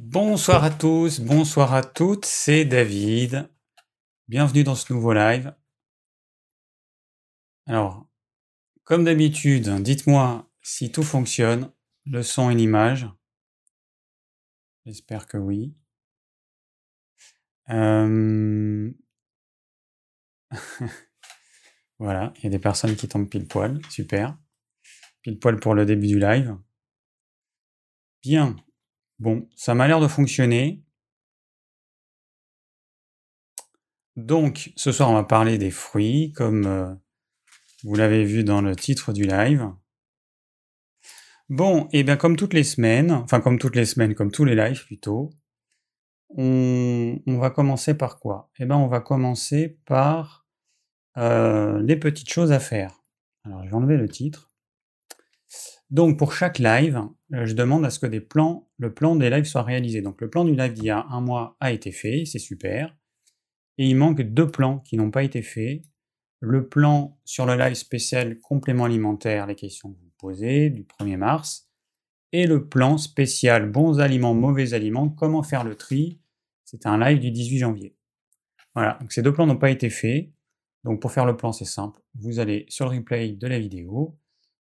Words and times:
Bonsoir 0.00 0.62
à 0.62 0.70
tous, 0.70 1.18
bonsoir 1.18 1.74
à 1.74 1.82
toutes, 1.82 2.24
c'est 2.24 2.64
David. 2.64 3.50
Bienvenue 4.28 4.62
dans 4.62 4.76
ce 4.76 4.92
nouveau 4.92 5.12
live. 5.12 5.52
Alors, 7.66 8.08
comme 8.84 9.02
d'habitude, 9.02 9.68
dites-moi 9.82 10.48
si 10.62 10.92
tout 10.92 11.02
fonctionne, 11.02 11.72
le 12.06 12.22
son 12.22 12.48
et 12.48 12.54
l'image. 12.54 13.08
J'espère 14.86 15.26
que 15.26 15.36
oui. 15.36 15.74
Euh, 17.68 18.92
voilà, 21.98 22.32
il 22.36 22.44
y 22.44 22.46
a 22.46 22.50
des 22.50 22.60
personnes 22.60 22.94
qui 22.94 23.08
tombent 23.08 23.28
pile 23.28 23.48
poil, 23.48 23.80
super. 23.90 24.38
Pile 25.22 25.40
poil 25.40 25.58
pour 25.58 25.74
le 25.74 25.84
début 25.84 26.06
du 26.06 26.20
live. 26.20 26.56
Bien, 28.22 28.54
Bon, 29.18 29.48
ça 29.56 29.74
m'a 29.74 29.88
l'air 29.88 30.00
de 30.00 30.08
fonctionner. 30.08 30.82
Donc, 34.16 34.72
ce 34.76 34.92
soir, 34.92 35.10
on 35.10 35.14
va 35.14 35.24
parler 35.24 35.58
des 35.58 35.70
fruits, 35.70 36.32
comme 36.32 36.66
euh, 36.66 36.94
vous 37.84 37.94
l'avez 37.94 38.24
vu 38.24 38.44
dans 38.44 38.60
le 38.60 38.74
titre 38.74 39.12
du 39.12 39.24
live. 39.24 39.70
Bon, 41.48 41.88
et 41.92 42.02
bien 42.02 42.16
comme 42.16 42.36
toutes 42.36 42.52
les 42.52 42.64
semaines, 42.64 43.10
enfin 43.10 43.40
comme 43.40 43.58
toutes 43.58 43.76
les 43.76 43.86
semaines, 43.86 44.14
comme 44.14 44.30
tous 44.30 44.44
les 44.44 44.54
lives 44.54 44.84
plutôt, 44.84 45.30
on, 46.30 47.18
va 47.26 47.50
commencer 47.50 47.96
par 47.96 48.18
quoi? 48.18 48.50
Eh 48.58 48.66
bien, 48.66 48.76
on 48.76 48.88
va 48.88 49.00
commencer 49.00 49.78
par 49.86 50.46
euh, 51.16 51.80
les 51.82 51.96
petites 51.96 52.30
choses 52.30 52.52
à 52.52 52.60
faire. 52.60 53.02
Alors, 53.44 53.64
je 53.64 53.70
vais 53.70 53.76
enlever 53.76 53.96
le 53.96 54.08
titre. 54.08 54.50
Donc 55.90 56.18
pour 56.18 56.34
chaque 56.34 56.58
live, 56.58 57.02
euh, 57.32 57.46
je 57.46 57.54
demande 57.54 57.84
à 57.84 57.90
ce 57.90 57.98
que 57.98 58.06
des 58.06 58.20
plans, 58.20 58.68
le 58.76 58.92
plan 58.92 59.16
des 59.16 59.30
lives 59.30 59.44
soit 59.44 59.62
réalisé. 59.62 60.02
Donc 60.02 60.20
le 60.20 60.28
plan 60.28 60.44
du 60.44 60.54
live 60.54 60.72
d'il 60.74 60.84
y 60.84 60.90
a 60.90 61.06
un 61.08 61.20
mois 61.20 61.56
a 61.60 61.72
été 61.72 61.92
fait, 61.92 62.24
c'est 62.26 62.38
super. 62.38 62.94
Et 63.78 63.88
il 63.88 63.96
manque 63.96 64.20
deux 64.20 64.46
plans 64.46 64.80
qui 64.80 64.96
n'ont 64.96 65.10
pas 65.10 65.22
été 65.22 65.40
faits. 65.40 65.82
Le 66.40 66.68
plan 66.68 67.18
sur 67.24 67.46
le 67.46 67.56
live 67.56 67.74
spécial 67.74 68.38
complément 68.40 68.84
alimentaire, 68.84 69.46
les 69.46 69.54
questions 69.54 69.92
que 69.92 69.98
vous 69.98 70.12
posez, 70.18 70.70
du 70.70 70.84
1er 70.84 71.16
mars. 71.16 71.68
Et 72.32 72.46
le 72.46 72.68
plan 72.68 72.98
spécial 72.98 73.70
bons 73.70 74.00
aliments, 74.00 74.34
mauvais 74.34 74.74
aliments, 74.74 75.08
comment 75.08 75.42
faire 75.42 75.64
le 75.64 75.74
tri. 75.74 76.20
C'est 76.64 76.84
un 76.86 76.98
live 76.98 77.18
du 77.18 77.30
18 77.30 77.58
janvier. 77.58 77.96
Voilà, 78.74 78.98
donc 79.00 79.10
ces 79.10 79.22
deux 79.22 79.32
plans 79.32 79.46
n'ont 79.46 79.56
pas 79.56 79.70
été 79.70 79.88
faits. 79.88 80.28
Donc 80.84 81.00
pour 81.00 81.12
faire 81.12 81.24
le 81.24 81.36
plan, 81.36 81.52
c'est 81.52 81.64
simple. 81.64 82.00
Vous 82.14 82.40
allez 82.40 82.66
sur 82.68 82.88
le 82.88 82.96
replay 82.96 83.32
de 83.32 83.46
la 83.46 83.58
vidéo, 83.58 84.18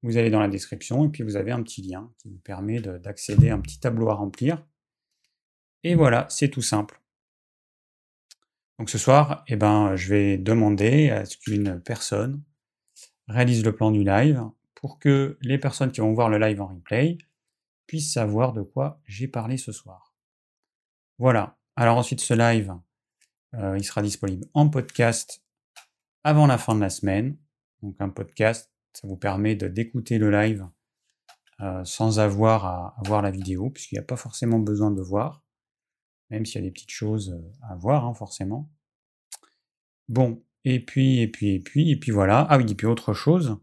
vous 0.03 0.17
allez 0.17 0.29
dans 0.29 0.41
la 0.41 0.49
description 0.49 1.05
et 1.05 1.09
puis 1.09 1.23
vous 1.23 1.37
avez 1.37 1.51
un 1.51 1.63
petit 1.63 1.81
lien 1.81 2.11
qui 2.19 2.29
vous 2.29 2.39
permet 2.39 2.81
d'accéder 2.81 3.49
à 3.49 3.55
un 3.55 3.59
petit 3.59 3.79
tableau 3.79 4.09
à 4.09 4.13
remplir. 4.13 4.63
Et 5.83 5.95
voilà, 5.95 6.27
c'est 6.29 6.49
tout 6.49 6.61
simple. 6.61 7.01
Donc 8.77 8.89
ce 8.89 8.97
soir, 8.97 9.43
eh 9.47 9.55
ben, 9.55 9.95
je 9.95 10.09
vais 10.09 10.37
demander 10.37 11.09
à 11.09 11.25
ce 11.25 11.37
qu'une 11.37 11.79
personne 11.81 12.43
réalise 13.27 13.63
le 13.63 13.73
plan 13.73 13.91
du 13.91 14.03
live 14.03 14.43
pour 14.75 14.99
que 14.99 15.37
les 15.41 15.57
personnes 15.57 15.91
qui 15.91 16.01
vont 16.01 16.13
voir 16.13 16.29
le 16.29 16.37
live 16.37 16.61
en 16.61 16.67
replay 16.67 17.17
puissent 17.87 18.11
savoir 18.11 18.51
de 18.51 18.61
quoi 18.61 19.01
j'ai 19.05 19.29
parlé 19.29 19.57
ce 19.57 19.71
soir. 19.71 20.13
Voilà. 21.17 21.57
Alors 21.75 21.97
ensuite, 21.97 22.19
ce 22.19 22.33
live, 22.33 22.73
euh, 23.53 23.77
il 23.77 23.83
sera 23.83 24.01
disponible 24.01 24.45
en 24.53 24.67
podcast 24.67 25.41
avant 26.23 26.47
la 26.47 26.57
fin 26.57 26.75
de 26.75 26.81
la 26.81 26.89
semaine. 26.89 27.37
Donc 27.81 27.95
un 27.99 28.09
podcast 28.09 28.72
ça 28.93 29.07
vous 29.07 29.17
permet 29.17 29.55
d'écouter 29.55 30.17
le 30.17 30.31
live 30.31 30.67
euh, 31.61 31.83
sans 31.85 32.19
avoir 32.19 32.65
à, 32.65 32.95
voir 33.05 33.21
la 33.21 33.31
vidéo, 33.31 33.69
puisqu'il 33.69 33.95
n'y 33.95 33.99
a 33.99 34.05
pas 34.05 34.15
forcément 34.15 34.59
besoin 34.59 34.91
de 34.91 35.01
voir, 35.01 35.43
même 36.29 36.45
s'il 36.45 36.61
y 36.61 36.63
a 36.63 36.67
des 36.67 36.71
petites 36.71 36.91
choses 36.91 37.31
euh, 37.31 37.69
à 37.69 37.75
voir, 37.75 38.05
hein, 38.05 38.13
forcément. 38.13 38.71
Bon, 40.09 40.43
et 40.63 40.83
puis, 40.83 41.19
et 41.21 41.27
puis, 41.27 41.55
et 41.55 41.59
puis, 41.59 41.91
et 41.91 41.99
puis 41.99 42.11
voilà. 42.11 42.47
Ah 42.49 42.57
oui, 42.57 42.65
et 42.69 42.75
puis 42.75 42.87
autre 42.87 43.13
chose, 43.13 43.57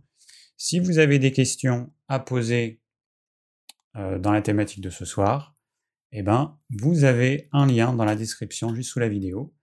si 0.56 0.78
vous 0.78 0.98
avez 0.98 1.18
des 1.18 1.32
questions 1.32 1.92
à 2.08 2.20
poser 2.20 2.80
euh, 3.96 4.18
dans 4.18 4.32
la 4.32 4.42
thématique 4.42 4.82
de 4.82 4.90
ce 4.90 5.04
soir, 5.04 5.56
eh 6.12 6.22
ben, 6.22 6.58
vous 6.70 7.04
avez 7.04 7.48
un 7.52 7.66
lien 7.66 7.92
dans 7.92 8.04
la 8.04 8.16
description 8.16 8.74
juste 8.74 8.90
sous 8.90 9.00
la 9.00 9.08
vidéo. 9.08 9.54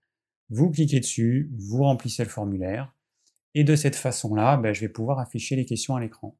Vous 0.50 0.70
cliquez 0.70 1.00
dessus, 1.00 1.50
vous 1.58 1.84
remplissez 1.84 2.24
le 2.24 2.30
formulaire, 2.30 2.94
et 3.54 3.64
de 3.64 3.76
cette 3.76 3.96
façon-là, 3.96 4.56
ben, 4.56 4.72
je 4.72 4.80
vais 4.80 4.88
pouvoir 4.88 5.18
afficher 5.18 5.56
les 5.56 5.64
questions 5.64 5.96
à 5.96 6.00
l'écran. 6.00 6.38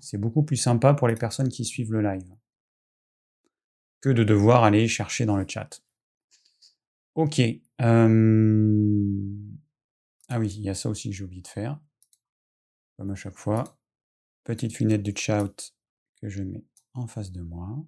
C'est 0.00 0.18
beaucoup 0.18 0.42
plus 0.42 0.56
sympa 0.56 0.94
pour 0.94 1.08
les 1.08 1.14
personnes 1.14 1.48
qui 1.48 1.64
suivent 1.64 1.92
le 1.92 2.02
live 2.02 2.34
que 4.00 4.08
de 4.10 4.24
devoir 4.24 4.64
aller 4.64 4.88
chercher 4.88 5.24
dans 5.24 5.36
le 5.36 5.46
chat. 5.48 5.82
Ok. 7.14 7.40
Euh, 7.80 9.22
ah 10.28 10.38
oui, 10.38 10.52
il 10.56 10.62
y 10.62 10.68
a 10.68 10.74
ça 10.74 10.90
aussi 10.90 11.08
que 11.10 11.16
j'ai 11.16 11.24
oublié 11.24 11.42
de 11.42 11.48
faire. 11.48 11.80
Comme 12.96 13.10
à 13.10 13.14
chaque 13.14 13.36
fois. 13.36 13.78
Petite 14.44 14.76
fenêtre 14.76 15.04
de 15.04 15.16
chat 15.16 15.72
que 16.20 16.28
je 16.28 16.42
mets 16.42 16.64
en 16.94 17.06
face 17.06 17.30
de 17.30 17.42
moi. 17.42 17.84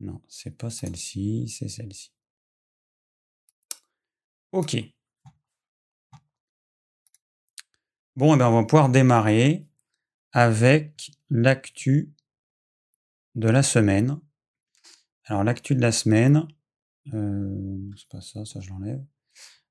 Non, 0.00 0.20
c'est 0.28 0.56
pas 0.56 0.70
celle-ci, 0.70 1.48
c'est 1.48 1.68
celle-ci. 1.68 2.12
Ok. 4.52 4.76
Bon, 8.20 8.34
eh 8.34 8.36
ben, 8.36 8.48
on 8.48 8.60
va 8.60 8.64
pouvoir 8.64 8.90
démarrer 8.90 9.66
avec 10.32 11.10
l'actu 11.30 12.12
de 13.34 13.48
la 13.48 13.62
semaine. 13.62 14.20
Alors, 15.24 15.42
l'actu 15.42 15.74
de 15.74 15.80
la 15.80 15.90
semaine, 15.90 16.46
euh, 17.14 17.90
c'est 17.96 18.08
pas 18.10 18.20
ça, 18.20 18.44
ça 18.44 18.60
je 18.60 18.68
l'enlève. 18.68 19.02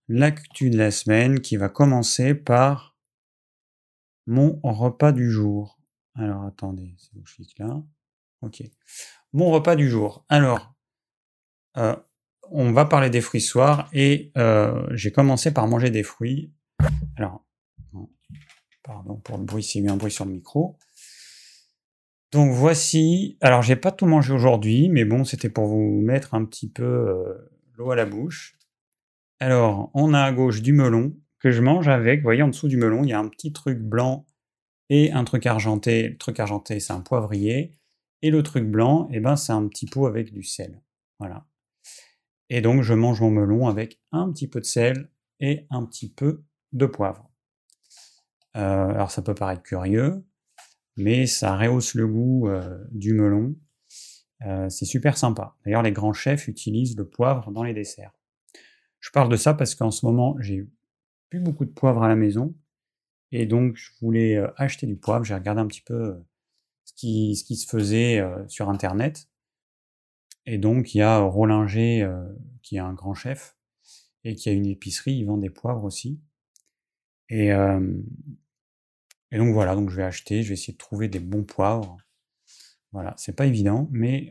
L'actu 0.07 0.71
de 0.71 0.79
la 0.79 0.89
semaine 0.89 1.41
qui 1.41 1.57
va 1.57 1.69
commencer 1.69 2.33
par 2.33 2.97
mon 4.25 4.59
repas 4.63 5.11
du 5.11 5.29
jour. 5.29 5.77
Alors, 6.15 6.43
attendez, 6.45 6.95
c'est 6.97 7.15
où 7.17 7.25
je 7.27 7.35
clique 7.35 7.59
là? 7.59 7.83
Ok. 8.41 8.63
Mon 9.31 9.51
repas 9.51 9.75
du 9.75 9.87
jour. 9.87 10.25
Alors, 10.27 10.73
euh, 11.77 11.95
on 12.49 12.71
va 12.71 12.85
parler 12.85 13.11
des 13.11 13.21
fruits 13.21 13.41
ce 13.41 13.51
soir 13.51 13.87
et 13.93 14.31
euh, 14.37 14.87
j'ai 14.95 15.11
commencé 15.11 15.53
par 15.53 15.67
manger 15.67 15.91
des 15.91 16.01
fruits. 16.01 16.51
Alors, 17.15 17.45
Pardon 18.89 19.17
pour 19.17 19.37
le 19.37 19.43
bruit, 19.43 19.61
s'il 19.61 19.83
y 19.83 19.85
a 19.85 19.91
eu 19.91 19.93
un 19.93 19.97
bruit 19.97 20.09
sur 20.09 20.25
le 20.25 20.31
micro. 20.31 20.79
Donc 22.31 22.51
voici, 22.51 23.37
alors 23.39 23.61
j'ai 23.61 23.75
pas 23.75 23.91
tout 23.91 24.07
mangé 24.07 24.33
aujourd'hui, 24.33 24.89
mais 24.89 25.05
bon, 25.05 25.23
c'était 25.23 25.51
pour 25.51 25.67
vous 25.67 26.01
mettre 26.01 26.33
un 26.33 26.43
petit 26.43 26.67
peu 26.67 26.83
euh, 26.83 27.51
l'eau 27.77 27.91
à 27.91 27.95
la 27.95 28.07
bouche. 28.07 28.57
Alors, 29.39 29.91
on 29.93 30.15
a 30.15 30.21
à 30.21 30.31
gauche 30.31 30.63
du 30.63 30.73
melon 30.73 31.15
que 31.37 31.51
je 31.51 31.61
mange 31.61 31.87
avec, 31.87 32.21
vous 32.21 32.23
voyez 32.23 32.41
en 32.41 32.47
dessous 32.47 32.67
du 32.67 32.77
melon, 32.77 33.03
il 33.03 33.11
y 33.11 33.13
a 33.13 33.19
un 33.19 33.27
petit 33.27 33.53
truc 33.53 33.77
blanc 33.77 34.25
et 34.89 35.11
un 35.11 35.23
truc 35.23 35.45
argenté. 35.45 36.09
Le 36.09 36.17
truc 36.17 36.39
argenté, 36.39 36.79
c'est 36.79 36.93
un 36.93 37.01
poivrier. 37.01 37.77
Et 38.23 38.31
le 38.31 38.41
truc 38.41 38.65
blanc, 38.65 39.07
eh 39.11 39.19
ben, 39.19 39.35
c'est 39.35 39.53
un 39.53 39.67
petit 39.67 39.85
pot 39.85 40.07
avec 40.07 40.33
du 40.33 40.41
sel. 40.41 40.81
Voilà. 41.19 41.45
Et 42.49 42.61
donc, 42.61 42.81
je 42.81 42.95
mange 42.95 43.21
mon 43.21 43.29
melon 43.29 43.67
avec 43.67 43.99
un 44.11 44.31
petit 44.31 44.47
peu 44.47 44.59
de 44.59 44.65
sel 44.65 45.11
et 45.39 45.67
un 45.69 45.85
petit 45.85 46.11
peu 46.11 46.43
de 46.71 46.87
poivre. 46.87 47.28
Euh, 48.59 48.89
alors 48.89 49.09
ça 49.09 49.21
peut 49.21 49.35
paraître 49.35 49.63
curieux, 49.63 50.25
mais 50.97 51.25
ça 51.27 51.55
rehausse 51.55 51.93
le 51.93 52.07
goût 52.07 52.49
euh, 52.49 52.77
du 52.91 53.13
melon. 53.13 53.55
Euh, 54.45 54.69
c'est 54.69 54.85
super 54.85 55.17
sympa. 55.17 55.55
D'ailleurs, 55.63 55.81
les 55.81 55.91
grands 55.91 56.13
chefs 56.13 56.47
utilisent 56.47 56.97
le 56.97 57.07
poivre 57.07 57.51
dans 57.51 57.63
les 57.63 57.73
desserts. 57.73 58.11
Je 58.99 59.11
parle 59.11 59.29
de 59.29 59.37
ça 59.37 59.53
parce 59.53 59.75
qu'en 59.75 59.91
ce 59.91 60.05
moment, 60.05 60.35
j'ai 60.39 60.67
plus 61.29 61.39
beaucoup 61.39 61.65
de 61.65 61.71
poivre 61.71 62.03
à 62.03 62.07
la 62.07 62.15
maison. 62.15 62.55
Et 63.31 63.45
donc, 63.45 63.75
je 63.75 63.91
voulais 64.01 64.37
acheter 64.57 64.87
du 64.87 64.97
poivre. 64.97 65.23
J'ai 65.23 65.35
regardé 65.35 65.61
un 65.61 65.67
petit 65.67 65.81
peu 65.81 66.17
ce 66.83 66.93
qui, 66.95 67.35
se 67.35 67.67
faisait 67.67 68.21
sur 68.47 68.69
Internet. 68.69 69.29
Et 70.45 70.57
donc, 70.57 70.95
il 70.95 70.97
y 70.97 71.01
a 71.01 71.19
Rollinger, 71.19 72.09
qui 72.63 72.77
est 72.77 72.79
un 72.79 72.93
grand 72.93 73.13
chef, 73.13 73.55
et 74.23 74.35
qui 74.35 74.49
a 74.49 74.51
une 74.51 74.65
épicerie, 74.65 75.13
il 75.13 75.25
vend 75.25 75.37
des 75.37 75.51
poivres 75.51 75.83
aussi. 75.83 76.19
Et, 77.29 77.51
et 79.31 79.37
donc 79.37 79.53
voilà, 79.53 79.75
donc 79.75 79.89
je 79.89 79.95
vais 79.95 80.03
acheter, 80.03 80.43
je 80.43 80.49
vais 80.49 80.53
essayer 80.53 80.73
de 80.73 80.77
trouver 80.77 81.07
des 81.07 81.19
bons 81.19 81.43
poivres. 81.43 81.97
Voilà, 82.91 83.13
c'est 83.17 83.35
pas 83.35 83.45
évident, 83.45 83.87
mais 83.91 84.29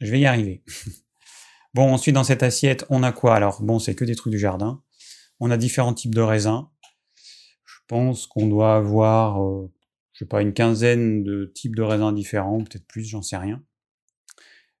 je 0.00 0.10
vais 0.10 0.20
y 0.20 0.26
arriver. 0.26 0.64
bon, 1.74 1.92
ensuite 1.92 2.14
dans 2.14 2.24
cette 2.24 2.42
assiette, 2.42 2.86
on 2.88 3.02
a 3.02 3.12
quoi? 3.12 3.34
Alors 3.34 3.62
bon, 3.62 3.78
c'est 3.78 3.94
que 3.94 4.04
des 4.04 4.16
trucs 4.16 4.32
du 4.32 4.38
jardin. 4.38 4.82
On 5.38 5.50
a 5.50 5.56
différents 5.56 5.94
types 5.94 6.14
de 6.14 6.22
raisins. 6.22 6.68
Je 7.64 7.78
pense 7.86 8.26
qu'on 8.26 8.46
doit 8.46 8.76
avoir, 8.76 9.38
je 10.12 10.18
sais 10.18 10.26
pas, 10.26 10.40
une 10.40 10.54
quinzaine 10.54 11.22
de 11.22 11.52
types 11.54 11.76
de 11.76 11.82
raisins 11.82 12.14
différents, 12.14 12.58
peut-être 12.58 12.86
plus, 12.86 13.04
j'en 13.04 13.22
sais 13.22 13.36
rien. 13.36 13.62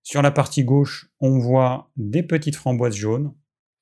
Sur 0.02 0.22
la 0.22 0.30
partie 0.30 0.64
gauche, 0.64 1.10
on 1.20 1.38
voit 1.38 1.90
des 1.96 2.22
petites 2.22 2.56
framboises 2.56 2.96
jaunes. 2.96 3.34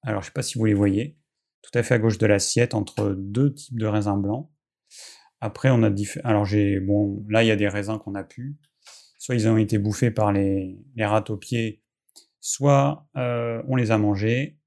Alors 0.02 0.22
je 0.22 0.26
sais 0.26 0.32
pas 0.32 0.42
si 0.42 0.58
vous 0.58 0.64
les 0.64 0.74
voyez 0.74 1.16
tout 1.62 1.76
à 1.78 1.82
fait 1.82 1.94
à 1.94 1.98
gauche 1.98 2.18
de 2.18 2.26
l'assiette 2.26 2.74
entre 2.74 3.14
deux 3.16 3.54
types 3.54 3.78
de 3.78 3.86
raisins 3.86 4.20
blancs. 4.20 4.50
Après, 5.40 5.70
on 5.70 5.82
a 5.82 5.90
Alors, 6.24 6.44
j'ai. 6.44 6.80
Bon, 6.80 7.24
là, 7.28 7.44
il 7.44 7.46
y 7.46 7.50
a 7.50 7.56
des 7.56 7.68
raisins 7.68 7.98
qu'on 7.98 8.14
a 8.14 8.24
pu. 8.24 8.56
soit 9.18 9.34
ils 9.34 9.48
ont 9.48 9.56
été 9.56 9.78
bouffés 9.78 10.10
par 10.10 10.32
les, 10.32 10.78
les 10.96 11.04
rats 11.04 11.24
aux 11.28 11.36
pieds, 11.36 11.82
soit 12.40 13.06
on 13.14 13.76
les 13.76 13.90
a 13.90 13.98
mangés. 13.98 14.58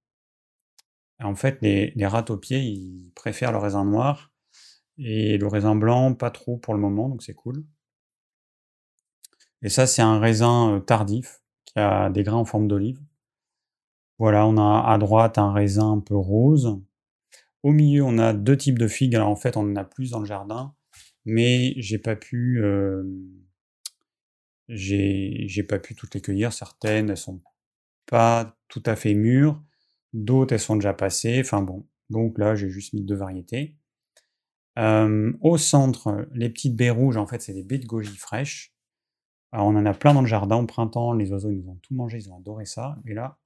En 1.20 1.36
fait, 1.36 1.60
les, 1.62 1.94
les 1.96 2.08
rats 2.08 2.26
aux 2.30 2.38
pieds, 2.38 2.62
ils 2.62 3.12
préfèrent 3.16 3.52
le 3.52 3.60
raisin 3.60 3.86
noir 3.86 4.32
et 4.98 5.38
le 5.38 5.48
raisin 5.48 5.76
blanc, 5.76 6.14
pas 6.14 6.32
trop 6.32 6.58
pour 6.58 6.74
le 6.74 6.80
moment, 6.80 7.10
donc 7.10 7.24
c'est 7.24 7.34
cool. 7.34 7.64
Et 9.62 9.70
ça, 9.70 9.88
c'est 9.88 10.02
un 10.02 10.20
raisin 10.20 10.84
tardif 10.86 11.42
qui 11.66 11.80
a 11.80 12.10
des 12.10 12.24
grains 12.24 12.38
en 12.38 12.46
forme 12.46 12.68
d'olive. 12.68 13.00
Voilà, 14.22 14.46
on 14.46 14.56
a 14.58 14.84
à 14.88 15.00
droite 15.00 15.40
un 15.40 15.52
raisin 15.52 15.94
un 15.94 16.00
peu 16.00 16.16
rose. 16.16 16.80
Au 17.64 17.72
milieu, 17.72 18.04
on 18.04 18.20
a 18.20 18.34
deux 18.34 18.56
types 18.56 18.78
de 18.78 18.88
figues. 18.88 19.16
Alors 19.16 19.30
en 19.30 19.36
fait, 19.36 19.58
on 19.58 19.62
en 19.62 19.76
a 19.76 19.84
plus 19.84 20.12
dans 20.12 20.20
le 20.20 20.28
jardin, 20.28 20.76
mais 21.26 21.74
j'ai 21.78 21.98
pas 21.98 22.16
pu, 22.16 22.62
j'ai 24.68 25.64
pas 25.68 25.80
pu 25.80 25.96
toutes 25.96 26.14
les 26.14 26.22
cueillir. 26.22 26.54
Certaines, 26.54 27.10
elles 27.10 27.18
sont 27.18 27.42
pas 28.06 28.56
tout 28.68 28.84
à 28.86 28.96
fait 28.96 29.16
mûres. 29.16 29.60
D'autres, 30.14 30.54
elles 30.54 30.60
sont 30.60 30.76
déjà 30.76 30.94
passées. 30.94 31.40
Enfin 31.40 31.64
bon, 31.64 31.88
donc 32.12 32.38
là, 32.38 32.54
j'ai 32.54 32.70
juste 32.70 32.94
mis 32.94 33.02
deux 33.02 33.16
variétés. 33.16 33.76
au 34.78 35.58
centre, 35.58 36.28
les 36.36 36.50
petites 36.52 36.76
baies 36.76 36.92
rouges, 36.92 37.18
en 37.18 37.26
fait, 37.26 37.42
c'est 37.42 37.54
des 37.54 37.64
baies 37.64 37.80
de 37.80 37.88
goji 37.88 38.18
fraîches. 38.18 38.76
On 39.52 39.76
en 39.76 39.86
a 39.88 39.96
plein 39.96 40.14
dans 40.14 40.22
le 40.22 40.28
jardin 40.28 40.58
au 40.58 40.68
printemps. 40.68 41.14
Les 41.14 41.32
oiseaux, 41.32 41.50
ils 41.50 41.58
nous 41.58 41.72
ont 41.72 41.80
tout 41.82 41.96
mangé, 41.96 42.20
ils 42.20 42.32
ont 42.32 42.38
adoré 42.38 42.66
ça. 42.66 42.98
Et 43.08 43.16
là, 43.16 43.40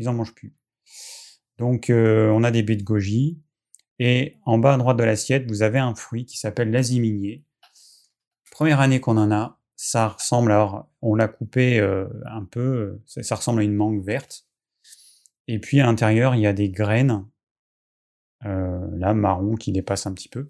ils 0.00 0.08
en 0.08 0.14
mangent 0.14 0.34
plus. 0.34 0.56
Donc, 1.58 1.90
euh, 1.90 2.30
on 2.30 2.42
a 2.42 2.50
des 2.50 2.62
baies 2.62 2.76
de 2.76 2.82
goji. 2.82 3.38
Et 3.98 4.38
en 4.46 4.58
bas 4.58 4.74
à 4.74 4.76
droite 4.78 4.96
de 4.96 5.04
l'assiette, 5.04 5.46
vous 5.46 5.62
avez 5.62 5.78
un 5.78 5.94
fruit 5.94 6.24
qui 6.24 6.38
s'appelle 6.38 6.70
l'aziminier. 6.70 7.44
Première 8.50 8.80
année 8.80 8.98
qu'on 8.98 9.18
en 9.18 9.30
a, 9.30 9.60
ça 9.76 10.08
ressemble, 10.08 10.52
alors 10.52 10.88
on 11.02 11.14
l'a 11.14 11.28
coupé 11.28 11.78
euh, 11.78 12.08
un 12.24 12.44
peu, 12.46 13.02
ça, 13.06 13.34
ressemble 13.34 13.60
à 13.60 13.64
une 13.64 13.74
mangue 13.74 14.02
verte. 14.02 14.46
Et 15.48 15.58
puis 15.58 15.80
à 15.80 15.86
l'intérieur, 15.86 16.34
il 16.34 16.40
y 16.40 16.46
a 16.46 16.54
des 16.54 16.70
graines, 16.70 17.26
euh, 18.46 18.88
là, 18.96 19.12
marron, 19.12 19.54
qui 19.54 19.70
dépassent 19.70 20.06
un 20.06 20.14
petit 20.14 20.30
peu. 20.30 20.48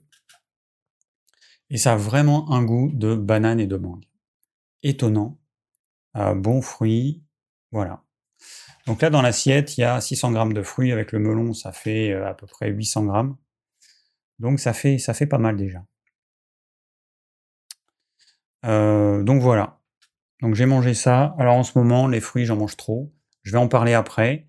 Et 1.71 1.77
ça 1.77 1.95
a 1.95 1.97
vraiment 1.97 2.53
un 2.53 2.63
goût 2.63 2.93
de 2.95 3.17
banane 3.17 3.59
et 3.59 3.67
de 3.67 3.77
mangue. 3.77 4.05
Étonnant, 4.85 5.41
bon 6.15 6.63
fruit, 6.63 7.25
voilà. 7.73 8.05
Donc 8.87 9.03
là, 9.03 9.11
dans 9.11 9.23
l'assiette, 9.23 9.77
il 9.77 9.83
y 9.83 9.85
a 9.85 10.01
600 10.01 10.33
grammes 10.33 10.53
de 10.53 10.63
fruits. 10.63 10.93
Avec 10.93 11.13
le 11.13 11.19
melon, 11.19 11.53
ça 11.53 11.73
fait 11.73 12.13
euh, 12.13 12.27
à 12.27 12.35
peu 12.35 12.47
près 12.47 12.71
800 12.71 13.05
grammes. 13.05 13.37
Donc 14.39 14.59
ça 14.59 14.73
fait, 14.73 14.99
ça 14.99 15.15
fait 15.15 15.27
pas 15.27 15.39
mal 15.39 15.57
déjà. 15.57 15.85
Euh, 18.65 19.23
donc 19.23 19.43
voilà. 19.43 19.81
Donc 20.41 20.55
j'ai 20.55 20.67
mangé 20.67 20.95
ça. 20.95 21.35
Alors 21.39 21.57
en 21.57 21.63
ce 21.63 21.79
moment, 21.79 22.09
les 22.09 22.21
fruits, 22.21 22.47
j'en 22.47 22.57
mange 22.57 22.77
trop. 22.77 23.13
Je 23.43 23.53
vais 23.53 23.59
en 23.59 23.69
parler 23.69 23.93
après. 23.93 24.49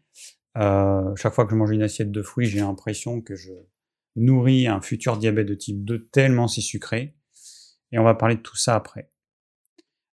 Euh, 0.57 1.16
chaque 1.16 1.33
fois 1.33 1.45
que 1.45 1.51
je 1.51 1.56
mange 1.56 1.72
une 1.72 1.81
assiette 1.81 2.12
de 2.12 2.22
fruits, 2.22 2.48
j'ai 2.48 2.60
l'impression 2.60 3.22
que 3.22 3.36
je 3.36 3.51
nourris 4.16 4.68
un 4.68 4.81
futur 4.81 5.18
diabète 5.18 5.48
de 5.48 5.56
type 5.56 5.83
2 5.83 6.07
tellement 6.07 6.48
c'est 6.48 6.62
sucré. 6.62 7.16
Et 7.92 8.00
on 8.00 8.04
va 8.04 8.16
parler 8.16 8.36
de 8.36 8.42
tout 8.42 8.56
ça 8.56 8.75
après. 8.75 9.10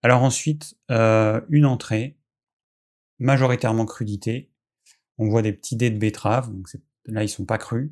Alors 0.03 0.21
ensuite, 0.21 0.75
une 0.89 1.65
entrée 1.65 2.17
majoritairement 3.19 3.85
crudité. 3.85 4.51
On 5.17 5.29
voit 5.29 5.41
des 5.41 5.53
petits 5.53 5.75
dés 5.75 5.89
de 5.89 5.97
betterave, 5.97 6.51
là 7.05 7.23
ils 7.23 7.29
sont 7.29 7.45
pas 7.45 7.57
crus. 7.57 7.91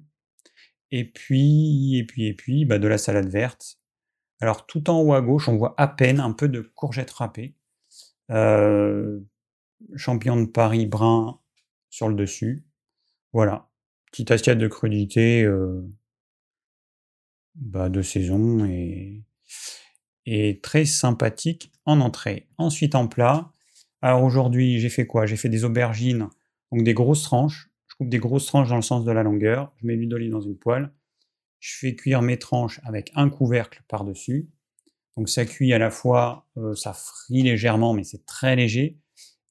Et 0.92 1.06
puis, 1.06 1.98
et 1.98 2.06
puis, 2.06 2.28
et 2.28 2.34
puis, 2.34 2.66
bah, 2.66 2.80
de 2.80 2.88
la 2.88 2.98
salade 2.98 3.30
verte. 3.30 3.78
Alors 4.42 4.66
tout 4.66 4.90
en 4.90 5.00
haut 5.02 5.14
à 5.14 5.22
gauche, 5.22 5.48
on 5.48 5.56
voit 5.56 5.74
à 5.78 5.88
peine 5.88 6.20
un 6.20 6.34
peu 6.34 6.50
de 6.50 6.62
courgettes 6.62 7.12
râpées. 7.12 7.56
Euh, 8.32 9.20
champignons 9.96 10.42
de 10.42 10.48
Paris 10.48 10.86
brun 10.86 11.40
sur 11.90 12.10
le 12.10 12.16
dessus. 12.16 12.66
Voilà. 13.34 13.70
Petite 14.12 14.32
assiette 14.32 14.58
de 14.58 14.68
crudité 14.68 15.44
euh, 15.44 15.88
bah, 17.56 17.90
de 17.90 18.02
saison 18.02 18.66
et 20.26 20.60
très 20.62 20.86
sympathique 20.86 21.72
en 21.86 22.02
entrée. 22.02 22.50
Ensuite 22.58 22.96
en 22.96 23.08
plat, 23.08 23.54
alors 24.02 24.24
aujourd'hui, 24.24 24.80
j'ai 24.80 24.90
fait 24.90 25.06
quoi? 25.06 25.26
J'ai 25.26 25.38
fait 25.38 25.50
des 25.50 25.64
aubergines, 25.64 26.30
donc 26.72 26.84
des 26.84 26.94
grosses 26.94 27.24
tranches. 27.24 27.70
Je 27.88 27.96
coupe 27.96 28.10
des 28.10 28.18
grosses 28.18 28.48
tranches 28.48 28.70
dans 28.70 28.76
le 28.76 28.82
sens 28.82 29.06
de 29.06 29.12
la 29.12 29.22
longueur. 29.22 29.74
Je 29.78 29.86
mets 29.86 29.96
l'huile 29.96 30.10
d'olive 30.10 30.32
dans 30.32 30.42
une 30.42 30.58
poêle. 30.58 30.92
Je 31.60 31.78
fais 31.78 31.96
cuire 31.96 32.24
mes 32.24 32.40
tranches 32.40 32.82
avec 32.84 33.12
un 33.16 33.30
couvercle 33.30 33.84
par-dessus. 33.88 34.50
Donc 35.16 35.30
ça 35.30 35.46
cuit 35.46 35.72
à 35.74 35.78
la 35.78 35.92
fois, 35.92 36.48
euh, 36.58 36.74
ça 36.74 36.94
frit 36.94 37.44
légèrement, 37.44 37.94
mais 37.94 38.04
c'est 38.04 38.26
très 38.26 38.56
léger. 38.56 38.98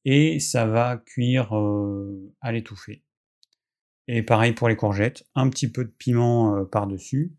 Et 0.04 0.40
ça 0.40 0.66
va 0.66 0.96
cuire 0.96 1.56
euh, 1.56 2.34
à 2.40 2.50
l'étouffée. 2.50 3.04
Et 4.08 4.24
pareil 4.24 4.52
pour 4.52 4.68
les 4.68 4.74
courgettes, 4.74 5.22
un 5.36 5.48
petit 5.48 5.70
peu 5.70 5.84
de 5.84 5.90
piment 5.90 6.56
euh, 6.56 6.64
par-dessus. 6.64 7.32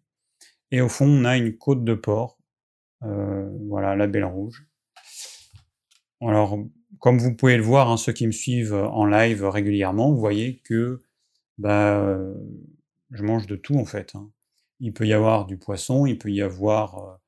Et 0.69 0.79
au 0.79 0.87
fond, 0.87 1.07
on 1.07 1.25
a 1.25 1.35
une 1.35 1.57
côte 1.57 1.83
de 1.83 1.93
porc. 1.93 2.37
voilà, 3.01 3.97
la 3.97 4.07
belle 4.07 4.23
rouge. 4.23 4.65
Alors, 6.21 6.57
comme 6.99 7.17
vous 7.17 7.35
pouvez 7.35 7.57
le 7.57 7.63
voir, 7.63 7.89
hein, 7.89 7.97
ceux 7.97 8.13
qui 8.13 8.27
me 8.27 8.31
suivent 8.31 8.73
en 8.73 9.05
live 9.05 9.45
régulièrement, 9.45 10.11
vous 10.11 10.19
voyez 10.19 10.59
que 10.63 11.01
bah, 11.57 12.17
je 13.11 13.23
mange 13.23 13.47
de 13.47 13.55
tout 13.55 13.77
en 13.77 13.85
fait. 13.85 14.15
Hein. 14.15 14.29
Il 14.79 14.93
peut 14.93 15.05
y 15.05 15.13
avoir 15.13 15.45
du 15.45 15.57
poisson, 15.57 16.05
il 16.05 16.17
peut 16.17 16.31
y 16.31 16.41
avoir, 16.41 17.19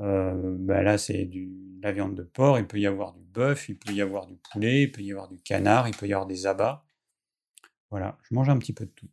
euh, 0.00 0.56
bah, 0.58 0.82
là 0.82 0.98
c'est 0.98 1.24
de 1.26 1.48
la 1.82 1.92
viande 1.92 2.14
de 2.14 2.22
porc, 2.22 2.58
il 2.58 2.66
peut 2.66 2.78
y 2.78 2.86
avoir 2.86 3.12
du 3.12 3.22
bœuf, 3.24 3.68
il 3.68 3.78
peut 3.78 3.92
y 3.92 4.00
avoir 4.00 4.26
du 4.26 4.36
poulet, 4.36 4.82
il 4.84 4.92
peut 4.92 5.02
y 5.02 5.12
avoir 5.12 5.28
du 5.28 5.38
canard, 5.40 5.88
il 5.88 5.96
peut 5.96 6.06
y 6.06 6.12
avoir 6.12 6.26
des 6.26 6.46
abats. 6.46 6.84
Voilà, 7.90 8.18
je 8.28 8.34
mange 8.34 8.48
un 8.48 8.58
petit 8.58 8.72
peu 8.72 8.86
de 8.86 8.90
tout. 8.90 9.08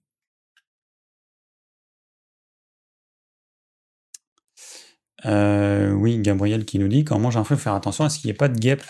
Euh, 5.25 5.91
oui, 5.91 6.19
Gabriel 6.19 6.65
qui 6.65 6.79
nous 6.79 6.87
dit 6.87 7.03
quand 7.03 7.15
on 7.17 7.19
mange 7.19 7.37
un 7.37 7.43
fruit, 7.43 7.57
faut 7.57 7.63
faire 7.63 7.73
attention 7.75 8.05
à 8.05 8.09
ce 8.09 8.19
qu'il 8.19 8.27
n'y 8.29 8.31
ait 8.31 8.37
pas 8.37 8.47
de 8.49 8.57
guêpe 8.59 8.83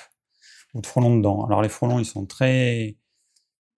ou 0.73 0.81
de 0.81 0.87
frelons 0.87 1.17
dedans. 1.17 1.45
Alors 1.45 1.61
les 1.61 1.69
frelons, 1.69 1.99
ils 1.99 2.05
sont 2.05 2.25
très, 2.25 2.97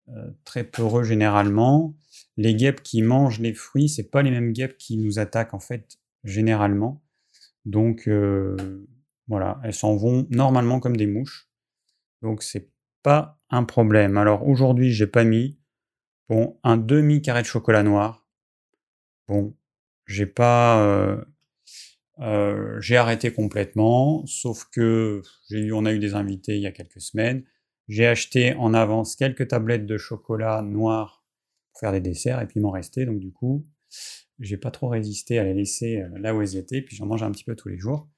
euh, 0.09 0.31
très 0.43 0.63
peureux 0.63 1.03
généralement. 1.03 1.95
Les 2.37 2.55
guêpes 2.55 2.81
qui 2.81 3.01
mangent 3.01 3.39
les 3.39 3.53
fruits, 3.53 3.89
c'est 3.89 4.09
pas 4.09 4.21
les 4.21 4.31
mêmes 4.31 4.53
guêpes 4.53 4.77
qui 4.77 4.97
nous 4.97 5.19
attaquent 5.19 5.53
en 5.53 5.59
fait 5.59 5.99
généralement. 6.23 7.03
Donc 7.65 8.07
euh, 8.07 8.85
voilà, 9.27 9.59
elles 9.63 9.73
s'en 9.73 9.95
vont 9.95 10.27
normalement 10.29 10.79
comme 10.79 10.97
des 10.97 11.07
mouches. 11.07 11.49
Donc 12.21 12.43
c'est 12.43 12.71
pas 13.03 13.39
un 13.49 13.63
problème. 13.63 14.17
Alors 14.17 14.47
aujourd'hui, 14.47 14.91
j'ai 14.91 15.07
pas 15.07 15.23
mis 15.23 15.59
bon 16.29 16.59
un 16.63 16.77
demi 16.77 17.21
carré 17.21 17.41
de 17.41 17.47
chocolat 17.47 17.83
noir. 17.83 18.27
Bon, 19.27 19.55
j'ai 20.05 20.25
pas 20.25 20.83
euh, 20.83 21.23
euh, 22.19 22.79
j'ai 22.79 22.97
arrêté 22.97 23.33
complètement, 23.33 24.25
sauf 24.25 24.65
que 24.71 25.21
j'ai 25.49 25.59
eu, 25.59 25.73
on 25.73 25.85
a 25.85 25.93
eu 25.93 25.99
des 25.99 26.13
invités 26.13 26.55
il 26.55 26.61
y 26.61 26.67
a 26.67 26.71
quelques 26.71 27.01
semaines. 27.01 27.43
J'ai 27.87 28.07
acheté 28.07 28.53
en 28.55 28.73
avance 28.73 29.15
quelques 29.15 29.47
tablettes 29.47 29.85
de 29.85 29.97
chocolat 29.97 30.61
noir 30.61 31.25
pour 31.71 31.79
faire 31.79 31.91
des 31.91 32.01
desserts, 32.01 32.41
et 32.41 32.47
puis 32.47 32.59
m'en 32.59 32.71
restait, 32.71 33.05
donc 33.05 33.19
du 33.19 33.31
coup, 33.31 33.65
j'ai 34.39 34.57
pas 34.57 34.71
trop 34.71 34.89
résisté 34.89 35.39
à 35.39 35.43
les 35.43 35.53
laisser 35.53 36.01
euh, 36.01 36.19
là 36.19 36.35
où 36.35 36.41
elles 36.41 36.55
étaient, 36.55 36.81
puis 36.81 36.95
j'en 36.95 37.07
mange 37.07 37.23
un 37.23 37.31
petit 37.31 37.43
peu 37.43 37.55
tous 37.55 37.69
les 37.69 37.77
jours. 37.77 38.09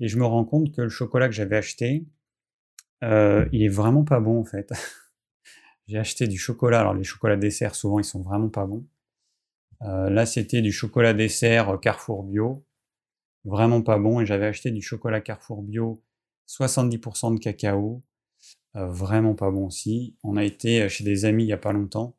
Et 0.00 0.08
je 0.08 0.18
me 0.18 0.24
rends 0.24 0.44
compte 0.44 0.74
que 0.74 0.82
le 0.82 0.88
chocolat 0.88 1.28
que 1.28 1.34
j'avais 1.34 1.56
acheté, 1.56 2.06
euh, 3.04 3.48
il 3.52 3.62
est 3.62 3.68
vraiment 3.68 4.04
pas 4.04 4.20
bon 4.20 4.40
en 4.40 4.44
fait. 4.44 4.72
j'ai 5.86 5.98
acheté 5.98 6.26
du 6.26 6.38
chocolat, 6.38 6.80
alors 6.80 6.94
les 6.94 7.04
chocolats 7.04 7.36
desserts 7.36 7.74
souvent 7.74 7.98
ils 7.98 8.04
sont 8.04 8.22
vraiment 8.22 8.48
pas 8.48 8.66
bons. 8.66 8.86
là 9.80 10.26
c'était 10.26 10.60
du 10.60 10.72
chocolat 10.72 11.14
dessert 11.14 11.78
Carrefour 11.80 12.24
Bio, 12.24 12.67
vraiment 13.48 13.82
pas 13.82 13.98
bon. 13.98 14.20
Et 14.20 14.26
j'avais 14.26 14.46
acheté 14.46 14.70
du 14.70 14.82
chocolat 14.82 15.20
Carrefour 15.20 15.62
Bio, 15.62 16.02
70% 16.46 17.34
de 17.34 17.40
cacao, 17.40 18.02
euh, 18.76 18.86
vraiment 18.86 19.34
pas 19.34 19.50
bon 19.50 19.66
aussi. 19.66 20.16
On 20.22 20.36
a 20.36 20.44
été 20.44 20.82
euh, 20.82 20.88
chez 20.88 21.04
des 21.04 21.24
amis 21.24 21.44
il 21.44 21.48
y 21.48 21.52
a 21.52 21.58
pas 21.58 21.72
longtemps. 21.72 22.16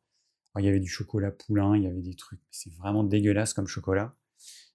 il 0.57 0.65
y 0.65 0.67
avait 0.67 0.79
du 0.79 0.89
chocolat 0.89 1.31
poulain, 1.31 1.77
il 1.77 1.83
y 1.83 1.88
avait 1.88 2.01
des 2.01 2.15
trucs, 2.15 2.41
c'est 2.51 2.74
vraiment 2.74 3.03
dégueulasse 3.03 3.53
comme 3.53 3.67
chocolat. 3.67 4.12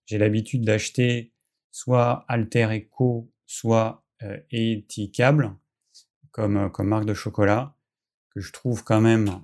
J'ai 0.06 0.18
l'habitude 0.18 0.64
d'acheter 0.64 1.32
soit 1.70 2.24
Alter 2.28 2.68
Eco, 2.72 3.30
soit 3.46 4.04
euh, 4.22 4.38
Etikable 4.50 5.54
comme, 6.30 6.56
euh, 6.56 6.68
comme 6.68 6.88
marque 6.88 7.06
de 7.06 7.14
chocolat, 7.14 7.76
que 8.30 8.40
je 8.40 8.52
trouve 8.52 8.84
quand 8.84 9.00
même 9.00 9.40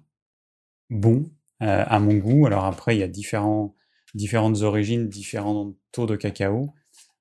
bon 0.89 1.31
à 1.63 2.01
mon 2.01 2.15
goût. 2.15 2.47
Alors 2.47 2.65
après, 2.65 2.97
il 2.97 3.01
y 3.01 3.03
a 3.03 3.09
différents, 3.09 3.77
différentes 4.15 4.63
origines, 4.63 5.11
différents 5.11 5.75
taux 5.93 6.07
de 6.07 6.17
cacao 6.17 6.73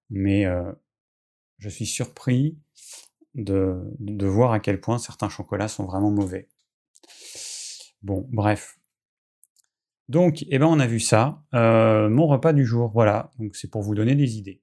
mais 0.10 0.46
je 1.60 1.70
suis 1.70 1.86
surpris 1.86 2.58
de, 3.36 4.26
voir 4.26 4.52
à 4.52 4.60
quel 4.60 4.82
point 4.82 4.98
certains 4.98 5.30
chocolats 5.30 5.68
sont 5.68 5.86
vraiment 5.86 6.12
mauvais. 6.12 6.50
Bon, 8.02 8.26
bref. 8.32 8.80
Donc, 10.08 10.44
eh 10.50 10.58
ben, 10.58 10.66
on 10.66 10.80
a 10.80 10.88
vu 10.88 11.00
ça. 11.00 11.44
mon 11.54 12.28
repas 12.28 12.54
du 12.54 12.66
jour, 12.66 12.90
voilà. 12.92 13.32
C'est 13.54 13.70
pour 13.70 13.82
vous 13.82 13.96
donner 13.96 14.16
des 14.16 14.38
idées. 14.38 14.62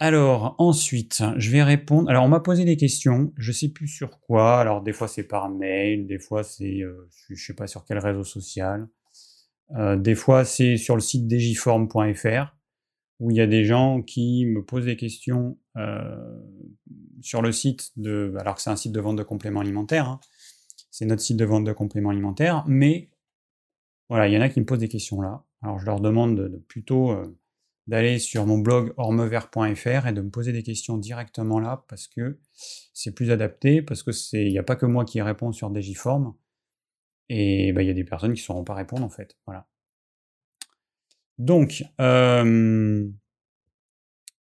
Alors, 0.00 0.54
ensuite, 0.58 1.24
je 1.38 1.50
vais 1.50 1.64
répondre. 1.64 2.08
Alors, 2.08 2.24
on 2.24 2.28
m'a 2.28 2.38
posé 2.38 2.64
des 2.64 2.76
questions, 2.76 3.32
je 3.36 3.50
sais 3.50 3.68
plus 3.68 3.88
sur 3.88 4.20
quoi. 4.20 4.60
Alors, 4.60 4.80
des 4.80 4.92
fois, 4.92 5.08
c'est 5.08 5.24
par 5.24 5.48
mail, 5.48 6.06
des 6.06 6.20
fois, 6.20 6.44
c'est, 6.44 6.82
je 7.28 7.44
sais 7.44 7.54
pas 7.54 7.66
sur 7.66 7.84
quel 7.84 7.98
réseau 7.98 8.22
social. 8.22 8.86
Des 9.96 10.14
fois, 10.14 10.44
c'est 10.44 10.76
sur 10.76 10.94
le 10.94 11.00
site 11.00 11.26
digiform.fr 11.26 12.57
où 13.20 13.30
il 13.30 13.36
y 13.36 13.40
a 13.40 13.46
des 13.46 13.64
gens 13.64 14.02
qui 14.02 14.46
me 14.46 14.64
posent 14.64 14.84
des 14.84 14.96
questions 14.96 15.58
euh, 15.76 16.40
sur 17.20 17.42
le 17.42 17.52
site 17.52 17.90
de. 17.96 18.34
Alors 18.38 18.56
que 18.56 18.62
c'est 18.62 18.70
un 18.70 18.76
site 18.76 18.92
de 18.92 19.00
vente 19.00 19.16
de 19.16 19.22
compléments 19.22 19.60
alimentaires. 19.60 20.08
Hein. 20.08 20.20
C'est 20.90 21.06
notre 21.06 21.22
site 21.22 21.36
de 21.36 21.44
vente 21.44 21.64
de 21.64 21.72
compléments 21.72 22.10
alimentaires, 22.10 22.64
mais 22.66 23.10
voilà, 24.08 24.28
il 24.28 24.34
y 24.34 24.38
en 24.38 24.40
a 24.40 24.48
qui 24.48 24.60
me 24.60 24.66
posent 24.66 24.78
des 24.78 24.88
questions 24.88 25.20
là. 25.20 25.44
Alors, 25.62 25.78
je 25.78 25.86
leur 25.86 26.00
demande 26.00 26.36
de, 26.36 26.56
plutôt 26.68 27.14
d'aller 27.88 28.18
sur 28.18 28.46
mon 28.46 28.58
blog 28.58 28.92
ormevert.fr 28.98 30.06
et 30.06 30.12
de 30.12 30.20
me 30.20 30.30
poser 30.30 30.52
des 30.52 30.62
questions 30.62 30.98
directement 30.98 31.58
là 31.58 31.84
parce 31.88 32.06
que 32.06 32.38
c'est 32.92 33.14
plus 33.14 33.30
adapté, 33.30 33.82
parce 33.82 34.02
que 34.02 34.12
c'est 34.12 34.44
il 34.44 34.52
n'y 34.52 34.58
a 34.58 34.62
pas 34.62 34.76
que 34.76 34.86
moi 34.86 35.04
qui 35.04 35.22
réponds 35.22 35.52
sur 35.52 35.70
Digiform 35.70 36.34
et 37.30 37.72
bah, 37.72 37.82
il 37.82 37.88
y 37.88 37.90
a 37.90 37.94
des 37.94 38.04
personnes 38.04 38.34
qui 38.34 38.42
ne 38.42 38.44
sauront 38.44 38.64
pas 38.64 38.74
répondre 38.74 39.04
en 39.04 39.08
fait. 39.08 39.36
Voilà. 39.46 39.66
Donc, 41.38 41.84
euh, 42.00 43.08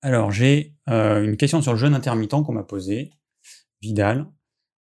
alors 0.00 0.30
j'ai 0.30 0.74
euh, 0.88 1.24
une 1.24 1.36
question 1.36 1.60
sur 1.60 1.72
le 1.72 1.78
jeûne 1.78 1.94
intermittent 1.94 2.42
qu'on 2.44 2.52
m'a 2.52 2.62
posée. 2.62 3.10
Vidal. 3.82 4.26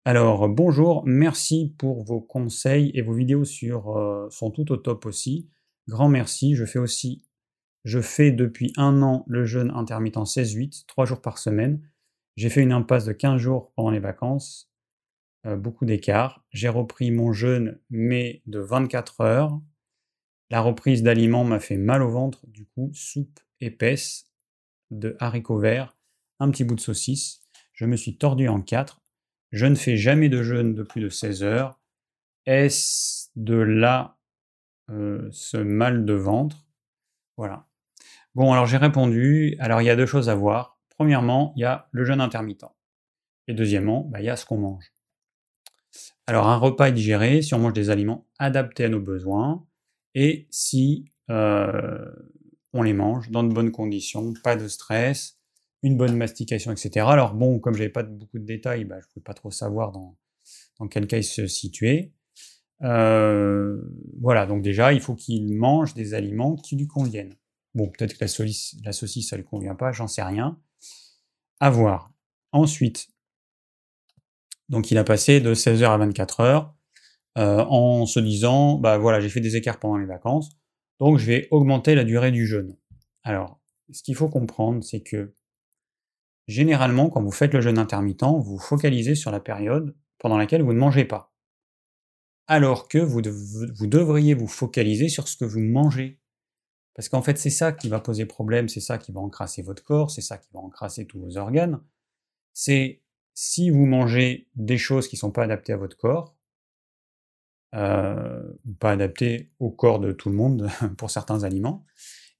Alors, 0.05 0.47
bonjour, 0.49 1.03
merci 1.05 1.73
pour 1.77 2.03
vos 2.03 2.21
conseils 2.21 2.91
et 2.93 3.01
vos 3.01 3.13
vidéos 3.13 3.45
sur, 3.45 3.97
euh, 3.97 4.27
sont 4.29 4.51
tout 4.51 4.71
au 4.71 4.77
top 4.77 5.05
aussi. 5.05 5.49
Grand 5.87 6.09
merci. 6.09 6.55
Je 6.55 6.65
fais 6.65 6.79
aussi 6.79 7.25
je 7.83 7.99
fais 7.99 8.31
depuis 8.31 8.71
un 8.77 9.01
an 9.01 9.25
le 9.27 9.43
jeûne 9.43 9.69
intermittent 9.71 10.15
16-8, 10.15 10.85
3 10.87 11.05
jours 11.05 11.21
par 11.21 11.37
semaine. 11.37 11.81
J'ai 12.37 12.49
fait 12.49 12.61
une 12.61 12.71
impasse 12.71 13.03
de 13.03 13.11
15 13.11 13.41
jours 13.41 13.73
pendant 13.75 13.91
les 13.91 13.99
vacances, 13.99 14.71
beaucoup 15.57 15.85
d'écart. 15.85 16.45
J'ai 16.51 16.69
repris 16.69 17.11
mon 17.11 17.33
jeûne, 17.33 17.79
mais 17.89 18.41
de 18.45 18.59
24 18.59 19.19
heures. 19.19 19.59
La 20.53 20.61
reprise 20.61 21.01
d'aliments 21.01 21.43
m'a 21.43 21.59
fait 21.59 21.77
mal 21.77 22.03
au 22.03 22.11
ventre, 22.11 22.45
du 22.45 22.67
coup, 22.67 22.91
soupe 22.93 23.39
épaisse 23.59 24.25
de 24.91 25.17
haricots 25.19 25.57
verts, 25.57 25.97
un 26.39 26.51
petit 26.51 26.63
bout 26.63 26.75
de 26.75 26.79
saucisse. 26.79 27.41
Je 27.73 27.85
me 27.87 27.95
suis 27.95 28.19
tordu 28.19 28.47
en 28.47 28.61
quatre. 28.61 29.01
Je 29.51 29.65
ne 29.65 29.73
fais 29.73 29.97
jamais 29.97 30.29
de 30.29 30.43
jeûne 30.43 30.75
de 30.75 30.83
plus 30.83 31.01
de 31.01 31.09
16 31.09 31.41
heures. 31.41 31.79
Est-ce 32.45 33.29
de 33.35 33.55
là 33.55 34.19
euh, 34.91 35.27
ce 35.31 35.57
mal 35.57 36.05
de 36.05 36.13
ventre? 36.13 36.67
Voilà. 37.35 37.65
Bon, 38.35 38.53
alors 38.53 38.67
j'ai 38.67 38.77
répondu. 38.77 39.55
Alors 39.57 39.81
il 39.81 39.85
y 39.85 39.89
a 39.89 39.95
deux 39.95 40.05
choses 40.05 40.29
à 40.29 40.35
voir. 40.35 40.77
Premièrement, 40.89 41.53
il 41.55 41.61
y 41.61 41.65
a 41.65 41.89
le 41.89 42.05
jeûne 42.05 42.21
intermittent. 42.21 42.67
Et 43.47 43.55
deuxièmement, 43.55 44.01
bah, 44.01 44.21
il 44.21 44.25
y 44.25 44.29
a 44.29 44.35
ce 44.35 44.45
qu'on 44.45 44.59
mange. 44.59 44.93
Alors 46.27 46.47
un 46.47 46.57
repas 46.57 46.89
est 46.89 46.93
digéré 46.93 47.41
si 47.41 47.55
on 47.55 47.59
mange 47.59 47.73
des 47.73 47.89
aliments 47.89 48.27
adaptés 48.37 48.85
à 48.85 48.89
nos 48.89 49.01
besoins 49.01 49.65
et 50.15 50.47
si 50.51 51.05
euh, 51.29 52.11
on 52.73 52.81
les 52.81 52.93
mange 52.93 53.29
dans 53.29 53.43
de 53.43 53.53
bonnes 53.53 53.71
conditions, 53.71 54.33
pas 54.43 54.55
de 54.55 54.67
stress, 54.67 55.37
une 55.83 55.97
bonne 55.97 56.15
mastication, 56.15 56.71
etc. 56.71 57.05
Alors 57.09 57.33
bon, 57.33 57.59
comme 57.59 57.73
je 57.73 57.79
n'avais 57.79 57.91
pas 57.91 58.03
beaucoup 58.03 58.39
de 58.39 58.45
détails, 58.45 58.85
bah, 58.85 58.99
je 58.99 59.05
ne 59.05 59.11
pouvais 59.13 59.23
pas 59.23 59.33
trop 59.33 59.51
savoir 59.51 59.91
dans, 59.91 60.17
quel 60.89 61.07
cas 61.07 61.17
il 61.17 61.23
se 61.23 61.47
situait. 61.47 62.13
Euh, 62.81 63.81
voilà, 64.19 64.45
donc 64.45 64.61
déjà, 64.61 64.93
il 64.93 65.01
faut 65.01 65.15
qu'il 65.15 65.53
mange 65.55 65.93
des 65.93 66.13
aliments 66.13 66.55
qui 66.55 66.75
lui 66.75 66.87
conviennent. 66.87 67.35
Bon, 67.75 67.89
peut-être 67.89 68.13
que 68.13 68.21
la 68.21 68.27
saucisse, 68.27 68.75
la 68.83 68.91
saucisse, 68.91 69.29
ça 69.29 69.37
lui 69.37 69.43
convient 69.43 69.75
pas, 69.75 69.91
j'en 69.91 70.07
sais 70.07 70.23
rien. 70.23 70.59
À 71.59 71.69
voir. 71.69 72.11
Ensuite, 72.51 73.07
donc 74.69 74.91
il 74.91 74.97
a 74.97 75.03
passé 75.03 75.39
de 75.39 75.53
16h 75.53 75.85
à 75.85 75.97
24h 75.97 76.72
euh, 77.37 77.63
en 77.65 78.05
se 78.05 78.19
disant, 78.19 78.77
bah 78.77 78.97
voilà, 78.97 79.19
j'ai 79.19 79.29
fait 79.29 79.41
des 79.41 79.55
écarts 79.55 79.79
pendant 79.79 79.97
les 79.97 80.05
vacances, 80.05 80.49
donc 80.99 81.17
je 81.17 81.25
vais 81.25 81.47
augmenter 81.51 81.95
la 81.95 82.03
durée 82.03 82.31
du 82.31 82.45
jeûne. 82.45 82.75
Alors, 83.23 83.59
ce 83.91 84.03
qu'il 84.03 84.15
faut 84.15 84.29
comprendre, 84.29 84.83
c'est 84.83 85.01
que 85.01 85.33
généralement, 86.47 87.09
quand 87.09 87.21
vous 87.21 87.31
faites 87.31 87.53
le 87.53 87.61
jeûne 87.61 87.77
intermittent, 87.77 88.23
vous 88.23 88.59
focalisez 88.59 89.15
sur 89.15 89.31
la 89.31 89.39
période 89.39 89.95
pendant 90.19 90.37
laquelle 90.37 90.61
vous 90.61 90.73
ne 90.73 90.79
mangez 90.79 91.05
pas. 91.05 91.33
Alors 92.47 92.87
que 92.87 92.97
vous, 92.97 93.21
vous 93.75 93.87
devriez 93.87 94.33
vous 94.33 94.47
focaliser 94.47 95.07
sur 95.07 95.27
ce 95.27 95.37
que 95.37 95.45
vous 95.45 95.61
mangez 95.61 96.19
parce 96.93 97.09
qu'en 97.09 97.21
fait, 97.21 97.37
c'est 97.37 97.49
ça 97.49 97.71
qui 97.71 97.89
va 97.89 97.99
poser 97.99 98.25
problème, 98.25 98.69
c'est 98.69 98.79
ça 98.79 98.97
qui 98.97 99.11
va 99.11 99.19
encrasser 99.19 99.61
votre 99.61 99.83
corps, 99.83 100.11
c'est 100.11 100.21
ça 100.21 100.37
qui 100.37 100.49
va 100.53 100.59
encrasser 100.59 101.07
tous 101.07 101.19
vos 101.19 101.37
organes. 101.37 101.81
C'est 102.53 103.01
si 103.33 103.71
vous 103.71 103.85
mangez 103.85 104.47
des 104.55 104.77
choses 104.77 105.07
qui 105.07 105.15
ne 105.15 105.19
sont 105.19 105.31
pas 105.31 105.43
adaptées 105.43 105.73
à 105.73 105.77
votre 105.77 105.97
corps, 105.97 106.32
pas 107.73 108.91
adaptées 108.91 109.51
au 109.59 109.71
corps 109.71 109.99
de 109.99 110.11
tout 110.11 110.29
le 110.29 110.35
monde 110.35 110.69
pour 110.97 111.09
certains 111.09 111.43
aliments. 111.43 111.85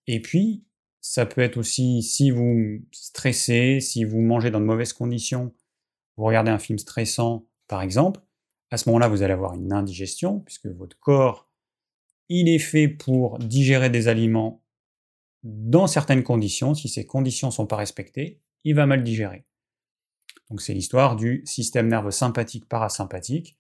Et 0.08 0.22
puis, 0.22 0.64
ça 1.02 1.26
peut 1.26 1.42
être 1.42 1.58
aussi 1.58 2.02
si 2.02 2.32
vous 2.32 2.80
stressez, 2.92 3.80
si 3.80 4.06
vous 4.06 4.22
mangez 4.22 4.52
dans 4.52 4.60
de 4.60 4.66
mauvaises 4.66 4.94
conditions, 4.94 5.54
vous 6.18 6.26
regardez 6.26 6.52
un 6.52 6.60
film 6.60 6.78
stressant, 6.78 7.48
par 7.68 7.82
exemple, 7.82 8.22
à 8.72 8.78
ce 8.78 8.90
moment-là, 8.90 9.08
vous 9.08 9.22
allez 9.22 9.34
avoir 9.34 9.54
une 9.54 9.74
indigestion, 9.74 10.40
puisque 10.40 10.68
votre 10.68 11.00
corps 11.00 11.50
il 12.30 12.50
est 12.50 12.60
fait 12.60 12.88
pour 12.88 13.38
digérer 13.38 13.90
des 13.90 14.08
aliments 14.08 14.64
dans 15.44 15.88
certaines 15.88 16.24
conditions. 16.24 16.74
Si 16.74 16.88
ces 16.88 17.06
conditions 17.06 17.50
ne 17.50 17.54
sont 17.54 17.68
pas 17.68 17.76
respectées, 17.76 18.42
il 18.64 18.76
va 18.76 18.86
mal 18.86 19.04
digérer. 19.04 19.46
Donc 20.50 20.62
c'est 20.62 20.74
l'histoire 20.74 21.16
du 21.16 21.44
système 21.46 21.88
nerveux 21.88 22.12
sympathique 22.12 22.68
parasympathique. 22.68 23.58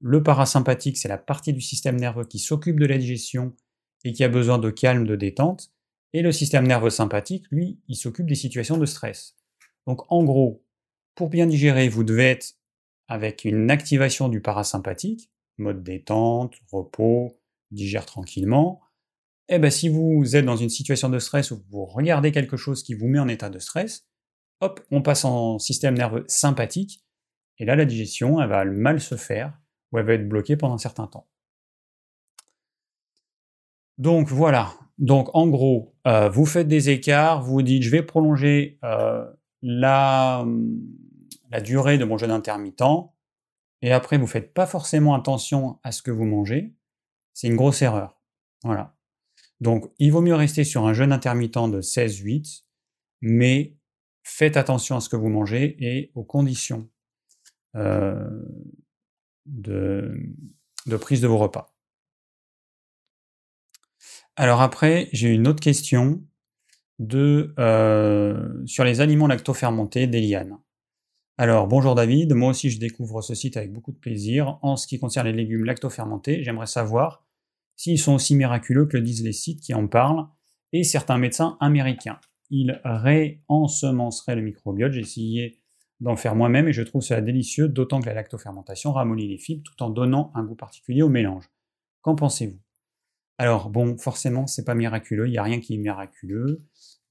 Le 0.00 0.22
parasympathique, 0.22 0.96
c'est 0.96 1.08
la 1.08 1.18
partie 1.18 1.52
du 1.52 1.60
système 1.60 1.96
nerveux 1.96 2.24
qui 2.24 2.38
s'occupe 2.38 2.80
de 2.80 2.86
la 2.86 2.98
digestion 2.98 3.54
et 4.04 4.12
qui 4.12 4.24
a 4.24 4.28
besoin 4.28 4.58
de 4.58 4.70
calme, 4.70 5.06
de 5.06 5.16
détente. 5.16 5.70
Et 6.12 6.22
le 6.22 6.32
système 6.32 6.66
nerveux 6.66 6.90
sympathique, 6.90 7.44
lui, 7.50 7.80
il 7.86 7.96
s'occupe 7.96 8.26
des 8.26 8.34
situations 8.34 8.78
de 8.78 8.86
stress. 8.86 9.36
Donc 9.86 10.10
en 10.10 10.24
gros, 10.24 10.64
pour 11.14 11.28
bien 11.28 11.46
digérer, 11.46 11.88
vous 11.88 12.04
devez 12.04 12.30
être 12.30 12.54
avec 13.08 13.44
une 13.44 13.70
activation 13.70 14.28
du 14.28 14.40
parasympathique, 14.40 15.30
mode 15.58 15.82
détente, 15.82 16.54
repos, 16.72 17.38
digère 17.70 18.06
tranquillement, 18.06 18.80
eh 19.48 19.58
ben, 19.58 19.70
si 19.70 19.88
vous 19.88 20.36
êtes 20.36 20.44
dans 20.44 20.56
une 20.56 20.70
situation 20.70 21.08
de 21.08 21.18
stress 21.18 21.50
où 21.50 21.62
vous 21.70 21.84
regardez 21.84 22.30
quelque 22.30 22.56
chose 22.56 22.84
qui 22.84 22.94
vous 22.94 23.08
met 23.08 23.18
en 23.18 23.26
état 23.28 23.50
de 23.50 23.58
stress, 23.58 24.06
hop, 24.60 24.80
on 24.92 25.02
passe 25.02 25.24
en 25.24 25.58
système 25.58 25.94
nerveux 25.94 26.24
sympathique, 26.28 27.04
et 27.58 27.64
là 27.64 27.74
la 27.74 27.84
digestion, 27.84 28.40
elle 28.40 28.48
va 28.48 28.64
mal 28.64 29.00
se 29.00 29.16
faire, 29.16 29.59
ou 29.92 29.98
elle 29.98 30.06
va 30.06 30.14
être 30.14 30.28
bloquée 30.28 30.56
pendant 30.56 30.74
un 30.74 30.78
certain 30.78 31.06
temps. 31.06 31.26
Donc 33.98 34.28
voilà, 34.28 34.72
donc 34.98 35.28
en 35.34 35.46
gros, 35.48 35.94
euh, 36.06 36.28
vous 36.28 36.46
faites 36.46 36.68
des 36.68 36.90
écarts, 36.90 37.42
vous 37.42 37.52
vous 37.52 37.62
dites 37.62 37.82
je 37.82 37.90
vais 37.90 38.02
prolonger 38.02 38.78
euh, 38.84 39.26
la, 39.62 40.46
la 41.50 41.60
durée 41.60 41.98
de 41.98 42.04
mon 42.04 42.16
jeûne 42.16 42.30
intermittent, 42.30 43.10
et 43.82 43.92
après 43.92 44.16
vous 44.16 44.24
ne 44.24 44.28
faites 44.28 44.54
pas 44.54 44.66
forcément 44.66 45.14
attention 45.14 45.78
à 45.82 45.92
ce 45.92 46.02
que 46.02 46.10
vous 46.10 46.24
mangez, 46.24 46.74
c'est 47.34 47.48
une 47.48 47.56
grosse 47.56 47.82
erreur. 47.82 48.20
Voilà. 48.64 48.96
Donc, 49.60 49.90
il 49.98 50.10
vaut 50.10 50.22
mieux 50.22 50.34
rester 50.34 50.64
sur 50.64 50.86
un 50.86 50.92
jeûne 50.92 51.12
intermittent 51.12 51.70
de 51.70 51.80
16-8, 51.80 52.64
mais 53.20 53.76
faites 54.22 54.56
attention 54.56 54.96
à 54.96 55.00
ce 55.00 55.08
que 55.08 55.16
vous 55.16 55.28
mangez 55.28 55.76
et 55.80 56.12
aux 56.14 56.24
conditions 56.24 56.88
euh, 57.76 58.28
de, 59.46 60.14
prise 61.00 61.20
de 61.20 61.26
vos 61.26 61.38
repas. 61.38 61.74
Alors 64.36 64.60
après, 64.60 65.08
j'ai 65.12 65.28
une 65.28 65.48
autre 65.48 65.60
question 65.60 66.22
de, 66.98 67.54
euh, 67.58 68.64
sur 68.66 68.84
les 68.84 69.00
aliments 69.00 69.26
lactofermentés 69.26 70.06
d'Eliane. 70.06 70.58
Alors, 71.38 71.66
bonjour 71.66 71.94
David, 71.94 72.34
moi 72.34 72.50
aussi 72.50 72.68
je 72.68 72.78
découvre 72.78 73.22
ce 73.22 73.34
site 73.34 73.56
avec 73.56 73.72
beaucoup 73.72 73.92
de 73.92 73.98
plaisir. 73.98 74.58
En 74.60 74.76
ce 74.76 74.86
qui 74.86 74.98
concerne 74.98 75.26
les 75.26 75.32
légumes 75.32 75.64
lactofermentés, 75.64 76.44
j'aimerais 76.44 76.66
savoir 76.66 77.24
s'ils 77.76 77.98
sont 77.98 78.12
aussi 78.12 78.34
miraculeux 78.34 78.84
que 78.84 78.98
le 78.98 79.02
disent 79.02 79.24
les 79.24 79.32
sites 79.32 79.60
qui 79.60 79.72
en 79.72 79.86
parlent 79.86 80.26
et 80.72 80.84
certains 80.84 81.16
médecins 81.16 81.56
américains. 81.60 82.20
Ils 82.50 82.80
réensemenceraient 82.84 84.36
le 84.36 84.42
microbiote. 84.42 84.92
J'ai 84.92 85.00
essayé 85.00 85.59
d'en 86.00 86.16
faire 86.16 86.34
moi-même 86.34 86.68
et 86.68 86.72
je 86.72 86.82
trouve 86.82 87.02
cela 87.02 87.20
délicieux, 87.20 87.68
d'autant 87.68 88.00
que 88.00 88.06
la 88.06 88.14
lactofermentation 88.14 88.92
ramollit 88.92 89.28
les 89.28 89.38
fibres 89.38 89.62
tout 89.64 89.82
en 89.82 89.90
donnant 89.90 90.32
un 90.34 90.44
goût 90.44 90.54
particulier 90.54 91.02
au 91.02 91.08
mélange. 91.08 91.50
Qu'en 92.02 92.14
pensez-vous? 92.14 92.58
Alors 93.38 93.70
bon, 93.70 93.96
forcément, 93.98 94.46
c'est 94.46 94.64
pas 94.64 94.74
miraculeux, 94.74 95.28
il 95.28 95.32
n'y 95.32 95.38
a 95.38 95.42
rien 95.42 95.60
qui 95.60 95.74
est 95.74 95.78
miraculeux. 95.78 96.58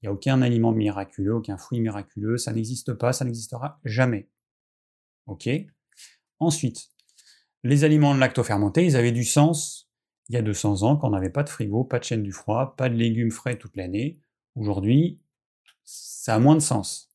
Il 0.02 0.06
n'y 0.06 0.08
a 0.08 0.12
aucun 0.12 0.40
aliment 0.40 0.72
miraculeux, 0.72 1.34
aucun 1.34 1.58
fruit 1.58 1.80
miraculeux, 1.80 2.38
ça 2.38 2.52
n'existe 2.52 2.94
pas, 2.94 3.12
ça 3.12 3.24
n'existera 3.24 3.80
jamais. 3.84 4.28
Ok? 5.26 5.48
Ensuite, 6.38 6.90
les 7.62 7.84
aliments 7.84 8.14
lactofermentés, 8.14 8.84
ils 8.84 8.96
avaient 8.96 9.12
du 9.12 9.24
sens 9.24 9.90
il 10.30 10.34
y 10.34 10.36
a 10.36 10.42
200 10.42 10.84
ans 10.84 10.96
quand 10.96 11.08
on 11.08 11.10
n'avait 11.10 11.28
pas 11.28 11.42
de 11.42 11.48
frigo, 11.48 11.82
pas 11.82 11.98
de 11.98 12.04
chaîne 12.04 12.22
du 12.22 12.30
froid, 12.30 12.76
pas 12.76 12.88
de 12.88 12.94
légumes 12.94 13.32
frais 13.32 13.58
toute 13.58 13.76
l'année. 13.76 14.20
Aujourd'hui, 14.54 15.18
ça 15.84 16.36
a 16.36 16.38
moins 16.38 16.54
de 16.54 16.60
sens. 16.60 17.09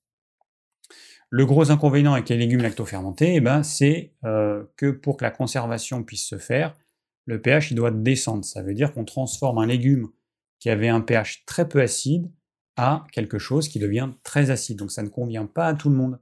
Le 1.30 1.46
gros 1.46 1.72
inconvénient 1.72 2.14
avec 2.14 2.30
les 2.30 2.38
légumes 2.38 2.62
lactofermentés, 2.62 3.36
eh 3.36 3.42
ben, 3.42 3.64
c'est 3.64 4.14
euh, 4.24 4.64
que 4.78 4.92
pour 4.92 5.18
que 5.18 5.24
la 5.24 5.32
conservation 5.32 6.04
puisse 6.04 6.26
se 6.26 6.38
faire, 6.38 6.78
le 7.26 7.42
pH 7.42 7.72
il 7.72 7.76
doit 7.76 7.92
descendre. 7.92 8.46
Ça 8.46 8.62
veut 8.62 8.74
dire 8.74 8.94
qu'on 8.94 9.06
transforme 9.06 9.58
un 9.58 9.66
légume 9.66 10.10
qui 10.60 10.70
avait 10.70 10.88
un 10.88 11.02
pH 11.02 11.46
très 11.46 11.68
peu 11.68 11.82
acide 11.82 12.32
à 12.78 13.06
quelque 13.12 13.40
chose 13.40 13.68
qui 13.68 13.80
devient 13.80 14.10
très 14.24 14.50
acide. 14.52 14.78
Donc 14.78 14.92
ça 14.92 15.04
ne 15.04 15.10
convient 15.10 15.46
pas 15.46 15.68
à 15.68 15.74
tout 15.74 15.90
le 15.90 15.96
monde. 15.96 16.20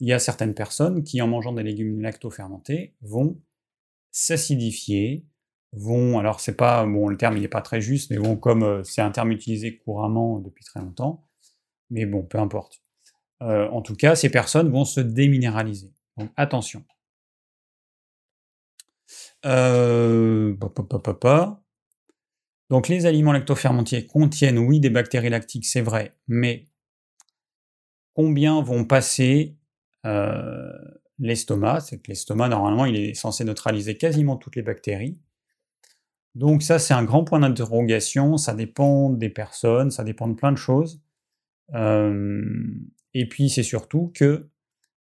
Il 0.00 0.08
y 0.08 0.12
a 0.12 0.18
certaines 0.18 0.54
personnes 0.54 1.04
qui, 1.04 1.22
en 1.22 1.28
mangeant 1.28 1.52
des 1.52 1.62
légumes 1.62 2.00
lactofermentés, 2.00 2.94
vont 3.02 3.40
s'acidifier, 4.10 5.24
vont, 5.72 6.18
alors 6.18 6.40
c'est 6.40 6.56
pas, 6.56 6.84
bon, 6.86 7.08
le 7.08 7.16
terme 7.16 7.36
il 7.36 7.42
n'est 7.42 7.48
pas 7.48 7.62
très 7.62 7.80
juste, 7.80 8.10
mais 8.10 8.18
bon, 8.18 8.36
comme 8.36 8.62
euh, 8.62 8.84
c'est 8.84 9.00
un 9.00 9.10
terme 9.10 9.32
utilisé 9.32 9.78
couramment 9.78 10.38
depuis 10.40 10.64
très 10.64 10.80
longtemps, 10.80 11.24
mais 11.90 12.04
bon, 12.04 12.22
peu 12.22 12.38
importe. 12.38 12.82
Euh, 13.42 13.68
en 13.68 13.82
tout 13.82 13.96
cas, 13.96 14.14
ces 14.14 14.30
personnes 14.30 14.70
vont 14.70 14.84
se 14.84 15.00
déminéraliser. 15.00 15.92
Attention. 16.36 16.84
Euh, 19.44 20.54
Donc 22.70 22.88
les 22.88 23.06
aliments 23.06 23.32
lactofermentés 23.32 24.06
contiennent, 24.06 24.58
oui, 24.58 24.78
des 24.78 24.90
bactéries 24.90 25.30
lactiques, 25.30 25.66
c'est 25.66 25.80
vrai, 25.80 26.14
mais 26.28 26.68
combien 28.14 28.62
vont 28.62 28.84
passer 28.84 29.56
l'estomac? 31.18 31.80
C'est 31.80 31.98
que 31.98 32.08
l'estomac, 32.08 32.48
normalement, 32.48 32.84
il 32.84 32.96
est 32.96 33.14
censé 33.14 33.44
neutraliser 33.44 33.96
quasiment 33.96 34.36
toutes 34.36 34.56
les 34.56 34.62
bactéries. 34.62 35.20
Donc 36.34 36.62
ça, 36.62 36.78
c'est 36.78 36.94
un 36.94 37.04
grand 37.04 37.24
point 37.24 37.40
d'interrogation, 37.40 38.36
ça 38.38 38.54
dépend 38.54 39.10
des 39.10 39.28
personnes, 39.28 39.90
ça 39.90 40.04
dépend 40.04 40.28
de 40.28 40.34
plein 40.34 40.52
de 40.52 40.56
choses. 40.56 41.02
Et 43.14 43.28
puis 43.28 43.50
c'est 43.50 43.62
surtout 43.62 44.12
que 44.14 44.48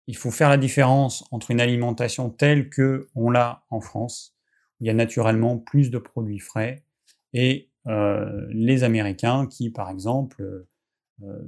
il 0.09 0.17
faut 0.17 0.31
faire 0.31 0.49
la 0.49 0.57
différence 0.57 1.25
entre 1.31 1.51
une 1.51 1.61
alimentation 1.61 2.29
telle 2.29 2.69
que 2.71 3.09
on 3.15 3.31
l'a 3.31 3.65
en 3.71 3.81
France, 3.81 4.37
où 4.81 4.85
il 4.85 4.89
y 4.89 4.91
a 4.91 4.95
naturellement 4.95 5.59
plus 5.59 5.91
de 5.91 5.99
produits 5.99 6.41
frais, 6.41 6.85
et 7.33 7.71
les 7.87 8.85
Américains 8.85 9.47
qui, 9.47 9.71
par 9.71 9.91
exemple, 9.91 10.67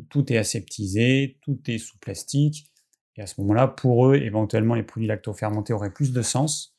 tout 0.09 0.33
est 0.33 0.37
aseptisé, 0.37 1.39
tout 1.43 1.61
est 1.69 1.79
sous 1.79 1.99
plastique, 1.99 2.71
et 3.17 3.23
à 3.23 3.27
ce 3.27 3.41
moment-là, 3.41 3.69
pour 3.69 4.09
eux, 4.09 4.17
éventuellement, 4.17 4.75
les 4.75 4.83
produits 4.83 5.09
lactofermentés 5.09 5.73
auraient 5.73 5.93
plus 5.93 6.13
de 6.13 6.23
sens. 6.23 6.77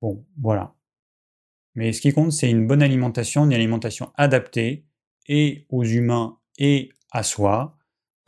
Bon, 0.00 0.26
voilà. 0.40 0.74
Mais 1.74 1.92
ce 1.92 2.00
qui 2.00 2.12
compte, 2.12 2.32
c'est 2.32 2.50
une 2.50 2.66
bonne 2.66 2.82
alimentation, 2.82 3.44
une 3.44 3.54
alimentation 3.54 4.12
adaptée 4.16 4.86
et 5.28 5.66
aux 5.68 5.84
humains 5.84 6.38
et 6.58 6.92
à 7.12 7.22
soi, 7.22 7.77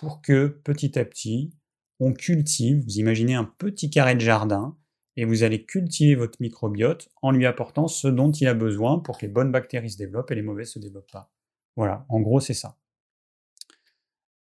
pour 0.00 0.22
que 0.22 0.46
petit 0.46 0.98
à 0.98 1.04
petit, 1.04 1.52
on 2.00 2.14
cultive, 2.14 2.82
vous 2.82 2.98
imaginez 2.98 3.34
un 3.34 3.44
petit 3.44 3.90
carré 3.90 4.14
de 4.14 4.20
jardin, 4.20 4.78
et 5.16 5.26
vous 5.26 5.42
allez 5.42 5.66
cultiver 5.66 6.14
votre 6.14 6.40
microbiote 6.40 7.10
en 7.20 7.32
lui 7.32 7.44
apportant 7.44 7.86
ce 7.86 8.08
dont 8.08 8.32
il 8.32 8.46
a 8.46 8.54
besoin 8.54 9.00
pour 9.00 9.18
que 9.18 9.26
les 9.26 9.30
bonnes 9.30 9.52
bactéries 9.52 9.90
se 9.90 9.98
développent 9.98 10.30
et 10.30 10.34
les 10.34 10.40
mauvaises 10.40 10.68
ne 10.68 10.72
se 10.72 10.78
développent 10.78 11.12
pas. 11.12 11.30
Voilà, 11.76 12.06
en 12.08 12.20
gros, 12.20 12.40
c'est 12.40 12.54
ça. 12.54 12.78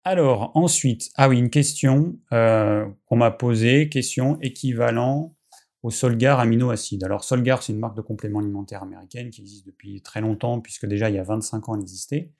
Alors, 0.02 0.50
ensuite, 0.54 1.10
ah 1.16 1.28
oui, 1.28 1.38
une 1.38 1.50
question 1.50 2.18
euh, 2.32 2.88
qu'on 3.04 3.16
m'a 3.16 3.30
posée, 3.30 3.90
question 3.90 4.40
équivalent 4.40 5.36
au 5.82 5.90
Solgar 5.90 6.40
aminoacide. 6.40 7.04
Alors 7.04 7.22
Solgar, 7.22 7.62
c'est 7.62 7.74
une 7.74 7.80
marque 7.80 7.98
de 7.98 8.02
compléments 8.02 8.38
alimentaires 8.38 8.82
américaine 8.82 9.28
qui 9.28 9.42
existe 9.42 9.66
depuis 9.66 10.00
très 10.00 10.22
longtemps, 10.22 10.62
puisque 10.62 10.86
déjà 10.86 11.10
il 11.10 11.16
y 11.16 11.18
a 11.18 11.22
25 11.22 11.68
ans 11.68 11.74
elle 11.74 11.82
existait. 11.82 12.32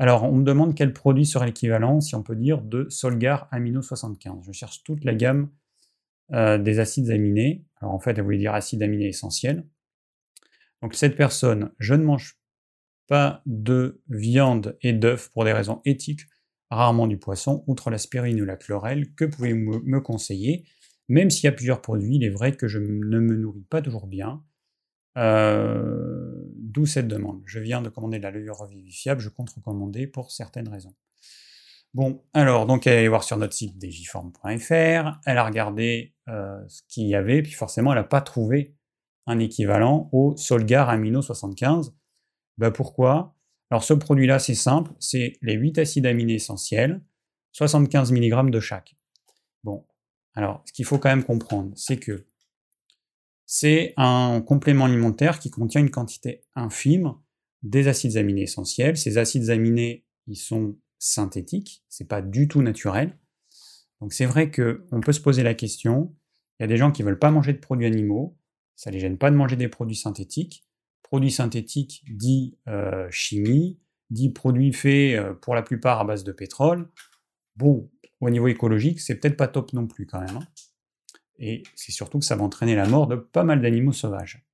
Alors 0.00 0.24
on 0.24 0.32
me 0.32 0.44
demande 0.44 0.74
quel 0.74 0.94
produit 0.94 1.26
serait 1.26 1.44
l'équivalent, 1.44 2.00
si 2.00 2.14
on 2.14 2.22
peut 2.22 2.34
dire, 2.34 2.62
de 2.62 2.86
Solgar 2.88 3.48
Amino 3.50 3.82
75. 3.82 4.46
Je 4.46 4.50
cherche 4.50 4.82
toute 4.82 5.04
la 5.04 5.14
gamme 5.14 5.50
euh, 6.32 6.56
des 6.56 6.78
acides 6.78 7.10
aminés. 7.10 7.66
Alors 7.82 7.92
en 7.92 8.00
fait, 8.00 8.16
elle 8.16 8.24
voulait 8.24 8.38
dire 8.38 8.54
acides 8.54 8.82
aminés 8.82 9.08
essentiels. 9.08 9.66
Donc 10.80 10.94
cette 10.94 11.16
personne, 11.16 11.72
je 11.78 11.92
ne 11.92 12.02
mange 12.02 12.38
pas 13.08 13.42
de 13.44 14.00
viande 14.08 14.78
et 14.80 14.94
d'œufs 14.94 15.28
pour 15.34 15.44
des 15.44 15.52
raisons 15.52 15.82
éthiques, 15.84 16.22
rarement 16.70 17.06
du 17.06 17.18
poisson, 17.18 17.62
outre 17.66 17.90
l'aspirine 17.90 18.40
ou 18.40 18.46
la 18.46 18.56
chlorelle, 18.56 19.12
que 19.16 19.26
pouvez-vous 19.26 19.82
me 19.84 20.00
conseiller? 20.00 20.64
Même 21.10 21.28
s'il 21.28 21.44
y 21.44 21.48
a 21.48 21.52
plusieurs 21.52 21.82
produits, 21.82 22.16
il 22.16 22.24
est 22.24 22.30
vrai 22.30 22.56
que 22.56 22.68
je 22.68 22.78
ne 22.78 23.18
me 23.18 23.36
nourris 23.36 23.66
pas 23.68 23.82
toujours 23.82 24.06
bien. 24.06 24.42
Euh, 25.18 26.39
d'où 26.70 26.86
cette 26.86 27.08
demande. 27.08 27.42
Je 27.46 27.58
viens 27.58 27.82
de 27.82 27.88
commander 27.88 28.18
de 28.18 28.22
la 28.22 28.30
levure 28.30 28.58
revivifiable, 28.58 29.20
je 29.20 29.28
compte 29.28 29.50
recommander 29.50 30.06
pour 30.06 30.30
certaines 30.30 30.68
raisons. 30.68 30.94
Bon, 31.92 32.22
alors, 32.34 32.66
donc 32.66 32.86
elle 32.86 32.92
est 32.94 32.98
allée 32.98 33.08
voir 33.08 33.24
sur 33.24 33.36
notre 33.36 33.52
site 33.52 33.76
digiform.fr, 33.76 35.18
elle 35.26 35.38
a 35.38 35.44
regardé 35.44 36.14
euh, 36.28 36.60
ce 36.68 36.82
qu'il 36.88 37.08
y 37.08 37.14
avait, 37.16 37.42
puis 37.42 37.52
forcément 37.52 37.92
elle 37.92 37.98
n'a 37.98 38.04
pas 38.04 38.20
trouvé 38.20 38.76
un 39.26 39.38
équivalent 39.40 40.08
au 40.12 40.36
Solgar 40.36 40.88
Amino 40.88 41.20
75. 41.20 41.94
Ben 42.58 42.70
pourquoi? 42.70 43.34
Alors 43.70 43.82
ce 43.82 43.94
produit-là, 43.94 44.38
c'est 44.38 44.54
simple, 44.54 44.92
c'est 45.00 45.32
les 45.42 45.54
8 45.54 45.78
acides 45.78 46.06
aminés 46.06 46.34
essentiels, 46.34 47.02
75 47.52 48.12
mg 48.12 48.50
de 48.50 48.60
chaque. 48.60 48.94
Bon, 49.64 49.84
alors, 50.34 50.62
ce 50.66 50.72
qu'il 50.72 50.84
faut 50.84 50.98
quand 50.98 51.08
même 51.08 51.24
comprendre, 51.24 51.72
c'est 51.76 51.96
que 51.96 52.26
c'est 53.52 53.94
un 53.96 54.44
complément 54.46 54.84
alimentaire 54.84 55.40
qui 55.40 55.50
contient 55.50 55.80
une 55.80 55.90
quantité 55.90 56.44
infime 56.54 57.14
des 57.64 57.88
acides 57.88 58.16
aminés 58.16 58.42
essentiels. 58.42 58.96
Ces 58.96 59.18
acides 59.18 59.50
aminés, 59.50 60.06
ils 60.28 60.36
sont 60.36 60.78
synthétiques, 61.00 61.82
c'est 61.88 62.06
pas 62.06 62.22
du 62.22 62.46
tout 62.46 62.62
naturel. 62.62 63.18
Donc 64.00 64.12
c'est 64.12 64.24
vrai 64.24 64.52
qu'on 64.52 65.00
peut 65.00 65.10
se 65.10 65.20
poser 65.20 65.42
la 65.42 65.54
question, 65.54 66.14
il 66.58 66.62
y 66.62 66.64
a 66.64 66.68
des 66.68 66.76
gens 66.76 66.92
qui 66.92 67.02
ne 67.02 67.08
veulent 67.08 67.18
pas 67.18 67.32
manger 67.32 67.52
de 67.52 67.58
produits 67.58 67.86
animaux, 67.86 68.38
ça 68.76 68.90
ne 68.90 68.94
les 68.94 69.00
gêne 69.00 69.18
pas 69.18 69.32
de 69.32 69.36
manger 69.36 69.56
des 69.56 69.68
produits 69.68 69.96
synthétiques. 69.96 70.64
Produits 71.02 71.32
synthétiques 71.32 72.04
dit 72.08 72.56
euh, 72.68 73.08
chimie, 73.10 73.80
dit 74.10 74.30
produits 74.30 74.72
faits 74.72 75.18
euh, 75.18 75.34
pour 75.34 75.56
la 75.56 75.62
plupart 75.62 75.98
à 75.98 76.04
base 76.04 76.22
de 76.22 76.30
pétrole. 76.30 76.88
Bon, 77.56 77.90
au 78.20 78.30
niveau 78.30 78.46
écologique, 78.46 79.00
c'est 79.00 79.16
peut-être 79.16 79.36
pas 79.36 79.48
top 79.48 79.72
non 79.72 79.88
plus 79.88 80.06
quand 80.06 80.20
même. 80.20 80.36
Hein. 80.36 80.46
Et 81.40 81.62
c'est 81.74 81.92
surtout 81.92 82.18
que 82.18 82.24
ça 82.24 82.36
va 82.36 82.44
entraîner 82.44 82.76
la 82.76 82.86
mort 82.86 83.06
de 83.06 83.16
pas 83.16 83.44
mal 83.44 83.62
d'animaux 83.62 83.92
sauvages. 83.92 84.44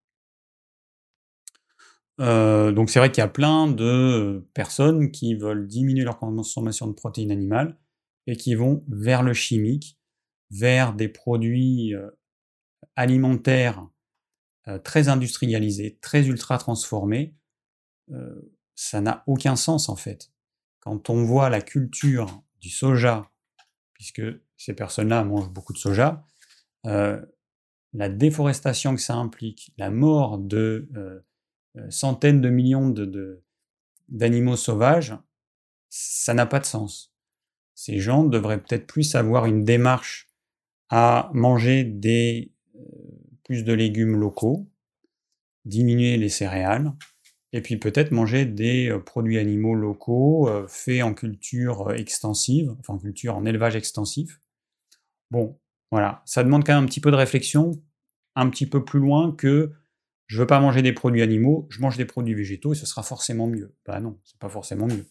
Euh, 2.21 2.73
donc 2.73 2.89
c'est 2.89 2.99
vrai 2.99 3.11
qu'il 3.13 3.21
y 3.21 3.25
a 3.25 3.29
plein 3.29 3.69
de 3.69 4.49
personnes 4.55 5.11
qui 5.11 5.35
veulent 5.35 5.67
diminuer 5.67 6.05
leur 6.05 6.19
consommation 6.19 6.87
de 6.87 6.93
protéines 6.93 7.31
animales 7.31 7.77
et 8.27 8.37
qui 8.37 8.55
vont 8.55 8.85
vers 8.89 9.23
le 9.23 9.35
chimique, 9.35 9.99
vers 10.51 10.95
des 10.95 11.09
produits 11.09 11.95
euh, 11.95 12.09
alimentaires 12.95 13.87
euh, 14.69 14.79
très 14.79 15.09
industrialisés, 15.09 15.99
très 16.01 16.27
ultra 16.27 16.59
transformés. 16.59 17.35
ça 18.75 19.01
n'a 19.01 19.25
aucun 19.27 19.57
sens 19.57 19.89
en 19.89 19.97
fait. 19.97 20.31
Quand 20.81 21.11
on 21.11 21.25
voit 21.25 21.51
la 21.51 21.61
culture 21.61 22.43
du 22.61 22.71
soja 22.71 23.31
puisque 23.95 24.23
ces 24.57 24.75
personnes-là 24.75 25.25
mangent 25.25 25.51
beaucoup 25.51 25.73
de 25.73 25.79
soja, 25.79 26.25
euh, 26.87 27.21
la 27.93 28.09
déforestation 28.09 28.95
que 28.95 29.01
ça 29.01 29.15
implique, 29.15 29.73
la 29.79 29.91
mort 29.91 30.39
de 30.39 30.89
euh, 30.97 31.21
euh, 31.77 31.91
centaines 31.91 32.41
de 32.41 32.51
millions 32.51 32.95
d'animaux 34.09 34.57
sauvages, 34.57 35.17
ça 35.89 36.35
n'a 36.35 36.47
pas 36.47 36.61
de 36.61 36.67
sens. 36.67 37.15
Ces 37.75 37.99
gens 37.99 38.25
devraient 38.25 38.63
peut-être 38.63 38.87
plus 38.87 39.15
avoir 39.15 39.47
une 39.47 39.65
démarche 39.65 40.29
à 40.89 41.31
manger 41.33 41.85
plus 43.45 43.65
de 43.65 43.73
légumes 43.73 44.17
locaux, 44.17 44.69
diminuer 45.65 46.17
les 46.17 46.29
céréales, 46.29 46.93
et 47.53 47.61
puis 47.61 47.77
peut-être 47.77 48.13
manger 48.13 48.45
des 48.45 48.97
produits 49.05 49.39
animaux 49.39 49.75
locaux 49.75 50.49
faits 50.69 51.03
en 51.03 51.15
culture 51.15 51.93
extensive, 51.93 52.75
enfin 52.79 52.95
en 52.95 52.99
culture 52.99 53.37
en 53.37 53.45
élevage 53.45 53.77
extensif. 53.77 54.41
Bon, 55.31 55.59
voilà, 55.91 56.23
ça 56.25 56.43
demande 56.45 56.65
quand 56.65 56.75
même 56.75 56.85
un 56.85 56.87
petit 56.87 57.01
peu 57.01 57.11
de 57.11 57.17
réflexion, 57.17 57.73
un 58.35 58.51
petit 58.51 58.67
peu 58.67 58.85
plus 58.85 59.01
loin 59.01 59.33
que 59.33 59.73
je 60.27 60.41
veux 60.41 60.47
pas 60.47 60.61
manger 60.61 60.83
des 60.83 60.93
produits 60.93 61.23
animaux, 61.23 61.67
je 61.71 61.81
mange 61.81 61.97
des 61.97 62.05
produits 62.05 62.35
végétaux 62.35 62.73
et 62.73 62.77
ce 62.77 62.87
sera 62.87 63.03
forcément 63.03 63.47
mieux. 63.47 63.75
Bah 63.87 64.01
non, 64.01 64.19
c'est 64.25 64.39
pas 64.39 64.49
forcément 64.49 64.87
mieux. 64.87 65.07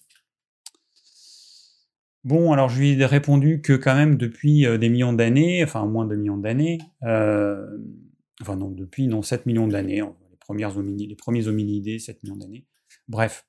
Bon, 2.24 2.52
alors 2.52 2.70
je 2.70 2.80
lui 2.80 3.00
ai 3.00 3.06
répondu 3.06 3.62
que 3.62 3.74
quand 3.74 3.96
même 3.96 4.18
depuis 4.18 4.66
des 4.80 4.90
millions 4.90 5.14
d'années, 5.14 5.64
enfin 5.64 5.86
moins 5.86 6.06
de 6.06 6.16
millions 6.16 6.38
d'années, 6.38 6.80
enfin 7.02 8.56
non, 8.58 8.72
depuis 8.72 9.08
non 9.08 9.22
7 9.22 9.46
millions 9.46 9.68
d'années, 9.68 10.02
premières 10.40 10.80
les 10.80 11.16
premiers 11.16 11.48
hominidés, 11.48 12.00
7 12.00 12.22
millions 12.24 12.36
d'années. 12.36 12.66
Bref, 13.08 13.48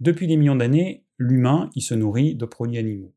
depuis 0.00 0.26
des 0.26 0.36
millions 0.36 0.56
d'années, 0.56 1.04
l'humain, 1.18 1.70
il 1.74 1.82
se 1.82 1.94
nourrit 1.94 2.34
de 2.34 2.44
produits 2.46 2.78
animaux, 2.78 3.14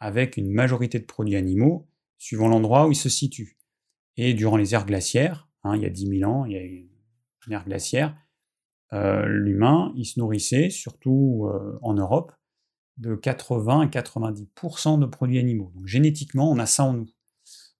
avec 0.00 0.36
une 0.36 0.50
majorité 0.50 0.98
de 0.98 1.04
produits 1.04 1.36
animaux, 1.36 1.87
suivant 2.18 2.48
l'endroit 2.48 2.86
où 2.86 2.92
il 2.92 2.96
se 2.96 3.08
situe. 3.08 3.58
Et 4.16 4.34
durant 4.34 4.56
les 4.56 4.74
ères 4.74 4.86
glaciaires, 4.86 5.48
hein, 5.62 5.76
il 5.76 5.82
y 5.82 5.86
a 5.86 5.90
10 5.90 6.18
000 6.18 6.30
ans, 6.30 6.44
il 6.44 6.52
y 6.52 6.56
a 6.56 6.62
une 6.62 7.52
ère 7.52 7.64
glaciaire, 7.64 8.16
euh, 8.92 9.26
l'humain, 9.26 9.92
il 9.96 10.04
se 10.04 10.18
nourrissait, 10.18 10.70
surtout 10.70 11.46
euh, 11.46 11.78
en 11.82 11.94
Europe, 11.94 12.32
de 12.96 13.14
80 13.14 13.80
à 13.80 13.86
90% 13.86 14.98
de 14.98 15.06
produits 15.06 15.38
animaux. 15.38 15.72
Donc 15.74 15.86
génétiquement, 15.86 16.50
on 16.50 16.58
a 16.58 16.66
ça 16.66 16.84
en 16.84 16.94
nous. 16.94 17.08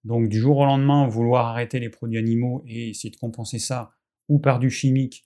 Donc 0.03 0.29
du 0.29 0.39
jour 0.39 0.57
au 0.57 0.65
lendemain, 0.65 1.07
vouloir 1.07 1.47
arrêter 1.47 1.79
les 1.79 1.89
produits 1.89 2.17
animaux 2.17 2.63
et 2.65 2.89
essayer 2.89 3.09
de 3.09 3.17
compenser 3.17 3.59
ça 3.59 3.91
ou 4.29 4.39
par 4.39 4.59
du 4.59 4.69
chimique 4.69 5.25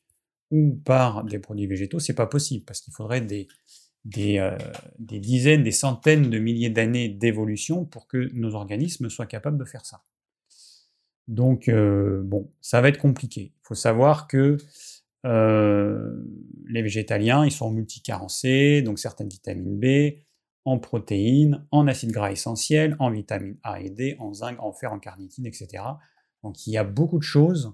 ou 0.49 0.81
par 0.83 1.23
des 1.23 1.39
produits 1.39 1.67
végétaux, 1.67 1.99
c'est 1.99 2.15
pas 2.15 2.27
possible 2.27 2.65
parce 2.65 2.81
qu'il 2.81 2.93
faudrait 2.93 3.21
des, 3.21 3.47
des, 4.05 4.39
euh, 4.39 4.57
des, 4.99 5.19
dizaines, 5.19 5.63
des 5.63 5.71
centaines 5.71 6.29
de 6.29 6.39
milliers 6.39 6.69
d'années 6.69 7.09
d'évolution 7.09 7.85
pour 7.85 8.07
que 8.07 8.29
nos 8.33 8.53
organismes 8.55 9.09
soient 9.09 9.25
capables 9.25 9.57
de 9.57 9.65
faire 9.65 9.85
ça. 9.85 10.03
Donc 11.27 11.69
euh, 11.69 12.21
bon, 12.23 12.51
ça 12.61 12.81
va 12.81 12.89
être 12.89 12.97
compliqué. 12.97 13.53
Il 13.55 13.61
faut 13.63 13.75
savoir 13.75 14.27
que 14.27 14.57
euh, 15.25 16.21
les 16.67 16.81
végétaliens, 16.81 17.45
ils 17.45 17.51
sont 17.51 17.71
multicarencés, 17.71 18.81
donc 18.81 18.99
certaines 18.99 19.29
vitamines 19.29 19.79
B, 19.79 20.17
en 20.65 20.79
protéines, 20.79 21.65
en 21.71 21.87
acides 21.87 22.11
gras 22.11 22.31
essentiels, 22.31 22.97
en 22.99 23.09
vitamines 23.09 23.57
A 23.63 23.79
et 23.79 23.89
D, 23.89 24.17
en 24.19 24.33
zinc, 24.33 24.57
en 24.59 24.73
fer, 24.73 24.91
en 24.91 24.99
carnitine, 24.99 25.45
etc. 25.45 25.83
Donc 26.41 26.67
il 26.67 26.71
y 26.73 26.77
a 26.77 26.83
beaucoup 26.83 27.19
de 27.19 27.23
choses 27.23 27.73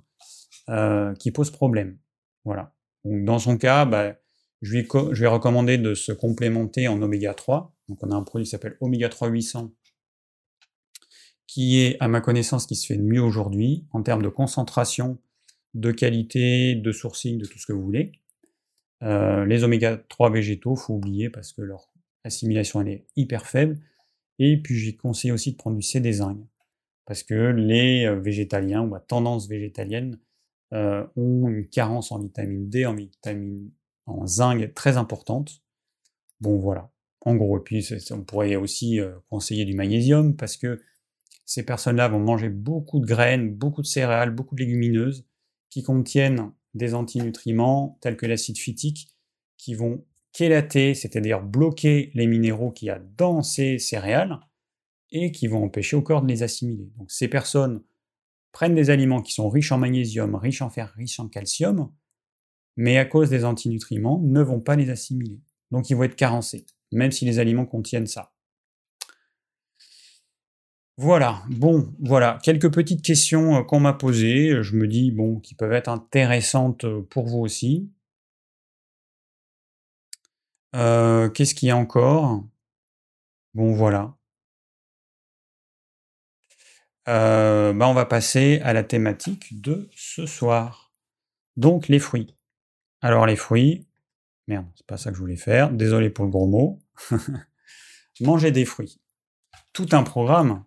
qui 1.17 1.31
posent 1.31 1.49
problème. 1.49 1.97
Voilà. 2.45 2.75
Donc, 3.03 3.25
dans 3.25 3.39
son 3.39 3.57
cas, 3.57 3.85
bah, 3.85 4.15
je, 4.61 4.75
lui, 4.75 4.87
je 5.11 5.21
vais 5.21 5.27
recommander 5.27 5.77
de 5.77 5.93
se 5.93 6.11
complémenter 6.11 6.87
en 6.87 7.01
oméga 7.01 7.33
3. 7.33 7.75
Donc 7.87 8.03
on 8.03 8.11
a 8.11 8.15
un 8.15 8.23
produit 8.23 8.45
qui 8.45 8.51
s'appelle 8.51 8.77
oméga 8.81 9.09
3 9.09 9.29
800 9.29 9.73
qui 11.47 11.79
est, 11.79 11.97
à 11.99 12.07
ma 12.07 12.21
connaissance, 12.21 12.67
qui 12.67 12.75
se 12.75 12.85
fait 12.85 12.95
de 12.95 13.01
mieux 13.01 13.21
aujourd'hui 13.21 13.87
en 13.91 14.03
termes 14.03 14.21
de 14.21 14.29
concentration, 14.29 15.17
de 15.73 15.91
qualité, 15.91 16.75
de 16.75 16.91
sourcing, 16.91 17.39
de 17.39 17.45
tout 17.45 17.57
ce 17.57 17.65
que 17.65 17.73
vous 17.73 17.81
voulez. 17.81 18.11
Euh, 19.01 19.45
les 19.45 19.63
oméga 19.63 19.97
3 19.97 20.29
végétaux, 20.29 20.75
faut 20.75 20.93
oublier 20.93 21.31
parce 21.31 21.53
que 21.53 21.63
leur 21.63 21.91
assimilation 22.23 22.81
elle 22.81 22.89
est 22.89 23.05
hyper 23.15 23.47
faible. 23.47 23.79
Et 24.37 24.61
puis 24.61 24.77
j'ai 24.77 24.95
conseillé 24.95 25.31
aussi 25.31 25.53
de 25.53 25.57
prendre 25.57 25.75
du 25.75 25.81
C 25.81 25.99
zinc 26.13 26.37
parce 27.05 27.23
que 27.23 27.33
les 27.33 28.05
euh, 28.05 28.19
végétaliens 28.19 28.81
ou 28.81 28.93
à 28.93 28.99
tendance 28.99 29.49
végétalienne 29.49 30.19
euh, 30.73 31.03
ont 31.15 31.47
une 31.47 31.67
carence 31.67 32.11
en 32.11 32.19
vitamine 32.19 32.69
D, 32.69 32.85
en 32.85 32.93
vitamine 32.93 33.71
en 34.09 34.25
zinc 34.27 34.73
très 34.73 34.97
importante. 34.97 35.61
Bon 36.41 36.57
voilà. 36.57 36.91
En 37.21 37.35
gros, 37.35 37.57
et 37.57 37.61
puis 37.61 37.87
on 38.11 38.23
pourrait 38.23 38.55
aussi 38.55 38.99
conseiller 39.29 39.65
du 39.65 39.73
magnésium 39.75 40.35
parce 40.35 40.55
que 40.55 40.81
ces 41.45 41.63
personnes-là 41.63 42.07
vont 42.07 42.19
manger 42.19 42.49
beaucoup 42.49 42.99
de 42.99 43.05
graines, 43.05 43.53
beaucoup 43.53 43.81
de 43.81 43.87
céréales, 43.87 44.31
beaucoup 44.31 44.55
de 44.55 44.61
légumineuses 44.61 45.27
qui 45.69 45.83
contiennent 45.83 46.51
des 46.75 46.93
antinutriments 46.93 47.97
tels 48.01 48.17
que 48.17 48.25
l'acide 48.25 48.57
phytique 48.57 49.09
qui 49.57 49.73
vont 49.73 50.05
chélater, 50.35 50.93
c'est-à-dire 50.93 51.41
bloquer 51.41 52.11
les 52.13 52.27
minéraux 52.27 52.71
qu'il 52.71 52.87
y 52.87 52.91
a 52.91 52.99
dans 53.17 53.41
ces 53.41 53.79
céréales 53.79 54.39
et 55.11 55.31
qui 55.31 55.47
vont 55.47 55.63
empêcher 55.63 55.95
au 55.95 56.01
corps 56.01 56.21
de 56.21 56.27
les 56.27 56.43
assimiler. 56.43 56.91
Donc 56.97 57.11
ces 57.11 57.27
personnes 57.27 57.83
prennent 58.51 58.75
des 58.75 58.91
aliments 58.91 59.21
qui 59.21 59.33
sont 59.33 59.49
riches 59.49 59.71
en 59.71 59.79
magnésium, 59.79 60.35
riches 60.35 60.61
en 60.61 60.69
fer, 60.69 60.93
riches 60.95 61.19
en 61.19 61.27
calcium, 61.27 61.91
mais 62.79 62.97
à 62.97 63.03
cause 63.03 63.29
des 63.29 63.43
antinutriments, 63.43 64.21
ne 64.23 64.41
vont 64.41 64.61
pas 64.61 64.77
les 64.77 64.89
assimiler. 64.89 65.41
Donc 65.69 65.89
ils 65.89 65.97
vont 65.97 66.03
être 66.03 66.15
carencés, 66.15 66.65
même 66.93 67.11
si 67.11 67.25
les 67.25 67.37
aliments 67.37 67.65
contiennent 67.65 68.07
ça. 68.07 68.31
Voilà, 70.95 71.43
bon, 71.49 71.93
voilà, 71.99 72.39
quelques 72.41 72.73
petites 72.73 73.01
questions 73.01 73.57
euh, 73.57 73.63
qu'on 73.63 73.81
m'a 73.81 73.91
posées, 73.91 74.63
je 74.63 74.75
me 74.77 74.87
dis, 74.87 75.11
bon, 75.11 75.41
qui 75.41 75.55
peuvent 75.55 75.73
être 75.73 75.89
intéressantes 75.89 76.85
euh, 76.85 77.01
pour 77.01 77.27
vous 77.27 77.39
aussi. 77.39 77.91
Euh, 80.73 81.29
qu'est-ce 81.29 81.55
qu'il 81.55 81.67
y 81.67 81.71
a 81.71 81.77
encore? 81.77 82.45
Bon, 83.53 83.73
voilà. 83.73 84.15
bah, 87.05 87.87
on 87.87 87.93
va 87.93 88.05
passer 88.05 88.61
à 88.63 88.71
la 88.71 88.83
thématique 88.83 89.61
de 89.61 89.89
ce 89.95 90.25
soir. 90.25 90.93
Donc, 91.57 91.87
les 91.89 91.99
fruits. 91.99 92.38
Alors, 93.01 93.25
les 93.25 93.35
fruits, 93.35 93.87
merde, 94.47 94.65
c'est 94.75 94.85
pas 94.85 94.97
ça 94.97 95.09
que 95.11 95.15
je 95.15 95.21
voulais 95.21 95.35
faire, 95.35 95.71
désolé 95.71 96.09
pour 96.09 96.25
le 96.25 96.31
gros 96.31 96.47
mot. 96.47 96.79
Manger 98.21 98.51
des 98.51 98.65
fruits. 98.65 98.99
Tout 99.73 99.87
un 99.93 100.03
programme 100.03 100.65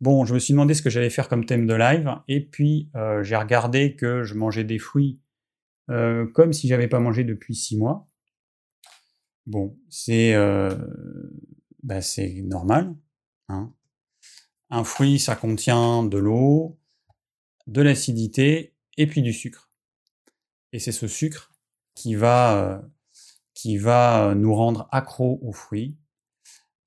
Bon, 0.00 0.26
je 0.26 0.34
me 0.34 0.38
suis 0.38 0.52
demandé 0.52 0.74
ce 0.74 0.82
que 0.82 0.90
j'allais 0.90 1.08
faire 1.08 1.30
comme 1.30 1.46
thème 1.46 1.66
de 1.66 1.72
live, 1.72 2.14
et 2.28 2.44
puis 2.44 2.90
euh, 2.94 3.22
j'ai 3.22 3.36
regardé 3.36 3.96
que 3.96 4.22
je 4.22 4.34
mangeais 4.34 4.64
des 4.64 4.78
fruits 4.78 5.22
euh, 5.90 6.26
comme 6.26 6.52
si 6.52 6.68
j'avais 6.68 6.88
pas 6.88 6.98
mangé 6.98 7.24
depuis 7.24 7.54
six 7.54 7.78
mois. 7.78 8.06
Bon, 9.46 9.78
c'est 9.88 10.34
euh, 10.34 10.76
bah, 11.82 12.00
normal. 12.42 12.94
Hein. 13.48 13.72
Un 14.68 14.84
fruit, 14.84 15.18
ça 15.18 15.36
contient 15.36 16.02
de 16.02 16.18
l'eau, 16.18 16.78
de 17.66 17.80
l'acidité 17.80 18.74
et 18.98 19.06
puis 19.06 19.22
du 19.22 19.32
sucre. 19.32 19.70
Et 20.72 20.78
c'est 20.78 20.92
ce 20.92 21.06
sucre 21.06 21.53
qui 21.94 22.14
va, 22.14 22.82
qui 23.54 23.78
va 23.78 24.34
nous 24.34 24.54
rendre 24.54 24.88
accro 24.90 25.38
aux 25.42 25.52
fruits 25.52 25.96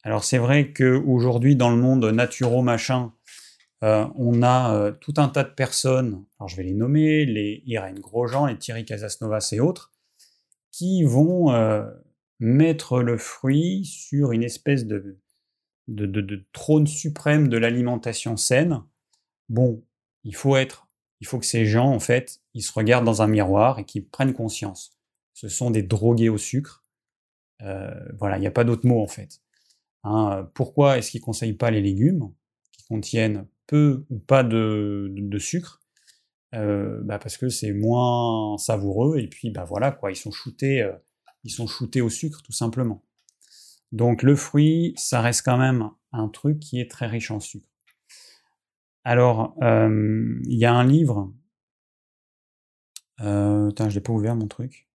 alors 0.08 0.24
c'est 0.24 0.38
vrai 0.38 0.72
qu'aujourd'hui, 0.72 1.58
dans 1.58 1.70
le 1.70 1.76
monde 1.76 2.06
naturo 2.06 2.62
machin, 2.62 3.12
euh, 3.84 4.08
on 4.16 4.42
a 4.42 4.74
euh, 4.74 4.92
tout 4.94 5.14
un 5.18 5.28
tas 5.28 5.44
de 5.44 5.50
personnes, 5.50 6.24
alors 6.40 6.48
je 6.48 6.56
vais 6.56 6.64
les 6.64 6.74
nommer, 6.74 7.26
les 7.26 7.62
Irène 7.66 8.00
Grosjean, 8.00 8.46
les 8.46 8.58
Thierry 8.58 8.86
Casasnovas 8.86 9.50
et 9.52 9.60
autres, 9.60 9.92
qui 10.72 11.04
vont 11.04 11.52
euh, 11.52 11.86
mettre 12.40 13.02
le 13.02 13.18
fruit 13.18 13.84
sur 13.84 14.32
une 14.32 14.44
espèce 14.44 14.86
de, 14.86 15.20
de, 15.90 16.46
trône 16.54 16.88
suprême 16.88 17.50
de 17.50 17.58
l'alimentation 17.58 18.38
saine. 18.38 18.82
Bon, 19.50 19.84
il 20.24 20.36
faut 20.36 20.56
être, 20.56 20.88
il 21.20 21.28
faut 21.28 21.38
que 21.38 21.46
ces 21.46 21.66
gens, 21.66 21.92
en 21.92 22.00
fait, 22.00 22.40
ils 22.54 22.64
se 22.64 22.72
regardent 22.72 23.06
dans 23.06 23.22
un 23.22 23.28
miroir 23.28 23.78
et 23.80 23.84
qu'ils 23.84 24.08
prennent 24.08 24.34
conscience. 24.34 24.97
Ce 25.38 25.50
sont 25.50 25.70
des 25.70 25.84
drogués 25.84 26.30
au 26.30 26.40
sucre. 26.40 26.84
voilà, 27.60 28.38
il 28.38 28.42
n'y 28.42 28.48
a 28.48 28.52
pas 28.52 28.64
d'autre 28.64 28.88
mot 28.88 29.04
en 29.04 29.08
fait. 29.08 29.40
Hein, 30.04 30.50
pourquoi 30.56 30.98
est-ce 30.98 31.12
qu'ils 31.12 31.22
ne 31.22 31.26
conseillent 31.26 31.54
pas 31.54 31.70
les 31.70 31.82
légumes 31.82 32.34
qui 32.72 32.84
contiennent 32.88 33.48
peu 33.68 34.04
ou 34.10 34.18
pas 34.18 34.44
de, 34.44 35.38
sucre? 35.38 35.80
Euh, 36.56 37.02
bah, 37.04 37.20
Parce 37.20 37.38
que 37.38 37.50
c'est 37.50 37.72
moins 37.72 38.58
savoureux 38.58 39.20
et 39.20 39.28
puis 39.28 39.52
bah 39.52 39.64
voilà 39.64 39.92
quoi, 39.92 40.12
ils 40.12 40.16
sont 40.16 40.32
shootés, 40.32 40.82
euh, 40.82 40.94
ils 41.44 41.52
sont 41.52 41.68
shootés 41.68 42.02
au 42.02 42.10
sucre 42.10 42.42
tout 42.42 42.52
simplement. 42.52 43.04
Donc 43.92 44.24
le 44.24 44.36
fruit, 44.36 44.96
ça 44.98 45.22
reste 45.22 45.44
quand 45.46 45.58
même 45.58 45.92
un 46.14 46.30
truc 46.30 46.60
qui 46.60 46.80
est 46.82 46.90
très 46.90 47.06
riche 47.06 47.30
en 47.30 47.40
sucre. 47.40 47.70
Alors, 49.04 49.56
euh, 49.62 50.42
il 50.46 50.58
y 50.58 50.66
a 50.66 50.74
un 50.74 50.84
livre. 50.84 51.32
Euh, 53.22 53.70
je 53.78 53.94
l'ai 53.94 54.02
pas 54.02 54.14
ouvert 54.14 54.36
mon 54.36 54.48
truc. 54.48 54.87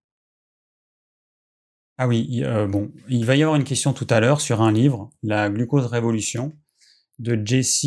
Ah 2.02 2.08
oui, 2.08 2.42
euh, 2.42 2.66
bon, 2.66 2.90
il 3.08 3.24
va 3.24 3.36
y 3.36 3.44
avoir 3.44 3.54
une 3.54 3.62
question 3.62 3.92
tout 3.92 4.08
à 4.10 4.18
l'heure 4.18 4.40
sur 4.40 4.60
un 4.60 4.72
livre, 4.72 5.12
La 5.22 5.48
glucose 5.48 5.86
révolution, 5.86 6.52
de 7.20 7.40
Jesse. 7.46 7.86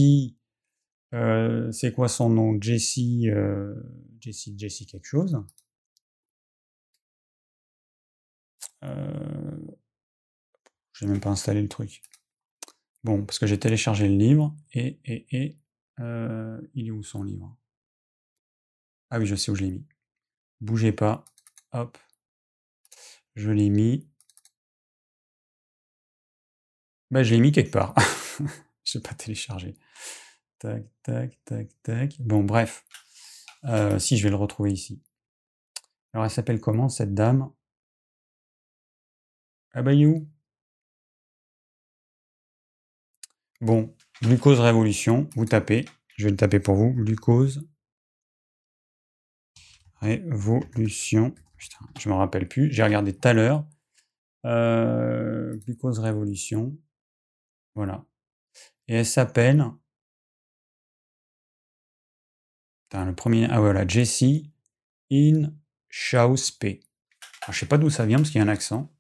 Euh, 1.14 1.70
c'est 1.74 1.92
quoi 1.92 2.08
son 2.08 2.30
nom? 2.30 2.58
Jesse, 2.62 3.26
euh, 3.26 3.76
Jesse, 4.22 4.52
Jesse 4.56 4.86
quelque 4.90 5.04
chose. 5.06 5.38
Euh, 8.86 9.58
j'ai 10.94 11.08
même 11.08 11.20
pas 11.20 11.32
installé 11.32 11.62
le 11.62 11.68
truc. 11.68 12.02
Bon, 13.04 13.26
parce 13.26 13.38
que 13.38 13.48
j'ai 13.48 13.60
téléchargé 13.60 14.08
le 14.08 14.16
livre 14.16 14.56
et, 14.72 14.98
et, 15.04 15.26
et 15.36 15.58
il 16.74 16.88
est 16.88 16.92
où 16.92 17.04
son 17.04 17.22
livre? 17.22 17.54
Ah 19.10 19.20
oui, 19.20 19.26
je 19.26 19.36
sais 19.36 19.52
où 19.52 19.56
je 19.56 19.64
l'ai 19.66 19.72
mis. 19.72 19.86
Bougez 20.62 20.94
pas. 20.94 21.26
Hop. 21.74 21.98
Je 23.36 23.52
l'ai 23.52 23.70
mis. 23.70 24.08
Bah, 27.12 27.24
je 27.24 27.34
l'ai 27.34 27.40
mis 27.40 27.52
quelque 27.52 27.72
part. 27.72 27.94
je 28.84 28.98
n'ai 28.98 29.02
pas 29.02 29.14
téléchargé. 29.14 29.78
Tac, 30.60 30.86
tac, 31.04 31.38
tac, 31.46 31.68
tac. 31.84 32.22
Bon, 32.22 32.44
bref. 32.44 32.86
Euh, 33.66 34.00
si, 34.00 34.18
je 34.18 34.24
vais 34.24 34.30
le 34.30 34.36
retrouver 34.36 34.72
ici. 34.72 35.02
Alors, 36.14 36.26
elle 36.26 36.32
s'appelle 36.32 36.62
comment, 36.62 36.90
cette 36.90 37.14
dame? 37.14 37.52
Ah. 39.74 39.84
Bon, 43.62 43.94
glucose 44.22 44.60
révolution, 44.60 45.30
vous 45.36 45.46
tapez. 45.46 45.86
Je 46.16 46.26
vais 46.26 46.32
le 46.32 46.38
taper 46.38 46.60
pour 46.60 46.76
vous. 46.76 46.94
Glucose 46.94 47.68
révolution. 50.00 51.36
Putain, 51.58 51.86
je 52.00 52.10
me 52.10 52.16
rappelle 52.16 52.48
plus. 52.48 52.72
J'ai 52.72 52.84
regardé 52.84 53.14
tout 53.14 53.28
à 53.28 53.34
l'heure. 53.34 53.66
Euh, 54.46 55.56
glucose 55.66 56.00
Révolution. 56.00 56.78
Voilà. 57.74 58.06
Et 58.88 58.96
elle 58.96 59.06
s'appelle. 59.06 59.66
le 62.94 63.14
premier. 63.14 63.48
Ah 63.50 63.60
voilà, 63.60 63.86
Jessie 63.86 64.54
In 65.12 65.52
P. 66.60 66.80
Je 67.50 67.60
sais 67.60 67.66
pas 67.66 67.78
d'où 67.78 67.90
ça 67.90 68.06
vient 68.06 68.18
parce 68.18 68.30
qu'il 68.30 68.40
y 68.40 68.42
a 68.42 68.46
un 68.46 68.50
accent. 68.50 68.92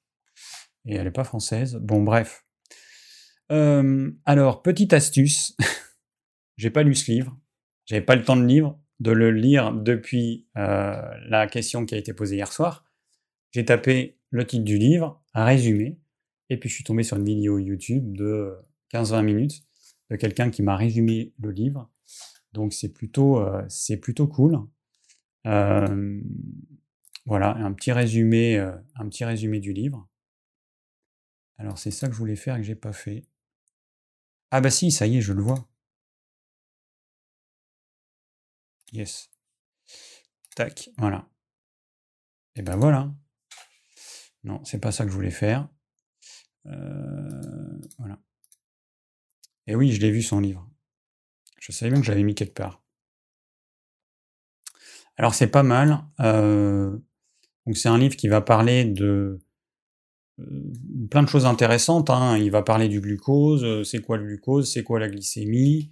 et 0.85 0.95
elle 0.95 1.05
n'est 1.05 1.11
pas 1.11 1.23
française. 1.23 1.75
Bon, 1.81 2.03
bref. 2.03 2.45
Euh, 3.51 4.11
alors, 4.25 4.61
petite 4.61 4.93
astuce. 4.93 5.55
J'ai 6.57 6.69
pas 6.69 6.83
lu 6.83 6.95
ce 6.95 7.11
livre. 7.11 7.37
J'avais 7.85 8.01
pas 8.01 8.15
le 8.15 8.23
temps 8.23 8.35
de, 8.35 8.45
lire, 8.45 8.75
de 8.99 9.11
le 9.11 9.31
lire 9.31 9.73
depuis 9.73 10.47
euh, 10.57 11.01
la 11.27 11.47
question 11.47 11.85
qui 11.85 11.95
a 11.95 11.97
été 11.97 12.13
posée 12.13 12.35
hier 12.35 12.51
soir. 12.51 12.85
J'ai 13.51 13.65
tapé 13.65 14.17
le 14.29 14.45
titre 14.45 14.63
du 14.63 14.77
livre, 14.77 15.23
un 15.33 15.45
résumé, 15.45 15.99
et 16.49 16.57
puis 16.57 16.69
je 16.69 16.75
suis 16.75 16.83
tombé 16.83 17.03
sur 17.03 17.17
une 17.17 17.25
vidéo 17.25 17.59
YouTube 17.59 18.15
de 18.15 18.55
15-20 18.93 19.23
minutes 19.23 19.61
de 20.09 20.15
quelqu'un 20.15 20.49
qui 20.49 20.61
m'a 20.61 20.75
résumé 20.75 21.33
le 21.39 21.51
livre. 21.51 21.89
Donc 22.53 22.73
c'est 22.73 22.93
plutôt, 22.93 23.39
euh, 23.39 23.63
plutôt 24.01 24.27
cool. 24.27 24.59
Euh, 25.47 26.21
voilà, 27.25 27.55
un 27.55 27.73
petit 27.73 27.91
résumé, 27.91 28.57
un 28.57 29.09
petit 29.09 29.25
résumé 29.25 29.59
du 29.59 29.73
livre. 29.73 30.07
Alors 31.57 31.77
c'est 31.77 31.91
ça 31.91 32.07
que 32.07 32.13
je 32.13 32.19
voulais 32.19 32.35
faire 32.35 32.55
et 32.55 32.59
que 32.59 32.65
j'ai 32.65 32.75
pas 32.75 32.93
fait. 32.93 33.25
Ah 34.51 34.61
bah 34.61 34.69
si, 34.69 34.91
ça 34.91 35.07
y 35.07 35.17
est, 35.17 35.21
je 35.21 35.33
le 35.33 35.41
vois. 35.41 35.67
Yes. 38.95 39.29
Tac, 40.55 40.89
voilà. 40.97 41.27
Et 42.55 42.61
ben 42.61 42.77
voilà. 42.77 43.13
Non, 44.43 44.63
c'est 44.63 44.79
pas 44.79 44.91
ça 44.91 45.03
que 45.03 45.09
je 45.11 45.15
voulais 45.15 45.31
faire. 45.31 45.67
voilà. 46.63 48.19
Et 49.67 49.75
oui, 49.75 49.91
je 49.91 49.99
l'ai 49.99 50.11
vu 50.11 50.21
son 50.21 50.39
livre. 50.39 50.69
Je 51.59 51.71
savais 51.71 51.91
bien 51.91 51.99
que 51.99 52.05
j'avais 52.05 52.23
mis 52.23 52.35
quelque 52.35 52.53
part. 52.53 52.81
Alors 55.17 55.33
c'est 55.33 55.47
pas 55.47 55.63
mal. 55.63 56.03
Euh, 56.19 56.97
donc 57.65 57.77
c'est 57.77 57.89
un 57.89 57.97
livre 57.97 58.15
qui 58.15 58.27
va 58.27 58.41
parler 58.41 58.85
de 58.85 59.39
euh, 60.39 60.73
plein 61.09 61.23
de 61.23 61.27
choses 61.27 61.45
intéressantes. 61.45 62.09
Hein. 62.09 62.37
Il 62.37 62.51
va 62.51 62.61
parler 62.61 62.87
du 62.87 63.01
glucose, 63.01 63.63
euh, 63.63 63.83
c'est 63.83 64.01
quoi 64.01 64.17
le 64.17 64.25
glucose, 64.25 64.71
c'est 64.71 64.83
quoi 64.83 64.99
la 64.99 65.09
glycémie. 65.09 65.91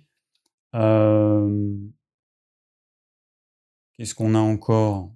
Qu'est-ce 3.93 4.15
qu'on 4.15 4.35
a 4.35 4.39
encore? 4.39 5.13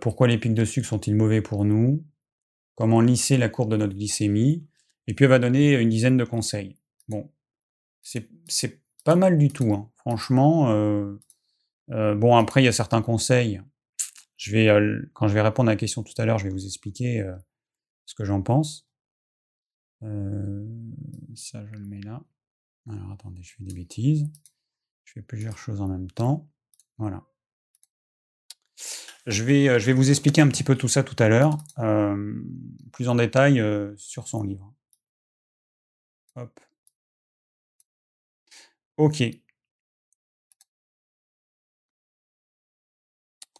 Pourquoi 0.00 0.26
les 0.26 0.38
pics 0.38 0.54
de 0.54 0.64
sucre 0.64 0.88
sont-ils 0.88 1.14
mauvais 1.14 1.42
pour 1.42 1.64
nous? 1.64 2.04
Comment 2.74 3.00
lisser 3.00 3.36
la 3.36 3.48
courbe 3.48 3.70
de 3.70 3.76
notre 3.76 3.94
glycémie? 3.94 4.66
Et 5.06 5.14
puis 5.14 5.24
elle 5.24 5.30
va 5.30 5.38
donner 5.38 5.74
une 5.74 5.88
dizaine 5.88 6.16
de 6.16 6.24
conseils. 6.24 6.76
Bon, 7.08 7.30
c'est 8.02 8.28
pas 9.04 9.16
mal 9.16 9.38
du 9.38 9.48
tout, 9.48 9.72
hein. 9.72 9.90
franchement. 9.96 10.70
Euh, 10.70 11.16
euh, 11.90 12.14
bon, 12.14 12.36
après, 12.36 12.62
il 12.62 12.64
y 12.64 12.68
a 12.68 12.72
certains 12.72 13.02
conseils. 13.02 13.60
Je 14.36 14.52
vais, 14.52 14.68
euh, 14.68 15.10
quand 15.14 15.28
je 15.28 15.34
vais 15.34 15.42
répondre 15.42 15.68
à 15.68 15.72
la 15.72 15.76
question 15.76 16.02
tout 16.02 16.14
à 16.18 16.24
l'heure, 16.24 16.38
je 16.38 16.44
vais 16.44 16.50
vous 16.50 16.64
expliquer 16.64 17.28
ce 18.06 18.14
que 18.14 18.24
j'en 18.24 18.42
pense. 18.42 18.88
ça, 20.00 21.66
je 21.66 21.72
le 21.72 21.86
mets 21.86 22.00
là. 22.00 22.22
Alors, 22.88 23.12
attendez, 23.12 23.42
je 23.42 23.54
fais 23.54 23.64
des 23.64 23.74
bêtises. 23.74 24.26
Je 25.04 25.14
fais 25.14 25.22
plusieurs 25.22 25.58
choses 25.58 25.80
en 25.80 25.88
même 25.88 26.10
temps. 26.10 26.48
Voilà. 26.98 27.24
Je 29.26 29.44
vais, 29.44 29.78
je 29.78 29.86
vais 29.86 29.92
vous 29.92 30.10
expliquer 30.10 30.40
un 30.40 30.48
petit 30.48 30.64
peu 30.64 30.76
tout 30.76 30.88
ça 30.88 31.02
tout 31.02 31.16
à 31.22 31.28
l'heure, 31.28 31.58
plus 32.92 33.08
en 33.08 33.14
détail 33.14 33.62
sur 33.96 34.28
son 34.28 34.42
livre. 34.42 34.72
Hop. 36.36 36.58
Ok. 38.96 39.22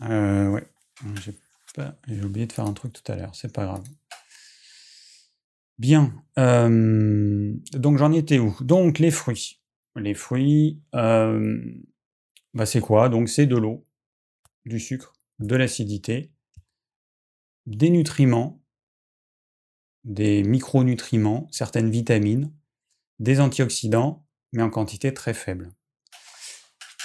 Euh, 0.02 0.48
ouais. 0.48 0.66
J'ai 2.09 2.22
oublié 2.22 2.46
de 2.46 2.52
faire 2.52 2.66
un 2.66 2.72
truc 2.72 2.92
tout 2.92 3.12
à 3.12 3.16
l'heure, 3.16 3.35
c'est 3.35 3.52
pas 3.52 3.64
grave. 3.64 3.85
Bien. 5.78 6.12
Euh, 6.38 7.54
donc 7.72 7.98
j'en 7.98 8.12
étais 8.12 8.38
où? 8.38 8.56
Donc 8.61 8.98
les 8.98 9.11
fruits. 9.11 9.61
Les 9.96 10.14
fruits, 10.14 10.80
euh, 10.94 11.61
bah 12.54 12.64
c'est 12.66 12.80
quoi? 12.80 13.09
Donc 13.09 13.28
c'est 13.28 13.46
de 13.46 13.56
l'eau, 13.56 13.85
du 14.66 14.81
sucre, 14.81 15.12
de 15.38 15.57
l'acidité, 15.57 16.33
des 17.66 17.90
nutriments, 17.90 18.62
des 20.05 20.42
micronutriments, 20.42 21.49
certaines 21.51 21.90
vitamines, 21.90 22.53
des 23.18 23.40
antioxydants 23.40 24.27
mais 24.53 24.62
en 24.62 24.70
quantité 24.70 25.14
très 25.14 25.35
faible. 25.35 25.70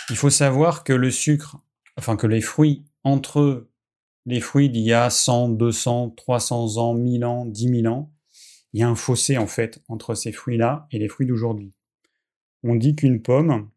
Il 0.09 0.15
faut 0.15 0.29
savoir 0.29 0.83
que 0.83 0.93
le 0.93 1.11
sucre, 1.11 1.57
enfin 1.97 2.15
que 2.15 2.27
les 2.27 2.41
fruits, 2.41 2.85
entre 3.03 3.67
les 4.25 4.39
fruits 4.39 4.69
d'il 4.69 4.83
y 4.83 4.93
a 4.93 5.09
100, 5.09 5.49
200, 5.49 6.11
300 6.11 6.77
ans, 6.77 6.93
1000 6.93 7.25
ans, 7.25 7.45
10 7.45 7.81
000 7.81 7.93
ans, 7.93 8.11
il 8.73 8.79
y 8.81 8.83
a 8.83 8.89
un 8.89 8.95
fossé 8.95 9.37
en 9.37 9.47
fait 9.47 9.81
entre 9.87 10.15
ces 10.15 10.31
fruits-là 10.31 10.87
et 10.91 10.99
les 10.99 11.07
fruits 11.07 11.27
d'aujourd'hui. 11.27 11.73
On 12.63 12.75
dit 12.75 12.95
qu'une 12.95 13.21
pomme, 13.21 13.69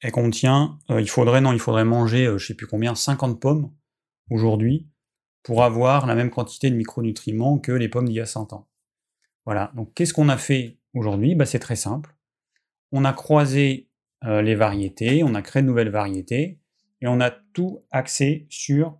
elle 0.00 0.12
contient, 0.12 0.78
euh, 0.90 1.00
il 1.00 1.08
faudrait 1.08 1.40
non, 1.40 1.52
il 1.52 1.58
faudrait 1.58 1.84
manger, 1.84 2.26
euh, 2.26 2.38
je 2.38 2.46
sais 2.46 2.54
plus 2.54 2.66
combien, 2.66 2.94
50 2.94 3.40
pommes 3.40 3.72
aujourd'hui 4.30 4.88
pour 5.42 5.64
avoir 5.64 6.06
la 6.06 6.14
même 6.14 6.30
quantité 6.30 6.70
de 6.70 6.76
micronutriments 6.76 7.58
que 7.58 7.72
les 7.72 7.88
pommes 7.88 8.06
d'il 8.06 8.16
y 8.16 8.20
a 8.20 8.26
100 8.26 8.52
ans. 8.52 8.68
Voilà. 9.44 9.72
Donc 9.74 9.94
qu'est-ce 9.94 10.12
qu'on 10.12 10.28
a 10.28 10.36
fait 10.36 10.78
aujourd'hui? 10.94 11.34
Bah, 11.34 11.46
c'est 11.46 11.58
très 11.58 11.76
simple 11.76 12.14
on 12.92 13.04
a 13.04 13.12
croisé 13.12 13.88
euh, 14.24 14.42
les 14.42 14.54
variétés, 14.54 15.22
on 15.22 15.34
a 15.34 15.42
créé 15.42 15.62
de 15.62 15.66
nouvelles 15.66 15.90
variétés, 15.90 16.60
et 17.00 17.06
on 17.06 17.20
a 17.20 17.30
tout 17.30 17.84
axé 17.90 18.46
sur 18.48 18.98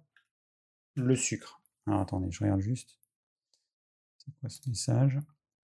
le 0.94 1.16
sucre. 1.16 1.60
Alors 1.86 2.00
attendez, 2.00 2.30
je 2.30 2.42
regarde 2.44 2.60
juste. 2.60 2.98
C'est 4.18 4.32
quoi 4.40 4.48
ce 4.48 4.68
message? 4.68 5.18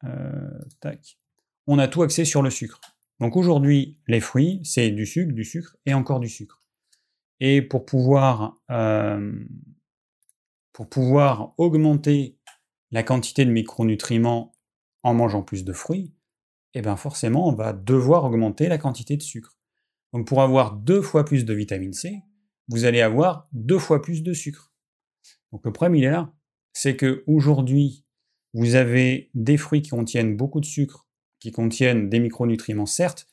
Euh, 0.05 0.59
Tac. 0.81 1.19
On 1.67 1.79
a 1.79 1.89
tout 1.89 2.03
axé 2.03 2.25
sur 2.25 2.43
le 2.43 2.51
sucre. 2.51 2.81
Donc 3.21 3.37
aujourd'hui, 3.37 3.99
les 4.07 4.21
fruits, 4.21 4.61
c'est 4.65 4.91
du 4.91 5.07
sucre, 5.07 5.33
du 5.33 5.45
sucre 5.45 5.77
et 5.87 5.95
encore 5.95 6.21
du 6.21 6.29
sucre. 6.29 6.61
Et 7.41 7.63
pour 7.63 7.87
pouvoir, 7.87 8.61
euh, 8.71 9.45
augmenter 11.57 12.39
la 12.91 13.03
quantité 13.03 13.45
de 13.45 13.51
micronutriments 13.51 14.53
en 15.03 15.15
mangeant 15.15 15.43
plus 15.43 15.65
de 15.65 15.73
fruits, 15.73 16.13
eh 16.75 16.83
bien 16.83 16.97
forcément, 16.97 17.49
on 17.49 17.55
va 17.55 17.73
devoir 17.73 18.25
augmenter 18.25 18.69
la 18.69 18.79
quantité 18.79 19.17
de 19.17 19.23
sucre. 19.23 19.57
Donc 20.13 20.27
pour 20.27 20.43
avoir 20.43 20.77
deux 20.77 21.03
fois 21.03 21.25
plus 21.25 21.45
de 21.45 21.55
vitamine 21.55 21.93
C, 21.93 22.23
vous 22.69 22.85
allez 22.85 23.01
avoir 23.01 23.49
deux 23.53 23.79
fois 23.79 24.03
plus 24.03 24.23
de 24.23 24.33
sucre. 24.33 24.73
Donc 25.53 25.65
le 25.65 25.73
problème, 25.73 25.97
il 25.97 26.05
est 26.05 26.11
là. 26.11 26.33
C'est 26.73 26.97
que 26.97 27.23
aujourd'hui, 27.27 28.05
vous 28.55 28.75
avez 28.75 29.31
des 29.35 29.57
fruits 29.57 29.83
qui 29.83 29.91
contiennent 29.91 30.37
beaucoup 30.37 30.61
de 30.61 30.65
sucre, 30.65 31.04
contiennent 31.53 32.09
des 32.09 32.21
micronutriments, 32.21 32.87
certes, 32.87 33.29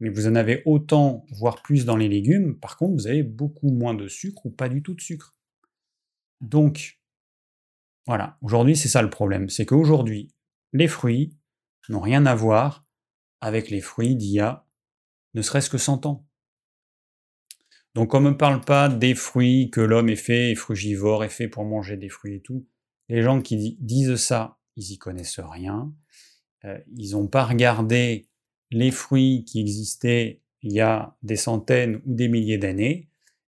mais 0.00 0.10
vous 0.10 0.26
en 0.26 0.34
avez 0.34 0.62
autant, 0.64 1.26
voire 1.30 1.62
plus 1.62 1.84
dans 1.84 1.96
les 1.96 2.08
légumes. 2.08 2.58
Par 2.58 2.76
contre, 2.76 2.94
vous 2.94 3.06
avez 3.06 3.22
beaucoup 3.22 3.70
moins 3.70 3.94
de 3.94 4.08
sucre 4.08 4.46
ou 4.46 4.50
pas 4.50 4.68
du 4.68 4.82
tout 4.82 4.94
de 4.94 5.00
sucre. 5.00 5.34
Donc, 6.40 7.00
voilà, 8.06 8.38
aujourd'hui, 8.42 8.76
c'est 8.76 8.88
ça 8.88 9.02
le 9.02 9.10
problème. 9.10 9.48
C'est 9.48 9.66
qu'aujourd'hui, 9.66 10.32
les 10.72 10.88
fruits, 10.88 11.34
n'ont 11.88 12.00
rien 12.00 12.26
à 12.26 12.34
voir 12.34 12.86
avec 13.40 13.70
les 13.70 13.80
fruits 13.80 14.16
d'il 14.16 14.32
y 14.32 14.40
a 14.40 14.66
ne 15.34 15.42
serait-ce 15.42 15.70
que 15.70 15.78
100 15.78 16.06
ans. 16.06 16.26
Donc 17.94 18.14
on 18.14 18.20
ne 18.20 18.30
parle 18.30 18.60
pas 18.60 18.88
des 18.88 19.14
fruits 19.14 19.70
que 19.70 19.80
l'homme 19.80 20.08
est 20.08 20.16
fait, 20.16 20.50
et 20.50 20.54
frugivore, 20.54 21.24
est 21.24 21.28
fait 21.28 21.48
pour 21.48 21.64
manger 21.64 21.96
des 21.96 22.08
fruits 22.08 22.36
et 22.36 22.40
tout. 22.40 22.66
Les 23.08 23.22
gens 23.22 23.40
qui 23.40 23.76
disent 23.80 24.16
ça, 24.16 24.58
ils 24.76 24.92
y 24.92 24.98
connaissent 24.98 25.40
rien. 25.40 25.92
Euh, 26.64 26.78
ils 26.96 27.12
n'ont 27.12 27.28
pas 27.28 27.44
regardé 27.44 28.28
les 28.70 28.90
fruits 28.90 29.44
qui 29.44 29.60
existaient 29.60 30.42
il 30.62 30.72
y 30.72 30.80
a 30.80 31.16
des 31.22 31.36
centaines 31.36 32.02
ou 32.04 32.14
des 32.14 32.28
milliers 32.28 32.58
d'années, 32.58 33.08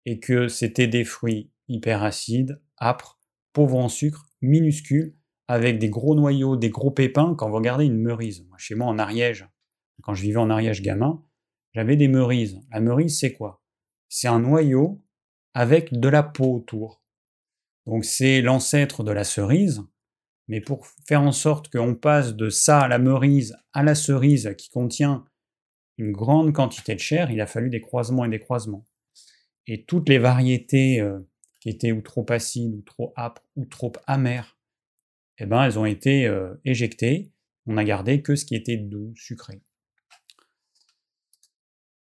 et 0.07 0.21
que 0.21 0.49
c'était 0.49 0.87
des 0.87 1.05
fruits 1.05 1.51
hyper 1.69 2.03
acides, 2.03 2.61
âpres, 2.81 3.19
pauvres 3.53 3.79
en 3.79 3.89
sucre, 3.89 4.31
minuscules, 4.43 5.15
avec 5.49 5.79
des 5.79 5.91
gros 5.91 6.15
noyaux, 6.15 6.57
des 6.57 6.71
gros 6.71 6.91
pépins, 6.91 7.35
quand 7.37 7.49
vous 7.49 7.57
regardez 7.57 7.85
une 7.85 8.01
meurise. 8.01 8.47
chez 8.57 8.75
moi, 8.75 8.87
en 8.87 8.99
Ariège, 8.99 9.47
quand 10.03 10.15
je 10.15 10.23
vivais 10.23 10.39
en 10.39 10.51
Ariège 10.51 10.83
gamin, 10.83 11.23
j'avais 11.73 11.97
des 11.97 12.09
meurises. 12.09 12.61
La 12.71 12.81
meurise, 12.81 13.19
c'est 13.19 13.33
quoi? 13.33 13.63
C'est 14.09 14.29
un 14.29 14.41
noyau 14.41 15.03
avec 15.55 15.99
de 15.99 16.09
la 16.09 16.23
peau 16.23 16.55
autour. 16.55 17.03
Donc 17.87 18.05
c'est 18.05 18.41
l'ancêtre 18.41 19.05
de 19.05 19.13
la 19.13 19.25
cerise, 19.25 19.83
mais 20.49 20.61
pour 20.61 20.87
faire 21.07 21.23
en 21.23 21.33
sorte 21.33 21.71
qu'on 21.71 21.95
passe 21.95 22.35
de 22.35 22.51
ça 22.51 22.81
à 22.81 22.89
la 22.89 22.99
meurise 22.99 23.57
à 23.73 23.83
la 23.83 23.95
cerise 23.95 24.55
qui 24.59 24.71
contient 24.71 25.25
une 25.97 26.13
grande 26.13 26.53
quantité 26.53 26.95
de 26.95 27.01
chair, 27.01 27.31
il 27.31 27.41
a 27.41 27.47
fallu 27.47 27.71
des 27.71 27.81
croisements 27.81 28.25
et 28.25 28.29
des 28.29 28.41
croisements. 28.41 28.85
Et 29.67 29.85
toutes 29.85 30.09
les 30.09 30.19
variétés 30.19 31.01
euh, 31.01 31.21
qui 31.61 31.71
étaient 31.71 31.93
ou 31.93 32.03
trop 32.03 32.27
acides, 32.29 32.75
ou 32.75 32.83
trop 32.83 33.15
âpres, 33.17 33.43
ou 33.57 33.65
trop 33.65 33.93
amères, 34.07 34.59
eh 35.39 35.47
ben, 35.47 35.65
elles 35.65 35.79
ont 35.79 35.87
été 35.87 36.27
euh, 36.27 36.55
éjectées. 36.65 37.33
On 37.67 37.75
n'a 37.75 37.85
gardé 37.85 38.23
que 38.23 38.37
ce 38.37 38.45
qui 38.45 38.55
était 38.55 38.77
doux, 38.77 39.13
sucré. 39.17 39.63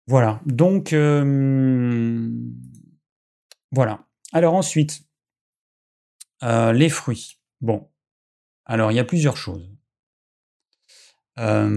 Voilà, 0.06 0.40
donc 0.46 0.92
euh, 0.92 2.28
voilà. 3.70 4.06
Alors 4.32 4.54
ensuite, 4.54 5.02
euh, 6.42 6.72
les 6.72 6.88
fruits. 6.88 7.38
Bon, 7.60 7.88
Alors, 8.70 8.92
il 8.92 8.94
y 8.94 9.00
a 9.00 9.04
plusieurs 9.04 9.36
choses. 9.36 9.68
Alors, 11.36 11.74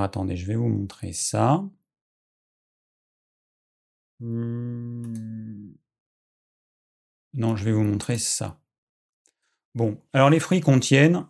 attendez, 0.00 0.38
je 0.38 0.46
vais 0.46 0.54
vous 0.54 0.68
montrer 0.68 1.12
ça. 1.12 1.62
Hmm. 4.20 5.74
Non, 7.34 7.56
je 7.56 7.64
vais 7.64 7.72
vous 7.72 7.82
montrer 7.82 8.16
ça. 8.16 8.58
Bon, 9.74 10.02
alors 10.14 10.30
les 10.30 10.40
fruits 10.40 10.62
contiennent 10.62 11.26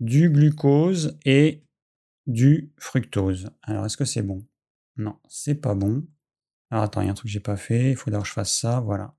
du 0.00 0.30
glucose 0.30 1.16
et 1.24 1.62
du 2.26 2.72
fructose. 2.78 3.50
Alors, 3.62 3.86
est-ce 3.86 3.96
que 3.96 4.04
c'est 4.04 4.22
bon? 4.22 4.44
Non, 4.96 5.20
c'est 5.28 5.54
pas 5.54 5.76
bon. 5.76 6.04
Alors, 6.70 6.82
attends, 6.82 7.02
il 7.02 7.04
y 7.04 7.08
a 7.08 7.12
un 7.12 7.14
truc 7.14 7.28
que 7.28 7.32
j'ai 7.32 7.38
pas 7.38 7.56
fait. 7.56 7.92
Il 7.92 7.96
faut 7.96 8.10
que 8.10 8.24
je 8.24 8.32
fasse 8.32 8.58
ça. 8.58 8.80
Voilà. 8.80 9.14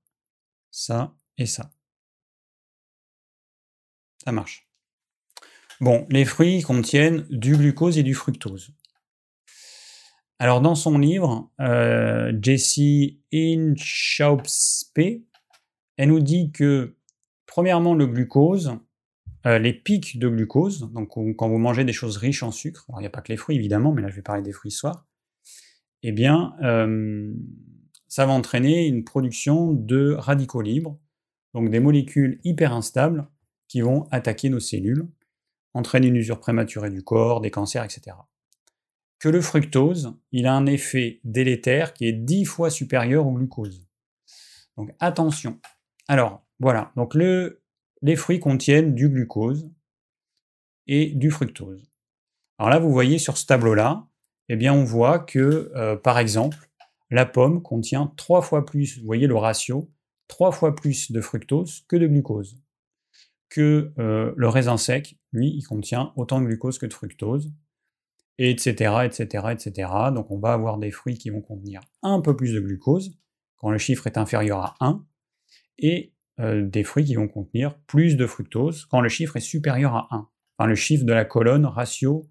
Ça 0.72 1.16
et 1.38 1.46
ça. 1.46 1.72
Ça 4.26 4.32
marche. 4.32 4.68
Bon, 5.82 6.06
les 6.10 6.26
fruits 6.26 6.62
contiennent 6.62 7.26
du 7.30 7.56
glucose 7.56 7.98
et 7.98 8.04
du 8.04 8.14
fructose. 8.14 8.72
Alors, 10.40 10.62
dans 10.62 10.76
son 10.76 10.98
livre, 10.98 11.52
euh, 11.62 12.34
Jessie 12.42 13.22
Inchaupspe, 13.34 15.00
elle 15.98 16.10
nous 16.10 16.20
dit 16.20 16.52
que, 16.52 16.98
premièrement, 17.46 17.94
le 17.94 18.08
glucose, 18.08 18.78
euh, 19.46 19.60
les 19.60 19.74
pics 19.74 20.18
de 20.18 20.28
glucose, 20.28 20.92
donc 20.94 21.10
quand 21.10 21.48
vous 21.48 21.58
mangez 21.58 21.86
des 21.86 21.94
choses 21.94 22.18
riches 22.18 22.44
en 22.44 22.52
sucre, 22.52 22.86
alors 22.90 23.00
il 23.00 23.04
n'y 23.04 23.08
a 23.08 23.12
pas 23.12 23.22
que 23.22 23.32
les 23.32 23.38
fruits 23.38 23.56
évidemment, 23.56 23.94
mais 23.94 24.02
là 24.02 24.10
je 24.10 24.16
vais 24.16 24.24
parler 24.24 24.42
des 24.42 24.52
fruits 24.52 24.72
ce 24.72 24.80
soir, 24.80 25.08
eh 26.02 26.12
bien, 26.12 26.56
euh, 26.64 27.32
ça 28.08 28.26
va 28.26 28.34
entraîner 28.34 28.88
une 28.88 29.04
production 29.04 29.72
de 29.72 30.14
radicaux 30.14 30.62
libres, 30.62 31.00
donc 31.54 31.70
des 31.70 31.80
molécules 31.80 32.40
hyper 32.44 32.74
instables 32.74 33.28
qui 33.68 33.82
vont 33.82 34.08
attaquer 34.12 34.50
nos 34.50 34.60
cellules, 34.60 35.08
entraîner 35.74 36.08
une 36.08 36.16
usure 36.16 36.40
prématurée 36.40 36.90
du 36.90 37.04
corps, 37.04 37.42
des 37.42 37.52
cancers, 37.52 37.84
etc. 37.84 38.18
Que 39.20 39.30
le 39.30 39.42
fructose, 39.42 40.14
il 40.32 40.46
a 40.46 40.54
un 40.54 40.66
effet 40.66 41.20
délétère 41.24 41.94
qui 41.94 42.06
est 42.08 42.14
dix 42.14 42.46
fois 42.46 42.70
supérieur 42.70 43.28
au 43.28 43.32
glucose. 43.32 43.86
Donc 44.78 44.92
attention. 45.00 45.60
Alors, 46.08 46.46
voilà. 46.60 46.92
Donc 46.96 47.16
le, 47.16 47.64
les 48.02 48.16
fruits 48.16 48.40
contiennent 48.40 48.94
du 48.94 49.10
glucose 49.10 49.72
et 50.88 51.08
du 51.08 51.32
fructose. 51.32 51.90
Alors 52.58 52.70
là, 52.70 52.80
vous 52.80 52.92
voyez 52.92 53.18
sur 53.18 53.38
ce 53.38 53.46
tableau-là, 53.46 54.08
eh 54.48 54.56
bien, 54.56 54.74
on 54.74 54.84
voit 54.84 55.20
que, 55.20 55.72
euh, 55.76 55.96
par 55.96 56.20
exemple, 56.20 56.70
la 57.10 57.26
pomme 57.26 57.62
contient 57.62 58.14
trois 58.16 58.42
fois 58.42 58.66
plus, 58.66 59.00
vous 59.00 59.06
voyez 59.06 59.28
le 59.28 59.36
ratio, 59.36 59.90
trois 60.28 60.52
fois 60.52 60.76
plus 60.76 61.12
de 61.12 61.22
fructose 61.22 61.86
que 61.88 61.96
de 61.96 62.08
glucose. 62.08 62.58
Que 63.50 63.94
euh, 64.00 64.34
le 64.36 64.48
raisin 64.50 64.78
sec, 64.78 65.18
lui, 65.32 65.54
il 65.56 65.64
contient 65.64 66.14
autant 66.16 66.42
de 66.42 66.46
glucose 66.46 66.78
que 66.78 66.86
de 66.86 66.94
fructose, 66.94 67.54
et 68.38 68.52
etc., 68.52 69.06
etc., 69.06 69.46
etc. 69.52 69.90
Donc 70.14 70.32
on 70.32 70.40
va 70.40 70.54
avoir 70.54 70.78
des 70.78 70.92
fruits 70.92 71.18
qui 71.18 71.30
vont 71.30 71.42
contenir 71.42 71.82
un 72.02 72.22
peu 72.22 72.36
plus 72.36 72.54
de 72.54 72.60
glucose, 72.60 73.18
quand 73.58 73.72
le 73.72 73.78
chiffre 73.78 74.08
est 74.08 74.18
inférieur 74.18 74.60
à 74.60 74.76
1, 74.82 75.06
et 75.78 76.14
euh, 76.40 76.68
des 76.68 76.84
fruits 76.84 77.06
qui 77.06 77.16
vont 77.16 77.28
contenir 77.28 77.78
plus 77.88 78.18
de 78.18 78.28
fructose 78.28 78.86
quand 78.86 79.00
le 79.00 79.10
chiffre 79.10 79.38
est 79.38 79.42
supérieur 79.42 79.96
à 79.96 80.08
1. 80.12 80.30
Enfin, 80.58 80.68
le 80.68 80.76
chiffre 80.76 81.06
de 81.06 81.14
la 81.14 81.26
colonne 81.26 81.66
ratio 81.66 82.30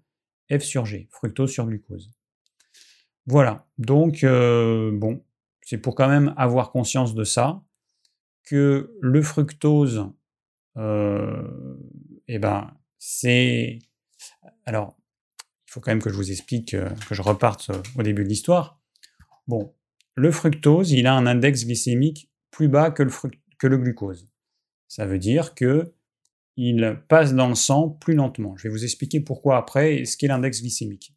F 0.51 0.61
sur 0.61 0.85
G, 0.85 1.07
fructose 1.11 1.51
sur 1.51 1.65
glucose. 1.65 2.11
Voilà, 3.25 3.67
donc 3.79 4.23
euh, 4.23 4.91
bon, 4.93 5.23
c'est 5.61 5.79
pour 5.79 5.95
quand 5.95 6.07
même 6.07 6.33
avoir 6.37 6.71
conscience 6.71 7.15
de 7.15 7.23
ça, 7.23 7.63
que 8.43 8.95
le 9.01 9.21
fructose, 9.23 10.11
eh 10.77 12.39
ben, 12.39 12.73
c'est... 12.97 13.79
Alors, 14.65 14.97
il 15.67 15.71
faut 15.71 15.79
quand 15.79 15.91
même 15.91 16.01
que 16.01 16.09
je 16.09 16.15
vous 16.15 16.31
explique, 16.31 16.71
que 16.71 17.15
je 17.15 17.21
reparte 17.21 17.71
au 17.97 18.03
début 18.03 18.23
de 18.23 18.29
l'histoire. 18.29 18.81
Bon, 19.47 19.73
le 20.15 20.31
fructose, 20.31 20.91
il 20.91 21.07
a 21.07 21.13
un 21.13 21.25
index 21.27 21.65
glycémique 21.65 22.31
plus 22.51 22.67
bas 22.67 22.89
que 22.89 23.03
le, 23.03 23.11
que 23.59 23.67
le 23.67 23.77
glucose. 23.77 24.27
Ça 24.87 25.05
veut 25.05 25.19
dire 25.19 25.55
que 25.55 25.93
il 26.57 27.01
passe 27.09 27.33
dans 27.33 27.49
le 27.49 27.55
sang 27.55 27.89
plus 27.89 28.15
lentement. 28.15 28.55
Je 28.55 28.63
vais 28.63 28.69
vous 28.69 28.85
expliquer 28.85 29.19
pourquoi 29.19 29.57
après 29.57 29.95
et 29.97 30.05
ce 30.05 30.15
qu'est 30.15 30.27
l'index 30.27 30.61
glycémique. 30.61 31.13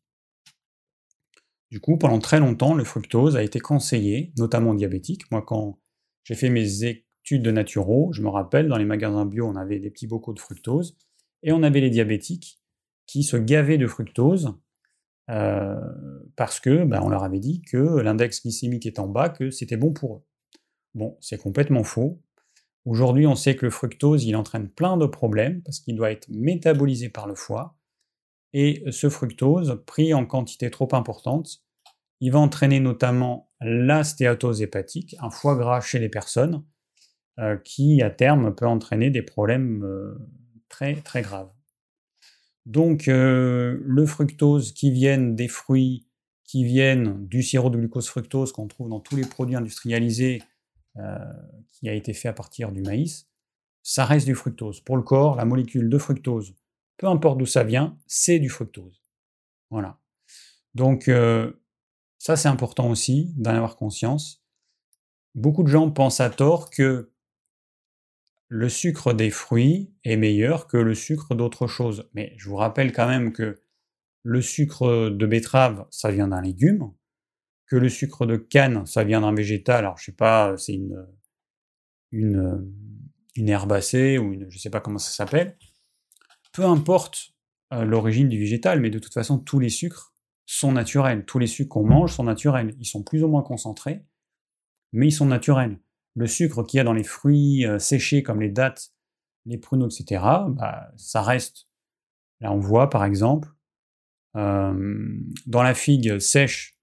Du 1.71 1.81
coup, 1.81 1.97
pendant 1.97 2.19
très 2.19 2.41
longtemps, 2.41 2.75
le 2.75 2.83
fructose 2.83 3.37
a 3.37 3.43
été 3.43 3.61
conseillé, 3.61 4.33
notamment 4.37 4.71
aux 4.71 4.75
diabétiques. 4.75 5.31
Moi, 5.31 5.43
quand 5.43 5.79
j'ai 6.25 6.35
fait 6.35 6.51
mes 6.51 6.85
de 7.37 7.51
naturo, 7.51 8.13
je 8.13 8.23
me 8.23 8.29
rappelle, 8.29 8.69
dans 8.69 8.79
les 8.79 8.85
magasins 8.85 9.27
bio, 9.27 9.47
on 9.47 9.57
avait 9.57 9.79
des 9.79 9.91
petits 9.91 10.07
bocaux 10.07 10.33
de 10.33 10.41
fructose, 10.41 10.97
et 11.43 11.53
on 11.53 11.63
avait 11.63 11.81
les 11.81 11.91
diabétiques 11.91 12.61
qui 13.07 13.23
se 13.23 13.37
gavaient 13.37 13.79
de 13.79 13.87
fructose 13.87 14.55
euh, 15.31 15.77
parce 16.37 16.59
que 16.61 16.85
ben, 16.85 17.01
on 17.03 17.09
leur 17.09 17.23
avait 17.23 17.39
dit 17.39 17.63
que 17.63 17.77
l'index 17.77 18.43
glycémique 18.43 18.87
est 18.87 18.99
en 18.99 19.09
bas, 19.09 19.29
que 19.29 19.51
c'était 19.51 19.77
bon 19.77 19.93
pour 19.93 20.17
eux. 20.17 20.23
Bon, 20.95 21.17
c'est 21.21 21.41
complètement 21.41 21.85
faux. 21.85 22.23
Aujourd'hui, 22.85 23.27
on 23.27 23.35
sait 23.35 23.55
que 23.55 23.67
le 23.67 23.71
fructose, 23.71 24.25
il 24.25 24.37
entraîne 24.37 24.69
plein 24.69 24.97
de 24.97 25.07
problèmes 25.07 25.63
parce 25.63 25.81
qu'il 25.81 25.97
doit 25.97 26.11
être 26.11 26.29
métabolisé 26.31 27.11
par 27.11 27.27
le 27.27 27.35
foie. 27.35 27.77
Et 28.55 28.83
ce 28.91 29.11
fructose, 29.11 29.83
pris 29.87 30.15
en 30.15 30.25
quantité 30.25 30.71
trop 30.71 30.89
importante, 30.93 31.63
il 32.21 32.33
va 32.33 32.39
entraîner 32.39 32.81
notamment 32.81 33.51
la 33.61 34.05
stéatose 34.05 34.63
hépatique, 34.63 35.17
un 35.21 35.31
foie 35.31 35.57
gras 35.57 35.81
chez 35.81 35.99
les 35.99 36.09
personnes, 36.09 36.65
euh, 37.39 37.57
qui 37.57 38.03
à 38.03 38.11
terme 38.11 38.53
peut 38.53 38.67
entraîner 38.67 39.11
des 39.11 39.23
problèmes 39.23 39.85
euh, 39.85 40.19
très 40.69 40.97
très 40.97 41.23
graves. 41.23 41.53
Donc 42.67 43.07
euh, 43.07 43.79
le 43.85 44.07
fructose 44.07 44.73
qui 44.73 44.91
viennent 44.91 45.37
des 45.37 45.47
fruits, 45.47 46.09
qui 46.43 46.65
viennent 46.65 47.29
du 47.29 47.45
sirop 47.45 47.71
de 47.71 47.79
glucose 47.79 48.09
fructose 48.09 48.51
qu'on 48.51 48.67
trouve 48.67 48.89
dans 48.89 48.99
tous 48.99 49.15
les 49.15 49.25
produits 49.25 49.55
industrialisés, 49.55 50.43
qui 51.71 51.89
a 51.89 51.93
été 51.95 52.13
fait 52.13 52.27
à 52.27 52.33
partir 52.33 52.73
du 52.73 52.83
maïs, 52.83 53.29
ça 53.85 54.05
reste 54.05 54.27
du 54.27 54.35
fructose. 54.35 54.81
Pour 54.81 54.97
le 54.97 55.05
corps, 55.05 55.37
la 55.37 55.45
molécule 55.45 55.89
de 55.89 55.97
fructose, 55.97 56.57
peu 56.97 57.07
importe 57.07 57.39
d'où 57.39 57.47
ça 57.47 57.63
vient, 57.63 57.97
c'est 58.09 58.41
du 58.41 58.49
fructose. 58.49 59.01
Voilà. 59.71 60.01
Donc 60.75 61.09
ça 62.19 62.35
c'est 62.35 62.49
important 62.49 62.91
aussi 62.91 63.33
d'en 63.37 63.55
avoir 63.55 63.77
conscience. 63.77 64.43
Beaucoup 65.37 65.63
de 65.63 65.69
gens 65.69 65.89
pensent 65.89 66.21
à 66.21 66.31
tort 66.31 66.69
que 66.71 67.13
le 68.49 68.69
sucre 68.69 69.13
des 69.13 69.31
fruits 69.31 69.93
est 70.05 70.17
meilleur 70.17 70.67
que 70.67 70.79
le 70.79 70.95
sucre 70.95 71.35
d'autre 71.35 71.67
chose. 71.67 72.09
Mais 72.15 72.35
je 72.37 72.49
vous 72.49 72.57
rappelle 72.57 72.93
quand 72.93 73.07
même 73.07 73.33
que 73.33 73.61
le 74.23 74.43
sucre 74.43 75.11
de 75.11 75.27
betterave, 75.27 75.87
ça 75.91 76.11
vient 76.11 76.29
d'un 76.29 76.43
légume 76.43 76.93
que 77.69 77.77
le 77.77 77.89
sucre 77.89 78.27
de 78.27 78.37
canne, 78.37 78.87
ça 78.87 79.05
vient 79.05 79.21
d'un 79.21 79.35
végétal, 79.35 79.81
alors 79.81 79.99
je 79.99 80.05
sais 80.07 80.13
pas, 80.13 80.57
c'est 80.57 80.81
une, 82.11 82.73
herbacée 83.37 84.19
ou 84.19 84.33
une, 84.33 84.51
je 84.51 84.59
sais 84.59 84.71
pas 84.71 84.81
comment 84.81 84.99
ça 84.99 85.11
s'appelle. 85.11 85.57
Peu 86.53 86.65
importe 86.65 87.35
euh, 87.75 87.85
l'origine 87.85 88.29
du 88.29 88.39
végétal, 88.39 88.81
mais 88.81 88.91
de 88.91 88.99
toute 88.99 89.13
façon, 89.13 89.39
tous 89.39 89.61
les 89.61 89.69
sucres 89.69 90.15
sont 90.47 90.73
naturels. 90.73 91.27
Tous 91.27 91.39
les 91.39 91.47
sucres 91.47 91.69
qu'on 91.69 91.87
mange 91.87 92.15
sont 92.15 92.25
naturels. 92.25 92.75
Ils 92.79 92.87
sont 92.87 93.03
plus 93.03 93.23
ou 93.23 93.29
moins 93.29 93.43
concentrés, 93.43 94.03
mais 94.93 95.09
ils 95.09 95.13
sont 95.13 95.27
naturels. 95.27 95.79
Le 96.19 96.27
sucre 96.27 96.65
qu'il 96.65 96.79
y 96.79 96.81
a 96.81 96.85
dans 96.85 96.95
les 96.95 97.05
fruits 97.05 97.65
euh, 97.65 97.79
séchés 97.79 98.25
comme 98.25 98.41
les 98.41 98.49
dattes, 98.49 98.91
les 99.47 99.57
pruneaux, 99.57 99.89
etc., 99.89 100.21
bah, 100.49 100.91
ça 100.97 101.23
reste. 101.23 101.69
Là, 102.41 102.53
on 102.53 102.59
voit 102.59 102.91
par 102.91 103.05
exemple, 103.05 103.49
euh, 104.37 105.17
dans 105.47 105.63
la 105.63 105.75
figue 105.75 106.19
sèche, 106.19 106.77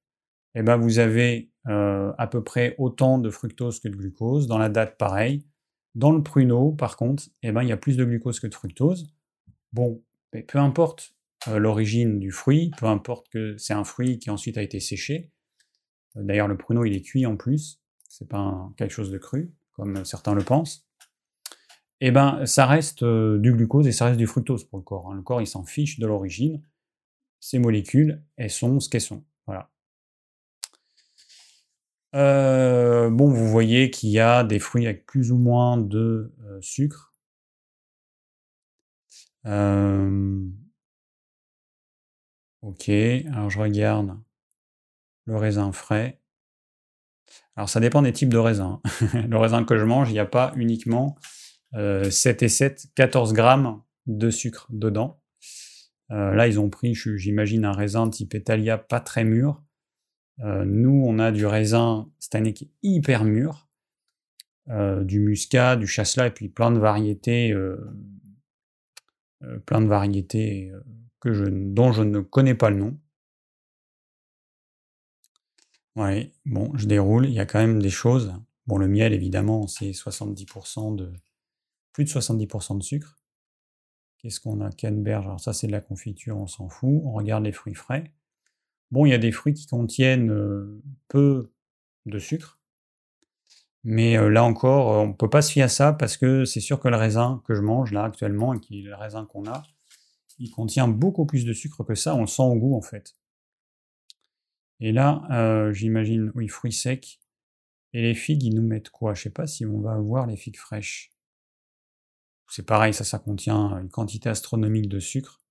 eh 0.55 0.61
ben, 0.61 0.77
vous 0.77 0.99
avez 0.99 1.51
euh, 1.67 2.13
à 2.17 2.27
peu 2.27 2.45
près 2.45 2.75
autant 2.77 3.19
de 3.19 3.29
fructose 3.29 3.81
que 3.81 3.89
de 3.89 3.97
glucose. 3.97 4.47
Dans 4.47 4.57
la 4.57 4.69
date, 4.69 4.97
pareil. 4.97 5.45
Dans 5.95 6.13
le 6.13 6.23
pruneau, 6.23 6.71
par 6.71 6.95
contre, 6.95 7.23
eh 7.43 7.51
ben, 7.51 7.61
il 7.61 7.67
y 7.67 7.73
a 7.73 7.77
plus 7.77 7.97
de 7.97 8.05
glucose 8.05 8.39
que 8.39 8.47
de 8.47 8.55
fructose. 8.55 9.13
Bon, 9.73 10.01
mais 10.33 10.43
peu 10.43 10.59
importe 10.59 11.13
l'origine 11.45 12.19
du 12.19 12.31
fruit, 12.31 12.71
peu 12.77 12.85
importe 12.85 13.27
que 13.29 13.57
c'est 13.57 13.73
un 13.73 13.83
fruit 13.83 14.17
qui 14.17 14.29
ensuite 14.29 14.57
a 14.57 14.61
été 14.61 14.79
séché. 14.79 15.29
D'ailleurs, 16.15 16.47
le 16.47 16.55
pruneau, 16.55 16.85
il 16.85 16.95
est 16.95 17.01
cuit 17.01 17.25
en 17.25 17.35
plus. 17.35 17.81
C'est 18.09 18.27
pas 18.27 18.71
quelque 18.77 18.91
chose 18.91 19.11
de 19.11 19.17
cru, 19.17 19.53
comme 19.73 20.05
certains 20.05 20.33
le 20.33 20.43
pensent. 20.43 20.87
Eh 22.01 22.11
ben, 22.11 22.45
ça 22.45 22.65
reste 22.65 23.03
du 23.03 23.53
glucose 23.53 23.87
et 23.87 23.91
ça 23.91 24.05
reste 24.05 24.17
du 24.17 24.27
fructose 24.27 24.63
pour 24.65 24.79
le 24.79 24.83
corps. 24.83 25.11
Hein. 25.11 25.15
Le 25.15 25.21
corps, 25.21 25.41
il 25.41 25.47
s'en 25.47 25.63
fiche 25.63 25.99
de 25.99 26.05
l'origine. 26.05 26.61
Ces 27.39 27.59
molécules, 27.59 28.23
elles 28.37 28.51
sont 28.51 28.79
ce 28.79 28.89
qu'elles 28.89 29.01
sont. 29.01 29.23
Voilà. 29.45 29.71
Euh, 32.15 33.09
bon, 33.09 33.27
vous 33.29 33.47
voyez 33.47 33.91
qu'il 33.91 34.09
y 34.09 34.19
a 34.19 34.43
des 34.43 34.59
fruits 34.59 34.85
avec 34.85 35.05
plus 35.05 35.31
ou 35.31 35.37
moins 35.37 35.77
de 35.77 36.33
euh, 36.45 36.61
sucre. 36.61 37.13
Euh, 39.45 40.41
ok, 42.61 42.89
alors 42.89 43.49
je 43.49 43.59
regarde 43.59 44.17
le 45.25 45.35
raisin 45.37 45.71
frais. 45.71 46.21
Alors 47.55 47.69
ça 47.69 47.79
dépend 47.79 48.01
des 48.01 48.11
types 48.11 48.29
de 48.29 48.37
raisins. 48.37 48.79
le 49.13 49.37
raisin 49.37 49.63
que 49.63 49.77
je 49.77 49.85
mange, 49.85 50.09
il 50.09 50.13
n'y 50.13 50.19
a 50.19 50.25
pas 50.25 50.51
uniquement 50.55 51.15
euh, 51.75 52.09
7 52.09 52.43
et 52.43 52.49
7, 52.49 52.87
14 52.95 53.33
grammes 53.33 53.81
de 54.07 54.29
sucre 54.29 54.67
dedans. 54.69 55.21
Euh, 56.11 56.33
là, 56.33 56.47
ils 56.47 56.59
ont 56.59 56.69
pris, 56.69 56.93
j'imagine, 56.93 57.65
un 57.65 57.71
raisin 57.71 58.09
type 58.09 58.33
Italia 58.33 58.77
pas 58.77 58.99
très 58.99 59.23
mûr. 59.23 59.63
Euh, 60.41 60.65
nous, 60.65 61.03
on 61.05 61.17
a 61.19 61.31
du 61.31 61.45
raisin 61.45 62.09
cette 62.19 62.37
hyper 62.83 63.23
mûr, 63.23 63.67
euh, 64.69 65.03
du 65.03 65.19
muscat, 65.19 65.75
du 65.75 65.87
chasselas, 65.87 66.27
et 66.27 66.31
puis 66.31 66.49
plein 66.49 66.71
de 66.71 66.79
variétés, 66.79 67.55
plein 69.65 69.81
de 69.81 69.87
variétés 69.87 70.71
dont 71.23 71.91
je 71.91 72.03
ne 72.03 72.19
connais 72.19 72.55
pas 72.55 72.69
le 72.69 72.77
nom. 72.77 72.97
Ouais, 75.95 76.33
bon, 76.45 76.71
je 76.75 76.87
déroule, 76.87 77.25
il 77.25 77.33
y 77.33 77.39
a 77.39 77.45
quand 77.45 77.59
même 77.59 77.81
des 77.81 77.89
choses. 77.89 78.33
Bon, 78.67 78.77
le 78.77 78.87
miel, 78.87 79.13
évidemment, 79.13 79.67
c'est 79.67 79.91
70% 79.91 80.95
de. 80.95 81.13
plus 81.93 82.03
de 82.03 82.09
70% 82.09 82.77
de 82.77 82.83
sucre. 82.83 83.17
Qu'est-ce 84.17 84.39
qu'on 84.39 84.59
a? 84.61 84.71
Canneberge, 84.71 85.25
alors 85.25 85.39
ça 85.39 85.53
c'est 85.53 85.67
de 85.67 85.71
la 85.71 85.81
confiture, 85.81 86.37
on 86.37 86.47
s'en 86.47 86.67
fout. 86.67 87.01
On 87.05 87.13
regarde 87.13 87.43
les 87.43 87.51
fruits 87.51 87.75
frais. 87.75 88.11
Bon, 88.91 89.05
il 89.05 89.11
y 89.11 89.13
a 89.13 89.17
des 89.17 89.31
fruits 89.31 89.53
qui 89.53 89.67
contiennent 89.67 90.31
euh, 90.31 90.81
peu 91.07 91.51
de 92.05 92.19
sucre. 92.19 92.59
Mais 93.83 94.17
euh, 94.17 94.29
là 94.29 94.43
encore, 94.43 94.87
on 94.87 95.07
ne 95.09 95.13
peut 95.13 95.29
pas 95.29 95.43
se 95.43 95.51
fier 95.51 95.63
à 95.63 95.69
ça 95.69 95.93
parce 95.93 96.17
que 96.17 96.43
c'est 96.43 96.59
sûr 96.59 96.79
que 96.79 96.87
le 96.87 96.95
raisin 96.95 97.41
que 97.45 97.53
je 97.53 97.61
mange 97.61 97.91
là 97.91 98.03
actuellement, 98.03 98.53
et 98.53 98.59
qui 98.59 98.79
est 98.79 98.83
le 98.83 98.95
raisin 98.95 99.25
qu'on 99.25 99.45
a, 99.47 99.63
il 100.39 100.49
contient 100.49 100.87
beaucoup 100.87 101.25
plus 101.25 101.45
de 101.45 101.53
sucre 101.53 101.83
que 101.83 101.95
ça, 101.95 102.15
on 102.15 102.21
le 102.21 102.27
sent 102.27 102.41
au 102.41 102.55
goût 102.55 102.75
en 102.75 102.81
fait. 102.81 103.15
Et 104.79 104.91
là, 104.91 105.23
euh, 105.31 105.71
j'imagine, 105.73 106.31
oui, 106.35 106.47
fruits 106.47 106.73
secs. 106.73 107.19
Et 107.93 108.01
les 108.01 108.13
figues, 108.13 108.43
ils 108.43 108.53
nous 108.53 108.67
mettent 108.67 108.89
quoi? 108.89 109.13
Je 109.13 109.23
sais 109.23 109.29
pas 109.29 109.47
si 109.47 109.65
on 109.65 109.79
va 109.79 109.93
avoir 109.93 110.27
les 110.27 110.35
figues 110.35 110.57
fraîches. 110.57 111.11
C'est 112.49 112.65
pareil, 112.65 112.93
ça, 112.93 113.03
ça 113.03 113.19
contient 113.19 113.77
une 113.79 113.89
quantité 113.89 114.29
astronomique 114.29 114.89
de 114.89 114.99
sucre. 114.99 115.41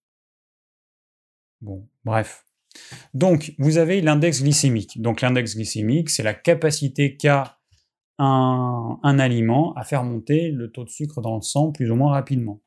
Bon, 1.61 1.89
bref. 2.05 2.47
Donc, 3.15 3.55
vous 3.59 3.79
avez 3.79 4.01
l'index 4.01 4.43
glycémique. 4.43 5.01
Donc, 5.01 5.21
l'index 5.21 5.55
glycémique, 5.55 6.11
c'est 6.11 6.23
la 6.23 6.35
capacité 6.35 7.17
qu'a 7.17 7.59
un, 8.19 9.01
un, 9.03 9.19
aliment 9.19 9.75
à 9.75 9.83
faire 9.83 10.05
monter 10.05 10.51
le 10.51 10.71
taux 10.71 10.85
de 10.85 10.89
sucre 10.89 11.21
dans 11.21 11.35
le 11.37 11.43
sang 11.43 11.73
plus 11.73 11.91
ou 11.91 11.97
moins 11.97 12.13
rapidement. 12.13 12.63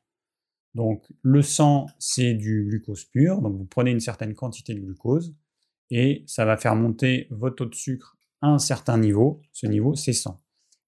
Donc, 0.74 1.06
le 1.22 1.40
sang, 1.40 1.86
c'est 1.98 2.34
du 2.34 2.66
glucose 2.68 3.04
pur. 3.04 3.40
Donc, 3.40 3.56
vous 3.56 3.64
prenez 3.64 3.90
une 3.90 4.00
certaine 4.00 4.34
quantité 4.34 4.74
de 4.74 4.80
glucose 4.80 5.34
et 5.90 6.24
ça 6.26 6.44
va 6.44 6.56
faire 6.56 6.76
monter 6.76 7.26
votre 7.30 7.56
taux 7.56 7.66
de 7.66 7.74
sucre 7.74 8.16
à 8.40 8.48
un 8.48 8.58
certain 8.58 8.98
niveau. 8.98 9.42
Ce 9.52 9.66
niveau, 9.66 9.94
c'est 9.94 10.12
100. 10.12 10.40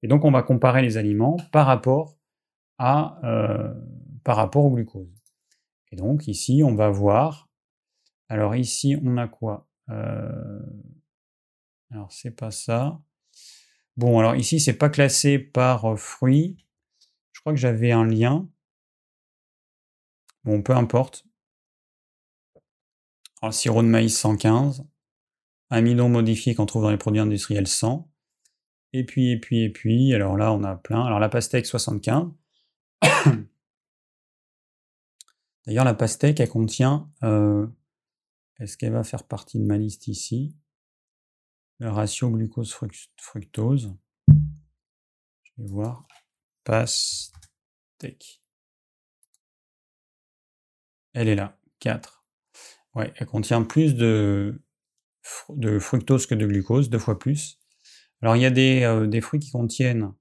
Et 0.03 0.09
donc, 0.09 0.25
on 0.25 0.31
va 0.31 0.43
comparer 0.43 0.83
les 0.83 0.97
aliments 0.97 1.37
par 1.53 1.67
rapport 1.67 2.21
euh, 2.83 3.75
par 4.25 4.37
rapport 4.37 4.65
au 4.65 4.71
glucose. 4.71 5.13
Et 5.93 5.97
donc 5.97 6.29
ici, 6.29 6.63
on 6.65 6.75
va 6.75 6.89
voir. 6.89 7.51
Alors 8.29 8.57
ici, 8.57 8.97
on 9.03 9.19
a 9.19 9.29
quoi 9.29 9.69
euh, 9.91 10.61
Alors 11.91 12.11
c'est 12.11 12.31
pas 12.31 12.51
ça. 12.51 12.99
Bon, 13.97 14.19
alors 14.19 14.35
ici, 14.37 14.61
c'est 14.61 14.79
pas 14.79 14.89
classé 14.89 15.39
par 15.39 15.93
euh, 15.93 15.97
fruits. 15.97 16.57
Je 17.33 17.41
crois 17.41 17.53
que 17.53 17.59
j'avais 17.59 17.93
un 17.93 18.07
lien. 18.07 18.49
Bon, 20.45 20.63
peu 20.63 20.75
importe. 20.75 21.27
Alors, 23.43 23.53
sirop 23.53 23.83
de 23.83 23.89
maïs 23.89 24.19
115. 24.19 24.87
Amidon 25.71 26.09
modifié 26.09 26.55
qu'on 26.55 26.67
trouve 26.67 26.83
dans 26.83 26.91
les 26.91 26.99
produits 26.99 27.21
industriels 27.21 27.69
100. 27.69 28.11
Et 28.93 29.05
puis, 29.05 29.31
et 29.31 29.39
puis, 29.39 29.63
et 29.63 29.71
puis, 29.71 30.13
alors 30.15 30.37
là, 30.37 30.53
on 30.53 30.65
a 30.65 30.75
plein. 30.75 31.05
Alors 31.05 31.21
la 31.21 31.29
pastèque 31.29 31.67
75. 31.67 32.33
D'ailleurs, 35.67 35.85
la 35.85 35.95
pastèque, 35.95 36.41
elle 36.41 36.49
contient. 36.49 37.09
Euh, 37.23 37.69
est-ce 38.59 38.77
qu'elle 38.77 38.93
va 38.93 39.05
faire 39.05 39.23
partie 39.25 39.61
de 39.61 39.65
ma 39.65 39.79
liste 39.79 40.09
ici? 40.09 40.57
Le 41.79 41.89
ratio 41.91 42.31
glucose-fructose. 42.31 43.95
Je 44.29 45.53
vais 45.59 45.69
voir. 45.69 46.09
Pastèque. 46.65 48.43
Elle 51.13 51.29
est 51.29 51.37
là, 51.37 51.57
4. 51.79 52.25
Ouais, 52.95 53.13
elle 53.17 53.27
contient 53.27 53.63
plus 53.63 53.95
de, 53.95 54.61
de 55.51 55.79
fructose 55.79 56.27
que 56.27 56.35
de 56.35 56.47
glucose, 56.47 56.91
deux 56.91 56.99
fois 56.99 57.19
plus. 57.19 57.59
Alors, 58.23 58.37
il 58.37 58.43
y 58.43 58.47
a 58.47 58.51
des, 58.51 58.83
euh, 58.83 59.07
des 59.07 59.21
fruits 59.21 59.41
qui 59.41 59.51
contiennent 59.51 60.13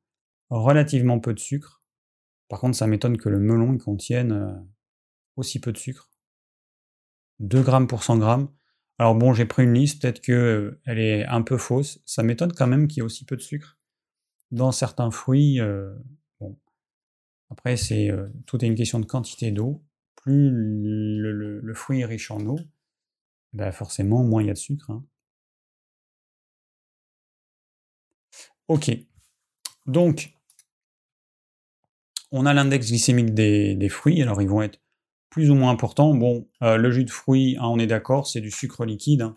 relativement 0.50 1.20
peu 1.20 1.34
de 1.34 1.40
sucre. 1.40 1.84
Par 2.48 2.60
contre, 2.60 2.78
ça 2.78 2.88
m'étonne 2.88 3.18
que 3.18 3.30
le 3.30 3.40
melon 3.40 3.78
contienne 3.78 4.32
euh, 4.32 4.54
aussi 5.36 5.60
peu 5.60 5.72
de 5.72 5.78
sucre. 5.78 6.10
2 7.40 7.62
grammes 7.62 7.88
pour 7.88 8.04
100 8.04 8.18
grammes. 8.18 8.50
Alors 8.98 9.16
bon, 9.16 9.34
j'ai 9.34 9.46
pris 9.46 9.64
une 9.64 9.74
liste, 9.74 10.02
peut-être 10.02 10.22
qu'elle 10.22 10.36
euh, 10.36 10.82
est 10.88 11.26
un 11.26 11.42
peu 11.42 11.58
fausse. 11.58 12.02
Ça 12.06 12.24
m'étonne 12.24 12.52
quand 12.54 12.68
même 12.68 12.88
qu'il 12.88 12.98
y 12.98 13.00
ait 13.02 13.06
aussi 13.06 13.26
peu 13.26 13.36
de 13.36 13.42
sucre. 13.42 13.78
Dans 14.52 14.72
certains 14.72 15.12
fruits, 15.12 15.60
bon. 16.40 16.58
Après, 17.52 17.78
c'est 17.78 18.10
tout 18.48 18.66
est 18.66 18.68
une 18.68 18.74
question 18.74 19.00
de 19.00 19.06
quantité 19.06 19.52
d'eau. 19.52 19.86
Plus 20.16 20.50
le, 20.52 21.74
fruit 21.76 22.00
est 22.00 22.06
riche 22.06 22.32
en 22.32 22.44
eau, 22.48 22.58
bah 23.54 23.72
forcément, 23.72 24.24
moins 24.24 24.42
il 24.44 24.48
y 24.48 24.50
a 24.52 24.54
de 24.54 24.58
sucre. 24.58 24.90
Hein. 24.92 25.04
Ok. 28.68 28.92
Donc, 29.88 30.32
on 32.32 32.46
a 32.46 32.54
l'index 32.54 32.88
glycémique 32.88 33.34
des, 33.34 33.90
fruits, 33.90 34.22
alors 34.22 34.42
ils 34.42 34.48
vont 34.48 34.62
être 34.62 34.80
plus 35.30 35.50
ou 35.50 35.56
moins 35.56 35.72
importants. 35.72 36.14
Bon, 36.14 36.48
euh, 36.62 36.78
le 36.78 36.92
jus 36.92 37.06
de 37.06 37.10
fruits, 37.10 37.58
hein, 37.60 37.68
on 37.68 37.80
est 37.80 37.88
d'accord, 37.88 38.28
c'est 38.28 38.42
du 38.42 38.52
sucre 38.52 38.86
liquide. 38.86 39.24
Hein. 39.24 39.36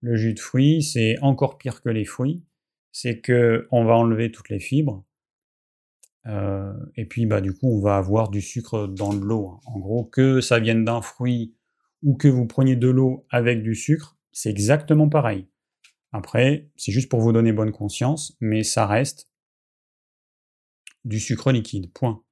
Le 0.00 0.16
jus 0.16 0.34
de 0.34 0.40
fruits, 0.40 0.82
c'est 0.82 1.18
encore 1.20 1.58
pire 1.58 1.82
que 1.82 1.90
les 1.90 2.04
fruits. 2.04 2.44
C'est 2.92 3.20
que 3.20 3.68
on 3.70 3.84
va 3.84 3.94
enlever 3.94 4.30
toutes 4.32 4.48
les 4.50 4.60
fibres. 4.60 5.04
Euh, 6.26 6.72
et 6.96 7.06
puis, 7.06 7.26
bah, 7.26 7.40
du 7.40 7.52
coup, 7.52 7.68
on 7.68 7.80
va 7.80 7.96
avoir 7.96 8.28
du 8.28 8.40
sucre 8.40 8.86
dans 8.86 9.12
de 9.14 9.24
l'eau. 9.24 9.48
Hein. 9.48 9.60
En 9.66 9.78
gros, 9.78 10.04
que 10.04 10.40
ça 10.40 10.58
vienne 10.58 10.84
d'un 10.84 11.02
fruit 11.02 11.54
ou 12.02 12.16
que 12.16 12.28
vous 12.28 12.46
preniez 12.46 12.76
de 12.76 12.88
l'eau 12.88 13.26
avec 13.30 13.62
du 13.62 13.74
sucre, 13.74 14.18
c'est 14.32 14.50
exactement 14.50 15.08
pareil. 15.08 15.48
Après, 16.12 16.70
c'est 16.76 16.92
juste 16.92 17.08
pour 17.08 17.20
vous 17.20 17.32
donner 17.32 17.52
bonne 17.52 17.72
conscience, 17.72 18.36
mais 18.40 18.62
ça 18.64 18.86
reste 18.86 19.28
du 21.04 21.18
sucre 21.18 21.52
liquide. 21.52 21.92
Point. 21.92 22.22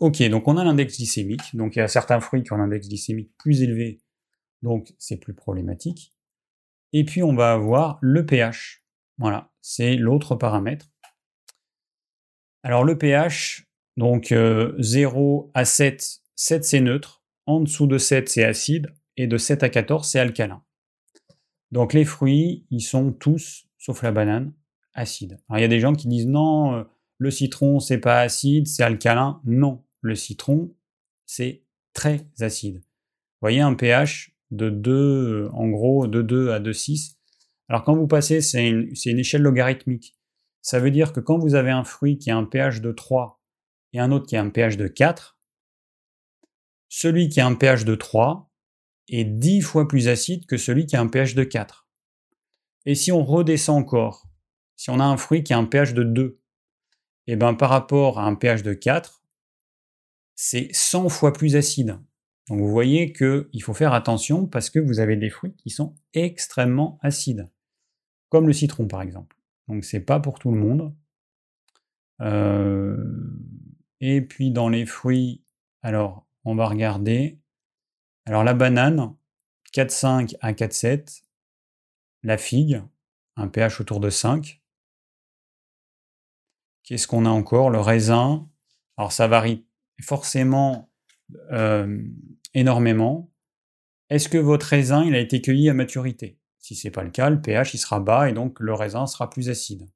ok, 0.00 0.22
donc 0.28 0.48
on 0.48 0.56
a 0.56 0.64
l'index 0.64 0.96
glycémique. 0.96 1.54
Donc 1.54 1.76
il 1.76 1.80
y 1.80 1.82
a 1.82 1.88
certains 1.88 2.20
fruits 2.20 2.42
qui 2.42 2.52
ont 2.52 2.56
un 2.56 2.64
index 2.64 2.88
glycémique 2.88 3.32
plus 3.38 3.62
élevé, 3.62 4.00
donc 4.62 4.94
c'est 4.98 5.18
plus 5.18 5.34
problématique. 5.34 6.12
Et 6.92 7.04
puis 7.04 7.22
on 7.22 7.34
va 7.34 7.52
avoir 7.52 7.98
le 8.00 8.24
pH. 8.24 8.84
Voilà, 9.18 9.52
c'est 9.60 9.96
l'autre 9.96 10.34
paramètre. 10.36 10.90
Alors 12.62 12.82
le 12.82 12.96
pH, 12.96 13.68
donc 13.96 14.34
0 14.78 15.50
à 15.54 15.64
7, 15.64 16.23
7 16.36 16.64
c'est 16.64 16.80
neutre, 16.80 17.24
en 17.46 17.60
dessous 17.60 17.86
de 17.86 17.98
7 17.98 18.28
c'est 18.28 18.44
acide, 18.44 18.94
et 19.16 19.26
de 19.26 19.36
7 19.36 19.62
à 19.62 19.68
14 19.68 20.06
c'est 20.06 20.18
alcalin. 20.18 20.62
Donc 21.70 21.92
les 21.92 22.04
fruits, 22.04 22.66
ils 22.70 22.80
sont 22.80 23.12
tous, 23.12 23.66
sauf 23.78 24.02
la 24.02 24.12
banane, 24.12 24.52
acide. 24.94 25.40
Alors 25.48 25.58
il 25.58 25.62
y 25.62 25.64
a 25.64 25.68
des 25.68 25.80
gens 25.80 25.94
qui 25.94 26.08
disent 26.08 26.26
non, 26.26 26.74
euh, 26.74 26.84
le 27.18 27.30
citron 27.30 27.80
c'est 27.80 27.98
pas 27.98 28.20
acide, 28.20 28.66
c'est 28.66 28.82
alcalin. 28.82 29.40
Non, 29.44 29.84
le 30.00 30.14
citron 30.14 30.74
c'est 31.26 31.62
très 31.92 32.26
acide. 32.40 32.76
Vous 32.76 33.40
voyez 33.42 33.60
un 33.60 33.74
pH 33.74 34.34
de 34.50 34.70
2, 34.70 34.92
euh, 34.92 35.50
en 35.52 35.68
gros 35.68 36.06
de 36.06 36.22
2 36.22 36.50
à 36.50 36.60
2,6. 36.60 37.16
Alors 37.68 37.82
quand 37.82 37.96
vous 37.96 38.06
passez, 38.06 38.40
c'est 38.40 38.68
une, 38.68 38.92
une, 39.04 39.18
échelle 39.18 39.42
logarithmique. 39.42 40.16
Ça 40.62 40.78
veut 40.78 40.90
dire 40.90 41.12
que 41.12 41.20
quand 41.20 41.38
vous 41.38 41.54
avez 41.54 41.70
un 41.70 41.84
fruit 41.84 42.18
qui 42.18 42.30
a 42.30 42.36
un 42.36 42.44
pH 42.44 42.80
de 42.80 42.92
3 42.92 43.40
et 43.92 44.00
un 44.00 44.12
autre 44.12 44.26
qui 44.26 44.36
a 44.36 44.42
un 44.42 44.50
pH 44.50 44.76
de 44.76 44.88
4, 44.88 45.33
celui 46.96 47.28
qui 47.28 47.40
a 47.40 47.46
un 47.46 47.56
pH 47.56 47.84
de 47.84 47.96
3 47.96 48.48
est 49.08 49.24
10 49.24 49.62
fois 49.62 49.88
plus 49.88 50.06
acide 50.06 50.46
que 50.46 50.56
celui 50.56 50.86
qui 50.86 50.94
a 50.94 51.00
un 51.00 51.08
pH 51.08 51.34
de 51.34 51.42
4. 51.42 51.88
Et 52.86 52.94
si 52.94 53.10
on 53.10 53.24
redescend 53.24 53.80
encore 53.80 54.28
si 54.76 54.90
on 54.90 55.00
a 55.00 55.04
un 55.04 55.16
fruit 55.16 55.42
qui 55.42 55.52
a 55.52 55.58
un 55.58 55.64
pH 55.64 55.92
de 55.94 56.04
2, 56.04 56.40
et 57.26 57.32
eh 57.32 57.36
ben 57.36 57.54
par 57.54 57.70
rapport 57.70 58.20
à 58.20 58.24
un 58.24 58.36
pH 58.36 58.62
de 58.62 58.74
4, 58.74 59.24
c'est 60.36 60.68
100 60.72 61.08
fois 61.08 61.32
plus 61.32 61.56
acide. 61.56 61.98
Donc 62.48 62.60
vous 62.60 62.70
voyez 62.70 63.12
qu'il 63.12 63.62
faut 63.62 63.74
faire 63.74 63.92
attention 63.92 64.46
parce 64.46 64.70
que 64.70 64.78
vous 64.78 65.00
avez 65.00 65.16
des 65.16 65.30
fruits 65.30 65.54
qui 65.56 65.70
sont 65.70 65.96
extrêmement 66.12 66.98
acides, 67.02 67.50
comme 68.28 68.46
le 68.46 68.52
citron 68.52 68.86
par 68.86 69.02
exemple. 69.02 69.36
Donc 69.66 69.84
c'est 69.84 70.00
pas 70.00 70.20
pour 70.20 70.38
tout 70.38 70.52
le 70.52 70.58
monde. 70.58 70.94
Euh, 72.20 72.96
et 74.00 74.20
puis 74.20 74.52
dans 74.52 74.68
les 74.68 74.86
fruits, 74.86 75.44
alors 75.82 76.23
on 76.44 76.54
va 76.54 76.66
regarder. 76.66 77.38
Alors 78.26 78.44
la 78.44 78.54
banane, 78.54 79.14
4,5 79.72 80.36
à 80.40 80.52
4,7. 80.52 81.22
La 82.22 82.38
figue, 82.38 82.82
un 83.36 83.48
pH 83.48 83.80
autour 83.80 84.00
de 84.00 84.10
5. 84.10 84.62
Qu'est-ce 86.84 87.06
qu'on 87.06 87.26
a 87.26 87.30
encore? 87.30 87.70
Le 87.70 87.80
raisin. 87.80 88.48
Alors 88.96 89.12
ça 89.12 89.26
varie 89.26 89.66
forcément 90.02 90.90
euh, 91.52 92.02
énormément. 92.54 93.30
Est-ce 94.10 94.28
que 94.28 94.38
votre 94.38 94.66
raisin 94.66 95.04
il 95.04 95.14
a 95.14 95.18
été 95.18 95.40
cueilli 95.40 95.68
à 95.68 95.74
maturité? 95.74 96.38
Si 96.58 96.74
ce 96.74 96.86
n'est 96.86 96.92
pas 96.92 97.02
le 97.02 97.10
cas, 97.10 97.30
le 97.30 97.40
pH 97.40 97.74
il 97.74 97.78
sera 97.78 98.00
bas 98.00 98.28
et 98.28 98.32
donc 98.32 98.60
le 98.60 98.72
raisin 98.72 99.06
sera 99.06 99.28
plus 99.28 99.50
acide. 99.50 99.88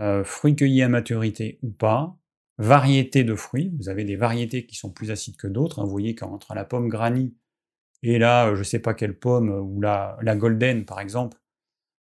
Euh, 0.00 0.24
fruits 0.24 0.54
cueillis 0.54 0.82
à 0.82 0.88
maturité 0.88 1.58
ou 1.62 1.70
pas? 1.70 2.16
Variété 2.58 3.24
de 3.24 3.34
fruits. 3.34 3.72
Vous 3.78 3.88
avez 3.88 4.04
des 4.04 4.16
variétés 4.16 4.66
qui 4.66 4.76
sont 4.76 4.90
plus 4.90 5.10
acides 5.10 5.36
que 5.36 5.46
d'autres. 5.46 5.80
Hein. 5.80 5.84
Vous 5.84 5.90
voyez 5.90 6.14
qu'entre 6.14 6.54
la 6.54 6.64
pomme 6.64 6.88
granny 6.88 7.36
et 8.02 8.18
là, 8.18 8.54
je 8.54 8.58
ne 8.58 8.64
sais 8.64 8.78
pas 8.78 8.94
quelle 8.94 9.18
pomme, 9.18 9.50
ou 9.50 9.80
la, 9.80 10.18
la 10.22 10.36
golden 10.36 10.84
par 10.84 11.00
exemple, 11.00 11.38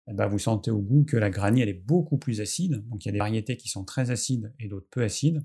eh 0.09 0.13
ben, 0.15 0.27
vous 0.27 0.39
sentez 0.39 0.71
au 0.71 0.81
goût 0.81 1.05
que 1.05 1.17
la 1.17 1.31
granny 1.31 1.63
elle 1.63 1.69
est 1.69 1.75
beaucoup 1.75 2.19
plus 2.19 2.41
acide. 2.41 2.87
Donc 2.89 3.05
il 3.05 3.09
y 3.09 3.11
a 3.11 3.13
des 3.13 3.19
variétés 3.19 3.57
qui 3.57 3.69
sont 3.69 3.85
très 3.85 4.11
acides 4.11 4.53
et 4.59 4.69
d'autres 4.69 4.89
peu 4.91 5.03
acides. 5.03 5.45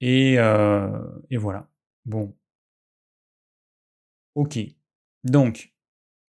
Et, 0.00 0.38
euh, 0.38 0.90
et 1.30 1.36
voilà. 1.36 1.70
Bon. 2.04 2.36
Ok. 4.34 4.58
Donc, 5.24 5.74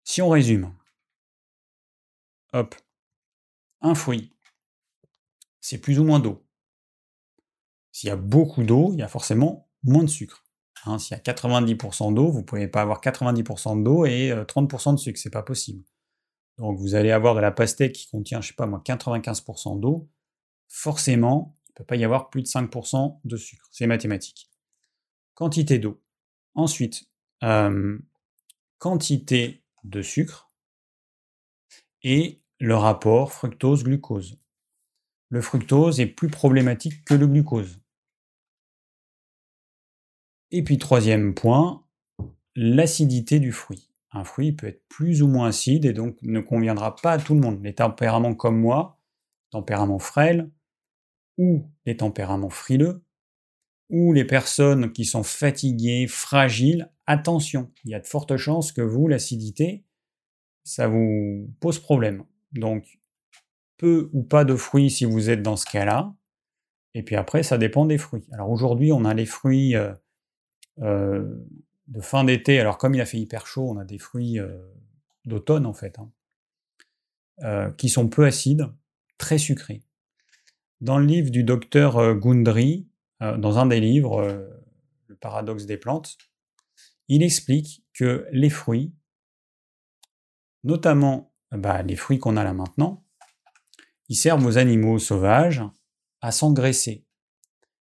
si 0.03 0.21
on 0.21 0.29
résume, 0.29 0.73
hop, 2.53 2.75
un 3.81 3.95
fruit, 3.95 4.33
c'est 5.59 5.77
plus 5.79 5.99
ou 5.99 6.03
moins 6.03 6.19
d'eau. 6.19 6.43
S'il 7.91 8.07
y 8.07 8.11
a 8.11 8.15
beaucoup 8.15 8.63
d'eau, 8.63 8.91
il 8.93 8.99
y 8.99 9.03
a 9.03 9.07
forcément 9.07 9.69
moins 9.83 10.03
de 10.03 10.09
sucre. 10.09 10.45
Hein, 10.85 10.97
s'il 10.97 11.15
y 11.15 11.19
a 11.19 11.23
90% 11.23 12.13
d'eau, 12.13 12.31
vous 12.31 12.39
ne 12.39 12.43
pouvez 12.43 12.67
pas 12.67 12.81
avoir 12.81 13.01
90% 13.01 13.83
d'eau 13.83 14.05
et 14.05 14.31
30% 14.47 14.89
euh, 14.89 14.93
de 14.93 14.97
sucre, 14.97 15.19
c'est 15.19 15.29
pas 15.29 15.43
possible. 15.43 15.83
Donc 16.57 16.77
vous 16.79 16.95
allez 16.95 17.11
avoir 17.11 17.35
de 17.35 17.39
la 17.39 17.51
pastèque 17.51 17.93
qui 17.93 18.07
contient, 18.09 18.41
je 18.41 18.49
sais 18.49 18.53
pas 18.53 18.65
moi, 18.65 18.81
95% 18.85 19.79
d'eau. 19.79 20.09
Forcément, 20.67 21.57
il 21.67 21.71
ne 21.71 21.75
peut 21.77 21.85
pas 21.85 21.95
y 21.95 22.03
avoir 22.03 22.29
plus 22.29 22.41
de 22.41 22.47
5% 22.47 23.19
de 23.23 23.37
sucre. 23.37 23.67
C'est 23.71 23.87
mathématique. 23.87 24.49
Quantité 25.35 25.79
d'eau. 25.79 26.01
Ensuite, 26.53 27.09
quantité 28.77 29.63
de 29.83 30.01
sucre 30.01 30.51
et 32.03 32.41
le 32.59 32.75
rapport 32.75 33.31
fructose-glucose. 33.31 34.37
Le 35.31 35.41
fructose 35.41 36.01
est 36.01 36.07
plus 36.07 36.27
problématique 36.27 37.05
que 37.05 37.13
le 37.13 37.25
glucose. 37.25 37.79
Et 40.51 40.61
puis 40.61 40.77
troisième 40.77 41.33
point, 41.33 41.85
l'acidité 42.55 43.39
du 43.39 43.53
fruit. 43.53 43.89
Un 44.11 44.25
fruit 44.25 44.51
peut 44.51 44.67
être 44.67 44.83
plus 44.89 45.21
ou 45.23 45.29
moins 45.29 45.47
acide 45.47 45.85
et 45.85 45.93
donc 45.93 46.17
ne 46.21 46.41
conviendra 46.41 46.97
pas 46.97 47.13
à 47.13 47.17
tout 47.17 47.33
le 47.33 47.39
monde. 47.39 47.63
Les 47.63 47.73
tempéraments 47.73 48.35
comme 48.35 48.59
moi, 48.59 48.99
tempéraments 49.51 49.99
frêles, 49.99 50.51
ou 51.37 51.65
les 51.85 51.95
tempéraments 51.95 52.49
frileux, 52.49 53.01
ou 53.89 54.11
les 54.11 54.25
personnes 54.25 54.91
qui 54.91 55.05
sont 55.05 55.23
fatiguées, 55.23 56.07
fragiles, 56.07 56.91
attention, 57.05 57.71
il 57.85 57.91
y 57.91 57.95
a 57.95 58.01
de 58.01 58.07
fortes 58.07 58.35
chances 58.35 58.73
que 58.73 58.81
vous, 58.81 59.07
l'acidité, 59.07 59.85
ça 60.65 60.89
vous 60.89 61.49
pose 61.61 61.79
problème. 61.79 62.25
Donc, 62.51 62.99
peu 63.81 64.11
ou 64.13 64.21
pas 64.21 64.45
de 64.45 64.55
fruits 64.55 64.91
si 64.91 65.05
vous 65.05 65.31
êtes 65.31 65.41
dans 65.41 65.55
ce 65.55 65.65
cas-là. 65.65 66.13
Et 66.93 67.01
puis 67.01 67.15
après, 67.15 67.41
ça 67.41 67.57
dépend 67.57 67.87
des 67.87 67.97
fruits. 67.97 68.27
Alors 68.31 68.51
aujourd'hui, 68.51 68.91
on 68.91 69.05
a 69.05 69.15
les 69.15 69.25
fruits 69.25 69.75
euh, 69.75 69.91
euh, 70.81 71.35
de 71.87 71.99
fin 71.99 72.23
d'été. 72.23 72.59
Alors 72.59 72.77
comme 72.77 72.93
il 72.93 73.01
a 73.01 73.07
fait 73.07 73.17
hyper 73.17 73.47
chaud, 73.47 73.67
on 73.67 73.77
a 73.77 73.83
des 73.83 73.97
fruits 73.97 74.39
euh, 74.39 74.55
d'automne 75.25 75.65
en 75.65 75.73
fait, 75.73 75.97
hein, 75.97 77.73
qui 77.77 77.89
sont 77.89 78.07
peu 78.07 78.23
acides, 78.23 78.67
très 79.17 79.39
sucrés. 79.39 79.81
Dans 80.79 80.99
le 80.99 81.05
livre 81.05 81.31
du 81.31 81.43
docteur 81.43 82.15
Gundry, 82.15 82.87
dans 83.19 83.57
un 83.57 83.65
des 83.65 83.79
livres, 83.79 84.47
Le 85.07 85.15
paradoxe 85.15 85.65
des 85.65 85.77
plantes, 85.77 86.17
il 87.07 87.23
explique 87.23 87.83
que 87.93 88.27
les 88.31 88.49
fruits, 88.49 88.93
notamment 90.63 91.33
bah, 91.51 91.81
les 91.81 91.95
fruits 91.95 92.19
qu'on 92.19 92.37
a 92.37 92.43
là 92.43 92.53
maintenant, 92.53 93.00
servent 94.15 94.45
aux 94.45 94.57
animaux 94.57 94.99
sauvages 94.99 95.63
à 96.21 96.31
s'engraisser. 96.31 97.05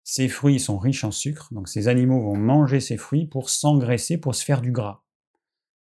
Ces 0.04 0.28
fruits 0.28 0.58
sont 0.58 0.78
riches 0.78 1.04
en 1.04 1.10
sucre, 1.10 1.52
donc 1.52 1.68
ces 1.68 1.88
animaux 1.88 2.22
vont 2.22 2.36
manger 2.36 2.80
ces 2.80 2.96
fruits 2.96 3.26
pour 3.26 3.50
s'engraisser, 3.50 4.18
pour 4.18 4.34
se 4.34 4.44
faire 4.44 4.62
du 4.62 4.72
gras, 4.72 5.02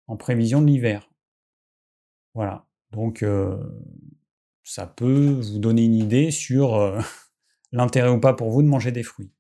en 0.08 0.16
prévision 0.16 0.62
de 0.62 0.68
l'hiver. 0.68 1.10
Voilà, 2.36 2.68
donc 2.92 3.24
euh, 3.24 3.58
ça 4.64 4.86
peut 4.86 5.40
vous 5.42 5.60
donner 5.60 5.86
une 5.86 5.96
idée 5.96 6.32
sur 6.32 6.76
euh, 6.76 7.02
l'intérêt 7.72 8.10
ou 8.10 8.20
pas 8.20 8.34
pour 8.34 8.52
vous 8.52 8.62
de 8.62 8.68
manger 8.68 8.92
des 8.92 9.04
fruits. 9.04 9.32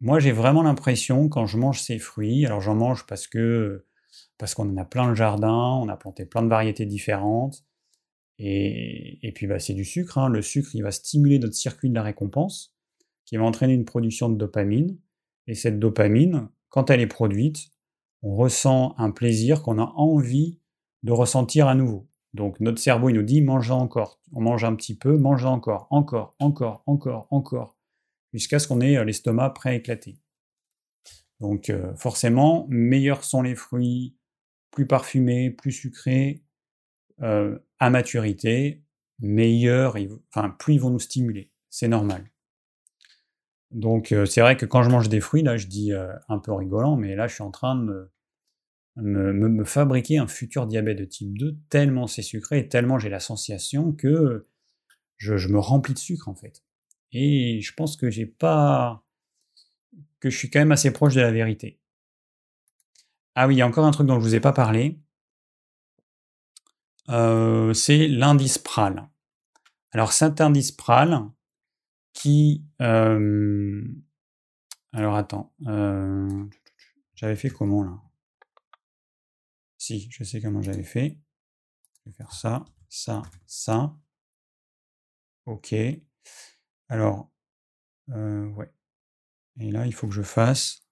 Moi, 0.00 0.18
j'ai 0.18 0.32
vraiment 0.32 0.62
l'impression, 0.62 1.28
quand 1.28 1.46
je 1.46 1.56
mange 1.56 1.80
ces 1.80 1.98
fruits, 1.98 2.44
alors 2.44 2.60
j'en 2.60 2.74
mange 2.74 3.06
parce 3.06 3.26
que 3.26 3.86
parce 4.36 4.54
qu'on 4.54 4.68
en 4.68 4.76
a 4.76 4.84
plein 4.84 5.08
le 5.08 5.14
jardin, 5.14 5.78
on 5.80 5.88
a 5.88 5.96
planté 5.96 6.26
plein 6.26 6.42
de 6.42 6.48
variétés 6.48 6.86
différentes, 6.86 7.64
et, 8.38 9.32
puis 9.34 9.46
bah, 9.46 9.58
c'est 9.58 9.74
du 9.74 9.84
sucre. 9.84 10.18
Hein. 10.18 10.28
Le 10.28 10.42
sucre, 10.42 10.74
il 10.74 10.82
va 10.82 10.90
stimuler 10.90 11.38
notre 11.38 11.54
circuit 11.54 11.88
de 11.88 11.94
la 11.94 12.02
récompense, 12.02 12.74
qui 13.24 13.36
va 13.36 13.44
entraîner 13.44 13.74
une 13.74 13.84
production 13.84 14.28
de 14.28 14.36
dopamine. 14.36 14.98
Et 15.46 15.54
cette 15.54 15.78
dopamine, 15.78 16.48
quand 16.68 16.90
elle 16.90 17.00
est 17.00 17.06
produite, 17.06 17.70
on 18.22 18.34
ressent 18.36 18.94
un 18.98 19.10
plaisir 19.10 19.62
qu'on 19.62 19.78
a 19.78 19.92
envie 19.96 20.58
de 21.02 21.12
ressentir 21.12 21.68
à 21.68 21.74
nouveau. 21.74 22.08
Donc 22.32 22.58
notre 22.58 22.78
cerveau, 22.78 23.10
il 23.10 23.14
nous 23.14 23.22
dit 23.22 23.42
mange 23.42 23.70
encore. 23.70 24.20
On 24.32 24.40
mange 24.40 24.64
un 24.64 24.74
petit 24.74 24.96
peu, 24.96 25.16
mange 25.16 25.44
encore, 25.44 25.86
encore, 25.90 26.34
encore, 26.40 26.82
encore, 26.86 27.28
encore, 27.30 27.76
jusqu'à 28.32 28.58
ce 28.58 28.66
qu'on 28.66 28.80
ait 28.80 28.96
euh, 28.96 29.04
l'estomac 29.04 29.50
prêt 29.50 29.70
à 29.70 29.74
éclater. 29.74 30.18
Donc 31.40 31.70
euh, 31.70 31.94
forcément, 31.96 32.66
meilleurs 32.68 33.22
sont 33.22 33.42
les 33.42 33.54
fruits, 33.54 34.16
plus 34.70 34.86
parfumés, 34.86 35.50
plus 35.50 35.72
sucrés, 35.72 36.43
euh, 37.22 37.58
à 37.78 37.90
maturité, 37.90 38.82
meilleur, 39.20 39.96
enfin, 40.34 40.50
plus 40.50 40.74
ils 40.74 40.80
vont 40.80 40.90
nous 40.90 40.98
stimuler. 40.98 41.50
C'est 41.70 41.88
normal. 41.88 42.30
Donc 43.70 44.12
euh, 44.12 44.24
c'est 44.24 44.40
vrai 44.40 44.56
que 44.56 44.66
quand 44.66 44.82
je 44.82 44.90
mange 44.90 45.08
des 45.08 45.20
fruits, 45.20 45.42
là 45.42 45.56
je 45.56 45.66
dis 45.66 45.92
euh, 45.92 46.12
un 46.28 46.38
peu 46.38 46.52
rigolant, 46.52 46.96
mais 46.96 47.16
là 47.16 47.26
je 47.26 47.34
suis 47.34 47.42
en 47.42 47.50
train 47.50 47.76
de 47.76 48.10
me, 48.96 49.64
fabriquer 49.64 50.18
un 50.18 50.28
futur 50.28 50.66
diabète 50.66 50.98
de 50.98 51.04
type 51.04 51.36
2, 51.36 51.56
tellement 51.68 52.06
c'est 52.06 52.22
sucré 52.22 52.60
et 52.60 52.68
tellement 52.68 52.98
j'ai 52.98 53.08
la 53.08 53.18
sensation 53.18 53.92
que 53.92 54.46
je, 55.16 55.48
me 55.48 55.58
remplis 55.58 55.94
de 55.94 55.98
sucre 55.98 56.28
en 56.28 56.34
fait. 56.34 56.62
Et 57.12 57.60
je 57.60 57.74
pense 57.74 57.96
que 57.96 58.10
j'ai 58.10 58.26
pas. 58.26 59.04
que 60.20 60.30
je 60.30 60.38
suis 60.38 60.50
quand 60.50 60.60
même 60.60 60.72
assez 60.72 60.92
proche 60.92 61.14
de 61.14 61.20
la 61.20 61.32
vérité. 61.32 61.80
Ah 63.34 63.48
oui, 63.48 63.56
il 63.56 63.58
y 63.58 63.62
a 63.62 63.66
encore 63.66 63.84
un 63.84 63.90
truc 63.90 64.06
dont 64.06 64.20
je 64.20 64.24
vous 64.24 64.34
ai 64.36 64.40
pas 64.40 64.52
parlé. 64.52 65.00
Euh, 67.10 67.74
c'est 67.74 68.08
l'indice 68.08 68.58
PRAL. 68.58 69.08
Alors 69.92 70.12
cet 70.12 70.40
indice 70.40 70.72
PRAL 70.72 71.30
qui... 72.12 72.64
Euh, 72.80 73.84
alors 74.92 75.16
attends, 75.16 75.52
euh, 75.66 76.46
j'avais 77.14 77.36
fait 77.36 77.50
comment 77.50 77.82
là? 77.82 78.00
Si, 79.76 80.08
je 80.10 80.24
sais 80.24 80.40
comment 80.40 80.62
j'avais 80.62 80.84
fait. 80.84 81.18
Je 81.98 82.10
vais 82.10 82.16
faire 82.16 82.32
ça, 82.32 82.64
ça, 82.88 83.22
ça. 83.46 83.94
Ok. 85.46 85.74
Alors, 86.88 87.30
ouais. 88.08 88.72
Et 89.58 89.70
là, 89.70 89.86
il 89.86 89.92
faut 89.92 90.08
que 90.08 90.14
je 90.14 90.22
fasse 90.22 90.82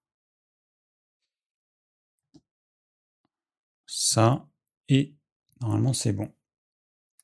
ça 3.86 4.46
et 4.88 5.14
Normalement, 5.62 5.92
c'est 5.92 6.12
bon. 6.12 6.28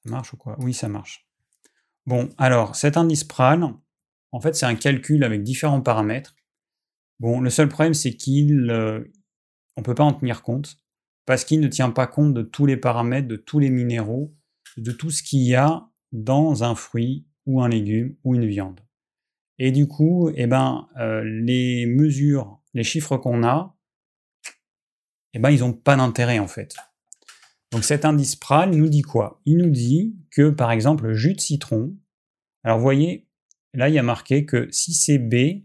Ça 0.05 0.11
marche 0.11 0.33
ou 0.33 0.37
quoi? 0.37 0.57
Oui, 0.61 0.73
ça 0.73 0.89
marche. 0.89 1.29
Bon, 2.07 2.31
alors, 2.39 2.77
cet 2.77 2.97
indice 2.97 3.25
PRAL, 3.25 3.65
en 4.33 4.41
fait, 4.41 4.55
c'est 4.55 4.67
un 4.67 4.77
calcul 4.77 5.25
avec 5.25 5.43
différents 5.43 5.83
paramètres. 5.83 6.35
Bon, 7.21 7.41
le 7.41 7.51
seul 7.51 7.69
problème, 7.69 7.95
c'est 7.95 8.15
qu'il... 8.15 8.71
Euh, 8.71 9.05
on 9.77 9.83
peut 9.83 9.95
pas 9.95 10.05
en 10.05 10.13
tenir 10.13 10.43
compte, 10.43 10.79
parce 11.25 11.45
qu'il 11.45 11.61
ne 11.61 11.69
tient 11.69 11.91
pas 11.91 12.07
compte 12.07 12.35
de 12.35 12.43
tous 12.43 12.67
les 12.67 12.77
paramètres, 12.77 13.29
de 13.29 13.37
tous 13.37 13.59
les 13.59 13.71
minéraux, 13.71 14.35
de 14.77 14.93
tout 14.93 15.11
ce 15.11 15.23
qu'il 15.23 15.43
y 15.43 15.55
a 15.55 15.89
dans 16.13 16.65
un 16.65 16.75
fruit 16.75 17.27
ou 17.47 17.63
un 17.63 17.69
légume 17.69 18.17
ou 18.25 18.35
une 18.35 18.47
viande. 18.47 18.81
Et 19.59 19.73
du 19.73 19.87
coup, 19.87 20.31
eh 20.35 20.47
ben, 20.47 20.89
euh, 20.99 21.23
les 21.25 21.87
mesures, 21.87 22.61
les 22.75 22.85
chiffres 22.85 23.17
qu'on 23.17 23.45
a, 23.45 23.77
eh 25.35 25.39
ben, 25.39 25.51
ils 25.51 25.61
n'ont 25.61 25.73
pas 25.73 25.97
d'intérêt 25.97 26.39
en 26.39 26.49
fait. 26.49 26.77
Donc 27.71 27.85
cet 27.85 28.05
indice 28.05 28.37
PRAL 28.37 28.71
nous 28.71 28.89
dit 28.89 29.03
quoi? 29.03 29.41
Il 29.45 29.59
nous 29.59 29.71
dit 29.71 30.17
que 30.31 30.51
par 30.51 30.71
exemple 30.71 31.07
le 31.07 31.15
jus 31.15 31.35
de 31.35 31.41
citron, 31.41 31.97
alors 32.65 32.79
vous 32.79 32.83
voyez, 32.83 33.29
là 33.75 33.89
il 33.89 33.95
y 33.95 33.99
a 33.99 34.03
marqué 34.03 34.47
que 34.47 34.69
si 34.71 34.95
c'est 34.95 35.19
B, 35.19 35.65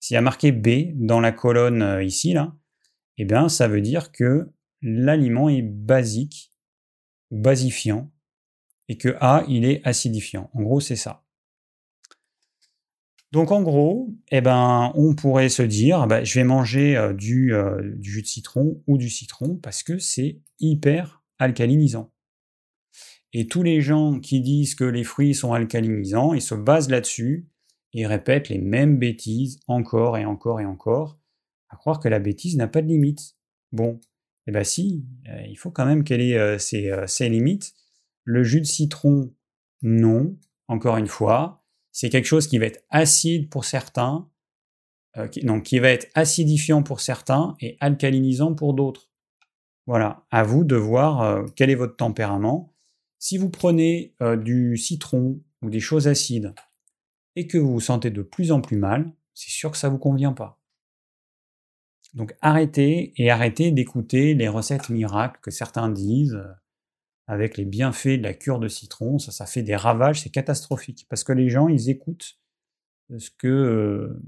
s'il 0.00 0.14
y 0.14 0.16
a 0.16 0.22
marqué 0.22 0.52
B 0.52 0.92
dans 0.94 1.20
la 1.20 1.32
colonne 1.32 1.82
euh, 1.82 2.02
ici, 2.02 2.32
là, 2.32 2.56
eh 3.18 3.24
bien 3.24 3.48
ça 3.48 3.68
veut 3.68 3.80
dire 3.80 4.12
que 4.12 4.52
l'aliment 4.80 5.48
est 5.48 5.62
basique 5.62 6.52
basifiant 7.30 8.12
et 8.88 8.98
que 8.98 9.16
A, 9.20 9.44
il 9.48 9.64
est 9.64 9.80
acidifiant. 9.86 10.50
En 10.52 10.62
gros, 10.62 10.80
c'est 10.80 10.96
ça. 10.96 11.24
Donc 13.32 13.50
en 13.50 13.62
gros, 13.62 14.14
eh 14.30 14.42
ben, 14.42 14.92
on 14.94 15.14
pourrait 15.14 15.48
se 15.48 15.62
dire, 15.62 16.06
bah, 16.06 16.22
je 16.22 16.34
vais 16.34 16.44
manger 16.44 16.96
euh, 16.98 17.14
du, 17.14 17.54
euh, 17.54 17.80
du, 17.96 18.10
jus 18.10 18.22
de 18.22 18.26
citron 18.26 18.82
ou 18.86 18.98
du 18.98 19.08
citron 19.08 19.56
parce 19.56 19.82
que 19.82 19.98
c'est 19.98 20.42
hyper 20.60 21.22
alcalinisant. 21.38 22.12
Et 23.32 23.46
tous 23.46 23.62
les 23.62 23.80
gens 23.80 24.20
qui 24.20 24.42
disent 24.42 24.74
que 24.74 24.84
les 24.84 25.02
fruits 25.02 25.34
sont 25.34 25.54
alcalinisants, 25.54 26.34
ils 26.34 26.42
se 26.42 26.54
basent 26.54 26.90
là-dessus 26.90 27.48
et 27.94 28.06
répètent 28.06 28.50
les 28.50 28.58
mêmes 28.58 28.98
bêtises 28.98 29.60
encore 29.66 30.18
et 30.18 30.26
encore 30.26 30.60
et 30.60 30.66
encore, 30.66 31.18
à 31.70 31.76
croire 31.76 32.00
que 32.00 32.08
la 32.08 32.18
bêtise 32.18 32.56
n'a 32.58 32.68
pas 32.68 32.82
de 32.82 32.88
limite. 32.88 33.36
Bon, 33.72 33.98
eh 34.46 34.52
bien 34.52 34.64
si, 34.64 35.06
euh, 35.30 35.40
il 35.48 35.56
faut 35.56 35.70
quand 35.70 35.86
même 35.86 36.04
qu'elle 36.04 36.20
ait 36.20 36.58
ses 36.58 37.28
limites. 37.30 37.72
Le 38.24 38.44
jus 38.44 38.60
de 38.60 38.66
citron, 38.66 39.32
non, 39.80 40.36
encore 40.68 40.98
une 40.98 41.06
fois 41.06 41.61
c'est 41.92 42.08
quelque 42.08 42.26
chose 42.26 42.46
qui 42.46 42.58
va 42.58 42.66
être 42.66 42.82
acide 42.90 43.50
pour 43.50 43.64
certains, 43.64 44.28
euh, 45.18 45.28
qui, 45.28 45.44
donc 45.44 45.64
qui 45.64 45.78
va 45.78 45.90
être 45.90 46.08
acidifiant 46.14 46.82
pour 46.82 47.00
certains 47.00 47.54
et 47.60 47.76
alcalinisant 47.80 48.54
pour 48.54 48.74
d'autres. 48.74 49.10
Voilà, 49.86 50.24
à 50.30 50.42
vous 50.42 50.64
de 50.64 50.76
voir 50.76 51.22
euh, 51.22 51.44
quel 51.54 51.70
est 51.70 51.74
votre 51.74 51.96
tempérament. 51.96 52.74
Si 53.18 53.36
vous 53.36 53.50
prenez 53.50 54.14
euh, 54.22 54.36
du 54.36 54.76
citron 54.76 55.40
ou 55.60 55.70
des 55.70 55.80
choses 55.80 56.08
acides 56.08 56.54
et 57.36 57.46
que 57.46 57.58
vous 57.58 57.72
vous 57.72 57.80
sentez 57.80 58.10
de 58.10 58.22
plus 58.22 58.52
en 58.52 58.60
plus 58.60 58.76
mal, 58.76 59.12
c'est 59.34 59.50
sûr 59.50 59.70
que 59.70 59.76
ça 59.76 59.88
ne 59.88 59.92
vous 59.92 59.98
convient 59.98 60.32
pas. 60.32 60.60
Donc 62.14 62.34
arrêtez 62.40 63.12
et 63.16 63.30
arrêtez 63.30 63.70
d'écouter 63.70 64.34
les 64.34 64.48
recettes 64.48 64.88
miracles 64.88 65.40
que 65.42 65.50
certains 65.50 65.88
disent 65.88 66.42
avec 67.26 67.56
les 67.56 67.64
bienfaits 67.64 68.18
de 68.18 68.22
la 68.22 68.34
cure 68.34 68.58
de 68.58 68.68
citron, 68.68 69.18
ça, 69.18 69.32
ça 69.32 69.46
fait 69.46 69.62
des 69.62 69.76
ravages, 69.76 70.22
c'est 70.22 70.30
catastrophique. 70.30 71.06
Parce 71.08 71.24
que 71.24 71.32
les 71.32 71.48
gens, 71.48 71.68
ils 71.68 71.88
écoutent 71.88 72.38
ce 73.18 73.30
que 73.30 73.48
euh, 73.48 74.22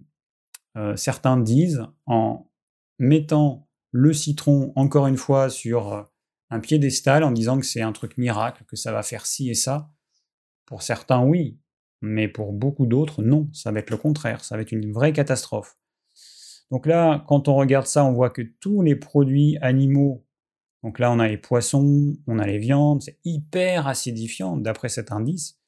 euh, 0.76 0.96
certains 0.96 1.36
disent 1.36 1.82
en 2.06 2.50
mettant 2.98 3.68
le 3.90 4.12
citron, 4.12 4.72
encore 4.76 5.06
une 5.06 5.16
fois, 5.16 5.50
sur 5.50 5.92
euh, 5.92 6.02
un 6.50 6.60
piédestal 6.60 7.24
en 7.24 7.30
disant 7.30 7.58
que 7.58 7.66
c'est 7.66 7.82
un 7.82 7.92
truc 7.92 8.18
miracle, 8.18 8.64
que 8.66 8.76
ça 8.76 8.92
va 8.92 9.02
faire 9.02 9.26
ci 9.26 9.50
et 9.50 9.54
ça. 9.54 9.90
Pour 10.66 10.82
certains, 10.82 11.22
oui, 11.22 11.58
mais 12.00 12.28
pour 12.28 12.52
beaucoup 12.52 12.86
d'autres, 12.86 13.22
non, 13.22 13.48
ça 13.52 13.70
va 13.72 13.80
être 13.80 13.90
le 13.90 13.96
contraire, 13.96 14.44
ça 14.44 14.56
va 14.56 14.62
être 14.62 14.72
une 14.72 14.92
vraie 14.92 15.12
catastrophe. 15.12 15.76
Donc 16.70 16.86
là, 16.86 17.24
quand 17.28 17.48
on 17.48 17.54
regarde 17.54 17.86
ça, 17.86 18.04
on 18.04 18.12
voit 18.12 18.30
que 18.30 18.42
tous 18.60 18.82
les 18.82 18.96
produits 18.96 19.58
animaux 19.60 20.26
donc 20.84 20.98
là, 20.98 21.10
on 21.10 21.18
a 21.18 21.26
les 21.26 21.38
poissons, 21.38 22.14
on 22.26 22.38
a 22.38 22.46
les 22.46 22.58
viandes, 22.58 23.00
c'est 23.00 23.18
hyper 23.24 23.88
acidifiant 23.88 24.58
d'après 24.58 24.90
cet 24.90 25.12
indice. 25.12 25.58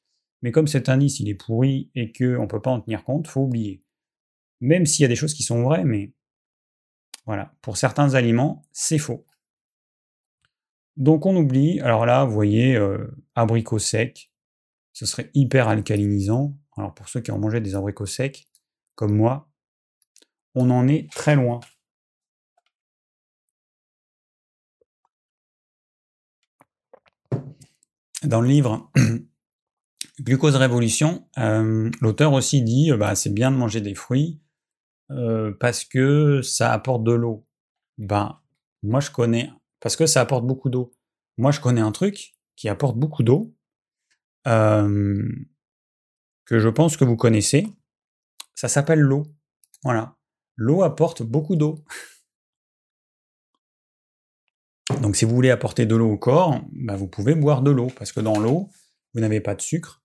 Mais 0.43 0.51
comme 0.51 0.67
cet 0.67 0.89
indice, 0.89 1.19
il 1.19 1.27
est 1.27 1.33
pourri 1.33 1.89
et 1.95 2.13
qu'on 2.13 2.43
ne 2.43 2.45
peut 2.45 2.61
pas 2.61 2.69
en 2.69 2.81
tenir 2.81 3.03
compte, 3.03 3.27
faut 3.27 3.41
oublier. 3.41 3.83
Même 4.61 4.85
s'il 4.85 5.01
y 5.01 5.05
a 5.05 5.07
des 5.07 5.15
choses 5.15 5.33
qui 5.33 5.41
sont 5.41 5.63
vraies, 5.63 5.85
mais 5.85 6.13
voilà, 7.25 7.55
pour 7.63 7.77
certains 7.77 8.13
aliments, 8.13 8.61
c'est 8.71 8.99
faux. 8.99 9.25
Donc 10.97 11.25
on 11.25 11.35
oublie, 11.35 11.79
alors 11.79 12.05
là, 12.05 12.23
vous 12.23 12.33
voyez, 12.33 12.75
euh, 12.75 13.07
abricots 13.33 13.79
secs, 13.79 14.31
ce 14.93 15.07
serait 15.07 15.31
hyper 15.33 15.67
alcalinisant. 15.67 16.55
Alors 16.77 16.93
pour 16.93 17.09
ceux 17.09 17.21
qui 17.21 17.31
ont 17.31 17.39
mangé 17.39 17.59
des 17.59 17.73
abricots 17.73 18.05
secs, 18.05 18.45
comme 18.93 19.15
moi, 19.15 19.49
on 20.53 20.69
en 20.69 20.87
est 20.87 21.11
très 21.11 21.35
loin. 21.35 21.59
Dans 28.23 28.41
le 28.41 28.47
livre 28.47 28.91
Glucose 30.21 30.55
Révolution, 30.55 31.27
euh, 31.37 31.89
l'auteur 32.01 32.33
aussi 32.33 32.61
dit 32.61 32.91
bah, 32.97 33.15
c'est 33.15 33.33
bien 33.33 33.51
de 33.51 33.57
manger 33.57 33.81
des 33.81 33.95
fruits 33.95 34.41
euh, 35.11 35.53
parce 35.59 35.85
que 35.85 36.41
ça 36.41 36.71
apporte 36.73 37.03
de 37.03 37.11
l'eau. 37.11 37.45
Ben, 37.97 38.39
moi 38.83 38.99
je 38.99 39.11
connais, 39.11 39.51
parce 39.79 39.95
que 39.95 40.05
ça 40.05 40.21
apporte 40.21 40.45
beaucoup 40.45 40.69
d'eau. 40.69 40.91
Moi 41.37 41.51
je 41.51 41.59
connais 41.59 41.81
un 41.81 41.91
truc 41.91 42.33
qui 42.55 42.69
apporte 42.69 42.97
beaucoup 42.97 43.23
d'eau, 43.23 43.55
euh, 44.47 45.27
que 46.45 46.59
je 46.59 46.69
pense 46.69 46.97
que 46.97 47.05
vous 47.05 47.17
connaissez. 47.17 47.67
Ça 48.55 48.67
s'appelle 48.67 48.99
l'eau. 48.99 49.23
Voilà. 49.83 50.15
L'eau 50.55 50.81
apporte 50.81 51.21
beaucoup 51.21 51.55
d'eau. 51.55 51.83
Donc 55.01 55.15
si 55.15 55.25
vous 55.25 55.35
voulez 55.35 55.51
apporter 55.51 55.85
de 55.85 55.95
l'eau 55.95 56.11
au 56.11 56.17
corps, 56.17 56.61
bah, 56.71 56.95
vous 56.95 57.07
pouvez 57.07 57.35
boire 57.35 57.61
de 57.61 57.71
l'eau, 57.71 57.87
parce 57.97 58.11
que 58.11 58.19
dans 58.19 58.39
l'eau, 58.39 58.69
vous 59.13 59.19
n'avez 59.19 59.41
pas 59.41 59.55
de 59.55 59.61
sucre, 59.61 60.01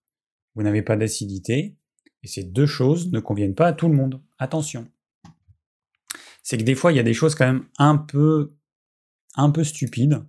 vous 0.54 0.62
n'avez 0.62 0.82
pas 0.82 0.96
d'acidité, 0.96 1.76
et 2.22 2.26
ces 2.26 2.44
deux 2.44 2.66
choses 2.66 3.10
ne 3.12 3.20
conviennent 3.20 3.54
pas 3.54 3.68
à 3.68 3.72
tout 3.72 3.88
le 3.88 3.94
monde. 3.94 4.22
Attention. 4.38 4.88
C'est 6.42 6.58
que 6.58 6.64
des 6.64 6.74
fois, 6.74 6.92
il 6.92 6.96
y 6.96 7.00
a 7.00 7.04
des 7.04 7.14
choses 7.14 7.34
quand 7.34 7.46
même 7.46 7.66
un 7.78 7.96
peu, 7.96 8.56
un 9.36 9.50
peu 9.50 9.64
stupides 9.64 10.24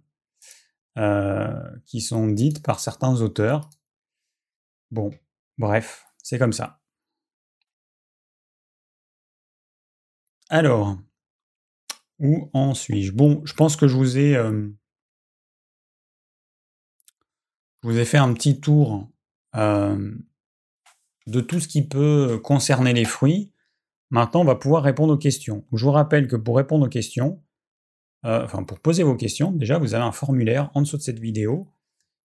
euh, 0.98 1.62
qui 1.86 2.02
sont 2.02 2.28
dites 2.28 2.62
par 2.62 2.80
certains 2.80 3.22
auteurs. 3.22 3.70
Bon, 4.92 5.12
bref, 5.58 6.06
c'est 6.22 6.38
comme 6.38 6.54
ça. 6.54 6.80
Alors, 10.50 11.00
où 12.24 12.50
en 12.54 12.74
suis-je? 12.74 13.12
Bon, 13.12 13.42
je 13.46 13.54
pense 13.54 13.76
que 13.76 13.88
je 13.88 13.96
vous 13.96 14.18
ai, 14.18 14.36
euh, 14.36 14.72
fait 18.06 18.18
un 18.18 18.34
petit 18.34 18.60
tour 18.60 19.12
euh, 19.56 20.16
de 21.28 21.42
tout 21.42 21.60
ce 21.60 21.68
qui 21.68 21.86
peut 21.86 22.40
concerner 22.42 22.94
les 22.94 23.06
fruits. 23.06 23.52
Maintenant, 24.10 24.42
on 24.42 24.46
va 24.46 24.56
pouvoir 24.56 24.84
répondre 24.84 25.14
aux 25.14 25.18
questions. 25.18 25.66
Je 25.74 25.84
vous 25.84 25.92
rappelle 25.92 26.28
que 26.28 26.38
pour 26.38 26.56
répondre 26.56 26.86
aux 26.86 26.90
questions, 26.90 27.44
euh, 28.26 28.46
enfin 28.46 28.64
pour 28.64 28.80
poser 28.80 29.04
vos 29.04 29.16
questions, 29.16 29.52
déjà 29.52 29.78
vous 29.78 29.94
avez 29.94 30.04
un 30.04 30.14
formulaire 30.14 30.72
en 30.76 30.82
dessous 30.82 30.98
de 30.98 31.02
cette 31.02 31.20
vidéo 31.20 31.68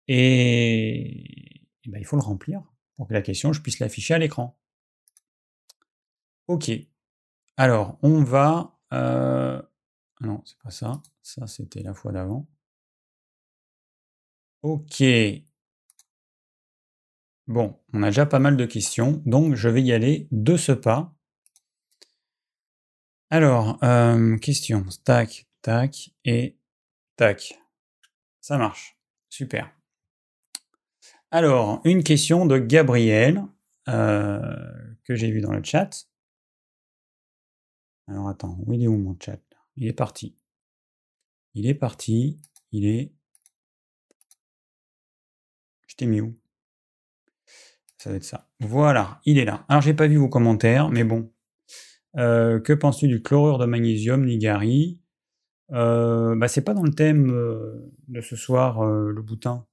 et, 0.10 1.62
ben, 1.88 2.00
il 2.00 2.06
faut 2.06 2.18
le 2.18 2.24
remplir 2.24 2.62
pour 2.96 3.08
que 3.08 3.14
la 3.14 3.22
question 3.22 3.54
je 3.54 3.62
puisse 3.62 3.80
l'afficher 3.80 4.16
à 4.16 4.18
l'écran. 4.18 4.60
Ok. 6.48 6.72
Alors, 7.56 7.98
on 8.02 8.24
va 8.24 8.74
ah 10.22 10.26
non, 10.26 10.42
c'est 10.46 10.58
pas 10.60 10.72
ça. 10.72 11.02
Ça, 11.22 11.48
c'était 11.48 11.84
la 11.84 11.94
fois 11.94 12.12
d'avant. 12.12 12.48
Ok. 14.62 15.04
Bon, 17.48 17.80
on 17.94 18.04
a 18.04 18.08
déjà 18.08 18.26
pas 18.26 18.40
mal 18.40 18.58
de 18.58 18.66
questions, 18.66 19.22
donc 19.26 19.56
je 19.56 19.70
vais 19.70 19.82
y 19.82 19.94
aller 19.94 20.28
de 20.32 20.58
ce 20.58 20.72
pas. 20.74 21.14
Alors, 23.30 23.82
euh, 23.84 24.38
question. 24.38 24.86
Tac, 25.04 25.48
tac 25.62 26.12
et 26.26 26.58
tac. 27.16 27.60
Ça 28.42 28.58
marche. 28.58 28.98
Super. 29.30 29.72
Alors, 31.32 31.82
une 31.84 32.04
question 32.04 32.46
de 32.46 32.58
Gabriel 32.58 33.44
euh, 33.90 34.56
que 35.04 35.16
j'ai 35.16 35.32
vu 35.32 35.42
dans 35.42 35.52
le 35.52 35.64
chat. 35.64 36.08
Alors 38.08 38.30
attends, 38.30 38.58
où 38.66 38.74
il 38.74 38.84
est 38.84 38.88
où 38.88 38.98
mon 38.98 39.18
chat? 39.20 39.40
Il 39.78 39.88
est 39.88 39.94
parti. 39.94 40.36
Il 41.54 41.68
est 41.68 41.76
parti. 41.76 42.40
Il 42.72 42.86
est. 42.86 43.14
Je 45.88 45.96
t'ai 45.96 46.06
mis 46.06 46.20
où? 46.20 46.38
Ça 47.98 48.10
va 48.10 48.18
être 48.18 48.24
ça. 48.24 48.50
Voilà, 48.60 49.22
il 49.26 49.38
est 49.38 49.46
là. 49.46 49.66
Alors 49.70 49.82
j'ai 49.82 49.94
pas 49.94 50.08
vu 50.08 50.18
vos 50.18 50.30
commentaires, 50.30 50.90
mais 50.90 51.04
bon. 51.04 51.32
Euh, 52.18 52.60
que 52.60 52.74
penses-tu 52.74 53.08
du 53.08 53.22
chlorure 53.22 53.60
de 53.60 53.66
magnésium, 53.66 54.26
Nigari? 54.26 55.00
Euh, 55.72 56.36
bah, 56.36 56.48
C'est 56.48 56.64
pas 56.64 56.74
dans 56.74 56.84
le 56.84 56.94
thème 56.94 57.32
euh, 57.32 57.92
de 58.08 58.22
ce 58.22 58.36
soir, 58.36 58.84
le 58.84 59.22
boutin. 59.22 59.66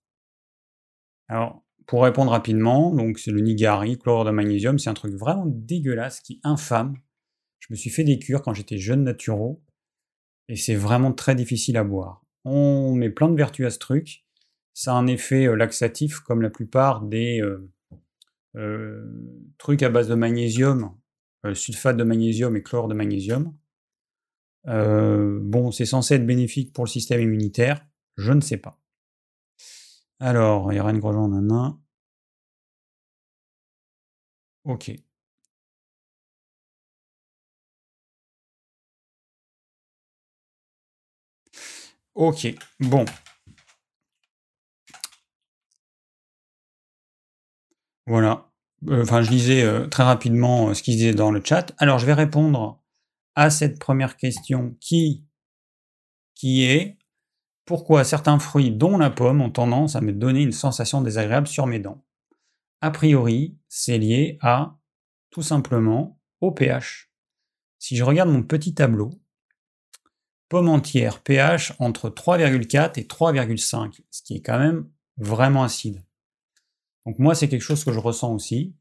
Alors, 1.28 1.64
pour 1.86 2.02
répondre 2.02 2.30
rapidement, 2.30 2.94
donc 2.94 3.18
c'est 3.18 3.30
le 3.30 3.40
Nigari, 3.40 3.98
chlorure 3.98 4.24
de 4.24 4.30
magnésium, 4.30 4.78
c'est 4.78 4.90
un 4.90 4.94
truc 4.94 5.14
vraiment 5.14 5.46
dégueulasse, 5.46 6.20
qui 6.20 6.34
est 6.34 6.40
infâme. 6.44 6.96
Je 7.60 7.68
me 7.70 7.76
suis 7.76 7.90
fait 7.90 8.04
des 8.04 8.18
cures 8.18 8.42
quand 8.42 8.54
j'étais 8.54 8.78
jeune 8.78 9.04
naturo 9.04 9.62
et 10.48 10.56
c'est 10.56 10.74
vraiment 10.74 11.12
très 11.12 11.34
difficile 11.34 11.76
à 11.76 11.84
boire. 11.84 12.24
On 12.44 12.94
met 12.94 13.10
plein 13.10 13.28
de 13.28 13.36
vertus 13.36 13.66
à 13.66 13.70
ce 13.70 13.78
truc. 13.78 14.24
Ça 14.74 14.92
a 14.92 14.96
un 14.96 15.06
effet 15.06 15.46
euh, 15.46 15.54
laxatif 15.54 16.20
comme 16.20 16.42
la 16.42 16.50
plupart 16.50 17.02
des 17.02 17.40
euh, 17.40 17.70
euh, 18.56 19.04
trucs 19.58 19.82
à 19.82 19.88
base 19.88 20.08
de 20.08 20.14
magnésium, 20.14 20.94
sulfate 21.54 21.96
de 21.96 22.04
magnésium 22.04 22.56
et 22.56 22.62
chlore 22.62 22.88
de 22.88 22.94
magnésium. 22.94 23.54
bon, 24.66 25.70
c'est 25.72 25.86
censé 25.86 26.14
être 26.14 26.26
bénéfique 26.26 26.72
pour 26.72 26.84
le 26.84 26.90
système 26.90 27.20
immunitaire, 27.20 27.86
je 28.16 28.32
ne 28.32 28.40
sais 28.40 28.56
pas. 28.56 28.78
Alors, 30.20 30.68
rien 30.68 30.98
Grosjean, 30.98 31.32
un. 31.50 31.78
Ok. 34.64 34.92
Ok, 42.14 42.46
bon. 42.80 43.04
Voilà. 48.06 48.50
Euh, 48.88 49.02
enfin, 49.02 49.22
je 49.22 49.30
lisais 49.30 49.62
euh, 49.62 49.86
très 49.88 50.02
rapidement 50.04 50.68
euh, 50.68 50.74
ce 50.74 50.82
qu'il 50.82 50.96
disait 50.96 51.14
dans 51.14 51.30
le 51.30 51.42
chat. 51.44 51.72
Alors, 51.78 51.98
je 51.98 52.06
vais 52.06 52.12
répondre 52.12 52.80
à 53.34 53.50
cette 53.50 53.78
première 53.78 54.16
question 54.16 54.76
qui, 54.80 55.24
qui 56.34 56.64
est 56.64 56.98
pourquoi 57.64 58.04
certains 58.04 58.38
fruits, 58.38 58.70
dont 58.70 58.98
la 58.98 59.10
pomme, 59.10 59.40
ont 59.40 59.50
tendance 59.50 59.96
à 59.96 60.00
me 60.00 60.12
donner 60.12 60.42
une 60.42 60.52
sensation 60.52 61.00
désagréable 61.00 61.46
sur 61.46 61.66
mes 61.66 61.78
dents? 61.78 62.04
A 62.80 62.90
priori, 62.90 63.56
c'est 63.68 63.98
lié 63.98 64.38
à 64.42 64.76
tout 65.30 65.42
simplement 65.42 66.20
au 66.40 66.52
pH. 66.52 67.10
Si 67.78 67.96
je 67.96 68.04
regarde 68.04 68.28
mon 68.28 68.42
petit 68.42 68.74
tableau, 68.74 69.10
entière, 70.60 71.20
pH 71.22 71.74
entre 71.78 72.10
3,4 72.10 72.98
et 72.98 73.04
3,5, 73.04 74.00
ce 74.10 74.22
qui 74.22 74.36
est 74.36 74.42
quand 74.42 74.58
même 74.58 74.88
vraiment 75.16 75.62
acide. 75.62 76.02
Donc 77.06 77.18
moi, 77.18 77.34
c'est 77.34 77.48
quelque 77.48 77.62
chose 77.62 77.84
que 77.84 77.92
je 77.92 77.98
ressens 77.98 78.32
aussi. 78.32 78.74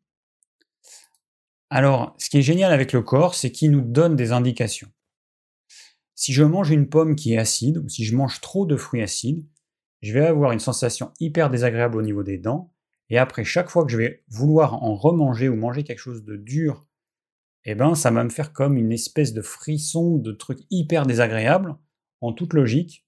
Alors, 1.70 2.16
ce 2.18 2.30
qui 2.30 2.38
est 2.38 2.44
génial 2.44 2.72
avec 2.72 2.94
le 2.94 3.02
corps, 3.02 3.36
c'est 3.36 3.52
qu'il 3.52 3.72
nous 3.72 3.82
donne 3.82 4.16
des 4.16 4.32
indications. 4.32 4.92
Si 6.16 6.32
je 6.32 6.44
mange 6.44 6.70
une 6.70 6.88
pomme 6.88 7.16
qui 7.16 7.34
est 7.34 7.38
acide, 7.38 7.80
ou 7.80 7.90
si 7.90 8.06
je 8.06 8.16
mange 8.16 8.40
trop 8.40 8.66
de 8.66 8.78
fruits 8.78 9.02
acides, 9.02 9.46
je 10.02 10.14
vais 10.14 10.26
avoir 10.26 10.52
une 10.52 10.60
sensation 10.60 11.12
hyper 11.20 11.50
désagréable 11.50 11.98
au 11.98 12.02
niveau 12.02 12.24
des 12.24 12.38
dents, 12.38 12.74
et 13.10 13.18
après, 13.18 13.44
chaque 13.44 13.70
fois 13.70 13.86
que 13.86 13.92
je 13.92 13.98
vais 13.98 14.24
vouloir 14.30 14.84
en 14.84 14.96
remanger 14.96 15.50
ou 15.50 15.56
manger 15.56 15.84
quelque 15.84 16.00
chose 16.00 16.24
de 16.24 16.36
dur, 16.36 16.86
eh 17.66 17.76
ben, 17.76 17.96
ça 17.96 18.12
va 18.12 18.24
me 18.24 18.30
faire 18.30 18.54
comme 18.54 18.78
une 18.78 18.92
espèce 18.92 19.34
de 19.34 19.42
frisson, 19.42 20.18
de 20.18 20.32
truc 20.32 20.60
hyper 20.70 21.06
désagréable. 21.06 21.76
En 22.22 22.34
toute 22.34 22.54
logique, 22.54 23.06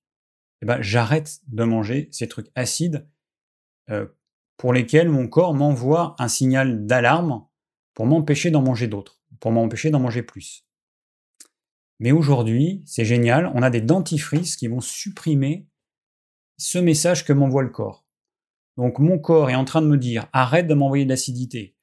eh 0.62 0.66
ben, 0.66 0.82
j'arrête 0.82 1.39
de 1.47 1.64
manger 1.64 2.10
ces 2.12 2.28
trucs 2.28 2.51
acides 2.56 3.08
euh, 3.89 4.08
pour 4.58 4.74
lesquels 4.74 5.10
mon 5.10 5.28
corps 5.28 5.53
m'envoie 5.53 6.16
un 6.20 6.28
signal 6.28 6.86
d'alarme 6.86 7.45
pour 7.93 8.06
m'empêcher 8.06 8.51
d'en 8.51 8.62
manger 8.62 8.88
d'autres, 8.88 9.22
pour 9.39 9.51
m'empêcher 9.51 9.89
d'en 9.89 9.99
manger 9.99 10.24
plus. 10.24 10.66
Mais 11.99 12.12
aujourd'hui, 12.12 12.84
c'est 12.86 13.06
génial, 13.06 13.51
on 13.56 13.62
a 13.62 13.70
des 13.70 13.82
dentifrices 13.82 14.56
qui 14.58 14.68
vont 14.68 14.82
supprimer 14.82 15.68
ce 16.58 16.78
message 16.78 17.26
que 17.26 17.34
m'envoie 17.34 17.64
le 17.64 17.70
corps. 17.70 18.06
Donc 18.78 18.99
mon 18.99 19.20
corps 19.20 19.49
est 19.49 19.56
en 19.56 19.66
train 19.66 19.82
de 19.82 19.88
me 19.88 19.97
dire 19.97 20.28
arrête 20.34 20.68
de 20.68 20.74
m'envoyer 20.74 21.06
de 21.06 21.10
l'acidité. 21.10 21.74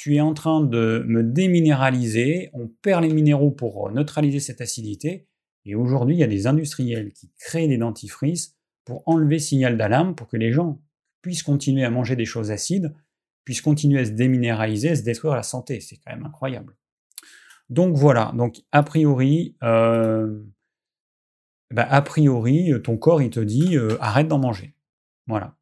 Tu 0.00 0.16
es 0.16 0.22
en 0.22 0.32
train 0.32 0.62
de 0.62 1.04
me 1.06 1.22
déminéraliser, 1.22 2.48
on 2.54 2.68
perd 2.68 3.04
les 3.04 3.12
minéraux 3.12 3.50
pour 3.50 3.92
neutraliser 3.92 4.40
cette 4.40 4.62
acidité. 4.62 5.28
Et 5.66 5.74
aujourd'hui, 5.74 6.16
il 6.16 6.18
y 6.18 6.22
a 6.22 6.26
des 6.26 6.46
industriels 6.46 7.12
qui 7.12 7.30
créent 7.38 7.68
des 7.68 7.76
dentifrices 7.76 8.56
pour 8.86 9.06
enlever 9.06 9.38
signal 9.38 9.76
d'alarme 9.76 10.14
pour 10.14 10.26
que 10.26 10.38
les 10.38 10.52
gens 10.52 10.80
puissent 11.20 11.42
continuer 11.42 11.84
à 11.84 11.90
manger 11.90 12.16
des 12.16 12.24
choses 12.24 12.50
acides, 12.50 12.94
puissent 13.44 13.60
continuer 13.60 14.00
à 14.00 14.06
se 14.06 14.12
déminéraliser, 14.12 14.88
à 14.88 14.96
se 14.96 15.02
détruire 15.02 15.34
la 15.34 15.42
santé. 15.42 15.82
C'est 15.82 15.96
quand 15.96 16.16
même 16.16 16.24
incroyable. 16.24 16.74
Donc 17.68 17.94
voilà, 17.94 18.32
donc 18.34 18.62
a 18.72 18.82
priori, 18.82 19.54
euh, 19.62 20.42
bah, 21.74 21.86
a 21.90 22.00
priori, 22.00 22.72
ton 22.82 22.96
corps 22.96 23.20
il 23.20 23.28
te 23.28 23.40
dit 23.40 23.76
euh, 23.76 23.98
arrête 24.00 24.28
d'en 24.28 24.38
manger. 24.38 24.74
Voilà. 25.26 25.58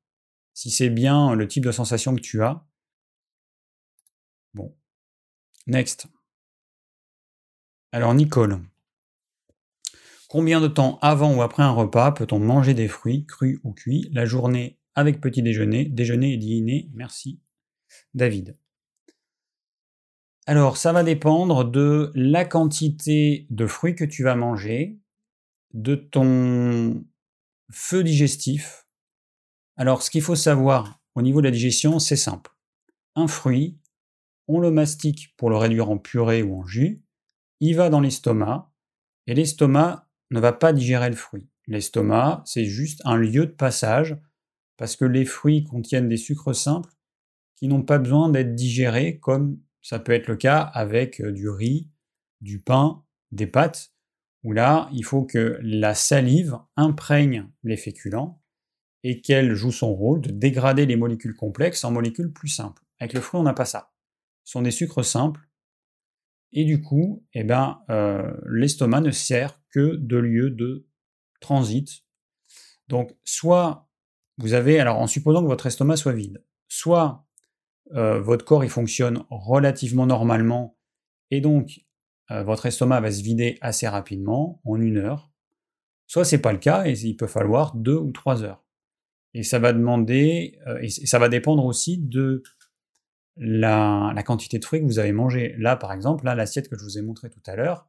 Si 0.55 0.71
c'est 0.71 0.91
bien 0.91 1.35
le 1.35 1.49
type 1.49 1.65
de 1.65 1.73
sensation 1.73 2.15
que 2.15 2.21
tu 2.21 2.41
as. 2.45 2.68
Next. 5.69 6.07
Alors 7.93 8.15
Nicole. 8.15 8.61
Combien 10.31 10.63
de 10.63 10.67
temps 10.69 10.99
avant 11.03 11.37
ou 11.37 11.43
après 11.43 11.63
un 11.63 11.73
repas 11.73 12.11
peut-on 12.13 12.39
manger 12.39 12.73
des 12.73 12.89
fruits, 12.89 13.27
crus 13.27 13.61
ou 13.65 13.75
cuits, 13.75 14.09
la 14.13 14.25
journée 14.25 14.79
avec 14.95 15.21
petit 15.21 15.43
déjeuner, 15.43 15.85
déjeuner 15.85 16.33
et 16.33 16.37
dîner? 16.39 16.89
Merci, 16.95 17.43
David. 18.15 18.57
Alors, 20.47 20.79
ça 20.79 20.95
va 20.95 21.03
dépendre 21.03 21.71
de 21.71 22.13
la 22.15 22.47
quantité 22.47 23.47
de 23.51 23.67
fruits 23.67 23.95
que 23.95 24.07
tu 24.07 24.23
vas 24.23 24.37
manger, 24.37 24.99
de 25.75 25.97
ton 25.97 27.05
feu 27.71 28.03
digestif. 28.03 28.87
Alors, 29.77 30.03
ce 30.03 30.11
qu'il 30.11 30.23
faut 30.23 30.35
savoir 30.35 31.03
au 31.15 31.21
niveau 31.21 31.43
de 31.43 31.47
la 31.47 31.53
digestion, 31.53 31.99
c'est 31.99 32.17
simple. 32.17 32.57
Un 33.17 33.29
fruit, 33.29 33.79
on 34.49 34.61
le 34.61 34.71
mastique 34.71 35.35
pour 35.37 35.51
le 35.51 35.57
réduire 35.57 35.91
en 35.91 35.99
purée 35.99 36.43
ou 36.43 36.57
en 36.57 36.67
jus, 36.67 37.03
il 37.61 37.77
va 37.77 37.91
dans 37.91 38.01
l'estomac, 38.01 38.73
et 39.27 39.35
l'estomac 39.35 40.09
ne 40.31 40.41
va 40.41 40.53
pas 40.53 40.73
digérer 40.73 41.11
le 41.11 41.17
fruit. 41.17 41.49
L'estomac, 41.67 42.43
c'est 42.47 42.65
juste 42.65 43.03
un 43.05 43.17
lieu 43.17 43.47
de 43.47 43.53
passage 43.53 44.17
parce 44.77 44.97
que 44.97 45.05
les 45.05 45.25
fruits 45.25 45.65
contiennent 45.65 46.09
des 46.09 46.17
sucres 46.17 46.55
simples 46.55 46.93
qui 47.57 47.69
n'ont 47.69 47.83
pas 47.83 47.99
besoin 47.99 48.31
d'être 48.31 48.55
digérés 48.55 49.19
comme 49.19 49.61
ça 49.83 49.99
peut 49.99 50.13
être 50.13 50.29
le 50.29 50.37
cas 50.37 50.61
avec 50.61 51.21
euh, 51.21 51.33
du 51.33 51.49
riz, 51.49 51.89
du 52.41 52.61
pain, 52.61 53.05
des 53.33 53.47
pâtes, 53.47 53.93
où 54.45 54.53
là, 54.53 54.89
il 54.93 55.05
faut 55.05 55.25
que 55.25 55.59
la 55.63 55.95
salive 55.95 56.59
imprègne 56.77 57.49
les 57.65 57.77
féculents 57.77 58.41
et 59.03 59.21
qu'elle 59.21 59.55
joue 59.55 59.73
son 59.73 59.95
rôle 59.95 60.21
de 60.21 60.31
dégrader 60.31 60.87
les 60.87 60.97
molécules 60.97 61.35
complexes 61.35 61.85
en 61.85 61.91
molécules 61.91 62.33
plus 62.33 62.49
simples. 62.49 62.83
Avec 63.01 63.13
le 63.13 63.21
fruit, 63.21 63.41
on 63.41 63.45
n'a 63.45 63.55
pas 63.55 63.65
ça. 63.65 63.93
Sont 64.49 64.63
des 64.63 64.71
sucres 64.71 65.05
simples. 65.05 65.47
Et 66.53 66.65
du 66.65 66.81
coup, 66.81 67.23
eh 67.35 67.45
ben, 67.45 67.83
euh, 67.91 68.33
l'estomac 68.51 69.03
ne 69.03 69.11
sert 69.11 69.61
que 69.69 69.97
de 69.97 70.17
lieu 70.17 70.49
de 70.49 70.89
transit. 71.43 72.07
Donc, 72.89 73.15
soit 73.25 73.91
vous 74.39 74.55
avez, 74.55 74.81
alors 74.81 75.01
en 75.01 75.07
supposant 75.07 75.43
que 75.43 75.49
votre 75.49 75.67
estomac 75.67 75.97
soit 75.97 76.15
vide, 76.15 76.43
soit 76.67 77.27
euh, 77.93 78.23
votre 78.23 78.47
corps 78.47 78.65
il 78.65 78.71
fonctionne 78.71 79.23
relativement 79.29 80.07
normalement 80.07 80.79
et 81.31 81.43
donc 81.43 81.81
euh, 82.31 82.43
votre 82.43 82.65
estomac 82.65 83.03
va 83.03 83.11
se 83.11 83.23
vider 83.23 83.59
assez 83.61 83.87
rapidement, 83.87 84.63
en 84.65 84.81
une 84.81 84.97
heure, 84.97 85.31
soit 86.07 86.25
c'est 86.25 86.41
pas 86.41 86.53
le 86.53 86.59
cas 86.59 86.87
et 86.87 86.93
il 86.93 87.17
peut 87.17 87.27
falloir 87.27 87.77
deux 87.77 87.99
ou 87.99 88.13
trois 88.13 88.43
heures. 88.43 88.65
Et 89.35 89.43
ça 89.43 89.59
va 89.59 89.75
demander, 89.75 90.59
et 90.81 90.89
ça 90.89 91.19
va 91.19 91.29
dépendre 91.29 91.67
aussi 91.67 91.99
de 91.99 92.43
la, 93.39 94.23
quantité 94.25 94.59
de 94.59 94.65
fruits 94.65 94.81
que 94.81 94.87
vous 94.87 94.99
avez 94.99 95.13
mangé. 95.13 95.55
Là, 95.59 95.77
par 95.77 95.93
exemple, 95.93 96.25
là, 96.25 96.35
l'assiette 96.35 96.69
que 96.69 96.79
je 96.79 96.85
vous 96.85 96.99
ai 96.99 97.03
montré 97.03 97.31
tout 97.31 97.43
à 97.47 97.57
l'heure, 97.57 97.89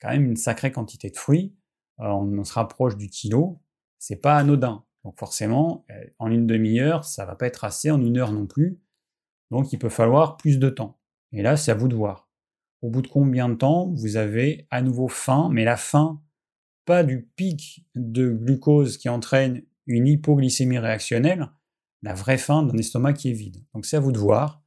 quand 0.00 0.10
même 0.10 0.26
une 0.26 0.36
sacrée 0.36 0.72
quantité 0.72 1.10
de 1.10 1.16
fruits. 1.16 1.54
on 1.98 2.44
se 2.44 2.52
rapproche 2.52 2.96
du 2.96 3.08
kilo. 3.08 3.60
C'est 3.98 4.16
pas 4.16 4.36
anodin. 4.36 4.84
Donc 5.04 5.18
forcément, 5.18 5.84
euh, 5.90 6.04
en 6.18 6.30
une 6.30 6.46
demi-heure, 6.46 7.04
ça 7.04 7.26
va 7.26 7.34
pas 7.36 7.46
être 7.46 7.64
assez, 7.64 7.90
en 7.90 8.00
une 8.00 8.18
heure 8.18 8.32
non 8.32 8.46
plus. 8.46 8.80
Donc 9.50 9.72
il 9.72 9.78
peut 9.78 9.90
falloir 9.90 10.36
plus 10.36 10.58
de 10.58 10.70
temps. 10.70 10.98
Et 11.32 11.42
là, 11.42 11.56
c'est 11.56 11.70
à 11.70 11.74
vous 11.74 11.88
de 11.88 11.94
voir. 11.94 12.28
Au 12.82 12.90
bout 12.90 13.02
de 13.02 13.08
combien 13.08 13.48
de 13.48 13.54
temps 13.54 13.90
vous 13.94 14.16
avez 14.16 14.66
à 14.70 14.82
nouveau 14.82 15.08
faim, 15.08 15.48
mais 15.52 15.64
la 15.64 15.76
faim, 15.76 16.22
pas 16.84 17.02
du 17.02 17.22
pic 17.22 17.86
de 17.94 18.30
glucose 18.30 18.98
qui 18.98 19.08
entraîne 19.08 19.62
une 19.86 20.06
hypoglycémie 20.06 20.78
réactionnelle, 20.78 21.50
la 22.02 22.14
vraie 22.14 22.38
faim 22.38 22.62
d'un 22.62 22.76
estomac 22.76 23.14
qui 23.14 23.30
est 23.30 23.34
vide. 23.34 23.64
Donc 23.74 23.86
c'est 23.86 23.96
à 23.96 24.00
vous 24.00 24.12
de 24.12 24.18
voir, 24.18 24.63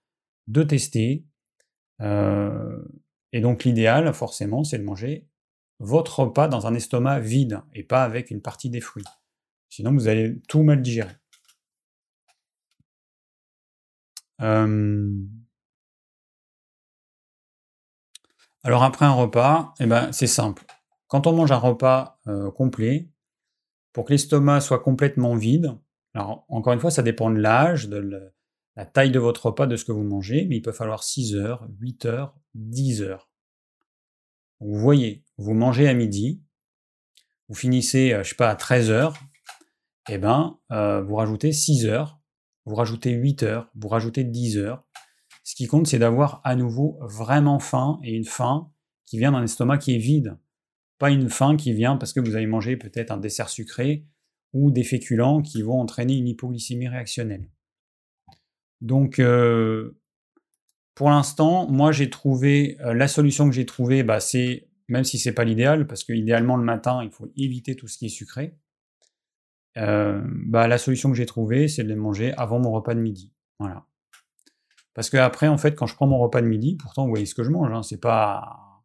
de 0.48 0.64
tester. 0.64 1.26
Euh, 2.02 2.84
et 3.32 3.42
donc 3.42 3.64
l'idéal, 3.64 4.14
forcément, 4.14 4.64
c'est 4.64 4.78
de 4.78 4.84
manger 4.84 5.28
votre 5.80 6.22
repas 6.22 6.48
dans 6.48 6.66
un 6.68 6.74
estomac 6.74 7.20
vide 7.20 7.62
et 7.74 7.84
pas 7.84 8.04
avec 8.04 8.32
une 8.32 8.42
partie 8.42 8.70
des 8.70 8.82
fruits. 8.82 9.06
Sinon, 9.70 9.94
vous 9.94 10.08
allez 10.08 10.42
tout 10.48 10.64
mal 10.64 10.82
digérer. 10.82 11.14
Alors 18.64 18.84
après 18.84 19.06
un 19.06 19.14
repas, 19.14 19.74
eh 19.80 19.86
ben, 19.86 20.12
c'est 20.12 20.28
simple. 20.28 20.66
Quand 21.08 21.26
on 21.26 21.34
mange 21.34 21.52
un 21.52 21.58
repas 21.58 22.20
euh, 22.28 22.52
complet, 22.52 23.10
pour 23.94 24.06
que 24.06 24.12
l'estomac 24.12 24.62
soit 24.62 24.80
complètement 24.80 25.36
vide, 25.36 25.78
encore 26.14 26.74
une 26.74 26.80
fois, 26.80 26.92
ça 26.92 27.04
dépend 27.04 27.30
de 27.30 27.38
l'âge, 27.38 27.88
de 27.88 28.34
la 28.78 28.86
taille 28.86 29.10
de 29.10 29.20
votre 29.20 29.48
repas, 29.48 29.66
de 29.66 29.76
ce 29.76 29.84
que 29.84 29.92
vous 29.92 30.04
mangez, 30.04 30.46
mais 30.46 30.58
il 30.58 30.62
peut 30.62 30.72
falloir 30.72 31.04
6 31.04 31.36
heures, 31.36 31.68
8 31.80 32.06
heures, 32.06 32.36
10 32.54 33.02
heures. 33.02 33.32
Vous 34.60 34.76
voyez, 34.76 35.26
vous 35.38 35.56
mangez 35.56 35.88
à 35.88 35.96
midi, 35.96 36.44
vous 37.50 37.56
finissez, 37.56 38.14
euh, 38.14 38.24
je 38.24 38.30
sais 38.30 38.36
pas, 38.36 38.50
à 38.50 38.56
13 38.56 38.92
heures, 38.92 39.18
eh 40.10 40.20
ben, 40.20 40.60
euh, 40.72 41.02
vous 41.02 41.16
rajoutez 41.16 41.52
6 41.52 41.88
heures, 41.88 42.20
vous 42.66 42.76
rajoutez 42.76 43.12
8 43.12 43.44
heures, 43.44 43.72
vous 43.76 43.88
rajoutez 43.88 44.24
10 44.24 44.58
heures. 44.60 44.84
Ce 45.44 45.56
qui 45.56 45.66
compte, 45.66 45.88
c'est 45.88 46.00
d'avoir 46.00 46.42
à 46.44 46.56
nouveau 46.56 47.00
vraiment 47.02 47.58
faim 47.58 48.00
et 48.04 48.12
une 48.14 48.26
faim 48.26 48.72
qui 49.06 49.18
vient 49.18 49.32
d'un 49.32 49.44
estomac 49.44 49.80
qui 49.80 49.96
est 49.96 50.00
vide. 50.00 50.38
Pas 51.00 51.10
une 51.10 51.30
faim 51.30 51.58
qui 51.58 51.74
vient 51.74 51.98
parce 51.98 52.14
que 52.14 52.20
vous 52.20 52.36
avez 52.36 52.48
mangé 52.48 52.78
peut-être 52.78 53.10
un 53.10 53.18
dessert 53.18 53.50
sucré 53.50 54.06
ou 54.54 54.70
des 54.70 54.84
féculents 54.84 55.42
qui 55.42 55.64
vont 55.64 55.80
entraîner 55.80 56.16
une 56.16 56.28
hypoglycémie 56.28 56.88
réactionnelle. 56.88 57.50
Donc, 58.82 59.20
euh, 59.20 59.98
pour 60.96 61.10
l'instant, 61.10 61.68
moi 61.70 61.92
j'ai 61.92 62.10
trouvé 62.10 62.78
euh, 62.82 62.94
la 62.94 63.08
solution 63.08 63.50
que 63.50 63.56
j'ai 63.56 63.66
trouvée, 63.66 64.04
bah, 64.04 64.20
c'est 64.20 64.68
même 64.88 65.04
si 65.04 65.18
c'est 65.18 65.34
pas 65.34 65.44
l'idéal, 65.44 65.88
parce 65.88 66.04
que 66.04 66.14
idéalement 66.14 66.56
le 66.56 66.64
matin 66.64 67.04
il 67.04 67.12
faut 67.12 67.30
éviter 67.36 67.76
tout 67.76 67.88
ce 67.88 67.98
qui 67.98 68.06
est 68.06 68.10
sucré. 68.10 68.58
Euh, 69.78 70.22
bah, 70.26 70.68
la 70.68 70.78
solution 70.78 71.10
que 71.12 71.18
j'ai 71.18 71.26
trouvée, 71.26 71.68
c'est 71.68 71.84
de 71.84 71.90
les 71.90 71.96
manger 71.96 72.34
avant 72.34 72.60
mon 72.60 72.72
repas 72.72 72.96
de 72.96 73.02
midi. 73.02 73.32
Voilà. 73.60 73.86
Parce 74.94 75.12
que 75.12 75.18
après, 75.18 75.48
en 75.48 75.58
fait, 75.58 75.76
quand 75.76 75.86
je 75.86 75.94
prends 75.94 76.08
mon 76.08 76.18
repas 76.18 76.42
de 76.42 76.48
midi, 76.48 76.76
pourtant, 76.76 77.04
vous 77.04 77.10
voyez 77.10 77.28
ce 77.28 77.36
que 77.36 77.44
je 77.44 77.52
mange, 77.52 77.72
hein, 77.72 77.84
c'est 77.84 78.02
pas, 78.02 78.84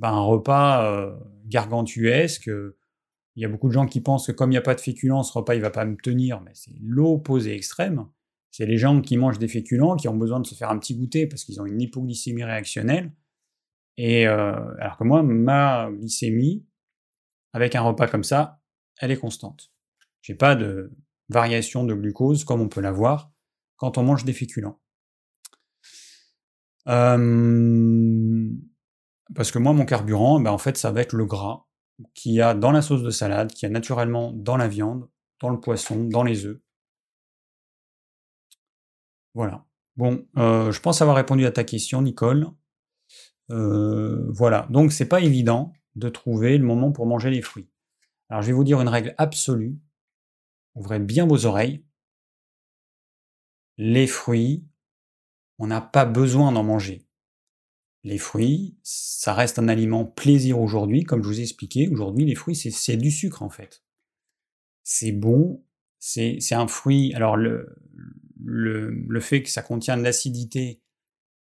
un 0.00 0.20
repas 0.20 1.14
gargantuesque. 1.44 2.46
Il 2.46 3.42
y 3.42 3.44
a 3.44 3.48
beaucoup 3.48 3.68
de 3.68 3.74
gens 3.74 3.84
qui 3.86 4.00
pensent 4.00 4.26
que 4.28 4.32
comme 4.32 4.50
il 4.50 4.54
n'y 4.54 4.58
a 4.58 4.62
pas 4.62 4.74
de 4.74 4.80
féculents, 4.80 5.22
ce 5.22 5.34
repas, 5.34 5.54
il 5.54 5.60
va 5.60 5.70
pas 5.70 5.84
me 5.84 5.96
tenir, 5.96 6.40
mais 6.40 6.52
c'est 6.54 6.72
l'opposé 6.80 7.54
extrême. 7.54 8.06
C'est 8.50 8.66
les 8.66 8.78
gens 8.78 9.00
qui 9.00 9.16
mangent 9.16 9.38
des 9.38 9.48
féculents, 9.48 9.96
qui 9.96 10.08
ont 10.08 10.16
besoin 10.16 10.40
de 10.40 10.46
se 10.46 10.54
faire 10.54 10.70
un 10.70 10.78
petit 10.78 10.96
goûter 10.96 11.26
parce 11.26 11.44
qu'ils 11.44 11.60
ont 11.60 11.66
une 11.66 11.80
hypoglycémie 11.80 12.44
réactionnelle. 12.44 13.12
Et 13.96 14.26
euh, 14.26 14.52
alors 14.78 14.96
que 14.96 15.04
moi, 15.04 15.22
ma 15.22 15.90
glycémie, 15.90 16.66
avec 17.52 17.74
un 17.74 17.82
repas 17.82 18.08
comme 18.08 18.24
ça, 18.24 18.60
elle 18.98 19.10
est 19.10 19.18
constante. 19.18 19.70
J'ai 20.22 20.34
pas 20.34 20.54
de 20.54 20.92
variation 21.28 21.84
de 21.84 21.94
glucose 21.94 22.44
comme 22.44 22.60
on 22.60 22.68
peut 22.68 22.80
l'avoir 22.80 23.32
quand 23.76 23.98
on 23.98 24.02
mange 24.02 24.24
des 24.24 24.32
féculents. 24.32 24.80
Euh, 26.88 28.48
parce 29.34 29.50
que 29.50 29.58
moi, 29.58 29.72
mon 29.72 29.84
carburant, 29.84 30.40
ben 30.40 30.50
en 30.50 30.58
fait, 30.58 30.76
ça 30.76 30.92
va 30.92 31.00
être 31.00 31.14
le 31.14 31.26
gras 31.26 31.66
qu'il 32.14 32.32
y 32.32 32.40
a 32.40 32.54
dans 32.54 32.72
la 32.72 32.82
sauce 32.82 33.02
de 33.02 33.10
salade, 33.10 33.52
qu'il 33.52 33.66
y 33.66 33.70
a 33.70 33.72
naturellement 33.72 34.32
dans 34.32 34.56
la 34.56 34.68
viande, 34.68 35.08
dans 35.40 35.50
le 35.50 35.58
poisson, 35.58 36.04
dans 36.04 36.22
les 36.22 36.46
œufs. 36.46 36.60
Voilà. 39.36 39.66
Bon, 39.96 40.26
euh, 40.38 40.72
je 40.72 40.80
pense 40.80 41.02
avoir 41.02 41.16
répondu 41.16 41.44
à 41.44 41.52
ta 41.52 41.62
question, 41.62 42.00
Nicole. 42.00 42.48
Euh, 43.50 44.26
voilà. 44.30 44.66
Donc, 44.70 44.92
c'est 44.92 45.08
pas 45.08 45.20
évident 45.20 45.74
de 45.94 46.08
trouver 46.08 46.56
le 46.56 46.64
moment 46.64 46.90
pour 46.90 47.04
manger 47.04 47.28
les 47.28 47.42
fruits. 47.42 47.68
Alors 48.30 48.42
je 48.42 48.48
vais 48.48 48.54
vous 48.54 48.64
dire 48.64 48.80
une 48.80 48.88
règle 48.88 49.14
absolue. 49.18 49.78
Ouvrez 50.74 51.00
bien 51.00 51.26
vos 51.26 51.44
oreilles. 51.44 51.84
Les 53.76 54.06
fruits, 54.06 54.66
on 55.58 55.66
n'a 55.66 55.82
pas 55.82 56.06
besoin 56.06 56.50
d'en 56.50 56.64
manger. 56.64 57.06
Les 58.04 58.18
fruits, 58.18 58.78
ça 58.82 59.34
reste 59.34 59.58
un 59.58 59.68
aliment 59.68 60.06
plaisir 60.06 60.58
aujourd'hui, 60.58 61.04
comme 61.04 61.22
je 61.22 61.28
vous 61.28 61.40
ai 61.40 61.42
expliqué. 61.42 61.88
Aujourd'hui, 61.88 62.24
les 62.24 62.34
fruits, 62.34 62.56
c'est 62.56 62.96
du 62.96 63.10
sucre 63.10 63.42
en 63.42 63.50
fait. 63.50 63.84
C'est 64.82 65.12
bon, 65.12 65.62
c'est 65.98 66.52
un 66.52 66.68
fruit. 66.68 67.12
Alors 67.14 67.36
le, 67.36 67.76
le, 68.46 69.20
fait 69.20 69.42
que 69.42 69.50
ça 69.50 69.62
contient 69.62 69.96
de 69.96 70.02
l'acidité, 70.02 70.80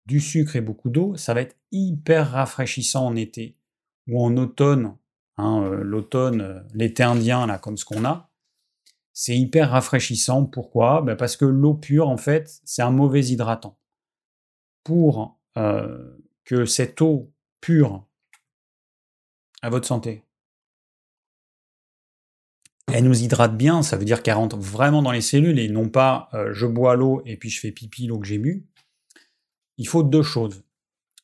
du 0.05 0.19
sucre 0.19 0.55
et 0.55 0.61
beaucoup 0.61 0.89
d'eau, 0.89 1.15
ça 1.15 1.33
va 1.33 1.41
être 1.41 1.55
hyper 1.71 2.31
rafraîchissant 2.31 3.07
en 3.07 3.15
été 3.15 3.57
ou 4.07 4.23
en 4.23 4.35
automne, 4.37 4.97
hein, 5.37 5.63
euh, 5.63 5.83
l'automne, 5.83 6.41
euh, 6.41 6.59
l'été 6.73 7.03
indien, 7.03 7.47
là, 7.47 7.57
comme 7.57 7.77
ce 7.77 7.85
qu'on 7.85 8.05
a, 8.05 8.29
c'est 9.13 9.37
hyper 9.37 9.69
rafraîchissant. 9.69 10.45
Pourquoi? 10.45 11.01
Ben 11.01 11.15
Parce 11.15 11.37
que 11.37 11.45
l'eau 11.45 11.75
pure, 11.75 12.09
en 12.09 12.17
fait, 12.17 12.59
c'est 12.65 12.81
un 12.81 12.91
mauvais 12.91 13.25
hydratant. 13.25 13.79
Pour 14.83 15.39
euh, 15.57 16.17
que 16.43 16.65
cette 16.65 17.01
eau 17.01 17.31
pure, 17.61 18.05
à 19.61 19.69
votre 19.69 19.87
santé, 19.87 20.25
elle 22.91 23.05
nous 23.05 23.23
hydrate 23.23 23.55
bien, 23.55 23.81
ça 23.81 23.97
veut 23.97 24.05
dire 24.05 24.21
qu'elle 24.21 24.35
rentre 24.35 24.57
vraiment 24.57 25.01
dans 25.01 25.11
les 25.11 25.21
cellules 25.21 25.59
et 25.59 25.69
non 25.69 25.89
pas 25.89 26.29
je 26.51 26.65
bois 26.65 26.95
l'eau 26.95 27.21
et 27.25 27.37
puis 27.37 27.49
je 27.49 27.59
fais 27.59 27.71
pipi 27.71 28.07
l'eau 28.07 28.19
que 28.19 28.27
j'ai 28.27 28.37
bu. 28.37 28.67
Il 29.77 29.87
faut 29.87 30.03
deux 30.03 30.21
choses. 30.21 30.63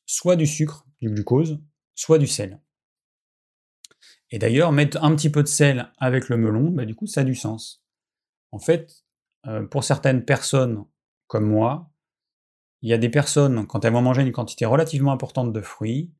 Soit 0.05 0.36
du 0.36 0.47
sucre, 0.47 0.88
du 1.01 1.10
glucose, 1.10 1.60
soit 1.95 2.18
du 2.18 2.28
sel. 2.28 2.60
Et 4.32 4.39
d'ailleurs, 4.39 4.72
mettre 4.72 5.03
un 5.03 5.16
petit 5.16 5.30
peu 5.30 5.43
de 5.43 5.47
sel 5.47 5.91
avec 5.97 6.30
le 6.30 6.38
melon, 6.38 6.70
bah, 6.70 6.86
du 6.86 6.95
coup, 6.95 7.07
ça 7.07 7.22
a 7.22 7.24
du 7.24 7.36
sens. 7.36 7.84
En 8.51 8.60
fait, 8.60 9.03
euh, 9.47 9.66
pour 9.66 9.84
certaines 9.84 10.26
personnes 10.26 10.86
comme 11.28 11.47
moi, 11.47 11.91
il 12.82 12.89
y 12.89 12.93
a 12.93 12.97
des 12.97 13.10
personnes, 13.10 13.68
quand 13.68 13.86
elles 13.86 13.93
vont 13.93 14.01
manger 14.01 14.22
une 14.22 14.32
quantité 14.32 14.66
relativement 14.66 15.12
importante 15.12 15.51
de 15.51 15.62
fruits, 15.62 16.14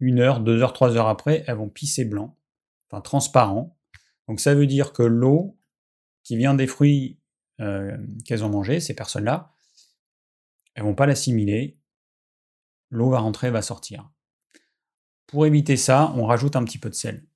une 0.00 0.20
heure, 0.20 0.40
deux 0.40 0.62
heures, 0.62 0.72
trois 0.72 0.96
heures 0.96 1.08
après, 1.08 1.44
elles 1.46 1.56
vont 1.56 1.68
pisser 1.68 2.04
blanc, 2.04 2.38
enfin 2.88 3.00
transparent. 3.00 3.75
Donc 4.28 4.40
ça 4.40 4.54
veut 4.54 4.66
dire 4.66 4.92
que 4.92 5.02
l'eau 5.02 5.58
qui 6.22 6.36
vient 6.36 6.54
des 6.54 6.66
fruits 6.66 7.20
euh, 7.60 7.96
qu'elles 8.24 8.44
ont 8.44 8.48
mangés, 8.48 8.80
ces 8.80 8.94
personnes-là, 8.94 9.52
elles 10.74 10.82
vont 10.82 10.94
pas 10.94 11.06
l'assimiler. 11.06 11.78
L'eau 12.90 13.10
va 13.10 13.18
rentrer, 13.18 13.50
va 13.50 13.62
sortir. 13.62 14.10
Pour 15.26 15.46
éviter 15.46 15.76
ça, 15.76 16.12
on 16.16 16.26
rajoute 16.26 16.56
un 16.56 16.64
petit 16.64 16.78
peu 16.78 16.90
de 16.90 16.94
sel 16.94 17.26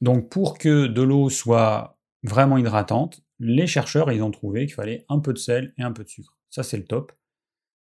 donc 0.00 0.28
pour 0.28 0.58
que 0.58 0.86
de 0.86 1.02
l'eau 1.02 1.30
soit 1.30 1.98
vraiment 2.22 2.58
hydratante, 2.58 3.22
les 3.38 3.66
chercheurs 3.66 4.10
ils 4.12 4.22
ont 4.22 4.30
trouvé 4.30 4.66
qu'il 4.66 4.74
fallait 4.74 5.06
un 5.08 5.20
peu 5.20 5.32
de 5.32 5.38
sel 5.38 5.72
et 5.78 5.82
un 5.82 5.92
peu 5.92 6.04
de 6.04 6.08
sucre. 6.08 6.36
Ça 6.50 6.62
c'est 6.62 6.76
le 6.76 6.84
top. 6.84 7.12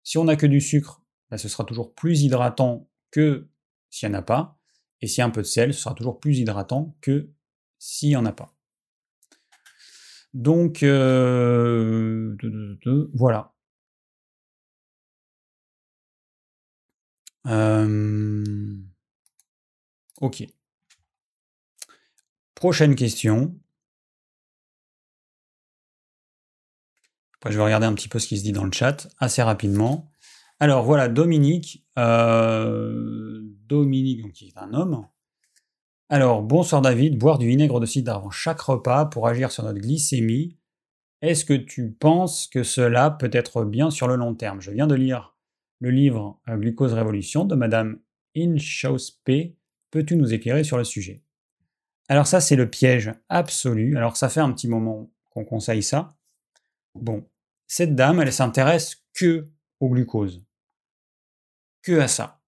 Si 0.04 0.18
on 0.18 0.26
n'a 0.26 0.36
que 0.36 0.46
du 0.46 0.62
sucre, 0.62 1.02
bah, 1.30 1.38
ce 1.38 1.48
sera 1.48 1.64
toujours 1.64 1.94
plus 1.94 2.22
hydratant 2.22 2.90
que 3.12 3.48
s'il 3.90 4.10
n'y 4.10 4.16
en 4.16 4.20
a 4.20 4.22
pas. 4.22 4.59
Et 5.02 5.08
s'il 5.08 5.20
y 5.20 5.22
a 5.22 5.26
un 5.26 5.30
peu 5.30 5.42
de 5.42 5.48
sel, 5.48 5.74
ce 5.74 5.82
sera 5.82 5.96
toujours 5.96 6.20
plus 6.20 6.38
hydratant 6.40 6.96
que 7.02 7.30
s'il 7.78 8.10
n'y 8.10 8.16
en 8.16 8.26
a 8.26 8.34
pas. 8.34 8.54
Donc 10.34 10.84
euh, 10.84 12.36
voilà. 13.14 13.54
Ok. 20.22 20.44
Prochaine 22.56 22.96
question. 22.96 23.56
Après, 27.38 27.52
je 27.54 27.58
vais 27.58 27.64
regarder 27.64 27.86
un 27.86 27.94
petit 27.94 28.10
peu 28.10 28.20
ce 28.20 28.28
qui 28.28 28.38
se 28.38 28.44
dit 28.44 28.52
dans 28.52 28.66
le 28.66 28.72
chat 28.72 29.08
assez 29.18 29.42
rapidement. 29.42 30.12
Alors 30.60 30.84
voilà, 30.84 31.08
Dominique. 31.08 31.88
Euh, 31.98 33.29
Dominique, 33.70 34.24
donc, 34.24 34.34
qui 34.34 34.48
est 34.48 34.58
un 34.58 34.74
homme. 34.74 35.08
Alors, 36.10 36.42
bonsoir 36.42 36.82
David, 36.82 37.20
boire 37.20 37.38
du 37.38 37.48
vinaigre 37.48 37.80
de 37.80 37.86
cidre 37.86 38.14
avant 38.16 38.32
chaque 38.32 38.60
repas 38.62 39.06
pour 39.06 39.28
agir 39.28 39.52
sur 39.52 39.64
notre 39.64 39.80
glycémie. 39.80 40.58
Est-ce 41.22 41.46
que 41.46 41.54
tu 41.54 41.92
penses 41.92 42.48
que 42.48 42.64
cela 42.64 43.12
peut 43.12 43.30
être 43.32 43.64
bien 43.64 43.92
sur 43.92 44.08
le 44.08 44.16
long 44.16 44.34
terme? 44.34 44.60
Je 44.60 44.72
viens 44.72 44.88
de 44.88 44.96
lire 44.96 45.36
le 45.80 45.92
livre 45.92 46.40
euh, 46.50 46.58
Glucose 46.58 46.94
Révolution 46.94 47.46
de 47.46 47.56
Madame 47.56 48.00
Inchauspé 48.36 49.56
Peux-tu 49.92 50.16
nous 50.16 50.34
éclairer 50.34 50.64
sur 50.64 50.78
le 50.78 50.84
sujet? 50.84 51.24
Alors 52.08 52.26
ça, 52.26 52.42
c'est 52.42 52.56
le 52.56 52.70
piège 52.70 53.14
absolu. 53.28 53.96
Alors 53.98 54.18
ça 54.18 54.30
fait 54.30 54.40
un 54.40 54.52
petit 54.52 54.68
moment 54.68 55.12
qu'on 55.30 55.46
conseille 55.46 55.84
ça. 55.84 56.16
Bon, 56.96 57.24
cette 57.68 57.96
dame, 57.96 58.20
elle 58.20 58.34
s'intéresse 58.34 59.04
que 59.14 59.46
au 59.80 59.90
glucose. 59.90 60.44
Que 61.84 62.00
à 62.00 62.08
ça. 62.08 62.39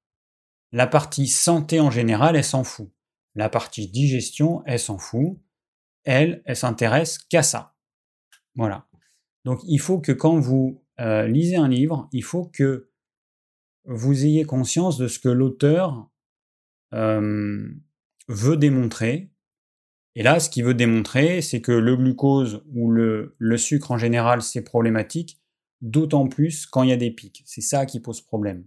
La 0.72 0.88
partie 0.88 1.28
santé 1.28 1.80
en 1.80 1.92
général, 1.92 2.36
elle 2.36 2.44
s'en 2.44 2.64
fout. 2.64 2.90
La 3.36 3.50
partie 3.50 3.88
digestion, 3.88 4.64
elle 4.66 4.80
s'en 4.80 4.98
fout. 4.98 5.38
Elle, 6.04 6.42
elle 6.46 6.56
s'intéresse 6.56 7.18
qu'à 7.18 7.44
ça. 7.44 7.76
Voilà. 8.56 8.88
Donc 9.46 9.62
il 9.66 9.80
faut 9.80 10.00
que 10.00 10.12
quand 10.12 10.40
vous 10.40 10.84
euh, 11.00 11.28
lisez 11.28 11.56
un 11.56 11.68
livre, 11.68 12.08
il 12.12 12.24
faut 12.24 12.46
que 12.46 12.90
vous 13.86 14.26
ayez 14.26 14.46
conscience 14.46 14.98
de 14.98 15.08
ce 15.08 15.20
que 15.20 15.30
l'auteur 15.30 16.10
veut 16.94 18.58
démontrer. 18.58 19.32
Et 20.16 20.24
là, 20.24 20.42
ce 20.42 20.50
qu'il 20.50 20.66
veut 20.66 20.74
démontrer, 20.74 21.42
c'est 21.42 21.62
que 21.62 21.72
le 21.72 21.96
glucose 21.96 22.64
ou 22.74 22.92
le 22.92 23.58
sucre 23.58 23.92
en 23.92 23.98
général, 23.98 24.42
c'est 24.42 24.62
problématique, 24.62 25.42
d'autant 25.80 26.28
plus 26.28 26.66
quand 26.66 26.84
il 26.84 26.90
y 26.90 26.94
a 26.94 26.98
des 26.98 27.12
pics. 27.12 27.44
C'est 27.46 27.62
ça 27.62 27.86
qui 27.86 28.02
pose 28.02 28.22
problème. 28.22 28.66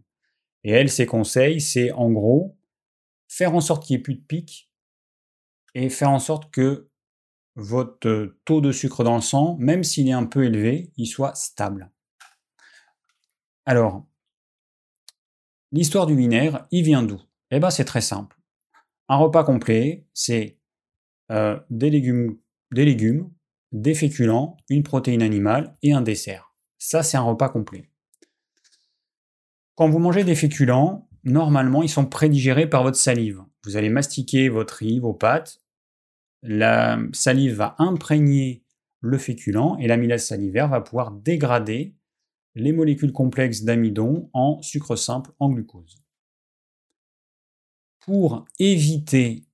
Et 0.64 0.70
elle, 0.70 0.90
ses 0.90 1.06
conseils, 1.06 1.60
c'est 1.60 1.92
en 1.92 2.10
gros 2.10 2.56
faire 3.28 3.54
en 3.54 3.60
sorte 3.60 3.84
qu'il 3.84 3.96
n'y 3.96 4.00
ait 4.00 4.02
plus 4.02 4.14
de 4.14 4.24
pics 4.24 4.70
et 5.74 5.90
faire 5.90 6.10
en 6.10 6.18
sorte 6.18 6.50
que 6.50 6.88
votre 7.56 8.34
taux 8.44 8.60
de 8.60 8.72
sucre 8.72 9.04
dans 9.04 9.16
le 9.16 9.20
sang, 9.20 9.56
même 9.58 9.84
s'il 9.84 10.08
est 10.08 10.12
un 10.12 10.26
peu 10.26 10.44
élevé, 10.44 10.92
il 10.96 11.06
soit 11.06 11.34
stable. 11.34 11.90
Alors, 13.66 14.06
l'histoire 15.72 16.06
du 16.06 16.16
vinaigre, 16.16 16.66
il 16.70 16.84
vient 16.84 17.02
d'où? 17.02 17.20
Eh 17.50 17.60
bien, 17.60 17.70
c'est 17.70 17.84
très 17.84 18.00
simple. 18.00 18.36
Un 19.08 19.16
repas 19.16 19.44
complet, 19.44 20.06
c'est 20.14 20.58
euh, 21.30 21.58
des, 21.70 21.90
légumes, 21.90 22.38
des 22.72 22.84
légumes, 22.84 23.30
des 23.72 23.94
féculents, 23.94 24.56
une 24.68 24.82
protéine 24.82 25.22
animale 25.22 25.76
et 25.82 25.92
un 25.92 26.02
dessert. 26.02 26.54
Ça, 26.78 27.02
c'est 27.02 27.16
un 27.16 27.22
repas 27.22 27.48
complet. 27.48 27.90
Quand 29.74 29.88
vous 29.88 29.98
mangez 29.98 30.24
des 30.24 30.34
féculents, 30.34 31.08
normalement, 31.24 31.82
ils 31.82 31.88
sont 31.88 32.06
prédigérés 32.06 32.68
par 32.68 32.82
votre 32.82 32.96
salive. 32.96 33.42
Vous 33.64 33.76
allez 33.76 33.90
mastiquer 33.90 34.48
votre 34.48 34.74
riz, 34.74 35.00
vos 35.00 35.14
pâtes. 35.14 35.60
La 36.42 36.98
salive 37.12 37.54
va 37.54 37.74
imprégner 37.78 38.64
le 39.00 39.18
féculent 39.18 39.76
et 39.80 39.86
l'amylase 39.86 40.26
salivaire 40.26 40.68
va 40.68 40.80
pouvoir 40.80 41.10
dégrader 41.10 41.94
les 42.54 42.72
molécules 42.72 43.12
complexes 43.12 43.62
d'amidon 43.62 44.30
en 44.32 44.62
sucre 44.62 44.96
simple, 44.96 45.32
en 45.40 45.50
glucose 45.50 46.04
pour 48.04 48.44
éviter 48.58 49.46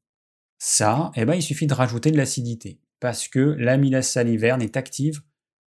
ça, 0.59 1.13
eh 1.15 1.25
ben, 1.25 1.35
il 1.35 1.43
suffit 1.43 1.69
de 1.69 1.75
rajouter 1.75 2.11
de 2.11 2.17
l'acidité. 2.17 2.81
Parce 2.99 3.29
que 3.29 3.39
l'amylase 3.39 4.09
salivaire 4.09 4.59
n'est 4.59 4.77
active 4.77 5.23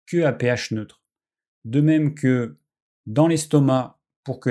que 0.07 0.23
à 0.23 0.33
pH 0.33 0.71
neutre. 0.71 1.01
De 1.63 1.79
même 1.79 2.15
que 2.15 2.57
dans 3.05 3.27
l'estomac, 3.27 4.00
pour 4.24 4.39
que, 4.39 4.49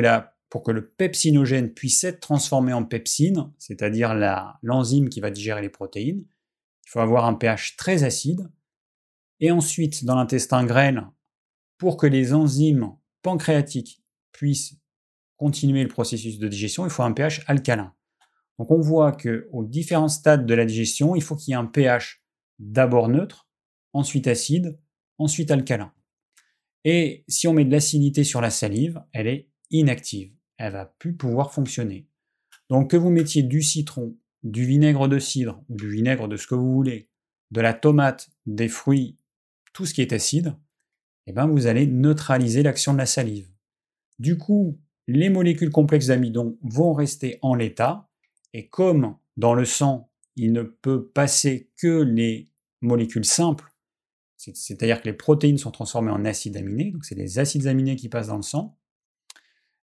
pour 0.49 0.63
que 0.63 0.71
le 0.71 0.87
pepsinogène 0.87 1.73
puisse 1.73 2.05
être 2.05 2.21
transformé 2.21 2.73
en 2.73 2.85
pepsine, 2.85 3.53
c'est-à-dire 3.59 4.15
l'enzyme 4.63 5.09
qui 5.09 5.21
va 5.21 5.31
digérer 5.31 5.63
les 5.63 5.69
protéines, 5.69 6.25
il 6.87 6.91
faut 6.91 7.01
avoir 7.01 7.27
un 7.27 7.35
pH 7.35 7.77
très 7.77 8.03
acide. 8.03 8.51
Et 9.39 9.51
ensuite, 9.51 10.05
dans 10.05 10.17
l'intestin 10.17 10.65
grêle, 10.65 11.07
pour 11.79 11.97
que 11.97 12.07
les 12.07 12.35
enzymes 12.35 12.97
pancréatiques 13.23 14.03
puissent 14.33 14.77
continuer 15.37 15.83
le 15.83 15.89
processus 15.89 16.39
de 16.39 16.49
digestion, 16.49 16.85
il 16.85 16.91
faut 16.91 17.03
un 17.03 17.13
pH 17.13 17.43
alcalin. 17.47 17.95
Donc 18.59 18.71
on 18.71 18.81
voit 18.81 19.13
qu'aux 19.13 19.65
différents 19.65 20.09
stades 20.09 20.45
de 20.45 20.53
la 20.53 20.67
digestion, 20.67 21.17
il 21.17 21.23
faut 21.23 21.37
qu'il 21.37 21.53
y 21.53 21.55
ait 21.55 21.57
un 21.59 21.65
pH 21.65 22.23
d'abord 22.59 23.09
neutre, 23.09 23.49
ensuite 23.95 24.27
acide, 24.27 24.79
ensuite 25.17 25.51
alcalin. 25.51 25.95
Et 26.85 27.25
si 27.29 27.49
on 27.49 27.55
met 27.55 27.65
de 27.65 27.71
l'acidité 27.71 28.25
sur 28.25 28.41
la 28.41 28.51
salive, 28.51 29.03
elle 29.13 29.27
est 29.29 29.49
inactive. 29.71 30.33
Elle 30.57 30.73
va 30.73 30.87
plus 30.87 31.15
pouvoir 31.15 31.53
fonctionner. 31.53 32.07
Donc 32.69 32.91
que 32.91 32.97
vous 32.97 33.11
mettiez 33.11 33.43
du 33.43 33.63
citron, 33.63 34.17
du 34.43 34.65
vinaigre 34.65 35.09
de 35.09 35.19
cidre 35.19 35.63
ou 35.69 35.77
du 35.77 35.91
vinaigre 35.91 36.29
de 36.29 36.37
ce 36.37 36.47
que 36.47 36.55
vous 36.55 36.73
voulez, 36.73 37.09
de 37.51 37.61
la 37.61 37.75
tomate, 37.75 38.31
des 38.47 38.69
fruits, 38.69 39.17
tout 39.73 39.87
ce 39.87 39.95
qui 39.95 40.03
est 40.03 40.13
acide, 40.13 40.55
eh 41.27 41.33
ben 41.33 41.47
vous 41.47 41.67
allez 41.67 41.87
neutraliser 41.87 42.63
l'action 42.63 42.93
de 42.93 42.99
la 42.99 43.07
salive. 43.07 43.49
Du 44.19 44.37
coup, 44.37 44.79
les 45.07 45.31
molécules 45.31 45.71
complexes 45.71 46.07
d'amidon 46.07 46.59
vont 46.63 46.93
rester 46.93 47.39
en 47.43 47.55
l'état, 47.55 48.09
et 48.53 48.69
comme 48.69 49.17
dans 49.37 49.55
le 49.55 49.65
sang, 49.65 50.11
il 50.37 50.53
ne 50.53 50.63
peut 50.63 51.09
passer 51.09 51.71
que 51.77 52.03
les 52.03 52.51
molécules 52.81 53.25
simples, 53.25 53.73
c'est-à-dire 54.37 55.03
que 55.03 55.09
les 55.09 55.13
protéines 55.13 55.59
sont 55.59 55.71
transformées 55.71 56.11
en 56.11 56.25
acides 56.25 56.57
aminés, 56.57 56.93
donc 56.93 57.05
c'est 57.05 57.15
les 57.15 57.39
acides 57.39 57.67
aminés 57.67 57.97
qui 57.97 58.09
passent 58.09 58.29
dans 58.29 58.37
le 58.37 58.43
sang. 58.43 58.79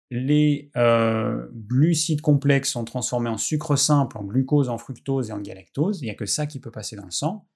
Les 0.10 0.72
euh, 0.78 1.47
glucides 1.53 2.22
complexes 2.22 2.72
sont 2.72 2.86
transformés 2.86 3.30
en 3.30 3.38
sucre 3.38 3.76
simple, 3.76 4.18
en 4.18 4.24
glucose, 4.24 4.70
en 4.70 4.78
fructose 4.78 5.30
et 5.30 5.34
en 5.34 5.41
galactose. 5.41 6.01
Il 6.01 6.05
n'y 6.05 6.12
a 6.12 6.16
que 6.16 6.26
ça 6.26 6.45
qui 6.45 6.60
peut 6.60 6.72
passer 6.72 6.95
dans 6.95 7.05
le 7.05 7.12
sang. 7.12 7.47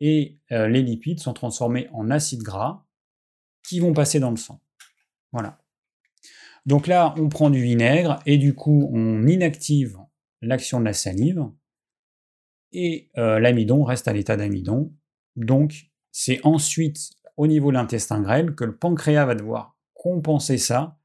Et 0.00 0.38
euh, 0.50 0.68
les 0.68 0.82
lipides 0.82 1.20
sont 1.20 1.34
transformés 1.34 1.88
en 1.92 2.10
acides 2.10 2.42
gras 2.42 2.86
qui 3.62 3.80
vont 3.80 3.92
passer 3.92 4.18
dans 4.18 4.30
le 4.30 4.36
sang. 4.36 4.60
Voilà. 5.32 5.58
Donc 6.66 6.86
là, 6.86 7.14
on 7.18 7.28
prend 7.28 7.50
du 7.50 7.62
vinaigre 7.62 8.20
et 8.24 8.38
du 8.38 8.54
coup, 8.54 8.88
on 8.92 9.26
inactive 9.26 9.98
l'action 10.40 10.80
de 10.80 10.86
la 10.86 10.94
salive 10.94 11.44
et 12.72 13.10
euh, 13.18 13.38
l'amidon 13.38 13.84
reste 13.84 14.08
à 14.08 14.12
l'état 14.12 14.36
d'amidon. 14.36 14.92
Donc, 15.36 15.90
c'est 16.10 16.40
ensuite 16.44 17.10
au 17.36 17.46
niveau 17.46 17.70
de 17.70 17.76
l'intestin 17.76 18.20
grêle 18.20 18.54
que 18.54 18.64
le 18.64 18.76
pancréas 18.76 19.26
va 19.26 19.34
devoir 19.34 19.76
compenser 19.94 20.58
ça 20.58 20.98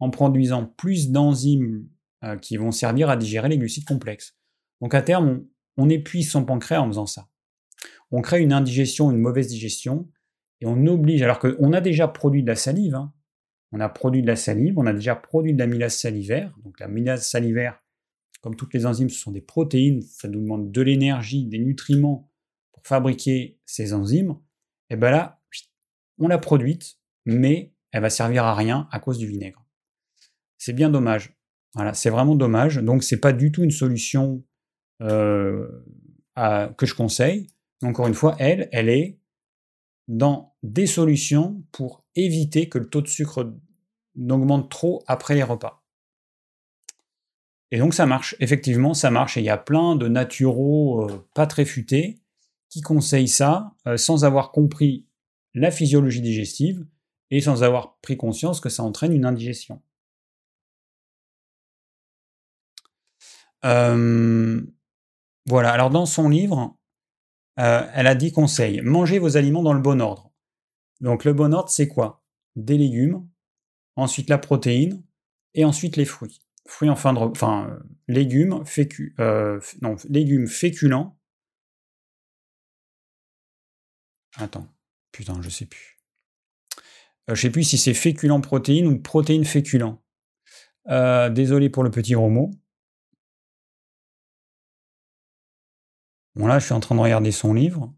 en 0.00 0.10
produisant 0.10 0.64
plus 0.64 1.10
d'enzymes 1.10 1.86
euh, 2.24 2.36
qui 2.36 2.56
vont 2.56 2.72
servir 2.72 3.10
à 3.10 3.16
digérer 3.16 3.48
les 3.48 3.58
glucides 3.58 3.84
complexes. 3.84 4.36
Donc 4.80 4.94
à 4.94 5.02
terme, 5.02 5.44
on, 5.76 5.88
épuise 5.88 6.30
son 6.30 6.44
pancréas 6.44 6.82
en 6.82 6.88
faisant 6.88 7.06
ça. 7.06 7.28
On 8.10 8.22
crée 8.22 8.40
une 8.40 8.52
indigestion, 8.52 9.10
une 9.10 9.18
mauvaise 9.18 9.48
digestion, 9.48 10.08
et 10.60 10.66
on 10.66 10.86
oblige, 10.86 11.22
alors 11.22 11.38
qu'on 11.38 11.72
a 11.72 11.80
déjà 11.80 12.08
produit 12.08 12.42
de 12.42 12.48
la 12.48 12.56
salive, 12.56 12.94
hein. 12.94 13.12
on 13.72 13.80
a 13.80 13.88
produit 13.88 14.22
de 14.22 14.26
la 14.26 14.36
salive, 14.36 14.78
on 14.78 14.86
a 14.86 14.92
déjà 14.92 15.14
produit 15.14 15.52
de 15.52 15.58
l'amylase 15.58 15.96
salivaire, 15.96 16.56
donc 16.64 16.80
l'amylase 16.80 17.26
salivaire, 17.26 17.80
comme 18.40 18.56
toutes 18.56 18.74
les 18.74 18.86
enzymes, 18.86 19.08
ce 19.08 19.20
sont 19.20 19.32
des 19.32 19.40
protéines, 19.40 20.02
ça 20.02 20.26
nous 20.28 20.40
demande 20.40 20.72
de 20.72 20.82
l'énergie, 20.82 21.46
des 21.46 21.58
nutriments 21.58 22.28
fabriquer 22.88 23.58
ces 23.66 23.92
enzymes, 23.92 24.36
et 24.88 24.96
bien 24.96 25.10
là, 25.10 25.42
on 26.18 26.28
l'a 26.28 26.38
produite, 26.38 26.98
mais 27.26 27.74
elle 27.92 28.00
va 28.00 28.10
servir 28.10 28.44
à 28.44 28.54
rien 28.54 28.88
à 28.90 28.98
cause 28.98 29.18
du 29.18 29.26
vinaigre. 29.26 29.67
C'est 30.58 30.72
bien 30.72 30.90
dommage. 30.90 31.34
Voilà, 31.74 31.94
c'est 31.94 32.10
vraiment 32.10 32.34
dommage. 32.34 32.76
Donc 32.76 33.02
c'est 33.02 33.20
pas 33.20 33.32
du 33.32 33.52
tout 33.52 33.62
une 33.62 33.70
solution 33.70 34.44
euh, 35.02 35.66
que 36.76 36.86
je 36.86 36.94
conseille. 36.94 37.48
Encore 37.82 38.06
une 38.08 38.14
fois, 38.14 38.36
elle, 38.38 38.68
elle 38.72 38.88
est 38.88 39.18
dans 40.08 40.56
des 40.62 40.86
solutions 40.86 41.62
pour 41.70 42.04
éviter 42.16 42.68
que 42.68 42.78
le 42.78 42.88
taux 42.88 43.02
de 43.02 43.08
sucre 43.08 43.54
n'augmente 44.16 44.70
trop 44.70 45.04
après 45.06 45.34
les 45.34 45.42
repas. 45.42 45.84
Et 47.70 47.78
donc 47.78 47.94
ça 47.94 48.06
marche, 48.06 48.34
effectivement 48.40 48.94
ça 48.94 49.10
marche, 49.10 49.36
et 49.36 49.40
il 49.40 49.44
y 49.44 49.50
a 49.50 49.58
plein 49.58 49.94
de 49.94 50.08
naturaux 50.08 51.04
euh, 51.04 51.28
pas 51.34 51.46
très 51.46 51.66
futés 51.66 52.18
qui 52.70 52.80
conseille 52.80 53.28
ça 53.28 53.74
euh, 53.86 53.98
sans 53.98 54.24
avoir 54.24 54.52
compris 54.52 55.06
la 55.54 55.70
physiologie 55.70 56.22
digestive 56.22 56.86
et 57.30 57.40
sans 57.40 57.62
avoir 57.62 57.98
pris 58.00 58.16
conscience 58.16 58.60
que 58.60 58.70
ça 58.70 58.82
entraîne 58.82 59.12
une 59.12 59.26
indigestion. 59.26 59.82
Euh, 63.64 64.60
voilà, 65.46 65.72
alors 65.72 65.90
dans 65.90 66.06
son 66.06 66.28
livre, 66.28 66.78
euh, 67.58 67.88
elle 67.94 68.06
a 68.06 68.14
dit 68.14 68.32
conseil, 68.32 68.80
mangez 68.82 69.18
vos 69.18 69.36
aliments 69.36 69.62
dans 69.62 69.72
le 69.72 69.80
bon 69.80 70.00
ordre. 70.00 70.30
Donc 71.00 71.24
le 71.24 71.32
bon 71.32 71.52
ordre, 71.54 71.70
c'est 71.70 71.88
quoi? 71.88 72.24
Des 72.56 72.78
légumes, 72.78 73.28
ensuite 73.96 74.30
la 74.30 74.38
protéine, 74.38 75.02
et 75.54 75.64
ensuite 75.64 75.96
les 75.96 76.04
fruits. 76.04 76.40
Fruits 76.66 76.90
en 76.90 76.96
fin 76.96 77.12
de... 77.12 77.18
Enfin, 77.18 77.78
légumes, 78.08 78.64
fécu, 78.66 79.14
non, 79.80 79.96
légumes 80.08 80.46
féculents, 80.46 81.18
Attends, 84.40 84.68
putain, 85.10 85.40
je 85.42 85.48
sais 85.48 85.66
plus. 85.66 85.98
Euh, 87.28 87.34
je 87.34 87.42
sais 87.42 87.50
plus 87.50 87.64
si 87.64 87.76
c'est 87.76 87.94
féculent 87.94 88.40
protéine 88.40 88.86
ou 88.86 88.98
protéine 89.00 89.44
féculent. 89.44 89.98
Euh, 90.88 91.28
désolé 91.28 91.70
pour 91.70 91.82
le 91.82 91.90
petit 91.90 92.12
gros. 92.12 92.50
Bon 96.38 96.46
là, 96.46 96.60
je 96.60 96.66
suis 96.66 96.72
en 96.72 96.78
train 96.78 96.94
de 96.94 97.00
regarder 97.00 97.32
son 97.32 97.52
livre. 97.52 97.92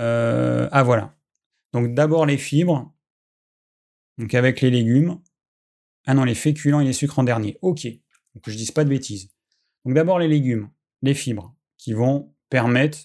Euh, 0.00 0.68
ah 0.72 0.82
voilà. 0.82 1.16
Donc 1.72 1.94
d'abord 1.94 2.26
les 2.26 2.38
fibres. 2.38 2.92
Donc 4.18 4.34
avec 4.34 4.60
les 4.60 4.70
légumes. 4.70 5.20
Ah 6.06 6.14
non, 6.14 6.24
les 6.24 6.34
féculents 6.34 6.80
et 6.80 6.84
les 6.84 6.92
sucres 6.92 7.20
en 7.20 7.22
dernier. 7.22 7.56
Ok. 7.62 7.86
Donc 7.86 8.48
je 8.48 8.56
dise 8.56 8.72
pas 8.72 8.82
de 8.82 8.88
bêtises. 8.88 9.30
Donc 9.84 9.94
d'abord 9.94 10.18
les 10.18 10.26
légumes, 10.26 10.70
les 11.02 11.14
fibres, 11.14 11.54
qui 11.78 11.92
vont 11.92 12.34
permettre 12.50 12.98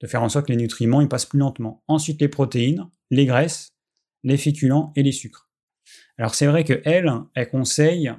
de 0.00 0.08
faire 0.08 0.24
en 0.24 0.28
sorte 0.28 0.46
que 0.46 0.52
les 0.52 0.58
nutriments 0.58 1.00
ils 1.00 1.08
passent 1.08 1.26
plus 1.26 1.38
lentement. 1.38 1.84
Ensuite, 1.86 2.20
les 2.20 2.28
protéines, 2.28 2.90
les 3.10 3.26
graisses, 3.26 3.76
les 4.24 4.36
féculents 4.36 4.92
et 4.96 5.04
les 5.04 5.12
sucres. 5.12 5.48
Alors 6.18 6.34
c'est 6.34 6.46
vrai 6.46 6.64
que 6.64 6.82
elle, 6.84 7.12
elle 7.34 7.48
conseille. 7.48 8.12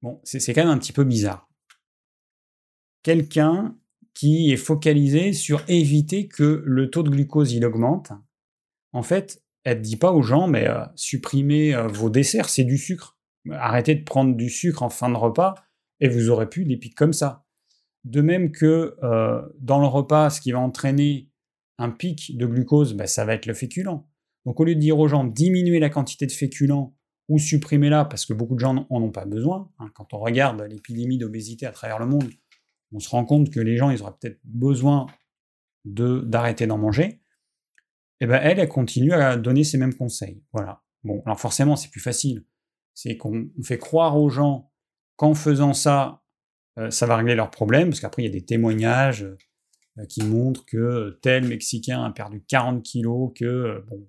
Bon, 0.00 0.20
c'est 0.22 0.54
quand 0.54 0.62
même 0.62 0.70
un 0.70 0.78
petit 0.78 0.92
peu 0.92 1.02
bizarre. 1.02 1.47
Quelqu'un 3.02 3.76
qui 4.18 4.50
est 4.50 4.56
focalisé 4.56 5.32
sur 5.32 5.62
éviter 5.68 6.26
que 6.26 6.64
le 6.66 6.90
taux 6.90 7.04
de 7.04 7.10
glucose 7.10 7.56
augmente. 7.64 8.10
En 8.92 9.04
fait, 9.04 9.40
elle 9.62 9.78
ne 9.78 9.82
dit 9.84 9.96
pas 9.96 10.10
aux 10.10 10.22
gens, 10.22 10.48
mais 10.48 10.66
euh, 10.66 10.84
supprimez 10.96 11.72
euh, 11.72 11.86
vos 11.86 12.10
desserts, 12.10 12.48
c'est 12.48 12.64
du 12.64 12.78
sucre. 12.78 13.16
Arrêtez 13.52 13.94
de 13.94 14.02
prendre 14.02 14.34
du 14.34 14.50
sucre 14.50 14.82
en 14.82 14.88
fin 14.88 15.08
de 15.08 15.16
repas 15.16 15.54
et 16.00 16.08
vous 16.08 16.30
aurez 16.30 16.48
plus 16.48 16.64
des 16.64 16.76
pics 16.76 16.96
comme 16.96 17.12
ça. 17.12 17.44
De 18.02 18.20
même 18.20 18.50
que 18.50 18.96
euh, 19.04 19.40
dans 19.60 19.78
le 19.78 19.86
repas, 19.86 20.30
ce 20.30 20.40
qui 20.40 20.50
va 20.50 20.58
entraîner 20.58 21.30
un 21.78 21.90
pic 21.90 22.36
de 22.36 22.46
glucose, 22.46 22.94
bah, 22.94 23.06
ça 23.06 23.24
va 23.24 23.34
être 23.34 23.46
le 23.46 23.54
féculent. 23.54 24.02
Donc 24.46 24.58
au 24.58 24.64
lieu 24.64 24.74
de 24.74 24.80
dire 24.80 24.98
aux 24.98 25.06
gens 25.06 25.22
diminuer 25.22 25.78
la 25.78 25.90
quantité 25.90 26.26
de 26.26 26.32
féculents 26.32 26.96
ou 27.28 27.38
supprimer-la 27.38 28.04
parce 28.04 28.26
que 28.26 28.32
beaucoup 28.32 28.56
de 28.56 28.60
gens 28.60 28.74
n'en 28.74 28.86
ont 28.90 29.12
pas 29.12 29.26
besoin, 29.26 29.70
hein, 29.78 29.90
quand 29.94 30.12
on 30.12 30.18
regarde 30.18 30.60
l'épidémie 30.62 31.18
d'obésité 31.18 31.66
à 31.66 31.70
travers 31.70 32.00
le 32.00 32.06
monde, 32.06 32.28
on 32.92 33.00
se 33.00 33.08
rend 33.08 33.24
compte 33.24 33.50
que 33.50 33.60
les 33.60 33.76
gens, 33.76 33.90
ils 33.90 34.02
auraient 34.02 34.16
peut-être 34.20 34.40
besoin 34.44 35.06
d'arrêter 35.84 36.66
d'en 36.66 36.78
manger. 36.78 37.20
Et 38.20 38.24
eh 38.24 38.26
ben 38.26 38.40
elle, 38.42 38.58
elle 38.58 38.68
continue 38.68 39.12
à 39.12 39.36
donner 39.36 39.62
ces 39.62 39.78
mêmes 39.78 39.94
conseils. 39.94 40.42
Voilà. 40.52 40.82
Bon, 41.04 41.22
alors 41.24 41.38
forcément, 41.38 41.76
c'est 41.76 41.90
plus 41.90 42.00
facile. 42.00 42.44
C'est 42.94 43.16
qu'on 43.16 43.48
fait 43.62 43.78
croire 43.78 44.18
aux 44.18 44.28
gens 44.28 44.72
qu'en 45.16 45.34
faisant 45.34 45.72
ça, 45.72 46.22
euh, 46.78 46.90
ça 46.90 47.06
va 47.06 47.16
régler 47.16 47.34
leurs 47.34 47.50
problèmes, 47.50 47.90
parce 47.90 48.00
qu'après, 48.00 48.22
il 48.22 48.26
y 48.26 48.28
a 48.28 48.32
des 48.32 48.44
témoignages 48.44 49.24
euh, 49.24 50.04
qui 50.08 50.22
montrent 50.22 50.64
que 50.64 51.18
tel 51.22 51.46
Mexicain 51.46 52.04
a 52.04 52.10
perdu 52.10 52.42
40 52.46 52.82
kilos, 52.82 53.32
que, 53.34 53.44
euh, 53.44 53.80
bon, 53.88 54.08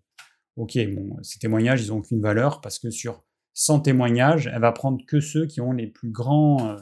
ok, 0.56 0.78
ces 1.24 1.40
témoignages, 1.40 1.84
ils 1.84 1.90
n'ont 1.90 1.98
aucune 1.98 2.22
valeur, 2.22 2.62
parce 2.62 2.80
que 2.80 2.92
sur 2.92 3.24
100 3.56 3.82
témoignages, 3.82 4.50
elle 4.54 4.62
va 4.62 4.72
prendre 4.72 5.04
que 5.06 5.20
ceux 5.20 5.48
qui 5.48 5.62
ont 5.62 5.72
les 5.72 5.88
plus 5.88 6.12
grands, 6.12 6.78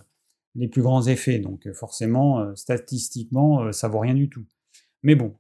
les 0.58 0.68
plus 0.68 0.82
grands 0.82 1.08
effets. 1.08 1.40
Donc 1.40 1.72
forcément, 1.72 2.54
statistiquement, 2.56 3.72
ça 3.72 3.88
vaut 3.88 4.00
rien 4.00 4.14
du 4.14 4.30
tout. 4.30 4.46
Mais 5.04 5.16
bon, 5.16 5.34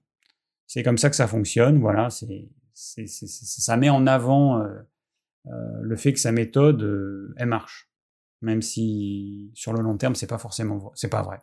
c'est 0.65 0.83
comme 0.83 0.97
ça 0.97 1.09
que 1.09 1.15
ça 1.15 1.27
fonctionne, 1.27 1.79
voilà, 1.79 2.09
c'est, 2.09 2.47
ça 3.07 3.77
met 3.77 3.89
en 3.89 4.07
avant 4.07 4.63
le 5.45 5.95
fait 5.95 6.13
que 6.13 6.19
sa 6.19 6.31
méthode, 6.31 7.33
elle 7.37 7.47
marche 7.47 7.87
même 8.41 8.61
si 8.61 9.51
sur 9.53 9.73
le 9.73 9.81
long 9.81 9.97
terme, 9.97 10.15
c'est 10.15 10.27
pas 10.27 10.37
forcément 10.37 10.91
c'est 10.95 11.09
pas 11.09 11.23
vrai. 11.23 11.39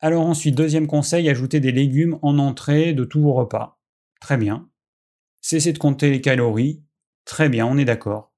Alors 0.00 0.26
ensuite, 0.26 0.54
deuxième 0.54 0.86
conseil, 0.86 1.28
ajoutez 1.28 1.58
des 1.60 1.72
légumes 1.72 2.18
en 2.22 2.38
entrée 2.38 2.92
de 2.92 3.04
tous 3.04 3.20
vos 3.20 3.34
repas. 3.34 3.80
Très 4.20 4.36
bien. 4.36 4.70
Cessez 5.40 5.72
de 5.72 5.78
compter 5.78 6.10
les 6.10 6.20
calories. 6.20 6.84
Très 7.24 7.48
bien, 7.48 7.66
on 7.66 7.76
est 7.76 7.84
d'accord. 7.84 8.32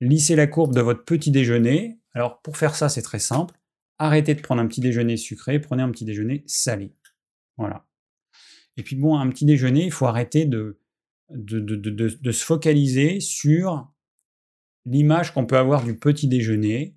Lissez 0.00 0.36
la 0.36 0.46
courbe 0.46 0.74
de 0.74 0.80
votre 0.80 1.04
petit 1.04 1.30
déjeuner. 1.30 2.00
Alors 2.16 2.40
pour 2.40 2.56
faire 2.56 2.74
ça, 2.74 2.88
c'est 2.88 3.02
très 3.02 3.18
simple. 3.18 3.54
Arrêtez 3.98 4.34
de 4.34 4.40
prendre 4.40 4.62
un 4.62 4.66
petit 4.66 4.80
déjeuner 4.80 5.18
sucré, 5.18 5.60
prenez 5.60 5.82
un 5.82 5.90
petit 5.90 6.06
déjeuner 6.06 6.44
salé. 6.46 6.94
Voilà. 7.58 7.86
Et 8.78 8.82
puis 8.82 8.96
bon, 8.96 9.18
un 9.18 9.28
petit 9.28 9.44
déjeuner, 9.44 9.84
il 9.84 9.92
faut 9.92 10.06
arrêter 10.06 10.46
de, 10.46 10.80
se 11.28 12.42
focaliser 12.42 13.20
sur 13.20 13.92
l'image 14.86 15.34
qu'on 15.34 15.44
peut 15.44 15.58
avoir 15.58 15.84
du 15.84 15.94
petit 15.94 16.26
déjeuner. 16.26 16.96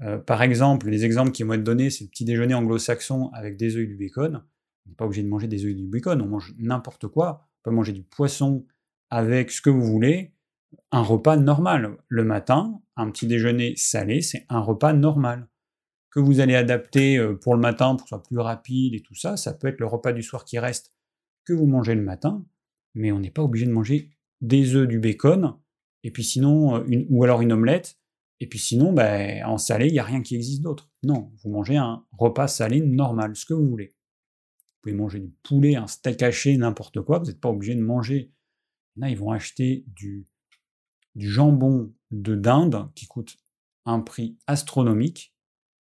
Euh, 0.00 0.18
par 0.18 0.42
exemple, 0.42 0.88
les 0.88 1.04
exemples 1.04 1.32
qui 1.32 1.42
vont 1.42 1.54
être 1.54 1.64
donnés, 1.64 1.90
c'est 1.90 2.04
le 2.04 2.10
petit 2.10 2.24
déjeuner 2.24 2.54
anglo-saxon 2.54 3.30
avec 3.34 3.56
des 3.56 3.74
œufs 3.74 3.82
et 3.82 3.86
du 3.88 3.96
bacon. 3.96 4.44
On 4.86 4.90
n'est 4.90 4.94
pas 4.94 5.06
obligé 5.06 5.24
de 5.24 5.28
manger 5.28 5.48
des 5.48 5.64
œufs 5.64 5.72
et 5.72 5.74
du 5.74 5.88
bacon, 5.88 6.22
on 6.22 6.28
mange 6.28 6.54
n'importe 6.56 7.08
quoi. 7.08 7.48
On 7.58 7.70
peut 7.70 7.74
manger 7.74 7.92
du 7.92 8.04
poisson 8.04 8.64
avec 9.10 9.50
ce 9.50 9.60
que 9.60 9.70
vous 9.70 9.82
voulez. 9.82 10.36
Un 10.90 11.02
repas 11.02 11.36
normal. 11.36 11.96
Le 12.08 12.24
matin, 12.24 12.80
un 12.96 13.10
petit 13.10 13.26
déjeuner 13.26 13.74
salé, 13.76 14.20
c'est 14.20 14.46
un 14.48 14.60
repas 14.60 14.92
normal 14.92 15.48
que 16.10 16.20
vous 16.20 16.40
allez 16.40 16.54
adapter 16.54 17.16
euh, 17.16 17.34
pour 17.34 17.54
le 17.54 17.60
matin 17.60 17.96
pour 17.96 18.04
que 18.04 18.10
ce 18.10 18.16
soit 18.16 18.22
plus 18.22 18.38
rapide 18.38 18.94
et 18.94 19.00
tout 19.00 19.14
ça. 19.14 19.36
Ça 19.36 19.54
peut 19.54 19.68
être 19.68 19.80
le 19.80 19.86
repas 19.86 20.12
du 20.12 20.22
soir 20.22 20.44
qui 20.44 20.58
reste 20.58 20.92
que 21.44 21.52
vous 21.52 21.66
mangez 21.66 21.94
le 21.94 22.02
matin, 22.02 22.44
mais 22.94 23.12
on 23.12 23.18
n'est 23.18 23.30
pas 23.30 23.42
obligé 23.42 23.66
de 23.66 23.72
manger 23.72 24.10
des 24.40 24.74
œufs, 24.74 24.86
du 24.86 24.98
bacon, 24.98 25.56
et 26.02 26.10
puis 26.10 26.24
sinon, 26.24 26.76
euh, 26.76 26.84
une, 26.86 27.06
ou 27.08 27.24
alors 27.24 27.40
une 27.40 27.52
omelette, 27.52 27.98
et 28.40 28.48
puis 28.48 28.58
sinon, 28.58 28.92
ben, 28.92 29.44
en 29.44 29.56
salé, 29.56 29.86
il 29.86 29.92
n'y 29.92 29.98
a 29.98 30.04
rien 30.04 30.20
qui 30.20 30.34
existe 30.34 30.62
d'autre. 30.62 30.90
Non, 31.04 31.32
vous 31.42 31.50
mangez 31.50 31.76
un 31.76 32.04
repas 32.18 32.48
salé 32.48 32.80
normal, 32.80 33.36
ce 33.36 33.46
que 33.46 33.54
vous 33.54 33.68
voulez. 33.68 33.94
Vous 33.94 34.82
pouvez 34.82 34.94
manger 34.94 35.20
du 35.20 35.32
poulet, 35.44 35.76
un 35.76 35.86
steak 35.86 36.22
haché, 36.22 36.56
n'importe 36.56 37.00
quoi, 37.02 37.20
vous 37.20 37.26
n'êtes 37.26 37.40
pas 37.40 37.50
obligé 37.50 37.74
de 37.74 37.82
manger. 37.82 38.32
Là, 38.96 39.08
ils 39.08 39.16
vont 39.16 39.30
acheter 39.30 39.84
du, 39.86 40.26
du 41.14 41.30
jambon 41.30 41.92
de 42.10 42.34
dinde 42.34 42.90
qui 42.94 43.06
coûte 43.06 43.38
un 43.84 44.00
prix 44.00 44.38
astronomique 44.46 45.32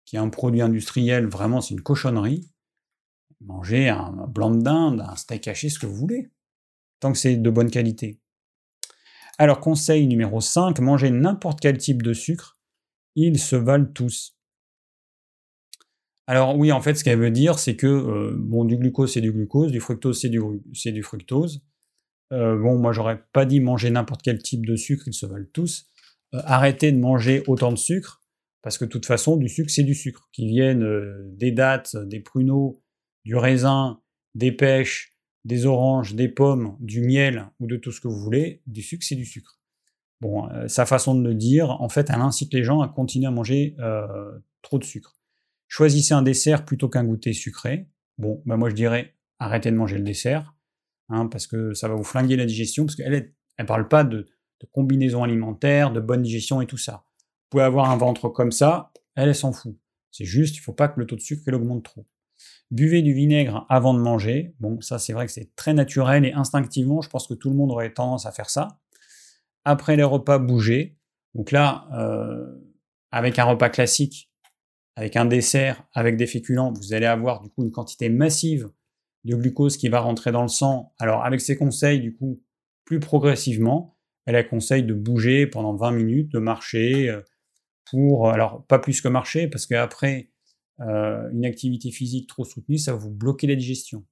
qui 0.07 0.17
est 0.17 0.21
un 0.21 0.31
produit 0.31 0.63
industriel, 0.63 1.27
vraiment 1.27 1.61
c'est 1.61 1.75
une 1.75 1.83
cochonnerie. 1.83 2.49
Mangez 3.41 3.89
un 3.89 4.27
blanc 4.29 4.51
de 4.51 4.63
dinde, 4.63 5.01
un 5.01 5.17
steak 5.17 5.47
haché, 5.49 5.69
ce 5.69 5.79
que 5.79 5.87
vous 5.87 5.97
voulez, 5.97 6.31
tant 7.01 7.13
que 7.13 7.19
c'est 7.19 7.37
de 7.37 7.51
bonne 7.51 7.71
qualité. 7.71 8.21
Alors 9.37 9.61
conseil 9.61 10.07
numéro 10.07 10.41
5, 10.41 10.79
mangez 10.81 11.11
n'importe 11.11 11.61
quel 11.61 11.77
type 11.77 12.03
de 12.03 12.15
sucre, 12.15 12.57
ils 13.17 13.39
se 13.39 13.57
valent 13.57 13.93
tous. 13.93 14.37
Alors 16.27 16.57
oui, 16.57 16.73
en 16.73 16.81
fait, 16.81 16.95
ce 16.95 17.05
qu'elle 17.05 17.19
veut 17.19 17.31
dire, 17.31 17.59
c'est 17.59 17.77
que 17.77 17.87
euh, 17.87 18.35
bon, 18.37 18.65
du 18.65 18.77
glucose 18.77 19.13
c'est 19.13 19.21
du 19.21 19.33
glucose, 19.33 19.71
du 19.71 19.81
fructose 19.81 20.21
c'est 20.21 20.29
du, 20.29 20.41
du, 20.73 21.03
fructose. 21.03 21.63
Euh, 22.33 22.59
bon, 22.59 22.79
moi 22.79 22.93
j'aurais 22.93 23.23
pas 23.33 23.45
dit 23.45 23.61
manger 23.61 23.91
n'importe 23.91 24.23
quel 24.23 24.43
type 24.43 24.67
de 24.67 24.77
sucre, 24.77 25.05
ils 25.07 25.15
se 25.15 25.27
valent 25.27 25.47
tous. 25.53 25.87
Euh, 26.35 26.41
arrêtez 26.45 26.93
de 26.93 26.99
manger 26.99 27.43
autant 27.47 27.73
de 27.73 27.79
sucre. 27.79 28.23
Parce 28.63 28.79
que 28.79 28.85
de 28.85 28.91
toute 28.91 29.07
façon, 29.07 29.37
du 29.37 29.49
sucre, 29.49 29.71
c'est 29.71 29.85
du 29.85 29.95
sucre. 29.95 30.29
Qui 30.33 30.47
viennent 30.47 30.83
euh, 30.83 31.23
des 31.37 31.53
dattes, 31.53 31.97
des 31.97 32.21
pruneaux, 32.21 32.83
du 33.25 33.37
raisin, 33.37 34.01
des 34.35 34.51
pêches, 34.51 35.15
des 35.45 35.67
oranges, 35.67 36.15
des 36.15 36.29
pommes, 36.29 36.77
du 36.81 37.01
miel 37.01 37.49
ou 37.61 37.69
de 37.69 37.77
tout 37.77 37.93
ce 37.93 38.01
que 38.01 38.09
vous 38.09 38.19
voulez, 38.19 38.63
du 38.67 38.83
sucre, 38.83 39.05
c'est 39.07 39.15
du 39.15 39.25
sucre. 39.25 39.61
Bon, 40.21 40.49
sa 40.67 40.87
façon 40.87 41.15
de 41.15 41.23
le 41.23 41.35
dire, 41.35 41.71
en 41.71 41.89
fait, 41.91 42.09
elle 42.09 42.23
incite 42.23 42.53
les 42.55 42.65
gens 42.65 42.81
à 42.81 42.89
continuer 42.89 43.27
à 43.27 43.31
manger 43.31 43.77
trop 44.63 44.79
de 44.79 44.85
sucre. 44.85 45.17
Choisissez 45.69 46.15
un 46.15 46.23
dessert 46.23 46.65
plutôt 46.65 46.89
qu'un 46.89 47.05
goûter 47.05 47.33
sucré. 47.33 47.89
Bon, 48.19 48.43
bah 48.47 48.57
moi 48.57 48.71
je 48.71 48.75
dirais 48.75 49.15
arrêtez 49.39 49.71
de 49.71 49.77
manger 49.77 49.99
le 49.99 50.05
dessert, 50.05 50.55
hein, 51.09 51.27
parce 51.27 51.47
que 51.47 51.75
ça 51.75 51.89
va 51.89 51.95
vous 51.95 52.05
flinguer 52.05 52.37
la 52.37 52.47
digestion, 52.47 52.85
parce 52.85 52.97
qu'elle 52.97 53.33
ne 53.59 53.65
parle 53.65 53.89
pas 53.89 54.05
de, 54.05 54.27
combinaison 54.73 55.23
alimentaire, 55.23 55.93
de 55.93 56.01
bonne 56.01 56.23
digestion 56.23 56.61
et 56.61 56.67
tout 56.67 56.79
ça 56.79 57.05
pouvez 57.51 57.65
avoir 57.65 57.91
un 57.91 57.97
ventre 57.97 58.29
comme 58.29 58.53
ça, 58.53 58.93
elle, 59.15 59.29
elle 59.29 59.35
s'en 59.35 59.53
fout. 59.53 59.77
C'est 60.11 60.25
juste, 60.25 60.57
il 60.57 60.61
ne 60.61 60.65
faut 60.65 60.73
pas 60.73 60.89
que 60.89 61.01
le 61.01 61.07
taux 61.07 61.17
de 61.17 61.21
sucre 61.21 61.51
augmente 61.53 61.85
trop. 61.85 62.05
Buvez 62.71 63.03
du 63.03 63.13
vinaigre 63.15 63.65
avant 63.69 63.95
de 63.95 63.99
manger. 63.99 64.55
Bon, 64.61 64.81
ça 64.81 64.99
c'est 64.99 65.13
vrai 65.13 65.27
que 65.27 65.33
c'est 65.33 65.55
très 65.57 65.73
naturel 65.73 66.25
et 66.25 66.33
instinctivement, 66.33 67.01
je 67.01 67.09
pense 67.09 67.27
que 67.27 67.35
tout 67.35 67.51
le 67.51 67.57
monde 67.57 67.71
aurait 67.71 67.93
tendance 67.93 68.27
à 68.27 68.33
faire 68.33 68.51
ça. 68.51 68.79
Après 69.65 69.97
les 69.97 70.03
repas, 70.03 70.39
bougez. 70.39 70.99
Donc 71.35 71.51
là, 71.51 71.89
euh, 71.95 72.47
avec 73.11 73.39
un 73.39 73.45
repas 73.45 73.69
classique, 73.69 74.31
avec 74.97 75.17
un 75.17 75.27
dessert, 75.27 75.83
avec 75.93 76.17
des 76.17 76.27
féculents, 76.27 76.73
vous 76.73 76.93
allez 76.93 77.07
avoir 77.07 77.41
du 77.41 77.51
coup 77.51 77.63
une 77.63 77.71
quantité 77.71 78.09
massive 78.09 78.71
de 79.27 79.37
glucose 79.37 79.77
qui 79.77 79.89
va 79.89 80.01
rentrer 80.01 80.33
dans 80.33 80.43
le 80.43 80.49
sang. 80.49 80.95
Alors 80.99 81.25
avec 81.25 81.41
ces 81.41 81.57
conseils, 81.57 82.01
du 82.01 82.15
coup, 82.15 82.41
plus 82.85 83.01
progressivement, 83.01 83.97
elle 84.25 84.49
conseille 84.49 84.83
de 84.83 84.95
bouger 84.95 85.47
pendant 85.47 85.75
20 85.75 85.93
minutes, 85.93 86.33
de 86.33 86.39
marcher, 86.39 87.11
euh, 87.11 87.21
pour, 87.91 88.31
alors 88.31 88.65
pas 88.67 88.79
plus 88.79 89.01
que 89.01 89.09
marcher, 89.09 89.49
parce 89.49 89.67
qu'après, 89.67 90.31
euh, 90.81 91.31
une 91.31 91.47
activité 91.47 91.91
physique 91.91 92.29
trop 92.29 92.45
soutenue, 92.45 92.79
ça 92.79 92.93
va 92.93 92.99
vous 92.99 93.11
bloquer 93.11 93.47
la 93.47 93.55
digestion. 93.55 94.05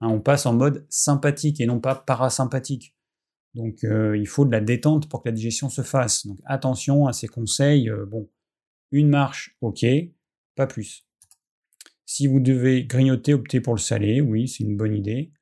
Hein, 0.00 0.08
on 0.08 0.20
passe 0.20 0.46
en 0.46 0.52
mode 0.52 0.86
sympathique 0.88 1.60
et 1.60 1.66
non 1.66 1.80
pas 1.80 1.94
parasympathique. 1.94 2.94
Donc 3.54 3.84
euh, 3.84 4.16
il 4.16 4.28
faut 4.28 4.44
de 4.44 4.52
la 4.52 4.60
détente 4.60 5.08
pour 5.08 5.22
que 5.22 5.28
la 5.28 5.34
digestion 5.34 5.68
se 5.68 5.82
fasse. 5.82 6.26
Donc 6.26 6.38
attention 6.44 7.06
à 7.06 7.12
ces 7.12 7.26
conseils. 7.26 7.88
Euh, 7.88 8.04
bon, 8.06 8.28
une 8.92 9.08
marche, 9.08 9.56
ok, 9.60 9.84
pas 10.56 10.66
plus. 10.66 11.06
Si 12.12 12.26
vous 12.26 12.40
devez 12.40 12.84
grignoter, 12.84 13.34
optez 13.34 13.60
pour 13.60 13.74
le 13.74 13.80
salé, 13.80 14.20
oui, 14.20 14.48
c'est 14.48 14.64
une 14.64 14.76
bonne 14.76 14.94
idée. 14.94 15.32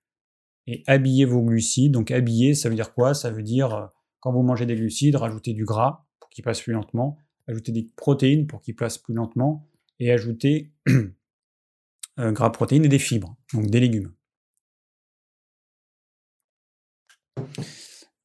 Et 0.66 0.82
habillez 0.86 1.24
vos 1.24 1.42
glucides. 1.42 1.92
Donc 1.92 2.10
habiller, 2.10 2.54
ça 2.54 2.68
veut 2.68 2.74
dire 2.74 2.92
quoi? 2.92 3.14
Ça 3.14 3.30
veut 3.30 3.42
dire 3.42 3.88
quand 4.20 4.32
vous 4.32 4.42
mangez 4.42 4.66
des 4.66 4.74
glucides, 4.74 5.16
rajouter 5.16 5.54
du 5.54 5.64
gras 5.64 6.04
pour 6.20 6.28
qu'il 6.28 6.44
passe 6.44 6.60
plus 6.60 6.74
lentement 6.74 7.18
ajouter 7.48 7.72
des 7.72 7.90
protéines 7.96 8.46
pour 8.46 8.60
qu'ils 8.60 8.76
passent 8.76 8.98
plus 8.98 9.14
lentement, 9.14 9.66
et 9.98 10.12
ajouter 10.12 10.70
euh, 12.18 12.32
gras 12.32 12.50
protéines 12.50 12.84
et 12.84 12.88
des 12.88 12.98
fibres, 12.98 13.36
donc 13.52 13.66
des 13.66 13.80
légumes. 13.80 14.12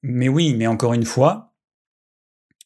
Mais 0.04 0.28
oui, 0.28 0.54
mais 0.54 0.68
encore 0.68 0.94
une 0.94 1.06
fois, 1.06 1.56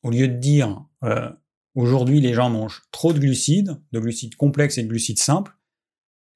au 0.04 0.10
lieu 0.10 0.28
de 0.28 0.38
dire 0.38 0.86
euh, 1.04 1.32
aujourd'hui 1.76 2.20
les 2.20 2.34
gens 2.34 2.50
mangent 2.50 2.84
trop 2.92 3.14
de 3.14 3.20
glucides, 3.20 3.80
de 3.92 4.00
glucides 4.00 4.36
complexes 4.36 4.78
et 4.78 4.84
de 4.84 4.88
glucides 4.88 5.20
simples, 5.20 5.57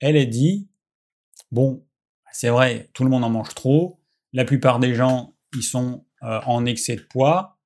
elle 0.02 0.18
est 0.18 0.26
dit 0.26 0.70
bon, 1.52 1.86
c'est 2.34 2.50
vrai, 2.50 2.90
tout 2.94 3.04
le 3.04 3.10
monde 3.10 3.24
en 3.24 3.30
mange 3.30 3.56
trop, 3.56 4.00
la 4.34 4.46
plupart 4.46 4.80
des 4.80 4.94
gens 4.94 5.36
ils 5.56 5.64
sont 5.64 6.06
euh, 6.24 6.40
en 6.46 6.66
excès 6.66 6.96
de 6.96 7.02
poids, 7.02 7.58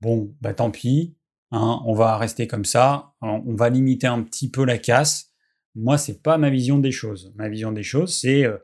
bon, 0.00 0.34
bah 0.40 0.54
tant 0.54 0.70
pis, 0.70 1.18
Hein, 1.50 1.80
on 1.86 1.94
va 1.94 2.18
rester 2.18 2.46
comme 2.46 2.66
ça, 2.66 3.14
on 3.22 3.54
va 3.54 3.70
limiter 3.70 4.06
un 4.06 4.22
petit 4.22 4.50
peu 4.50 4.64
la 4.64 4.76
casse. 4.76 5.32
Moi, 5.74 5.96
c'est 5.96 6.22
pas 6.22 6.36
ma 6.36 6.50
vision 6.50 6.78
des 6.78 6.92
choses. 6.92 7.32
Ma 7.36 7.48
vision 7.48 7.72
des 7.72 7.82
choses, 7.82 8.14
c'est 8.14 8.44
euh, 8.44 8.58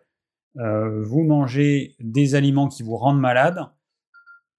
euh, 0.58 1.02
vous 1.02 1.22
mangez 1.22 1.96
des 1.98 2.34
aliments 2.34 2.68
qui 2.68 2.82
vous 2.82 2.96
rendent 2.96 3.20
malade. 3.20 3.58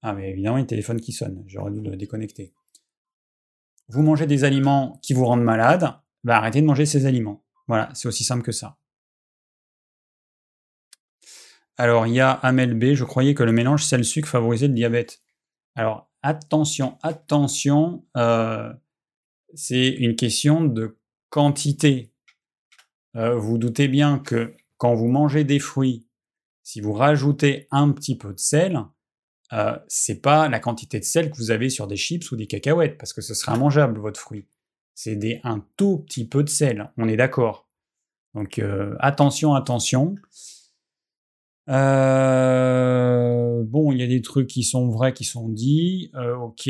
Ah, 0.02 0.14
mais 0.14 0.32
évidemment, 0.32 0.58
il 0.58 0.62
y 0.62 0.64
a 0.64 0.66
un 0.66 0.68
téléphone 0.68 1.02
qui 1.02 1.12
sonne. 1.12 1.44
J'aurais 1.48 1.72
dû 1.72 1.82
le 1.82 1.96
déconnecter. 1.98 2.54
Vous 3.90 4.02
mangez 4.02 4.26
des 4.26 4.44
aliments 4.44 5.00
qui 5.04 5.14
vous 5.14 5.26
rendent 5.26 5.44
malade, 5.44 5.94
bah, 6.24 6.38
arrêtez 6.38 6.62
de 6.62 6.66
manger 6.66 6.88
ces 6.88 7.06
aliments. 7.06 7.45
Voilà, 7.68 7.90
c'est 7.94 8.08
aussi 8.08 8.24
simple 8.24 8.44
que 8.44 8.52
ça. 8.52 8.78
Alors, 11.78 12.08
il 12.08 12.14
y 12.14 12.20
a 12.22 12.32
Amel 12.32 12.74
B, 12.74 12.94
je 12.94 13.04
croyais 13.04 13.34
que 13.34 13.44
le 13.44 13.52
mélange 13.52 13.84
sel-sucre 13.84 14.30
favorisait 14.30 14.68
le 14.68 14.74
diabète. 14.74 15.20
Alors, 15.76 16.10
attention, 16.22 16.98
attention, 17.04 18.06
euh, 18.16 18.72
c'est 19.54 19.90
une 19.90 20.16
question 20.16 20.64
de 20.64 20.98
quantité. 21.30 22.14
Euh, 23.16 23.36
vous 23.36 23.58
doutez 23.58 23.88
bien 23.90 24.20
que 24.20 24.56
quand 24.78 24.96
vous 24.96 25.08
mangez 25.08 25.44
des 25.44 25.60
fruits, 25.60 26.08
si 26.64 26.82
vous 26.82 26.94
rajoutez 26.94 27.68
un 27.72 27.92
petit 27.92 28.18
peu 28.18 28.34
de 28.34 28.40
sel, 28.40 28.80
euh, 29.54 29.78
c'est 29.88 30.22
pas 30.22 30.48
la 30.50 30.60
quantité 30.60 31.00
de 31.00 31.06
sel 31.06 31.30
que 31.30 31.38
vous 31.38 31.52
avez 31.52 31.70
sur 31.70 31.88
des 31.88 31.98
chips 31.98 32.32
ou 32.32 32.36
des 32.36 32.48
cacahuètes, 32.48 32.98
parce 32.98 33.14
que 33.14 33.22
ce 33.22 33.34
serait 33.34 33.56
immangeable 33.56 34.00
votre 34.00 34.20
fruit. 34.20 34.48
C'est 34.96 35.42
un 35.44 35.64
tout 35.78 36.00
petit 36.00 36.28
peu 36.28 36.44
de 36.44 36.50
sel, 36.50 36.92
on 36.98 37.08
est 37.08 37.18
d'accord. 37.18 37.70
Donc 38.34 38.62
attention, 39.00 39.54
attention. 39.54 40.16
Euh, 41.70 43.64
bon, 43.66 43.92
il 43.92 44.00
y 44.00 44.04
a 44.04 44.08
des 44.08 44.22
trucs 44.22 44.48
qui 44.48 44.64
sont 44.64 44.90
vrais, 44.90 45.14
qui 45.14 45.24
sont 45.24 45.50
dits. 45.50 46.12
Euh, 46.16 46.36
ok. 46.36 46.70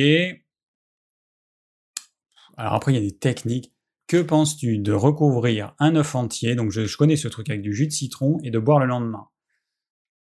Alors 2.58 2.74
après, 2.74 2.94
il 2.94 2.96
y 2.96 3.00
a 3.00 3.02
des 3.02 3.18
techniques. 3.18 3.74
Que 4.08 4.22
penses-tu 4.22 4.78
de 4.78 4.94
recouvrir 4.94 5.76
un 5.80 5.96
œuf 5.96 6.16
entier? 6.16 6.56
Donc 6.56 6.72
je, 6.72 6.96
connais 6.96 7.16
ce 7.16 7.28
truc 7.28 7.50
avec 7.50 7.62
du 7.62 7.74
jus 7.74 7.88
de 7.88 7.92
citron 7.92 8.40
et 8.44 8.52
de 8.52 8.60
boire 8.60 8.80
le 8.80 8.86
lendemain. 8.86 9.28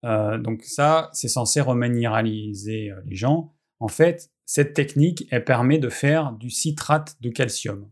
Euh, 0.06 0.38
donc 0.38 0.64
ça, 0.64 1.10
c'est 1.14 1.28
censé 1.28 1.62
reminéraliser 1.62 2.92
les 3.06 3.16
gens. 3.16 3.54
En 3.80 3.88
fait, 3.88 4.31
cette 4.46 4.74
technique, 4.74 5.28
elle 5.32 5.46
permet 5.46 5.78
de 5.78 5.90
faire 5.90 6.34
du 6.34 6.50
citrate 6.50 7.16
de 7.22 7.30
calcium. 7.30 7.90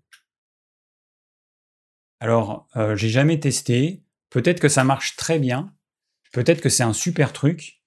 Alors, 2.20 2.68
euh, 2.76 2.96
j'ai 2.96 3.10
jamais 3.10 3.40
testé. 3.40 4.04
Peut-être 4.30 4.60
que 4.60 4.70
ça 4.70 4.84
marche 4.84 5.16
très 5.16 5.40
bien. 5.40 5.74
Peut-être 6.34 6.62
que 6.62 6.70
c'est 6.70 6.84
un 6.84 6.94
super 6.94 7.34
truc. 7.34 7.82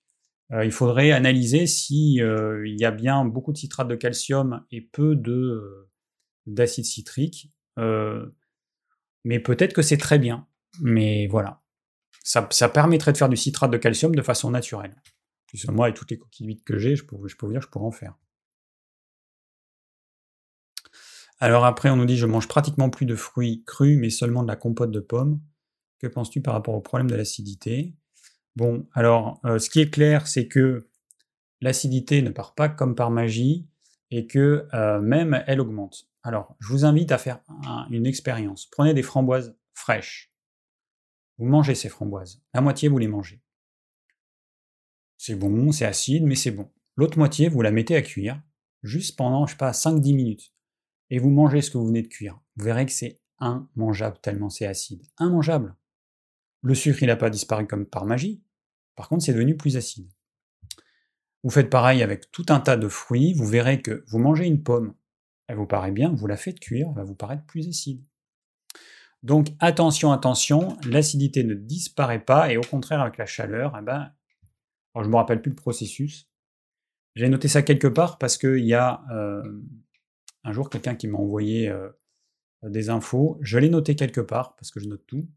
Euh, 0.52 0.64
il 0.64 0.72
faudrait 0.72 1.12
analyser 1.12 1.66
si 1.66 2.20
euh, 2.20 2.66
il 2.66 2.80
y 2.80 2.84
a 2.84 2.90
bien 2.90 3.24
beaucoup 3.24 3.52
de 3.52 3.58
citrate 3.58 3.88
de 3.88 3.94
calcium 3.94 4.64
et 4.70 4.80
peu 4.80 5.16
de 5.16 5.88
d'acide 6.46 6.84
citrique. 6.84 7.50
mais 9.24 9.38
peut-être 9.38 9.72
que 9.74 9.82
c'est 9.82 9.98
très 9.98 10.18
bien. 10.18 10.48
Mais 10.80 11.26
voilà. 11.28 11.60
Ça, 12.24 12.68
permettrait 12.68 13.12
de 13.12 13.18
faire 13.18 13.28
du 13.28 13.36
citrate 13.36 13.70
de 13.70 13.76
calcium 13.76 14.14
de 14.14 14.22
façon 14.22 14.50
naturelle. 14.50 14.96
Puis 15.46 15.62
moi, 15.68 15.88
et 15.88 15.94
toutes 15.94 16.10
les 16.10 16.18
coquilles 16.18 16.46
vides 16.46 16.64
que 16.64 16.78
j'ai, 16.78 16.96
je 16.96 17.04
peux, 17.04 17.16
je 17.26 17.36
vous 17.38 17.52
dire, 17.52 17.60
je 17.60 17.68
pourrais 17.68 17.86
en 17.86 17.90
faire. 17.90 18.14
Alors 21.42 21.64
après, 21.64 21.90
on 21.90 21.96
nous 21.96 22.04
dit 22.04 22.16
je 22.16 22.26
mange 22.26 22.46
pratiquement 22.46 22.88
plus 22.88 23.04
de 23.04 23.16
fruits 23.16 23.64
crus, 23.66 23.98
mais 23.98 24.10
seulement 24.10 24.44
de 24.44 24.46
la 24.46 24.54
compote 24.54 24.92
de 24.92 25.00
pommes. 25.00 25.40
Que 25.98 26.06
penses-tu 26.06 26.40
par 26.40 26.54
rapport 26.54 26.76
au 26.76 26.80
problème 26.80 27.10
de 27.10 27.16
l'acidité? 27.16 27.96
Bon, 28.54 28.86
alors, 28.92 29.40
euh, 29.44 29.58
ce 29.58 29.68
qui 29.68 29.80
est 29.80 29.90
clair, 29.90 30.28
c'est 30.28 30.46
que 30.46 30.86
l'acidité 31.60 32.22
ne 32.22 32.30
part 32.30 32.54
pas 32.54 32.68
comme 32.68 32.94
par 32.94 33.10
magie 33.10 33.66
et 34.12 34.28
que 34.28 34.68
euh, 34.72 35.00
même 35.00 35.42
elle 35.48 35.60
augmente. 35.60 36.06
Alors, 36.22 36.54
je 36.60 36.68
vous 36.68 36.84
invite 36.84 37.10
à 37.10 37.18
faire 37.18 37.40
une 37.90 38.06
expérience. 38.06 38.66
Prenez 38.66 38.94
des 38.94 39.02
framboises 39.02 39.56
fraîches. 39.74 40.30
Vous 41.38 41.46
mangez 41.46 41.74
ces 41.74 41.88
framboises. 41.88 42.40
La 42.54 42.60
moitié, 42.60 42.88
vous 42.88 42.98
les 42.98 43.08
mangez. 43.08 43.42
C'est 45.18 45.34
bon, 45.34 45.72
c'est 45.72 45.86
acide, 45.86 46.22
mais 46.22 46.36
c'est 46.36 46.52
bon. 46.52 46.70
L'autre 46.94 47.18
moitié, 47.18 47.48
vous 47.48 47.62
la 47.62 47.72
mettez 47.72 47.96
à 47.96 48.02
cuire, 48.02 48.40
juste 48.84 49.18
pendant, 49.18 49.44
je 49.46 49.54
sais 49.54 49.58
pas, 49.58 49.72
5-10 49.72 50.14
minutes 50.14 50.52
et 51.12 51.18
vous 51.18 51.28
mangez 51.28 51.60
ce 51.60 51.70
que 51.70 51.76
vous 51.76 51.86
venez 51.86 52.00
de 52.00 52.08
cuire, 52.08 52.40
vous 52.56 52.64
verrez 52.64 52.86
que 52.86 52.92
c'est 52.92 53.20
immangeable 53.38 54.16
tellement 54.22 54.48
c'est 54.48 54.64
acide. 54.64 55.02
Immangeable. 55.20 55.76
Le 56.62 56.74
sucre, 56.74 57.02
il 57.02 57.08
n'a 57.08 57.16
pas 57.16 57.28
disparu 57.28 57.66
comme 57.66 57.84
par 57.84 58.06
magie. 58.06 58.42
Par 58.96 59.10
contre, 59.10 59.22
c'est 59.22 59.34
devenu 59.34 59.54
plus 59.54 59.76
acide. 59.76 60.08
Vous 61.42 61.50
faites 61.50 61.68
pareil 61.68 62.02
avec 62.02 62.30
tout 62.30 62.46
un 62.48 62.60
tas 62.60 62.78
de 62.78 62.88
fruits, 62.88 63.34
vous 63.34 63.46
verrez 63.46 63.82
que 63.82 64.04
vous 64.08 64.20
mangez 64.20 64.46
une 64.46 64.62
pomme, 64.62 64.94
elle 65.48 65.56
vous 65.56 65.66
paraît 65.66 65.90
bien, 65.90 66.14
vous 66.14 66.26
la 66.26 66.38
faites 66.38 66.58
cuire, 66.58 66.86
elle 66.88 66.96
va 66.96 67.04
vous 67.04 67.14
paraître 67.14 67.44
plus 67.44 67.68
acide. 67.68 68.02
Donc 69.22 69.48
attention, 69.58 70.12
attention, 70.12 70.78
l'acidité 70.86 71.44
ne 71.44 71.52
disparaît 71.52 72.24
pas 72.24 72.50
et 72.50 72.56
au 72.56 72.62
contraire 72.62 73.02
avec 73.02 73.18
la 73.18 73.26
chaleur, 73.26 73.76
eh 73.78 73.82
ben, 73.82 74.14
je 74.96 75.08
me 75.08 75.16
rappelle 75.16 75.42
plus 75.42 75.50
le 75.50 75.56
processus. 75.56 76.26
J'ai 77.16 77.28
noté 77.28 77.48
ça 77.48 77.60
quelque 77.60 77.88
part 77.88 78.16
parce 78.16 78.38
qu'il 78.38 78.64
y 78.64 78.72
a 78.72 79.04
euh, 79.12 79.42
un 80.44 80.52
jour 80.52 80.70
quelqu'un 80.70 80.94
qui 80.94 81.08
m'a 81.08 81.18
envoyé 81.18 81.68
euh, 81.68 81.88
des 82.62 82.90
infos. 82.90 83.38
Je 83.42 83.58
l'ai 83.58 83.68
noté 83.68 83.96
quelque 83.96 84.20
part, 84.20 84.56
parce 84.56 84.70
que 84.70 84.80
je 84.80 84.88
note 84.88 85.04
tout. 85.06 85.28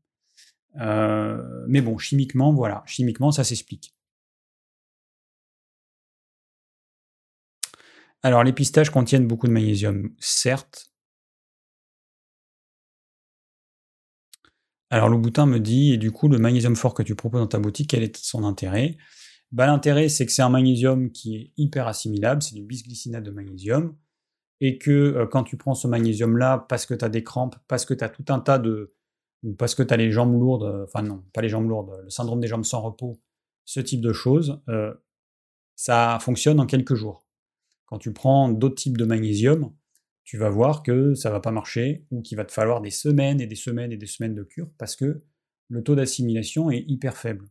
Euh, 0.80 1.66
mais 1.68 1.82
bon, 1.82 1.98
chimiquement, 1.98 2.54
voilà, 2.54 2.84
chimiquement, 2.86 3.32
ça 3.32 3.44
s'explique. 3.44 3.94
Alors, 8.24 8.44
les 8.44 8.54
pistaches 8.54 8.90
contiennent 8.90 9.28
beaucoup 9.28 9.48
de 9.48 9.52
magnésium, 9.54 10.14
certes. 10.20 10.92
Alors, 14.90 15.10
le 15.10 15.18
boutin 15.18 15.46
me 15.46 15.60
dit, 15.60 15.94
et 15.94 15.98
du 15.98 16.12
coup, 16.12 16.28
le 16.28 16.38
magnésium 16.38 16.76
fort 16.76 16.94
que 16.94 17.04
tu 17.04 17.16
proposes 17.16 17.42
dans 17.42 17.48
ta 17.48 17.60
boutique, 17.60 17.90
quel 17.92 18.04
est 18.04 18.18
son 18.18 18.44
intérêt? 18.44 18.98
Bah, 19.52 19.68
L'intérêt, 19.68 20.10
c'est 20.10 20.26
que 20.26 20.32
c'est 20.32 20.42
un 20.42 20.50
magnésium 20.50 21.12
qui 21.12 21.36
est 21.36 21.54
hyper 21.58 21.88
assimilable, 21.88 22.42
c'est 22.42 22.56
du 22.56 22.64
bisglycinate 22.64 23.24
de 23.24 23.32
magnésium 23.32 23.96
et 24.62 24.78
que 24.78 24.92
euh, 24.92 25.28
quand 25.28 25.44
tu 25.44 25.58
prends 25.58 25.76
ce 25.76 25.88
magnésium-là, 25.88 26.66
parce 26.70 26.86
que 26.86 26.94
tu 26.94 27.04
as 27.04 27.10
des 27.10 27.24
crampes, 27.24 27.56
parce 27.68 27.86
que 27.86 27.94
tu 27.94 28.04
as 28.04 28.10
tout 28.10 28.26
un 28.30 28.40
tas 28.40 28.60
de... 28.60 28.94
parce 29.58 29.76
que 29.76 29.84
tu 29.84 29.94
as 29.94 29.98
les 29.98 30.12
jambes 30.12 30.40
lourdes, 30.40 30.64
euh, 30.64 30.86
enfin 30.86 31.02
non, 31.02 31.24
pas 31.34 31.42
les 31.42 31.50
jambes 31.50 31.68
lourdes, 31.68 32.02
le 32.04 32.10
syndrome 32.10 32.40
des 32.40 32.48
jambes 32.48 32.66
sans 32.66 32.82
repos, 32.82 33.20
ce 33.66 33.80
type 33.80 34.02
de 34.02 34.14
choses, 34.14 34.62
euh, 34.70 34.94
ça 35.76 36.18
fonctionne 36.22 36.60
en 36.60 36.66
quelques 36.66 36.96
jours. 36.96 37.28
Quand 37.86 37.98
tu 37.98 38.14
prends 38.14 38.50
d'autres 38.50 38.76
types 38.76 38.98
de 38.98 39.06
magnésium, 39.06 39.74
tu 40.24 40.38
vas 40.38 40.50
voir 40.50 40.82
que 40.82 41.14
ça 41.14 41.30
va 41.30 41.40
pas 41.40 41.52
marcher 41.52 42.06
ou 42.10 42.22
qu'il 42.22 42.38
va 42.38 42.46
te 42.46 42.52
falloir 42.52 42.82
des 42.82 42.90
semaines 42.90 43.42
et 43.42 43.48
des 43.48 43.56
semaines 43.56 43.92
et 43.92 43.98
des 43.98 44.08
semaines 44.08 44.34
de 44.34 44.44
cure 44.44 44.70
parce 44.80 44.96
que 44.96 45.22
le 45.70 45.84
taux 45.84 45.94
d'assimilation 45.94 46.72
est 46.72 46.84
hyper 46.88 47.16
faible. 47.16 47.48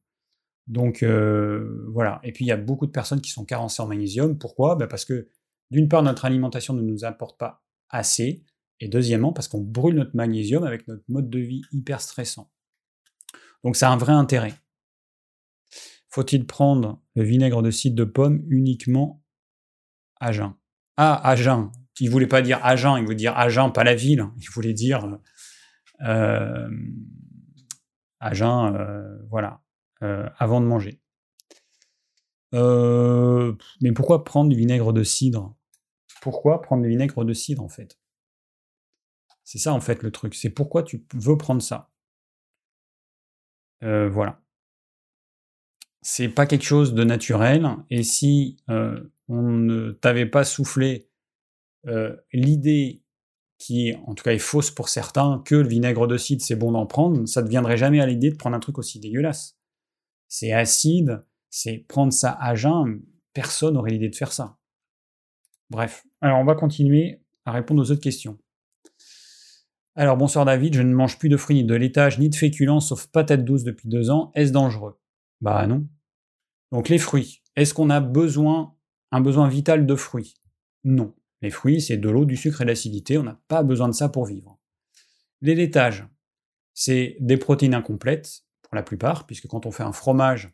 Donc 0.67 1.05
voilà. 1.05 2.21
Et 2.25 2.33
puis 2.33 2.45
il 2.45 2.49
y 2.49 2.53
a 2.53 2.57
beaucoup 2.57 2.87
de 2.87 2.91
personnes 2.91 3.21
qui 3.21 3.31
sont 3.31 3.45
carencées 3.45 3.81
en 3.81 3.87
magnésium. 3.87 4.37
Pourquoi? 4.39 4.75
Ben, 4.75 4.89
Parce 4.89 5.05
que 5.05 5.29
d'une 5.71 5.89
part, 5.89 6.03
notre 6.03 6.25
alimentation 6.25 6.75
ne 6.75 6.83
nous 6.83 7.05
apporte 7.05 7.39
pas 7.39 7.65
assez, 7.89 8.45
et 8.81 8.89
deuxièmement, 8.89 9.33
parce 9.33 9.49
qu'on 9.49 9.61
brûle 9.61 9.95
notre 9.95 10.15
magnésium 10.17 10.65
avec 10.65 10.89
notre 10.89 11.05
mode 11.09 11.31
de 11.31 11.39
vie 11.39 11.63
hyper 11.73 12.01
stressant. 12.01 12.51
Donc 13.63 13.77
ça 13.77 13.89
a 13.89 13.93
un 13.93 13.97
vrai 13.97 14.13
intérêt. 14.13 14.55
Faut-il 16.09 16.47
prendre 16.47 17.03
le 17.15 17.25
vinaigre 17.25 17.63
de 17.63 17.71
cidre 17.71 17.97
de 17.97 18.05
pomme 18.05 18.45
uniquement 18.49 19.25
à 20.21 20.33
jeun? 20.33 20.55
Ah, 20.97 21.29
à 21.29 21.35
jeun. 21.35 21.73
Il 21.99 22.11
voulait 22.11 22.27
pas 22.27 22.43
dire 22.43 22.65
à 22.65 22.77
jeun, 22.77 22.99
il 22.99 23.05
voulait 23.05 23.17
dire 23.17 23.37
à 23.37 23.49
jeun, 23.49 23.73
pas 23.73 23.85
la 23.85 23.95
ville. 23.95 24.27
Il 24.37 24.49
voulait 24.51 24.75
dire 24.75 25.19
euh, 26.03 26.69
à 28.21 28.35
jeun, 28.35 28.77
euh, 28.77 29.19
voilà, 29.31 29.61
euh, 30.03 30.29
avant 30.39 30.61
de 30.61 30.67
manger. 30.67 31.01
Euh, 32.55 33.55
mais 33.81 33.93
pourquoi 33.93 34.25
prendre 34.25 34.49
du 34.49 34.57
vinaigre 34.57 34.93
de 34.93 35.03
cidre? 35.03 35.55
Pourquoi 36.23 36.63
prendre 36.63 36.83
du 36.83 36.89
vinaigre 36.89 37.25
de 37.25 37.33
cidre 37.33 37.63
en 37.63 37.69
fait? 37.69 37.99
C'est 39.43 39.59
ça 39.59 39.75
en 39.75 39.81
fait 39.81 40.03
le 40.03 40.11
truc. 40.11 40.35
C'est 40.35 40.51
pourquoi 40.51 40.83
tu 40.83 41.05
veux 41.15 41.37
prendre 41.37 41.61
ça. 41.61 41.91
Euh, 43.83 44.09
voilà. 44.09 44.41
C'est 46.01 46.29
pas 46.29 46.47
quelque 46.47 46.65
chose 46.65 46.95
de 46.95 47.05
naturel. 47.05 47.69
Et 47.91 48.03
si 48.03 48.57
euh, 48.71 49.03
on 49.29 49.43
ne 49.43 49.91
t'avait 49.91 50.27
pas 50.27 50.45
soufflé 50.45 51.11
l'idée 52.33 53.05
qui, 53.59 53.95
en 54.07 54.15
tout 54.15 54.25
cas, 54.25 54.33
est 54.33 54.39
fausse 54.39 54.71
pour 54.71 54.89
certains, 54.89 55.43
que 55.45 55.55
le 55.55 55.69
vinaigre 55.69 56.07
de 56.07 56.17
cidre 56.17 56.43
c'est 56.43 56.57
bon 56.57 56.73
d'en 56.73 56.87
prendre, 56.87 57.27
ça 57.27 57.43
ne 57.43 57.49
viendrait 57.49 57.77
jamais 57.77 58.01
à 58.01 58.07
l'idée 58.07 58.31
de 58.31 58.37
prendre 58.37 58.57
un 58.57 58.61
truc 58.61 58.79
aussi 58.79 59.01
dégueulasse. 59.01 59.59
C'est 60.29 60.53
acide, 60.53 61.23
c'est 61.57 61.85
prendre 61.87 62.13
ça 62.13 62.37
à 62.41 62.57
jeun, 62.57 63.01
personne 63.33 63.75
n'aurait 63.75 63.93
l'idée 63.93 64.09
de 64.09 64.17
faire 64.17 64.33
ça. 64.33 64.59
Bref, 65.71 66.05
alors 66.21 66.41
on 66.41 66.45
va 66.45 66.57
continuer 66.57 67.23
à 67.45 67.53
répondre 67.53 67.81
aux 67.81 67.93
autres 67.93 68.01
questions. 68.01 68.39
Alors 69.95 70.17
bonsoir 70.17 70.45
David, 70.45 70.75
je 70.75 70.83
ne 70.83 70.93
mange 70.93 71.17
plus 71.17 71.29
de 71.29 71.37
fruits 71.37 71.55
ni 71.55 71.65
de 71.65 71.77
laitage 71.77 72.19
ni 72.19 72.29
de 72.29 72.35
féculents 72.35 72.81
sauf 72.81 73.07
patates 73.07 73.45
douces 73.45 73.63
depuis 73.63 73.89
deux 73.89 74.11
ans, 74.11 74.33
est-ce 74.35 74.51
dangereux? 74.51 74.99
Bah 75.41 75.65
non. 75.69 75.87
Donc 76.73 76.89
les 76.89 76.99
fruits, 76.99 77.41
est-ce 77.55 77.73
qu'on 77.73 77.89
a 77.89 78.01
besoin, 78.01 78.75
un 79.13 79.21
besoin 79.21 79.49
vital 79.49 79.87
de 79.87 79.95
fruits? 79.95 80.35
Non. 80.83 81.15
Les 81.41 81.51
fruits, 81.51 81.81
c'est 81.81 81.99
de 81.99 82.09
l'eau, 82.09 82.25
du 82.25 82.37
sucre 82.37 82.63
et 82.63 82.65
de 82.65 82.71
l'acidité, 82.71 83.17
on 83.17 83.23
n'a 83.23 83.41
pas 83.47 83.63
besoin 83.63 83.87
de 83.87 83.95
ça 83.95 84.09
pour 84.09 84.27
vivre. 84.27 84.59
Les 85.41 85.55
laitages, 85.55 86.05
c'est 86.73 87.17
des 87.21 87.37
protéines 87.37 87.75
incomplètes, 87.75 88.43
pour 88.63 88.75
la 88.75 88.83
plupart, 88.83 89.25
puisque 89.25 89.47
quand 89.47 89.67
on 89.67 89.71
fait 89.71 89.85
un 89.85 89.93
fromage, 89.93 90.53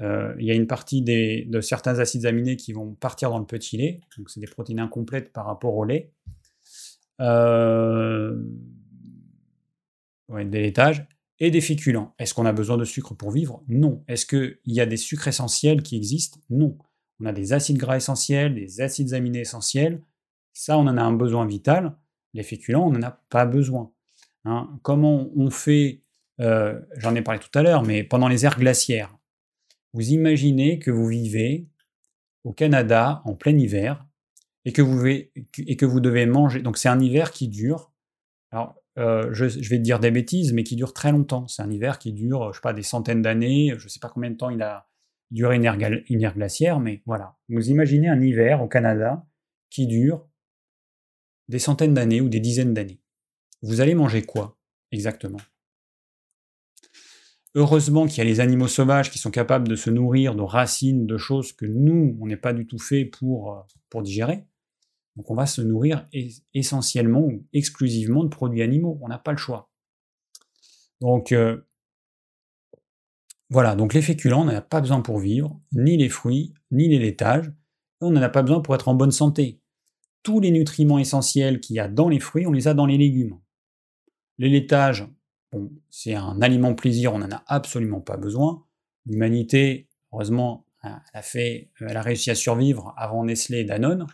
euh, 0.00 0.34
il 0.38 0.46
y 0.46 0.50
a 0.50 0.54
une 0.54 0.66
partie 0.66 1.02
de 1.02 1.60
certains 1.60 1.98
acides 1.98 2.26
aminés 2.26 2.56
qui 2.56 2.72
vont 2.72 2.94
partir 2.94 3.30
dans 3.30 3.38
le 3.38 3.46
petit 3.46 3.76
lait, 3.76 4.00
donc 4.16 4.30
c'est 4.30 4.40
des 4.40 4.46
protéines 4.46 4.80
incomplètes 4.80 5.32
par 5.32 5.46
rapport 5.46 5.76
au 5.76 5.84
lait. 5.84 6.12
Euh, 7.20 8.34
des 10.28 10.62
laitages 10.62 11.06
et 11.38 11.50
des 11.50 11.60
féculents. 11.60 12.14
Est-ce 12.18 12.34
qu'on 12.34 12.46
a 12.46 12.52
besoin 12.52 12.76
de 12.76 12.84
sucre 12.84 13.14
pour 13.14 13.30
vivre? 13.30 13.62
Non. 13.68 14.04
Est-ce 14.08 14.26
qu'il 14.26 14.58
y 14.66 14.80
a 14.80 14.86
des 14.86 14.96
sucres 14.96 15.28
essentiels 15.28 15.82
qui 15.82 15.96
existent? 15.96 16.38
Non. 16.50 16.78
On 17.20 17.26
a 17.26 17.32
des 17.32 17.52
acides 17.52 17.78
gras 17.78 17.96
essentiels, 17.96 18.54
des 18.54 18.80
acides 18.80 19.12
aminés 19.12 19.40
essentiels. 19.40 20.02
Ça, 20.52 20.78
on 20.78 20.86
en 20.86 20.96
a 20.96 21.02
un 21.02 21.12
besoin 21.12 21.46
vital. 21.46 21.96
Les 22.32 22.42
féculents, 22.42 22.86
on 22.86 22.92
n'en 22.92 23.02
a 23.02 23.20
pas 23.28 23.44
besoin. 23.44 23.92
Hein. 24.46 24.78
comment 24.82 25.28
on 25.36 25.50
fait 25.50 26.00
euh, 26.40 26.80
J'en 26.96 27.14
ai 27.14 27.22
parlé 27.22 27.40
tout 27.40 27.58
à 27.58 27.62
l'heure, 27.62 27.82
mais 27.82 28.04
pendant 28.04 28.28
les 28.28 28.46
ères 28.46 28.58
glaciaires, 28.58 29.14
vous 29.92 30.10
imaginez 30.10 30.78
que 30.78 30.90
vous 30.90 31.06
vivez 31.06 31.68
au 32.44 32.52
Canada 32.52 33.22
en 33.24 33.34
plein 33.34 33.56
hiver 33.56 34.06
et 34.64 34.72
que 34.72 34.82
vous, 34.82 36.00
devez 36.00 36.26
manger. 36.26 36.62
Donc 36.62 36.78
c'est 36.78 36.88
un 36.88 37.00
hiver 37.00 37.32
qui 37.32 37.48
dure. 37.48 37.92
Alors 38.50 38.74
euh, 38.98 39.30
je, 39.32 39.44
vais 39.44 39.78
te 39.78 39.82
dire 39.82 40.00
des 40.00 40.10
bêtises, 40.10 40.52
mais 40.52 40.64
qui 40.64 40.76
dure 40.76 40.92
très 40.92 41.12
longtemps. 41.12 41.46
C'est 41.48 41.62
un 41.62 41.70
hiver 41.70 41.98
qui 41.98 42.12
dure, 42.12 42.52
je 42.52 42.58
sais 42.58 42.62
pas, 42.62 42.72
des 42.72 42.82
centaines 42.82 43.22
d'années. 43.22 43.74
Je 43.78 43.84
ne 43.84 43.88
sais 43.88 44.00
pas 44.00 44.08
combien 44.08 44.30
de 44.30 44.36
temps 44.36 44.50
il 44.50 44.62
a 44.62 44.88
duré 45.30 45.56
une 45.56 45.64
ère, 45.64 45.76
une 46.08 46.28
glaciaire, 46.28 46.80
mais 46.80 47.02
voilà. 47.06 47.36
Vous 47.48 47.70
imaginez 47.70 48.08
un 48.08 48.20
hiver 48.20 48.62
au 48.62 48.68
Canada 48.68 49.24
qui 49.70 49.86
dure 49.86 50.28
des 51.48 51.58
centaines 51.58 51.94
d'années 51.94 52.20
ou 52.20 52.28
des 52.28 52.40
dizaines 52.40 52.74
d'années. 52.74 53.00
Vous 53.62 53.80
allez 53.80 53.94
manger 53.94 54.22
quoi 54.22 54.58
exactement? 54.92 55.40
Heureusement 57.54 58.06
qu'il 58.06 58.18
y 58.18 58.20
a 58.20 58.24
les 58.24 58.40
animaux 58.40 58.68
sauvages 58.68 59.10
qui 59.10 59.18
sont 59.18 59.30
capables 59.30 59.66
de 59.66 59.74
se 59.74 59.90
nourrir 59.90 60.36
de 60.36 60.42
racines, 60.42 61.06
de 61.06 61.16
choses 61.18 61.52
que 61.52 61.66
nous, 61.66 62.16
on 62.20 62.26
n'est 62.26 62.36
pas 62.36 62.52
du 62.52 62.66
tout 62.66 62.78
fait 62.78 63.04
pour, 63.04 63.52
euh, 63.52 63.60
pour 63.88 64.02
digérer. 64.02 64.46
Donc 65.16 65.30
on 65.30 65.34
va 65.34 65.46
se 65.46 65.60
nourrir 65.60 66.08
essentiellement 66.54 67.22
ou 67.22 67.44
exclusivement 67.52 68.22
de 68.22 68.28
produits 68.28 68.62
animaux. 68.62 68.98
On 69.02 69.08
n'a 69.08 69.18
pas 69.18 69.32
le 69.32 69.38
choix. 69.38 69.70
Donc, 71.00 71.32
euh, 71.32 71.60
voilà, 73.48 73.74
donc 73.74 73.94
les 73.94 74.02
féculents, 74.02 74.42
on 74.42 74.44
n'en 74.44 74.54
a 74.54 74.60
pas 74.60 74.80
besoin 74.80 75.00
pour 75.00 75.18
vivre, 75.18 75.60
ni 75.72 75.96
les 75.96 76.08
fruits, 76.08 76.54
ni 76.70 76.88
les 76.88 76.98
laitages, 76.98 77.52
on 78.00 78.12
n'en 78.12 78.22
a 78.22 78.28
pas 78.28 78.42
besoin 78.42 78.60
pour 78.60 78.74
être 78.74 78.88
en 78.88 78.94
bonne 78.94 79.10
santé. 79.10 79.60
Tous 80.22 80.40
les 80.40 80.50
nutriments 80.50 80.98
essentiels 80.98 81.60
qu'il 81.60 81.76
y 81.76 81.80
a 81.80 81.88
dans 81.88 82.08
les 82.08 82.20
fruits, 82.20 82.46
on 82.46 82.52
les 82.52 82.68
a 82.68 82.74
dans 82.74 82.86
les 82.86 82.98
légumes. 82.98 83.38
Les 84.38 84.48
laitages, 84.48 85.08
c'est 85.88 86.14
un 86.14 86.40
aliment 86.42 86.74
plaisir, 86.74 87.14
on 87.14 87.18
n'en 87.18 87.30
a 87.30 87.42
absolument 87.46 88.00
pas 88.00 88.16
besoin. 88.16 88.64
L'humanité, 89.06 89.88
heureusement, 90.12 90.66
elle 90.82 91.00
a, 91.12 91.22
fait, 91.22 91.70
réussi 91.80 92.30
à 92.30 92.34
survivre 92.34 92.94
avant 92.96 93.24
Nestlé 93.24 93.58
et 93.58 93.64
Danone. 93.64 94.06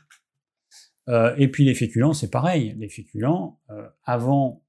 Euh, 1.08 1.34
et 1.36 1.48
puis 1.48 1.64
les 1.64 1.74
féculents, 1.74 2.12
c'est 2.12 2.30
pareil. 2.30 2.74
Les 2.78 2.88
féculents, 2.88 3.60
euh, 3.70 3.88
avant 4.04 4.62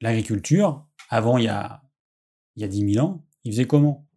l'agriculture, 0.00 0.86
avant 1.08 1.38
il 1.38 1.44
y, 1.44 1.48
a, 1.48 1.82
y 2.56 2.64
a 2.64 2.68
10 2.68 2.94
000 2.94 3.06
ans, 3.06 3.24
ils 3.44 3.52
faisaient 3.52 3.66
comment? 3.66 4.08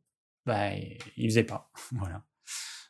Bah, 0.45 0.71
Ils 1.17 1.29
faisaient 1.29 1.43
pas. 1.43 1.71
voilà. 1.91 2.23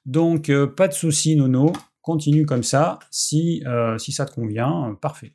Donc, 0.06 0.49
euh, 0.49 0.68
pas 0.68 0.88
de 0.88 0.94
souci, 0.94 1.36
Nono. 1.36 1.74
Continue 2.02 2.45
comme 2.45 2.64
ça. 2.64 2.99
Si, 3.10 3.64
si 3.98 4.12
ça 4.12 4.28
te 4.28 4.36
convient, 4.36 4.95
parfait. 5.02 5.34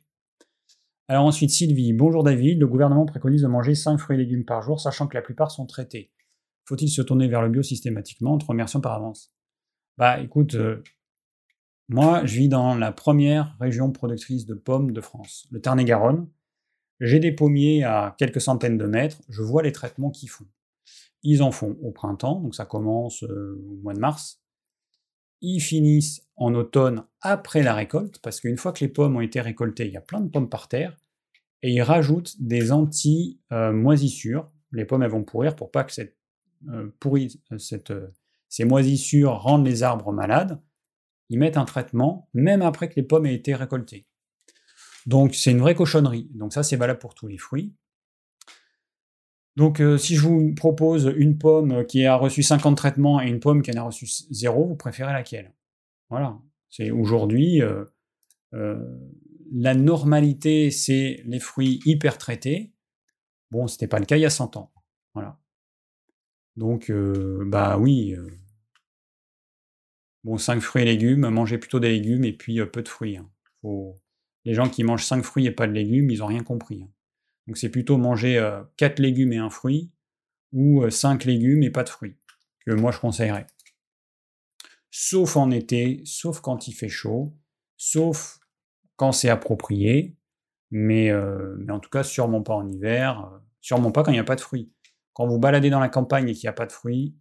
Alors 1.11 1.25
ensuite, 1.25 1.49
Sylvie. 1.49 1.91
Bonjour 1.91 2.23
David. 2.23 2.61
Le 2.61 2.67
gouvernement 2.67 3.05
préconise 3.05 3.41
de 3.41 3.47
manger 3.47 3.75
5 3.75 3.97
fruits 3.97 4.15
et 4.15 4.19
légumes 4.19 4.45
par 4.45 4.61
jour, 4.61 4.79
sachant 4.79 5.07
que 5.07 5.13
la 5.13 5.21
plupart 5.21 5.51
sont 5.51 5.65
traités. 5.65 6.09
Faut-il 6.63 6.87
se 6.87 7.01
tourner 7.01 7.27
vers 7.27 7.41
le 7.41 7.49
bio 7.49 7.61
systématiquement 7.61 8.35
En 8.35 8.37
te 8.37 8.45
remerciant 8.45 8.79
par 8.79 8.93
avance? 8.93 9.29
Bah 9.97 10.21
écoute, 10.21 10.55
moi, 11.89 12.25
je 12.25 12.37
vis 12.37 12.47
dans 12.47 12.75
la 12.75 12.93
première 12.93 13.57
région 13.59 13.91
productrice 13.91 14.45
de 14.45 14.53
pommes 14.53 14.93
de 14.93 15.01
France, 15.01 15.49
le 15.51 15.59
Tarn-et-Garonne. 15.59 16.29
J'ai 17.01 17.19
des 17.19 17.33
pommiers 17.33 17.83
à 17.83 18.15
quelques 18.17 18.39
centaines 18.39 18.77
de 18.77 18.85
mètres, 18.85 19.21
je 19.27 19.41
vois 19.41 19.63
les 19.63 19.73
traitements 19.73 20.11
qu'ils 20.11 20.29
font. 20.29 20.47
Ils 21.23 21.43
en 21.43 21.51
font 21.51 21.77
au 21.81 21.91
printemps, 21.91 22.39
donc 22.39 22.55
ça 22.55 22.63
commence 22.63 23.23
euh, 23.23 23.61
au 23.69 23.81
mois 23.83 23.93
de 23.93 23.99
mars. 23.99 24.40
Ils 25.41 25.59
finissent 25.59 26.21
en 26.35 26.53
automne 26.53 27.03
après 27.21 27.63
la 27.63 27.73
récolte, 27.73 28.19
parce 28.19 28.39
qu'une 28.39 28.57
fois 28.57 28.73
que 28.73 28.79
les 28.81 28.87
pommes 28.87 29.15
ont 29.15 29.21
été 29.21 29.41
récoltées, 29.41 29.87
il 29.87 29.93
y 29.93 29.97
a 29.97 30.01
plein 30.01 30.21
de 30.21 30.29
pommes 30.29 30.49
par 30.49 30.67
terre, 30.67 30.97
et 31.61 31.71
ils 31.71 31.81
rajoutent 31.81 32.41
des 32.41 32.71
anti-moisissures. 32.71 34.47
Les 34.71 34.85
pommes, 34.85 35.03
elles 35.03 35.11
vont 35.11 35.23
pourrir 35.23 35.55
pour 35.55 35.71
pas 35.71 35.83
que 35.83 35.91
cette, 35.91 36.17
euh, 36.69 36.89
euh, 37.51 38.07
ces 38.49 38.65
moisissures 38.65 39.33
rendent 39.33 39.65
les 39.65 39.83
arbres 39.83 40.11
malades 40.11 40.59
ils 41.31 41.39
mettent 41.39 41.55
un 41.55 41.63
traitement, 41.63 42.27
même 42.33 42.61
après 42.61 42.89
que 42.89 42.95
les 42.97 43.03
pommes 43.03 43.25
aient 43.25 43.33
été 43.33 43.55
récoltées. 43.55 44.05
Donc 45.05 45.33
c'est 45.33 45.51
une 45.51 45.59
vraie 45.59 45.75
cochonnerie. 45.75 46.29
Donc 46.33 46.51
ça, 46.51 46.61
c'est 46.61 46.75
valable 46.75 46.99
pour 46.99 47.15
tous 47.15 47.27
les 47.27 47.37
fruits. 47.37 47.73
Donc 49.55 49.81
euh, 49.81 49.97
si 49.97 50.15
je 50.15 50.21
vous 50.21 50.53
propose 50.55 51.13
une 51.17 51.37
pomme 51.37 51.85
qui 51.85 52.05
a 52.05 52.15
reçu 52.15 52.43
50 52.43 52.77
traitements 52.77 53.21
et 53.21 53.27
une 53.27 53.39
pomme 53.39 53.61
qui 53.61 53.71
en 53.71 53.81
a 53.81 53.83
reçu 53.83 54.05
0, 54.05 54.65
vous 54.65 54.75
préférez 54.75 55.13
laquelle? 55.13 55.53
Voilà. 56.09 56.39
C'est 56.69 56.91
aujourd'hui 56.91 57.61
euh, 57.61 57.83
euh, 58.53 58.79
la 59.53 59.75
normalité, 59.75 60.71
c'est 60.71 61.21
les 61.25 61.39
fruits 61.39 61.81
hyper 61.85 62.17
traités. 62.17 62.73
Bon, 63.51 63.67
c'était 63.67 63.87
pas 63.87 63.99
le 63.99 64.05
cas 64.05 64.15
il 64.15 64.21
y 64.21 64.25
a 64.25 64.29
100 64.29 64.55
ans. 64.55 64.71
Voilà. 65.13 65.37
Donc 66.55 66.91
bah 67.45 67.77
oui, 67.77 68.15
Bon, 70.23 70.37
5 70.37 70.59
fruits 70.59 70.83
et 70.83 70.85
légumes, 70.85 71.29
mangez 71.29 71.57
plutôt 71.57 71.79
des 71.79 71.89
légumes 71.89 72.23
et 72.23 72.33
puis 72.33 72.63
peu 72.67 72.83
de 72.83 72.87
fruits. 72.87 73.17
Hein. 73.17 73.29
Les 74.45 74.53
gens 74.53 74.69
qui 74.69 74.83
mangent 74.83 75.05
5 75.05 75.23
fruits 75.23 75.47
et 75.47 75.51
pas 75.51 75.67
de 75.67 75.73
légumes, 75.73 76.11
ils 76.11 76.19
n'ont 76.19 76.27
rien 76.27 76.43
compris. 76.43 76.83
Hein. 76.83 76.89
Donc 77.51 77.57
c'est 77.57 77.67
plutôt 77.67 77.97
manger 77.97 78.35
4 78.77 78.99
euh, 78.99 79.03
légumes 79.03 79.33
et 79.33 79.37
un 79.37 79.49
fruit 79.49 79.91
ou 80.53 80.89
5 80.89 81.25
euh, 81.25 81.29
légumes 81.29 81.63
et 81.63 81.69
pas 81.69 81.83
de 81.83 81.89
fruits 81.89 82.15
que 82.65 82.71
moi 82.71 82.93
je 82.93 82.99
conseillerais. 82.99 83.45
Sauf 84.89 85.35
en 85.35 85.51
été, 85.51 86.01
sauf 86.05 86.39
quand 86.39 86.69
il 86.69 86.71
fait 86.71 86.87
chaud, 86.87 87.35
sauf 87.75 88.39
quand 88.95 89.11
c'est 89.11 89.27
approprié, 89.27 90.15
mais, 90.69 91.11
mais, 91.57 91.73
en 91.73 91.79
tout 91.81 91.89
cas 91.89 92.03
sûrement 92.03 92.41
pas 92.41 92.53
en 92.53 92.69
hiver, 92.69 93.29
sûrement 93.59 93.91
pas 93.91 94.03
quand 94.03 94.11
il 94.11 94.15
n'y 94.15 94.19
a 94.19 94.23
pas 94.23 94.37
de 94.37 94.41
fruits. 94.41 94.71
Quand 95.11 95.27
vous 95.27 95.37
baladez 95.37 95.69
dans 95.69 95.81
la 95.81 95.89
campagne 95.89 96.29
et 96.29 96.33
qu'il 96.33 96.45
n'y 96.45 96.51
a 96.51 96.53
pas 96.53 96.65
de 96.65 96.71
fruits, 96.71 97.17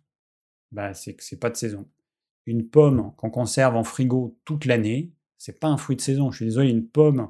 bah 0.70 0.94
c'est 0.94 1.16
que 1.16 1.24
c'est 1.24 1.40
pas 1.40 1.50
de 1.50 1.56
saison 1.56 1.88
une 2.46 2.68
pomme 2.68 3.12
qu'on 3.16 3.30
conserve 3.30 3.76
en 3.76 3.84
frigo 3.84 4.38
toute 4.44 4.64
l'année, 4.64 5.12
c'est 5.38 5.58
pas 5.58 5.68
un 5.68 5.76
fruit 5.76 5.96
de 5.96 6.00
saison. 6.00 6.30
Je 6.30 6.36
suis 6.36 6.44
désolé, 6.46 6.70
une 6.70 6.86
pomme 6.86 7.28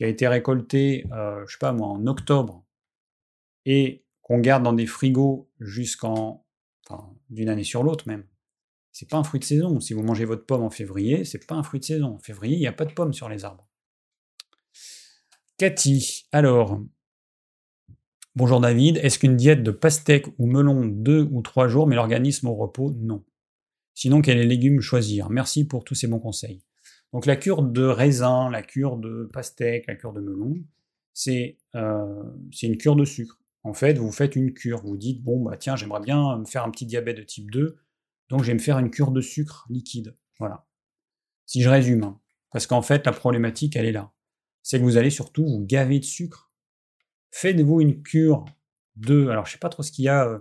qui 0.00 0.04
a 0.04 0.08
été 0.08 0.26
récoltée, 0.26 1.04
euh, 1.12 1.44
je 1.46 1.52
sais 1.52 1.58
pas 1.58 1.74
moi, 1.74 1.88
en 1.88 2.06
octobre 2.06 2.64
et 3.66 4.06
qu'on 4.22 4.38
garde 4.38 4.62
dans 4.62 4.72
des 4.72 4.86
frigos 4.86 5.50
jusqu'en, 5.60 6.46
d'une 7.28 7.50
année 7.50 7.64
sur 7.64 7.82
l'autre 7.82 8.08
même. 8.08 8.24
C'est 8.92 9.10
pas 9.10 9.18
un 9.18 9.24
fruit 9.24 9.40
de 9.40 9.44
saison. 9.44 9.78
Si 9.78 9.92
vous 9.92 10.02
mangez 10.02 10.24
votre 10.24 10.46
pomme 10.46 10.62
en 10.62 10.70
février, 10.70 11.26
c'est 11.26 11.46
pas 11.46 11.54
un 11.54 11.62
fruit 11.62 11.80
de 11.80 11.84
saison. 11.84 12.14
En 12.14 12.18
février, 12.18 12.56
il 12.56 12.60
n'y 12.60 12.66
a 12.66 12.72
pas 12.72 12.86
de 12.86 12.94
pommes 12.94 13.12
sur 13.12 13.28
les 13.28 13.44
arbres. 13.44 13.68
Cathy, 15.58 16.24
alors, 16.32 16.80
bonjour 18.34 18.58
David, 18.58 18.96
est-ce 19.02 19.18
qu'une 19.18 19.36
diète 19.36 19.62
de 19.62 19.70
pastèque 19.70 20.28
ou 20.38 20.46
melon 20.46 20.86
deux 20.86 21.28
ou 21.30 21.42
trois 21.42 21.68
jours 21.68 21.86
met 21.86 21.96
l'organisme 21.96 22.46
au 22.46 22.54
repos? 22.54 22.94
Non. 22.96 23.22
Sinon, 23.92 24.22
quels 24.22 24.48
légumes 24.48 24.80
choisir? 24.80 25.28
Merci 25.28 25.66
pour 25.66 25.84
tous 25.84 25.94
ces 25.94 26.06
bons 26.06 26.20
conseils. 26.20 26.62
Donc 27.12 27.26
la 27.26 27.36
cure 27.36 27.62
de 27.62 27.84
raisin, 27.84 28.50
la 28.50 28.62
cure 28.62 28.96
de 28.96 29.28
pastèque, 29.32 29.86
la 29.88 29.96
cure 29.96 30.12
de 30.12 30.20
melon, 30.20 30.56
c'est 31.12 31.58
euh, 31.74 32.22
une 32.62 32.76
cure 32.76 32.96
de 32.96 33.04
sucre. 33.04 33.40
En 33.62 33.74
fait, 33.74 33.98
vous 33.98 34.12
faites 34.12 34.36
une 34.36 34.52
cure. 34.54 34.80
Vous 34.82 34.96
dites, 34.96 35.22
bon, 35.22 35.42
bah 35.42 35.56
tiens, 35.56 35.76
j'aimerais 35.76 36.00
bien 36.00 36.38
me 36.38 36.44
faire 36.44 36.64
un 36.64 36.70
petit 36.70 36.86
diabète 36.86 37.16
de 37.16 37.22
type 37.22 37.50
2, 37.50 37.76
donc 38.28 38.42
je 38.42 38.48
vais 38.48 38.54
me 38.54 38.60
faire 38.60 38.78
une 38.78 38.90
cure 38.90 39.10
de 39.10 39.20
sucre 39.20 39.66
liquide. 39.68 40.14
Voilà. 40.38 40.66
Si 41.46 41.62
je 41.62 41.68
résume, 41.68 42.04
hein. 42.04 42.20
parce 42.52 42.66
qu'en 42.66 42.82
fait, 42.82 43.04
la 43.04 43.12
problématique, 43.12 43.76
elle 43.76 43.86
est 43.86 43.92
là. 43.92 44.12
C'est 44.62 44.78
que 44.78 44.84
vous 44.84 44.96
allez 44.96 45.10
surtout 45.10 45.44
vous 45.44 45.64
gaver 45.64 45.98
de 45.98 46.04
sucre. 46.04 46.50
Faites-vous 47.32 47.80
une 47.80 48.02
cure 48.02 48.44
de... 48.96 49.28
Alors, 49.28 49.46
je 49.46 49.52
sais 49.52 49.58
pas 49.58 49.68
trop 49.68 49.82
ce 49.82 49.92
qu'il 49.92 50.04
y 50.04 50.08
a... 50.08 50.26
Euh, 50.26 50.38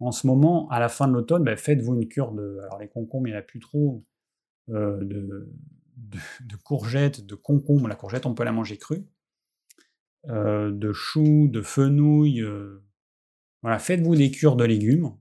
en 0.00 0.12
ce 0.12 0.26
moment, 0.26 0.68
à 0.70 0.80
la 0.80 0.88
fin 0.88 1.06
de 1.08 1.12
l'automne, 1.12 1.54
faites-vous 1.56 1.94
une 1.94 2.08
cure 2.08 2.32
de. 2.32 2.58
Alors, 2.64 2.78
les 2.78 2.88
concombres, 2.88 3.28
il 3.28 3.32
n'y 3.32 3.36
en 3.36 3.40
a 3.40 3.42
plus 3.42 3.60
trop. 3.60 4.02
Euh, 4.70 4.98
de, 5.02 5.52
courgettes, 6.64 7.24
de 7.24 7.34
concombres. 7.34 7.88
La 7.88 7.94
courgette, 7.94 8.26
on 8.26 8.34
peut 8.34 8.44
la 8.44 8.52
manger 8.52 8.78
crue. 8.78 9.06
Euh, 10.28 10.70
de 10.70 10.92
choux, 10.92 11.48
de 11.48 11.62
fenouil. 11.62 12.42
Euh, 12.42 12.84
voilà, 13.62 13.78
faites-vous 13.78 14.16
des 14.16 14.30
cures 14.30 14.56
de 14.56 14.64
légumes 14.64 15.16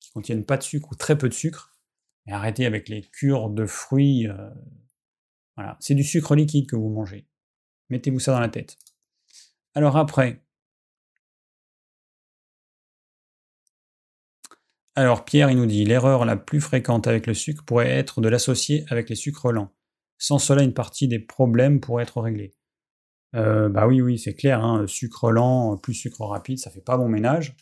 qui 0.00 0.10
contiennent 0.10 0.44
pas 0.44 0.56
de 0.56 0.62
sucre 0.62 0.92
ou 0.92 0.94
très 0.94 1.16
peu 1.16 1.28
de 1.28 1.34
sucre. 1.34 1.72
Et 2.26 2.32
arrêtez 2.32 2.66
avec 2.66 2.88
les 2.88 3.02
cures 3.02 3.50
de 3.50 3.66
fruits. 3.66 4.28
voilà, 5.56 5.76
c'est 5.80 5.94
du 5.94 6.04
sucre 6.04 6.34
liquide 6.34 6.68
que 6.68 6.76
vous 6.76 6.88
mangez. 6.88 7.26
Mettez-vous 7.90 8.18
ça 8.18 8.32
dans 8.32 8.40
la 8.40 8.48
tête. 8.48 8.78
Alors 9.74 9.96
après, 9.96 10.44
Alors 14.96 15.24
Pierre, 15.24 15.50
il 15.50 15.56
nous 15.56 15.66
dit, 15.66 15.84
l'erreur 15.84 16.24
la 16.24 16.36
plus 16.36 16.60
fréquente 16.60 17.08
avec 17.08 17.26
le 17.26 17.34
sucre 17.34 17.64
pourrait 17.64 17.90
être 17.90 18.20
de 18.20 18.28
l'associer 18.28 18.84
avec 18.88 19.08
les 19.08 19.16
sucres 19.16 19.50
lents. 19.50 19.72
Sans 20.18 20.38
cela, 20.38 20.62
une 20.62 20.74
partie 20.74 21.08
des 21.08 21.18
problèmes 21.18 21.80
pourrait 21.80 22.04
être 22.04 22.20
réglée. 22.20 22.54
Euh, 23.34 23.68
bah 23.68 23.86
oui, 23.86 24.00
oui, 24.00 24.18
c'est 24.18 24.34
clair, 24.34 24.64
hein, 24.64 24.86
sucre 24.86 25.30
lent 25.30 25.76
plus 25.76 25.94
sucre 25.94 26.24
rapide, 26.24 26.58
ça 26.58 26.70
fait 26.70 26.80
pas 26.80 26.96
bon 26.96 27.08
ménage. 27.08 27.56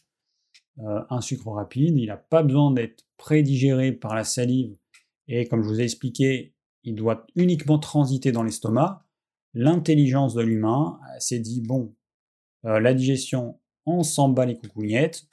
Euh, 0.79 1.01
un 1.11 1.21
sucre 1.21 1.51
rapide, 1.51 1.97
il 1.97 2.07
n'a 2.07 2.17
pas 2.17 2.43
besoin 2.43 2.71
d'être 2.71 3.05
prédigéré 3.17 3.93
par 3.93 4.15
la 4.15 4.25
salive, 4.25 4.77
et 5.29 5.47
comme 5.47 5.63
je 5.63 5.69
vous 5.69 5.81
ai 5.81 5.85
expliqué, 5.85 6.55
il 6.85 6.95
doit 6.95 7.27
uniquement 7.37 7.79
transiter 7.79 8.33
dans 8.33 8.43
l'estomac. 8.43 9.07
L'intelligence 9.55 10.35
de 10.35 10.43
l'humain 10.43 10.99
s'est 11.19 11.39
dit, 11.39 11.63
bon, 11.63 11.95
euh, 12.65 12.81
la 12.81 12.95
digestion, 12.95 13.61
on 13.87 14.03
s'en 14.03 14.29
bat 14.29 14.47
les 14.47 14.57
coucougnettes, 14.57 15.27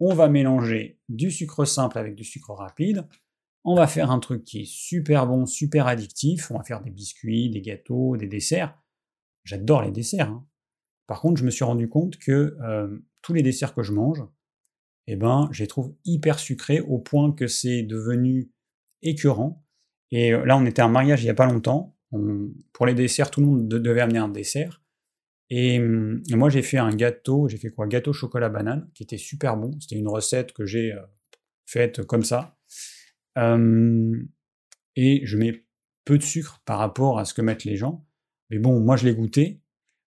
on 0.00 0.14
va 0.14 0.28
mélanger 0.28 1.00
du 1.08 1.30
sucre 1.30 1.64
simple 1.64 1.98
avec 1.98 2.14
du 2.14 2.24
sucre 2.24 2.52
rapide. 2.52 3.06
On 3.64 3.74
va 3.74 3.86
faire 3.86 4.10
un 4.10 4.18
truc 4.20 4.44
qui 4.44 4.60
est 4.60 4.70
super 4.70 5.26
bon, 5.26 5.46
super 5.46 5.86
addictif. 5.86 6.50
On 6.50 6.58
va 6.58 6.64
faire 6.64 6.82
des 6.82 6.90
biscuits, 6.90 7.50
des 7.50 7.62
gâteaux, 7.62 8.16
des 8.16 8.28
desserts. 8.28 8.78
J'adore 9.44 9.82
les 9.82 9.90
desserts. 9.90 10.28
Hein. 10.28 10.46
Par 11.06 11.20
contre, 11.20 11.40
je 11.40 11.44
me 11.44 11.50
suis 11.50 11.64
rendu 11.64 11.88
compte 11.88 12.18
que 12.18 12.56
euh, 12.62 12.98
tous 13.22 13.32
les 13.32 13.42
desserts 13.42 13.74
que 13.74 13.82
je 13.82 13.92
mange, 13.92 14.22
eh 15.06 15.16
ben, 15.16 15.48
je 15.52 15.62
les 15.62 15.66
trouve 15.66 15.94
hyper 16.04 16.38
sucrés 16.38 16.80
au 16.80 16.98
point 16.98 17.32
que 17.32 17.46
c'est 17.46 17.82
devenu 17.82 18.50
écœurant. 19.02 19.64
Et 20.10 20.32
euh, 20.32 20.44
là, 20.44 20.56
on 20.56 20.64
était 20.66 20.82
à 20.82 20.86
un 20.86 20.90
mariage 20.90 21.22
il 21.22 21.24
n'y 21.24 21.30
a 21.30 21.34
pas 21.34 21.46
longtemps. 21.46 21.96
pour 22.72 22.86
les 22.86 22.94
desserts, 22.94 23.30
tout 23.30 23.40
le 23.40 23.46
monde 23.46 23.68
devait 23.68 24.00
amener 24.00 24.18
un 24.18 24.28
dessert. 24.28 24.82
Mmh, 25.50 26.22
et, 26.30 26.36
moi, 26.36 26.48
j'ai 26.50 26.62
fait 26.62 26.78
un 26.78 26.94
gâteau, 26.94 27.48
j'ai 27.48 27.58
fait 27.58 27.70
quoi? 27.70 27.86
Gâteau 27.86 28.12
chocolat 28.12 28.48
banane, 28.48 28.90
qui 28.94 29.02
était 29.02 29.18
super 29.18 29.56
bon. 29.56 29.72
C'était 29.80 29.96
une 29.96 30.08
recette 30.08 30.52
que 30.52 30.64
j'ai 30.64 30.92
euh, 30.92 31.00
faite 31.66 32.04
comme 32.04 32.24
ça. 32.24 32.53
Et 33.36 35.26
je 35.26 35.36
mets 35.36 35.64
peu 36.04 36.18
de 36.18 36.22
sucre 36.22 36.62
par 36.64 36.78
rapport 36.78 37.18
à 37.18 37.24
ce 37.24 37.34
que 37.34 37.42
mettent 37.42 37.64
les 37.64 37.76
gens. 37.76 38.06
Mais 38.50 38.58
bon, 38.58 38.80
moi, 38.80 38.96
je 38.96 39.06
l'ai 39.06 39.14
goûté. 39.14 39.60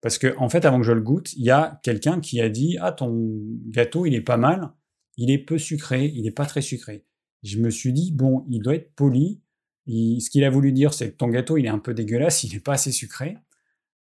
Parce 0.00 0.18
que, 0.18 0.36
en 0.36 0.48
fait, 0.48 0.64
avant 0.66 0.78
que 0.78 0.86
je 0.86 0.92
le 0.92 1.00
goûte, 1.00 1.32
il 1.34 1.44
y 1.44 1.50
a 1.50 1.80
quelqu'un 1.82 2.20
qui 2.20 2.40
a 2.40 2.50
dit 2.50 2.76
Ah, 2.80 2.92
ton 2.92 3.40
gâteau, 3.68 4.04
il 4.04 4.14
est 4.14 4.20
pas 4.20 4.36
mal, 4.36 4.72
il 5.16 5.30
est 5.30 5.38
peu 5.38 5.56
sucré, 5.56 6.12
il 6.14 6.24
n'est 6.24 6.30
pas 6.30 6.46
très 6.46 6.60
sucré. 6.60 7.06
Je 7.42 7.58
me 7.58 7.70
suis 7.70 7.92
dit 7.92 8.12
Bon, 8.12 8.44
il 8.50 8.60
doit 8.60 8.74
être 8.74 8.94
poli. 8.94 9.40
ce 9.86 10.28
qu'il 10.28 10.44
a 10.44 10.50
voulu 10.50 10.72
dire, 10.72 10.92
c'est 10.92 11.12
que 11.12 11.16
ton 11.16 11.28
gâteau, 11.28 11.56
il 11.56 11.64
est 11.64 11.70
un 11.70 11.78
peu 11.78 11.94
dégueulasse, 11.94 12.44
il 12.44 12.52
n'est 12.52 12.60
pas 12.60 12.74
assez 12.74 12.92
sucré. 12.92 13.38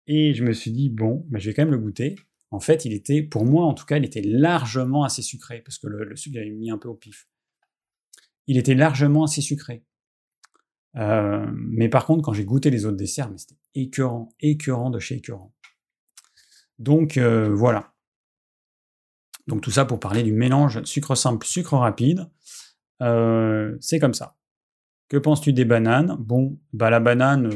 Et 0.06 0.34
je 0.36 0.44
me 0.44 0.54
suis 0.54 0.72
dit 0.72 0.90
Bon, 0.90 1.26
mais 1.32 1.40
je 1.40 1.50
vais 1.50 1.56
quand 1.56 1.64
même 1.64 1.72
le 1.72 1.80
goûter. 1.80 2.16
En 2.52 2.60
fait, 2.60 2.86
il 2.86 2.94
était, 2.94 3.24
pour 3.24 3.46
moi 3.46 3.66
en 3.66 3.74
tout 3.74 3.86
cas, 3.86 3.98
il 3.98 4.06
était 4.06 4.22
largement 4.22 5.04
assez 5.04 5.22
sucré, 5.24 5.62
parce 5.62 5.80
que 5.80 5.88
le, 5.88 6.04
le 6.04 6.16
sucre, 6.16 6.38
avait 6.38 6.52
mis 6.52 6.70
un 6.70 6.78
peu 6.78 6.88
au 6.88 6.96
pif. 6.96 7.28
Il 8.50 8.58
était 8.58 8.74
largement 8.74 9.26
assez 9.26 9.42
sucré. 9.42 9.86
Euh, 10.96 11.46
mais 11.54 11.88
par 11.88 12.08
contre, 12.08 12.24
quand 12.24 12.34
j'ai 12.34 12.46
goûté 12.46 12.72
les 12.72 12.88
autres 12.88 12.98
desserts, 12.98 13.32
c'était 13.38 13.60
écœurant, 13.76 14.30
écœurant 14.40 14.90
de 14.90 14.98
chez 14.98 15.18
écœurant. 15.18 15.54
Donc 16.80 17.18
euh, 17.18 17.54
voilà. 17.54 17.94
Donc 19.46 19.62
tout 19.62 19.70
ça 19.70 19.86
pour 19.86 20.00
parler 20.00 20.24
du 20.24 20.34
mélange 20.34 20.84
sucre 20.84 21.14
simple, 21.14 21.46
sucre 21.46 21.78
rapide. 21.78 22.28
Euh, 23.04 23.78
c'est 23.82 24.00
comme 24.00 24.16
ça. 24.16 24.36
Que 25.10 25.18
penses-tu 25.18 25.54
des 25.54 25.66
bananes? 25.66 26.18
Bon, 26.20 26.60
bah 26.74 26.90
la 26.90 27.00
banane, 27.00 27.52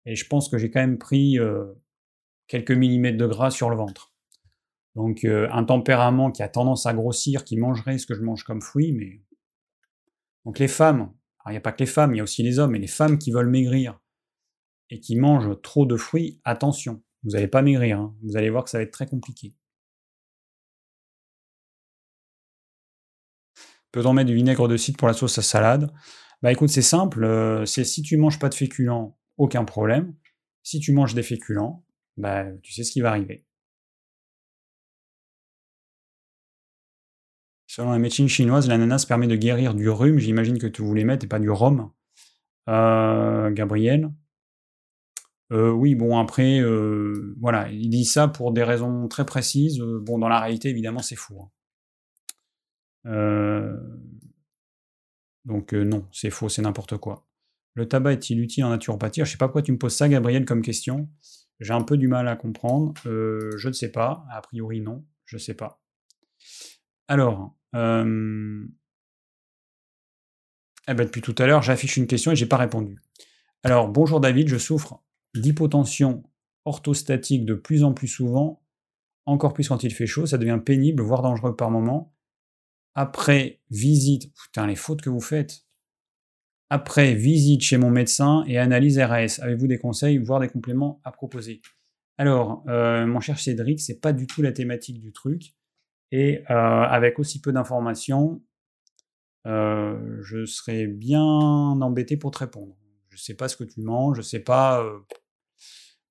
et 0.10 0.16
je 0.16 0.26
pense 0.26 0.50
que 0.50 0.58
j'ai 0.58 0.72
quand 0.72 0.80
même 0.80 0.98
pris 0.98 1.38
euh, 1.38 1.66
quelques 2.48 2.72
millimètres 2.72 3.20
de 3.20 3.28
gras 3.28 3.52
sur 3.52 3.70
le 3.70 3.76
ventre. 3.76 4.12
Donc 4.96 5.24
euh, 5.24 5.48
un 5.52 5.64
tempérament 5.64 6.32
qui 6.32 6.42
a 6.42 6.50
tendance 6.50 6.88
à 6.88 6.96
grossir, 6.96 7.44
qui 7.44 7.58
mangerait 7.58 8.00
ce 8.00 8.08
que 8.08 8.16
je 8.16 8.22
mange 8.22 8.44
comme 8.44 8.60
fruit, 8.60 8.92
mais... 8.92 9.22
Donc 10.46 10.58
les 10.58 10.68
femmes, 10.68 11.14
il 11.46 11.52
n'y 11.52 11.58
a 11.58 11.62
pas 11.62 11.72
que 11.72 11.84
les 11.84 11.86
femmes, 11.86 12.16
il 12.16 12.18
y 12.18 12.20
a 12.22 12.24
aussi 12.24 12.42
les 12.42 12.58
hommes, 12.58 12.76
et 12.76 12.80
les 12.80 12.88
femmes 12.88 13.20
qui 13.20 13.30
veulent 13.30 13.52
maigrir 13.52 14.00
et 14.90 15.00
qui 15.00 15.16
mangent 15.16 15.62
trop 15.62 15.86
de 15.86 15.96
fruits, 15.96 16.42
attention, 16.44 17.04
vous 17.22 17.32
n'allez 17.32 17.48
pas 17.48 17.62
maigrir, 17.62 18.00
hein. 18.00 18.16
vous 18.24 18.36
allez 18.36 18.50
voir 18.50 18.64
que 18.64 18.72
ça 18.72 18.80
va 18.80 18.86
être 18.86 18.92
très 18.92 19.06
compliqué. 19.06 19.54
Peut-on 23.92 24.14
mettre 24.14 24.30
du 24.30 24.36
vinaigre 24.36 24.68
de 24.68 24.76
cidre 24.76 24.98
pour 24.98 25.08
la 25.08 25.14
sauce 25.14 25.38
à 25.38 25.44
salade 25.44 25.94
Bah 26.42 26.52
écoute, 26.52 26.70
c'est 26.70 26.82
simple, 26.82 27.24
euh, 27.24 27.64
c'est 27.68 27.84
si 27.84 28.02
tu 28.02 28.18
manges 28.18 28.40
pas 28.40 28.50
de 28.50 28.56
féculents, 28.56 29.19
aucun 29.40 29.66
problème. 29.66 30.14
Si 30.62 30.80
tu 30.80 30.92
manges 30.92 31.16
des 31.16 31.24
féculents, 31.24 31.84
bah 32.18 32.46
tu 32.62 32.74
sais 32.74 32.84
ce 32.84 32.92
qui 32.92 33.02
va 33.02 33.10
arriver. 33.10 33.46
Selon 37.66 37.92
la 37.92 38.00
médecine 38.00 38.28
chinoise, 38.28 38.68
l'ananas 38.68 39.06
permet 39.08 39.28
de 39.28 39.36
guérir 39.36 39.74
du 39.74 39.90
rhume. 39.90 40.20
J'imagine 40.20 40.60
que 40.60 40.68
tu 40.68 40.82
voulais 40.82 41.04
mettre 41.04 41.26
et 41.26 41.28
pas 41.30 41.40
du 41.40 41.50
rhum. 41.50 41.92
Euh, 42.68 43.52
Gabriel? 43.52 44.12
Euh, 45.52 45.72
oui, 45.72 45.96
bon, 45.96 46.18
après, 46.18 46.60
euh, 46.60 47.36
voilà, 47.40 47.70
il 47.72 47.90
dit 47.90 48.06
ça 48.06 48.28
pour 48.28 48.52
des 48.52 48.64
raisons 48.64 49.08
très 49.08 49.26
précises. 49.26 49.80
bon, 49.80 50.20
dans 50.20 50.28
la 50.28 50.40
réalité, 50.40 50.70
évidemment, 50.70 51.02
c'est 51.02 51.16
faux. 51.16 51.52
Hein. 53.06 53.78
donc, 55.46 55.74
non, 55.74 56.08
c'est 56.12 56.30
faux, 56.30 56.50
c'est 56.50 56.62
n'importe 56.62 56.98
quoi. 56.98 57.29
Le 57.76 57.88
tabac 57.88 58.14
est-il 58.14 58.40
utile 58.40 58.66
en 58.66 58.70
naturopathie 58.70 59.22
Je 59.24 59.32
sais 59.32 59.38
pas 59.38 59.48
pourquoi 59.48 59.62
tu 59.62 59.72
me 59.72 59.78
poses 59.78 59.96
ça, 59.96 60.10
Gabriel, 60.10 60.46
comme 60.46 60.62
question. 60.62 61.10
J'ai 61.60 61.74
un 61.74 61.84
peu 61.84 61.98
du 61.98 62.08
mal 62.08 62.28
à 62.28 62.36
comprendre. 62.36 62.94
je 63.06 63.68
ne 63.68 63.74
sais 63.74 63.92
pas. 63.92 64.26
A 64.32 64.42
priori, 64.42 64.82
non. 64.82 65.06
Je 65.26 65.36
ne 65.36 65.40
sais 65.40 65.54
pas. 65.54 65.82
Alors, 67.08 67.56
euh, 67.76 68.66
eh 70.88 70.94
ben, 70.94 71.06
depuis 71.06 71.22
tout 71.22 71.36
à 71.38 71.46
l'heure, 71.46 71.62
j'affiche 71.62 71.98
une 71.98 72.08
question 72.08 72.32
et 72.32 72.36
j'ai 72.36 72.46
pas 72.46 72.58
répondu. 72.58 73.02
Alors, 73.64 73.90
bonjour 73.90 74.20
David, 74.20 74.48
je 74.48 74.58
souffre 74.58 75.04
d'hypotension 75.36 76.24
orthostatique 76.66 77.46
de 77.46 77.54
plus 77.54 77.84
en 77.84 77.94
plus 77.94 78.08
souvent, 78.08 78.64
encore 79.26 79.54
plus 79.54 79.68
quand 79.68 79.84
il 79.84 79.94
fait 79.94 80.08
chaud, 80.08 80.26
ça 80.26 80.38
devient 80.38 80.60
pénible, 80.64 81.04
voire 81.04 81.22
dangereux 81.22 81.56
par 81.56 81.70
moment. 81.70 82.16
Après 82.96 83.62
visite, 83.70 84.34
putain 84.34 84.66
les 84.66 84.76
fautes 84.76 85.02
que 85.02 85.10
vous 85.10 85.22
faites. 85.22 85.66
Après 86.72 87.16
visite 87.16 87.62
chez 87.62 87.78
mon 87.78 87.90
médecin 87.90 88.44
et 88.48 88.60
analyse 88.60 89.00
RAS, 89.00 89.40
avez-vous 89.42 89.66
des 89.66 89.80
conseils, 89.80 90.20
voire 90.20 90.40
des 90.40 90.50
compléments 90.50 91.02
à 91.04 91.12
proposer? 91.12 91.62
Alors, 92.20 92.64
euh, 92.68 93.08
mon 93.08 93.22
cher 93.22 93.40
Cédric, 93.40 93.80
c'est 93.80 94.00
pas 94.00 94.14
du 94.14 94.28
tout 94.28 94.44
la 94.44 94.52
thématique 94.52 95.00
du 95.00 95.12
truc. 95.12 95.56
Et 96.12 96.44
euh, 96.50 96.54
avec 96.54 97.18
aussi 97.18 97.42
peu 97.42 97.52
d'informations, 97.52 98.44
euh, 99.48 100.20
je 100.22 100.46
serais 100.46 100.86
bien 100.86 101.24
embêté 101.24 102.18
pour 102.18 102.30
te 102.30 102.40
répondre. 102.40 102.76
Je 103.10 103.16
ne 103.16 103.20
sais 103.20 103.34
pas 103.34 103.48
ce 103.48 103.58
que 103.58 103.64
tu 103.64 103.82
manges, 103.82 104.18
je 104.18 104.22
ne 104.22 104.26
sais 104.26 104.40
pas. 104.40 104.86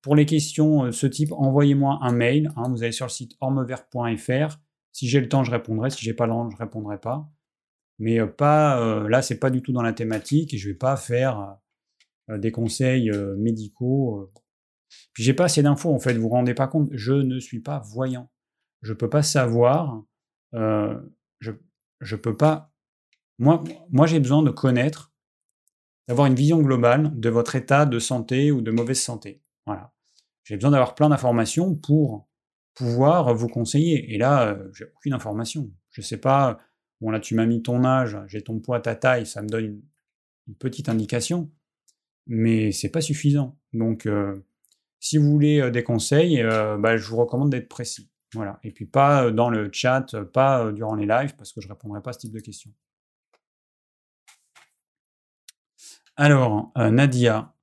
Pour 0.01 0.15
les 0.15 0.25
questions 0.25 0.85
de 0.85 0.91
ce 0.91 1.07
type, 1.07 1.31
envoyez-moi 1.31 1.99
un 2.01 2.11
mail. 2.11 2.51
Hein, 2.57 2.69
vous 2.69 2.83
allez 2.83 2.91
sur 2.91 3.05
le 3.05 3.11
site 3.11 3.33
ormevert.fr. 3.39 4.57
Si 4.91 5.07
j'ai 5.07 5.21
le 5.21 5.29
temps, 5.29 5.45
je 5.45 5.51
répondrai. 5.51 5.89
Si 5.89 6.03
j'ai 6.03 6.13
pas 6.13 6.25
le 6.25 6.33
temps, 6.33 6.49
je 6.49 6.57
répondrai 6.57 6.99
pas. 6.99 7.29
Mais 7.99 8.25
pas 8.25 9.07
là, 9.07 9.21
c'est 9.21 9.39
pas 9.39 9.49
du 9.49 9.61
tout 9.61 9.73
dans 9.73 9.81
la 9.81 9.93
thématique 9.93 10.53
et 10.53 10.57
je 10.57 10.69
vais 10.69 10.75
pas 10.75 10.95
faire 10.95 11.57
des 12.29 12.51
conseils 12.51 13.11
médicaux. 13.37 14.31
Puis 15.13 15.23
j'ai 15.23 15.33
pas 15.33 15.45
assez 15.45 15.61
d'infos 15.61 15.93
en 15.93 15.99
fait. 15.99 16.13
Vous 16.13 16.23
vous 16.23 16.29
rendez 16.29 16.53
pas 16.53 16.67
compte 16.67 16.89
Je 16.93 17.13
ne 17.13 17.39
suis 17.39 17.59
pas 17.59 17.79
voyant 17.79 18.29
je 18.81 18.93
peux 18.93 19.09
pas 19.09 19.23
savoir, 19.23 20.03
euh, 20.53 20.99
je, 21.39 21.51
je 22.01 22.15
peux 22.15 22.35
pas. 22.35 22.71
Moi, 23.37 23.63
moi 23.89 24.07
j'ai 24.07 24.19
besoin 24.19 24.43
de 24.43 24.51
connaître, 24.51 25.13
d'avoir 26.07 26.27
une 26.27 26.35
vision 26.35 26.61
globale 26.61 27.17
de 27.19 27.29
votre 27.29 27.55
état 27.55 27.85
de 27.85 27.99
santé 27.99 28.51
ou 28.51 28.61
de 28.61 28.71
mauvaise 28.71 29.01
santé. 29.01 29.41
Voilà. 29.65 29.93
J'ai 30.43 30.55
besoin 30.55 30.71
d'avoir 30.71 30.95
plein 30.95 31.09
d'informations 31.09 31.75
pour 31.75 32.27
pouvoir 32.73 33.35
vous 33.35 33.47
conseiller. 33.47 34.13
Et 34.13 34.17
là, 34.17 34.47
euh, 34.47 34.69
j'ai 34.73 34.85
aucune 34.95 35.13
information. 35.13 35.71
Je 35.91 36.01
sais 36.01 36.17
pas. 36.17 36.57
Bon 37.01 37.11
là, 37.11 37.19
tu 37.19 37.35
m'as 37.35 37.45
mis 37.45 37.61
ton 37.61 37.83
âge, 37.83 38.17
j'ai 38.27 38.41
ton 38.41 38.59
poids, 38.59 38.79
ta 38.79 38.95
taille, 38.95 39.25
ça 39.25 39.41
me 39.41 39.47
donne 39.47 39.65
une, 39.65 39.81
petite 40.57 40.89
indication, 40.89 41.51
mais 42.25 42.71
c'est 42.71 42.89
pas 42.89 43.01
suffisant. 43.01 43.55
Donc, 43.73 44.07
euh, 44.07 44.35
si 44.99 45.17
vous 45.17 45.29
voulez 45.29 45.69
des 45.69 45.83
conseils, 45.83 46.41
bah, 46.79 46.97
je 46.97 47.07
vous 47.07 47.17
recommande 47.17 47.51
d'être 47.51 47.69
précis. 47.69 48.09
Voilà. 48.33 48.59
Et 48.63 48.71
puis 48.71 48.85
pas 48.85 49.29
dans 49.31 49.51
le 49.51 49.69
chat, 49.71 50.15
pas 50.33 50.71
durant 50.71 50.95
les 50.95 51.05
lives, 51.05 51.35
parce 51.35 51.53
que 51.53 51.61
je 51.61 51.67
répondrai 51.67 52.01
pas 52.01 52.09
à 52.09 52.13
ce 52.13 52.19
type 52.19 52.33
de 52.33 52.39
questions. 52.39 52.71
Alors, 56.21 56.73
euh, 56.77 56.89
Nadia, 56.91 57.53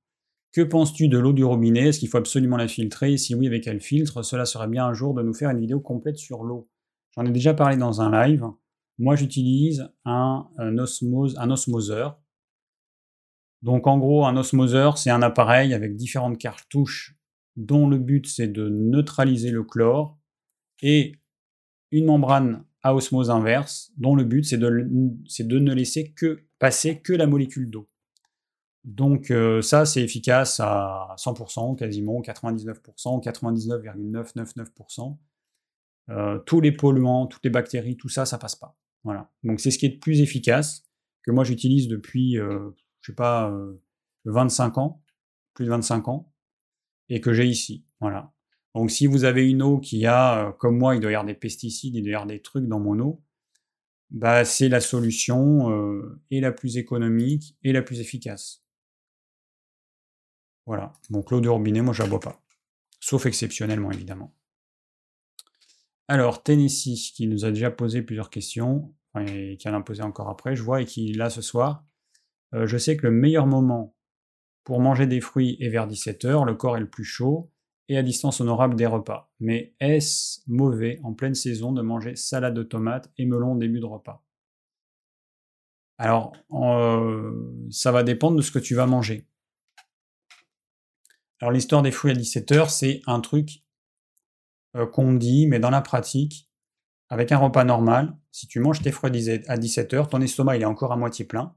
que 0.51 0.61
penses-tu 0.61 1.09
de 1.09 1.19
l'eau 1.19 1.31
du 1.31 1.43
robinet? 1.43 1.89
Est-ce 1.89 1.99
qu'il 1.99 2.09
faut 2.09 2.17
absolument 2.17 2.57
la 2.57 2.67
filtrer? 2.67 3.15
Si 3.17 3.35
oui, 3.35 3.45
avec 3.45 3.65
quel 3.65 3.79
filtre? 3.79 4.23
Cela 4.23 4.45
serait 4.45 4.67
bien 4.67 4.87
un 4.87 4.93
jour 4.95 5.13
de 5.13 5.21
nous 5.21 5.35
faire 5.35 5.51
une 5.51 5.59
vidéo 5.59 5.79
complète 5.79 6.17
sur 6.17 6.43
l'eau. 6.43 6.67
J'en 7.15 7.23
ai 7.25 7.29
déjà 7.29 7.53
parlé 7.53 7.77
dans 7.77 8.01
un 8.01 8.09
live. 8.09 8.47
Moi, 8.99 9.15
j'utilise 9.15 9.89
un, 10.05 10.47
osmose, 10.77 11.37
un 11.37 11.51
osmoseur. 11.51 12.19
Donc, 13.61 13.87
en 13.87 13.97
gros, 13.97 14.25
un 14.25 14.37
osmoseur, 14.37 14.97
c'est 14.97 15.09
un 15.09 15.21
appareil 15.21 15.73
avec 15.73 15.95
différentes 15.95 16.37
cartouches 16.37 17.15
dont 17.55 17.89
le 17.89 17.97
but, 17.97 18.27
c'est 18.27 18.47
de 18.47 18.69
neutraliser 18.69 19.51
le 19.51 19.63
chlore 19.63 20.17
et 20.81 21.13
une 21.91 22.05
membrane 22.05 22.63
à 22.83 22.93
osmose 22.93 23.29
inverse 23.29 23.91
dont 23.97 24.15
le 24.15 24.23
but, 24.23 24.43
c'est 24.43 24.57
de, 24.57 24.69
de, 24.69 25.59
ne 25.59 25.73
laisser 25.73 26.13
que 26.13 26.43
passer 26.59 27.01
que 27.01 27.13
la 27.13 27.27
molécule 27.27 27.69
d'eau. 27.69 27.87
Donc 28.83 29.31
euh, 29.31 29.61
ça, 29.61 29.85
c'est 29.85 30.01
efficace 30.01 30.59
à 30.59 31.15
100%, 31.17 31.75
quasiment 31.75 32.21
99%, 32.21 33.21
99,999%. 33.21 35.17
Euh, 36.09 36.39
tous 36.39 36.61
les 36.61 36.71
polluants, 36.71 37.27
toutes 37.27 37.43
les 37.43 37.49
bactéries, 37.49 37.97
tout 37.97 38.07
ça, 38.07 38.25
ça 38.25 38.37
passe 38.37 38.55
pas. 38.55 38.75
Voilà. 39.03 39.31
Donc 39.43 39.59
c'est 39.59 39.71
ce 39.71 39.77
qui 39.77 39.85
est 39.85 39.93
le 39.93 39.99
plus 39.99 40.21
efficace 40.21 40.83
que 41.23 41.31
moi 41.31 41.43
j'utilise 41.43 41.87
depuis, 41.87 42.37
euh, 42.37 42.69
je 43.01 43.11
sais 43.11 43.15
pas, 43.15 43.53
25 44.25 44.77
ans, 44.77 45.03
plus 45.53 45.65
de 45.65 45.69
25 45.69 46.07
ans, 46.07 46.33
et 47.09 47.21
que 47.21 47.33
j'ai 47.33 47.45
ici. 47.45 47.85
Voilà. 47.99 48.33
Donc 48.75 48.91
si 48.91 49.07
vous 49.07 49.23
avez 49.23 49.49
une 49.49 49.61
eau 49.61 49.79
qui 49.79 50.05
a, 50.05 50.53
comme 50.59 50.77
moi, 50.77 50.95
il 50.95 51.01
doit 51.01 51.11
y 51.11 51.15
avoir 51.15 51.25
des 51.25 51.33
pesticides, 51.33 51.95
il 51.95 52.03
doit 52.03 52.11
y 52.11 52.13
avoir 52.13 52.27
des 52.27 52.41
trucs 52.41 52.67
dans 52.67 52.79
mon 52.79 52.99
eau, 52.99 53.23
bah, 54.09 54.45
c'est 54.45 54.69
la 54.69 54.79
solution 54.79 56.01
et 56.31 56.39
la 56.39 56.51
plus 56.51 56.77
économique 56.77 57.57
et 57.63 57.73
la 57.73 57.81
plus 57.81 57.99
efficace. 57.99 58.61
Voilà. 60.65 60.93
Donc 61.09 61.31
l'eau 61.31 61.41
de 61.41 61.49
robinet, 61.49 61.81
moi 61.81 61.93
je 61.93 62.03
la 62.03 62.09
bois 62.09 62.19
pas. 62.19 62.41
Sauf 62.99 63.25
exceptionnellement, 63.25 63.91
évidemment. 63.91 64.36
Alors, 66.07 66.41
Tennessee, 66.41 67.11
qui 67.13 67.27
nous 67.27 67.45
a 67.45 67.51
déjà 67.51 67.69
posé 67.69 68.01
plusieurs 68.01 68.29
questions, 68.29 68.93
et 69.19 69.57
qui 69.57 69.67
en 69.67 69.73
a 69.73 69.81
posé 69.81 70.03
encore 70.03 70.29
après, 70.29 70.55
je 70.55 70.63
vois, 70.63 70.81
et 70.81 70.85
qui, 70.85 71.11
là, 71.13 71.29
ce 71.29 71.41
soir, 71.41 71.83
euh, 72.53 72.65
je 72.65 72.77
sais 72.77 72.95
que 72.95 73.07
le 73.07 73.11
meilleur 73.11 73.45
moment 73.45 73.95
pour 74.63 74.79
manger 74.79 75.07
des 75.07 75.21
fruits 75.21 75.57
est 75.59 75.69
vers 75.69 75.87
17h, 75.87 76.45
le 76.45 76.55
corps 76.55 76.77
est 76.77 76.81
le 76.81 76.89
plus 76.89 77.03
chaud, 77.03 77.51
et 77.89 77.97
à 77.97 78.03
distance 78.03 78.41
honorable 78.41 78.75
des 78.75 78.85
repas. 78.85 79.31
Mais 79.39 79.73
est-ce 79.79 80.41
mauvais 80.47 80.99
en 81.03 81.13
pleine 81.13 81.35
saison 81.35 81.71
de 81.71 81.81
manger 81.81 82.15
salade 82.15 82.53
de 82.53 82.63
tomates 82.63 83.11
et 83.17 83.25
melon 83.25 83.53
au 83.53 83.57
début 83.57 83.79
de 83.79 83.85
repas? 83.85 84.23
Alors, 85.97 86.33
euh, 86.51 87.67
ça 87.71 87.91
va 87.91 88.03
dépendre 88.03 88.37
de 88.37 88.41
ce 88.41 88.51
que 88.51 88.59
tu 88.59 88.75
vas 88.75 88.85
manger. 88.85 89.25
Alors 91.39 91.51
l'histoire 91.51 91.81
des 91.81 91.91
fruits 91.91 92.11
à 92.11 92.15
17h, 92.15 92.69
c'est 92.69 93.01
un 93.07 93.19
truc 93.19 93.63
euh, 94.77 94.85
qu'on 94.85 95.13
dit, 95.13 95.47
mais 95.47 95.59
dans 95.59 95.69
la 95.69 95.81
pratique, 95.81 96.47
avec 97.09 97.31
un 97.31 97.37
repas 97.37 97.63
normal, 97.63 98.17
si 98.31 98.47
tu 98.47 98.59
manges 98.59 98.81
tes 98.81 98.91
fruits 98.91 99.29
à 99.47 99.57
17h, 99.57 100.09
ton 100.09 100.21
estomac 100.21 100.57
il 100.57 100.61
est 100.61 100.65
encore 100.65 100.91
à 100.91 100.97
moitié 100.97 101.25
plein, 101.25 101.55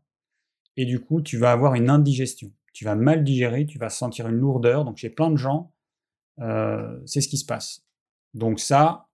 et 0.76 0.86
du 0.86 1.01
coup 1.01 1.20
tu 1.20 1.38
vas 1.38 1.52
avoir 1.52 1.74
une 1.74 1.90
indigestion. 1.90 2.52
Tu 2.72 2.84
vas 2.84 2.94
mal 2.94 3.24
digérer, 3.24 3.66
tu 3.66 3.78
vas 3.78 3.90
sentir 3.90 4.28
une 4.28 4.36
lourdeur. 4.36 4.84
Donc 4.84 4.97
chez 4.97 5.10
plein 5.10 5.30
de 5.30 5.36
gens, 5.36 5.72
euh, 6.40 7.01
c'est 7.05 7.20
ce 7.20 7.28
qui 7.28 7.36
se 7.36 7.44
passe. 7.44 7.84
Donc 8.34 8.60
ça, 8.60 9.09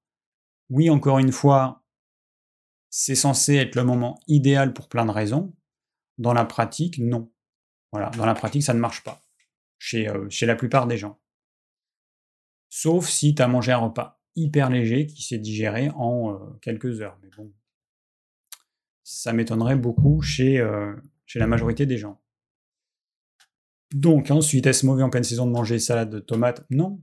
oui, 0.68 0.90
encore 0.90 1.18
une 1.18 1.32
fois, 1.32 1.82
c'est 2.90 3.14
censé 3.14 3.56
être 3.56 3.74
le 3.74 3.84
moment 3.84 4.20
idéal 4.26 4.72
pour 4.72 4.88
plein 4.88 5.06
de 5.06 5.10
raisons. 5.10 5.54
Dans 6.18 6.32
la 6.32 6.44
pratique, 6.44 6.98
non. 6.98 7.30
Voilà, 7.92 8.10
dans 8.10 8.26
la 8.26 8.34
pratique, 8.34 8.62
ça 8.62 8.74
ne 8.74 8.78
marche 8.78 9.02
pas. 9.02 9.20
Chez, 9.78 10.08
euh, 10.08 10.28
chez 10.30 10.46
la 10.46 10.56
plupart 10.56 10.86
des 10.86 10.96
gens. 10.96 11.18
Sauf 12.78 13.09
si 13.09 13.35
tu 13.35 13.40
as 13.40 13.48
mangé 13.48 13.73
un 13.73 13.78
repas 13.78 14.20
hyper 14.35 14.69
léger 14.69 15.07
qui 15.07 15.23
s'est 15.23 15.39
digéré 15.39 15.89
en 15.97 16.35
euh, 16.35 16.59
quelques 16.61 17.01
heures. 17.01 17.19
Mais 17.23 17.31
bon, 17.35 17.51
ça 19.03 19.32
m'étonnerait 19.32 19.77
beaucoup 19.77 20.20
chez, 20.20 20.59
euh, 20.59 20.94
chez 21.24 21.39
la 21.39 21.47
majorité 21.47 21.86
des 21.86 21.97
gens. 21.97 22.20
Donc 23.94 24.31
ensuite, 24.31 24.66
est-ce 24.66 24.85
mauvais 24.85 25.03
en 25.03 25.09
pleine 25.09 25.24
saison 25.24 25.47
de 25.47 25.53
manger 25.53 25.78
salade 25.78 26.11
de 26.11 26.19
tomates? 26.19 26.66
Non. 26.69 27.01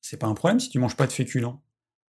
C'est 0.00 0.18
pas 0.18 0.28
un 0.28 0.34
problème 0.34 0.60
si 0.60 0.70
tu 0.70 0.78
manges 0.78 0.96
pas 0.96 1.08
de 1.08 1.12
féculents. 1.12 1.60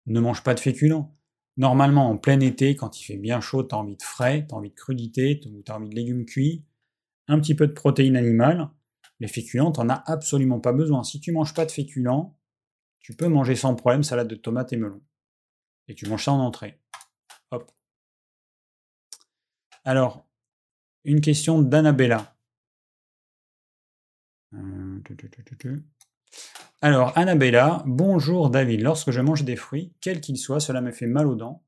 Ne 0.04 0.20
mange 0.20 0.42
pas 0.42 0.52
de 0.52 0.60
féculents. 0.60 1.16
Normalement, 1.56 2.10
en 2.10 2.18
plein 2.18 2.40
été, 2.40 2.76
quand 2.76 3.00
il 3.00 3.04
fait 3.04 3.16
bien 3.16 3.40
chaud, 3.40 3.64
tu 3.64 3.74
as 3.74 3.78
envie 3.78 3.96
de 3.96 4.02
frais, 4.02 4.46
tu 4.46 4.54
as 4.54 4.58
envie 4.58 4.68
de 4.68 4.74
crudité, 4.74 5.40
tu 5.40 5.48
as 5.66 5.76
envie 5.76 5.88
de 5.88 5.94
légumes 5.94 6.26
cuits, 6.26 6.66
un 7.26 7.40
petit 7.40 7.54
peu 7.54 7.66
de 7.66 7.72
protéines 7.72 8.16
animales, 8.16 8.68
les 9.20 9.28
féculents, 9.28 9.72
t'en 9.72 9.88
as 9.88 10.02
absolument 10.06 10.60
pas 10.60 10.72
besoin. 10.72 11.04
Si 11.04 11.20
tu 11.20 11.32
manges 11.32 11.54
pas 11.54 11.66
de 11.66 11.70
féculents, 11.70 12.36
tu 13.00 13.14
peux 13.14 13.28
manger 13.28 13.54
sans 13.54 13.74
problème 13.74 14.02
salade 14.02 14.28
de 14.28 14.34
tomates 14.34 14.72
et 14.72 14.76
melon. 14.76 15.02
Et 15.88 15.94
tu 15.94 16.08
manges 16.08 16.24
ça 16.24 16.32
en 16.32 16.40
entrée. 16.40 16.80
Hop. 17.50 17.70
Alors, 19.84 20.26
une 21.04 21.20
question 21.20 21.60
d'Annabella. 21.60 22.34
Euh, 24.54 25.00
Alors, 26.80 27.16
Annabella, 27.16 27.82
bonjour 27.86 28.50
David. 28.50 28.80
Lorsque 28.80 29.10
je 29.10 29.20
mange 29.20 29.44
des 29.44 29.56
fruits, 29.56 29.92
quels 30.00 30.20
qu'ils 30.20 30.38
soient, 30.38 30.60
cela 30.60 30.80
me 30.80 30.92
fait 30.92 31.06
mal 31.06 31.26
aux 31.26 31.34
dents. 31.34 31.62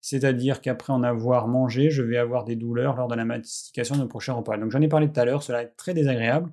C'est-à-dire 0.00 0.60
qu'après 0.60 0.92
en 0.92 1.02
avoir 1.02 1.48
mangé, 1.48 1.90
je 1.90 2.02
vais 2.02 2.16
avoir 2.16 2.44
des 2.44 2.56
douleurs 2.56 2.96
lors 2.96 3.08
de 3.08 3.14
la 3.14 3.24
mastication 3.24 3.96
de 3.96 4.04
prochain 4.04 4.34
repas. 4.34 4.56
Donc 4.58 4.70
j'en 4.70 4.80
ai 4.80 4.88
parlé 4.88 5.10
tout 5.10 5.18
à 5.18 5.24
l'heure, 5.24 5.42
cela 5.42 5.62
est 5.62 5.74
très 5.76 5.94
désagréable. 5.94 6.50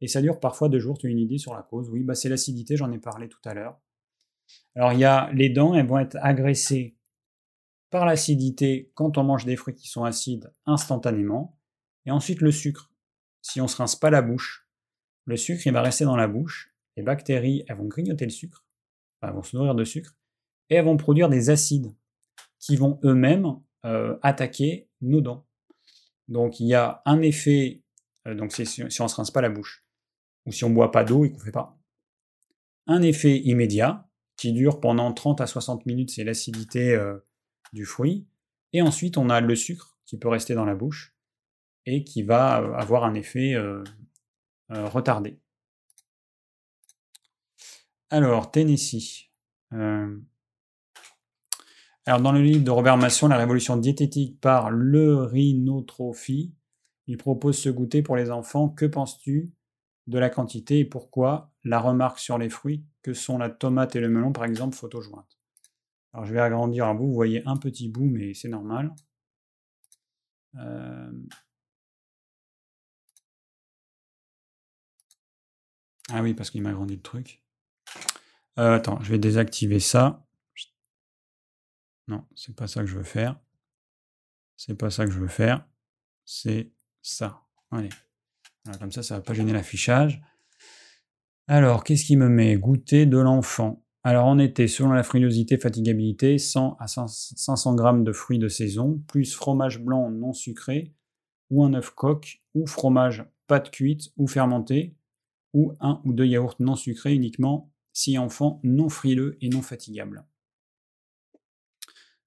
Et 0.00 0.08
ça 0.08 0.22
dure 0.22 0.38
parfois 0.40 0.68
deux 0.68 0.78
jours, 0.78 0.98
tu 0.98 1.06
as 1.06 1.10
une 1.10 1.18
idée 1.18 1.38
sur 1.38 1.54
la 1.54 1.62
cause. 1.62 1.90
Oui, 1.90 2.04
bah 2.04 2.14
c'est 2.14 2.28
l'acidité, 2.28 2.76
j'en 2.76 2.92
ai 2.92 2.98
parlé 2.98 3.28
tout 3.28 3.40
à 3.44 3.54
l'heure. 3.54 3.80
Alors 4.74 4.92
il 4.92 5.00
y 5.00 5.04
a 5.04 5.30
les 5.32 5.48
dents, 5.48 5.74
elles 5.74 5.86
vont 5.86 5.98
être 5.98 6.16
agressées 6.20 6.96
par 7.90 8.06
l'acidité 8.06 8.92
quand 8.94 9.18
on 9.18 9.24
mange 9.24 9.44
des 9.44 9.56
fruits 9.56 9.74
qui 9.74 9.88
sont 9.88 10.04
acides 10.04 10.52
instantanément. 10.66 11.58
Et 12.06 12.10
ensuite 12.10 12.40
le 12.40 12.52
sucre. 12.52 12.90
Si 13.42 13.60
on 13.60 13.64
ne 13.64 13.68
se 13.68 13.76
rince 13.76 13.96
pas 13.96 14.10
la 14.10 14.22
bouche, 14.22 14.68
le 15.24 15.36
sucre 15.36 15.66
il 15.66 15.72
va 15.72 15.82
rester 15.82 16.04
dans 16.04 16.16
la 16.16 16.28
bouche. 16.28 16.74
Les 16.96 17.02
bactéries, 17.02 17.64
elles 17.68 17.76
vont 17.76 17.86
grignoter 17.86 18.24
le 18.24 18.30
sucre, 18.30 18.64
elles 19.22 19.30
vont 19.30 19.42
se 19.42 19.56
nourrir 19.56 19.76
de 19.76 19.84
sucre, 19.84 20.16
et 20.68 20.74
elles 20.74 20.84
vont 20.84 20.96
produire 20.96 21.28
des 21.28 21.48
acides 21.48 21.94
qui 22.58 22.74
vont 22.74 22.98
eux-mêmes 23.04 23.60
euh, 23.84 24.18
attaquer 24.22 24.88
nos 25.00 25.20
dents. 25.20 25.46
Donc 26.26 26.58
il 26.58 26.66
y 26.66 26.74
a 26.74 27.02
un 27.04 27.20
effet, 27.22 27.84
euh, 28.26 28.34
donc 28.34 28.52
si, 28.52 28.66
si 28.66 28.82
on 28.82 29.04
ne 29.04 29.08
se 29.08 29.14
rince 29.14 29.30
pas 29.30 29.40
la 29.40 29.48
bouche, 29.48 29.84
ou 30.48 30.52
si 30.52 30.64
on 30.64 30.70
ne 30.70 30.74
boit 30.74 30.90
pas 30.90 31.04
d'eau 31.04 31.24
et 31.26 31.30
qu'on 31.30 31.36
ne 31.36 31.42
fait 31.42 31.52
pas. 31.52 31.78
Un 32.86 33.02
effet 33.02 33.38
immédiat 33.38 34.08
qui 34.38 34.54
dure 34.54 34.80
pendant 34.80 35.12
30 35.12 35.42
à 35.42 35.46
60 35.46 35.84
minutes, 35.84 36.10
c'est 36.10 36.24
l'acidité 36.24 36.94
euh, 36.94 37.18
du 37.74 37.84
fruit. 37.84 38.26
Et 38.72 38.80
ensuite, 38.80 39.18
on 39.18 39.28
a 39.28 39.42
le 39.42 39.54
sucre 39.54 39.98
qui 40.06 40.18
peut 40.18 40.28
rester 40.28 40.54
dans 40.54 40.64
la 40.64 40.74
bouche 40.74 41.14
et 41.84 42.02
qui 42.02 42.22
va 42.22 42.62
euh, 42.62 42.72
avoir 42.74 43.04
un 43.04 43.12
effet 43.12 43.54
euh, 43.54 43.84
retardé. 44.70 45.38
Alors, 48.08 48.50
Tennessee. 48.50 49.30
alors, 49.70 50.16
dans 52.22 52.32
le 52.32 52.40
livre 52.40 52.64
de 52.64 52.70
Robert 52.70 52.96
Masson, 52.96 53.28
La 53.28 53.36
révolution 53.36 53.76
diététique 53.76 54.40
par 54.40 54.70
l'urinotrophie, 54.70 56.54
il 57.06 57.18
propose 57.18 57.58
ce 57.58 57.68
goûter 57.68 58.02
pour 58.02 58.16
les 58.16 58.30
enfants. 58.30 58.70
Que 58.70 58.86
penses-tu 58.86 59.52
de 60.08 60.18
la 60.18 60.30
quantité 60.30 60.80
et 60.80 60.84
pourquoi 60.86 61.52
la 61.64 61.78
remarque 61.78 62.18
sur 62.18 62.38
les 62.38 62.48
fruits 62.48 62.84
que 63.02 63.12
sont 63.12 63.36
la 63.38 63.50
tomate 63.50 63.94
et 63.94 64.00
le 64.00 64.08
melon 64.08 64.32
par 64.32 64.46
exemple 64.46 64.74
photo 64.74 65.02
jointe. 65.02 65.38
Alors 66.12 66.24
je 66.24 66.32
vais 66.32 66.40
agrandir 66.40 66.86
à 66.86 66.94
vous, 66.94 67.08
vous 67.08 67.14
voyez 67.14 67.46
un 67.46 67.58
petit 67.58 67.88
bout 67.88 68.06
mais 68.06 68.32
c'est 68.32 68.48
normal. 68.48 68.94
Euh, 70.56 71.12
ah 76.10 76.22
oui 76.22 76.32
parce 76.32 76.50
qu'il 76.50 76.62
m'a 76.62 76.70
agrandi 76.70 76.96
le 76.96 77.02
truc. 77.02 77.44
Euh, 78.58 78.76
attends, 78.76 78.98
je 79.02 79.10
vais 79.10 79.18
désactiver 79.18 79.78
ça. 79.78 80.24
Non, 82.08 82.26
c'est 82.34 82.56
pas 82.56 82.66
ça 82.66 82.80
que 82.80 82.86
je 82.86 82.96
veux 82.96 83.04
faire. 83.04 83.38
C'est 84.56 84.74
pas 84.74 84.90
ça 84.90 85.04
que 85.04 85.12
je 85.12 85.20
veux 85.20 85.28
faire. 85.28 85.68
C'est 86.24 86.72
ça. 87.02 87.42
Allez 87.70 87.90
comme 88.76 88.92
ça, 88.92 89.02
ça 89.02 89.14
ne 89.14 89.20
va 89.20 89.24
pas 89.24 89.34
gêner 89.34 89.52
l'affichage. 89.52 90.20
Alors, 91.46 91.84
qu'est-ce 91.84 92.04
qui 92.04 92.16
me 92.16 92.28
met 92.28 92.56
Goûter 92.56 93.06
de 93.06 93.18
l'enfant? 93.18 93.82
Alors, 94.04 94.26
en 94.26 94.38
été, 94.38 94.68
selon 94.68 94.92
la 94.92 95.02
frilosité, 95.02 95.56
fatigabilité, 95.56 96.38
100 96.38 96.76
à 96.78 96.86
500 96.86 97.76
g 97.76 98.04
de 98.04 98.12
fruits 98.12 98.38
de 98.38 98.48
saison, 98.48 99.02
plus 99.08 99.34
fromage 99.34 99.80
blanc 99.80 100.10
non 100.10 100.32
sucré, 100.32 100.92
ou 101.50 101.64
un 101.64 101.74
œuf 101.74 101.90
coq, 101.90 102.42
ou 102.54 102.66
fromage 102.66 103.24
pâte 103.46 103.70
cuite 103.70 104.12
ou 104.16 104.26
fermenté, 104.26 104.94
ou 105.54 105.72
un 105.80 106.00
ou 106.04 106.12
deux 106.12 106.26
yaourts 106.26 106.56
non 106.60 106.76
sucrés 106.76 107.14
uniquement 107.14 107.72
si 107.92 108.18
enfant 108.18 108.60
non 108.62 108.88
frileux 108.88 109.36
et 109.40 109.48
non 109.48 109.62
fatigable. 109.62 110.24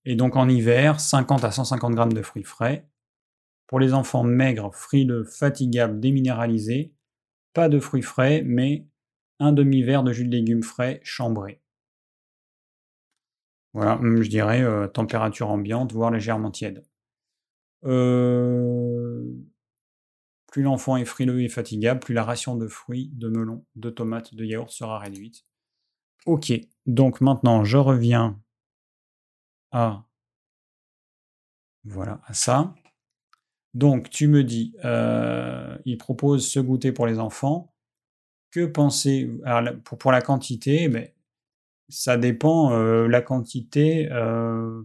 Et 0.04 0.16
donc 0.16 0.36
en 0.36 0.50
hiver, 0.50 1.00
50 1.00 1.44
à 1.44 1.52
150 1.52 1.96
g 1.96 2.16
de 2.16 2.22
fruits 2.22 2.44
frais, 2.44 2.90
Pour 3.72 3.80
les 3.80 3.94
enfants 3.94 4.24
maigres, 4.24 4.76
frileux, 4.76 5.24
fatigables, 5.24 6.00
déminéralisés, 6.00 6.94
pas 7.54 7.70
de 7.70 7.80
fruits 7.80 8.04
frais, 8.04 8.44
mais 8.46 8.86
un 9.40 9.54
demi-verre 9.54 10.04
de 10.04 10.14
jus 10.14 10.26
de 10.26 10.32
légumes 10.32 10.62
frais 10.62 11.00
chambré. 11.04 11.62
Voilà, 13.74 13.96
hum, 13.96 14.22
je 14.22 14.30
dirais 14.30 14.62
euh, 14.62 14.88
température 14.88 15.50
ambiante, 15.50 15.94
voire 15.94 16.12
légèrement 16.12 16.52
tiède. 16.52 16.86
Euh, 17.86 19.24
plus 20.52 20.64
l'enfant 20.64 20.98
est 20.98 21.06
frileux 21.06 21.42
et 21.42 21.50
fatigable, 21.50 22.02
plus 22.02 22.14
la 22.14 22.24
ration 22.24 22.58
de 22.58 22.68
fruits, 22.68 23.10
de 23.14 23.30
melons, 23.30 23.66
de 23.78 23.90
tomates, 23.90 24.36
de 24.36 24.44
yaourts 24.44 24.72
sera 24.72 25.00
réduite. 25.00 25.46
Ok, 26.26 26.52
donc 26.86 27.22
maintenant 27.22 27.64
je 27.64 27.78
reviens 27.78 28.40
à 29.72 30.04
voilà 31.84 32.22
à 32.28 32.34
ça. 32.34 32.76
Donc 33.74 34.10
tu 34.10 34.28
me 34.28 34.44
dis, 34.44 34.76
euh, 34.84 35.78
il 35.86 35.98
propose 35.98 36.48
ce 36.48 36.60
goûter 36.60 36.92
pour 36.92 37.08
les 37.08 37.20
enfants. 37.20 37.74
Que 38.52 38.66
penser 38.66 39.32
pour, 39.98 40.12
la 40.12 40.22
quantité 40.22 40.90
mais 40.90 41.00
ben, 41.00 41.12
Ça 41.90 42.18
dépend. 42.18 42.74
Euh, 42.74 43.08
la 43.08 43.22
quantité, 43.22 44.12
euh, 44.12 44.84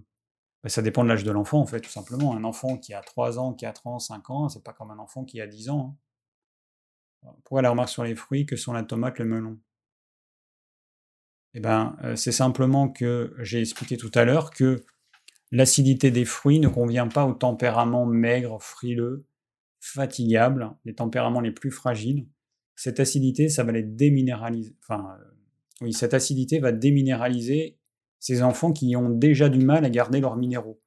ben, 0.62 0.68
ça 0.68 0.82
dépend 0.82 1.02
de 1.02 1.08
l'âge 1.08 1.24
de 1.24 1.32
l'enfant 1.32 1.60
en 1.60 1.66
fait, 1.66 1.80
tout 1.80 1.90
simplement. 1.90 2.34
Un 2.36 2.44
enfant 2.44 2.78
qui 2.78 2.94
a 2.94 3.00
3 3.02 3.38
ans, 3.40 3.52
4 3.54 3.86
ans, 3.88 3.98
5 3.98 4.30
ans, 4.30 4.48
c'est 4.48 4.62
pas 4.62 4.72
comme 4.72 4.90
un 4.92 4.98
enfant 4.98 5.24
qui 5.24 5.40
a 5.40 5.46
10 5.48 5.70
ans. 5.70 5.96
Hein. 7.24 7.32
Pourquoi 7.42 7.62
la 7.62 7.70
remarque 7.70 7.88
sur 7.88 8.04
les 8.04 8.14
fruits 8.14 8.46
que 8.46 8.56
sont 8.56 8.72
la 8.72 8.84
tomate, 8.84 9.18
le 9.18 9.24
melon? 9.24 9.58
Eh 11.54 11.60
ben, 11.60 11.96
c'est 12.16 12.32
simplement 12.32 12.88
que 12.88 13.34
j'ai 13.40 13.60
expliqué 13.60 13.96
tout 13.96 14.10
à 14.14 14.24
l'heure 14.24 14.50
que 14.50 14.84
l'acidité 15.57 16.11
des 16.11 16.24
fruits 16.24 16.61
ne 16.61 16.69
convient 16.69 17.09
pas 17.09 17.27
au 17.27 17.33
tempérament 17.33 18.07
maigre, 18.07 18.61
frileux, 18.61 19.27
fatigable, 19.81 20.70
les 20.85 20.95
tempéraments 20.95 21.41
les 21.41 21.53
plus 21.53 21.70
fragiles. 21.70 22.28
Cette 22.74 23.01
acidité, 23.01 23.49
ça 23.49 23.65
va 23.65 23.73
les 23.73 23.83
déminéraliser. 23.83 24.77
Enfin, 24.81 25.16
oui, 25.81 25.93
cette 25.93 26.15
acidité 26.15 26.59
va 26.59 26.73
déminéraliser 26.73 27.78
ces 28.19 28.43
enfants 28.43 28.73
qui 28.73 28.97
ont 28.97 29.11
déjà 29.11 29.49
du 29.49 29.65
mal 29.65 29.85
à 29.85 29.91
garder 29.91 30.20
leurs 30.20 30.37
minéraux. 30.37 30.81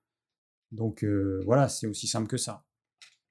Donc 0.72 1.04
voilà, 1.46 1.68
c'est 1.68 1.88
aussi 1.88 2.08
simple 2.08 2.28
que 2.28 2.38
ça. 2.38 2.66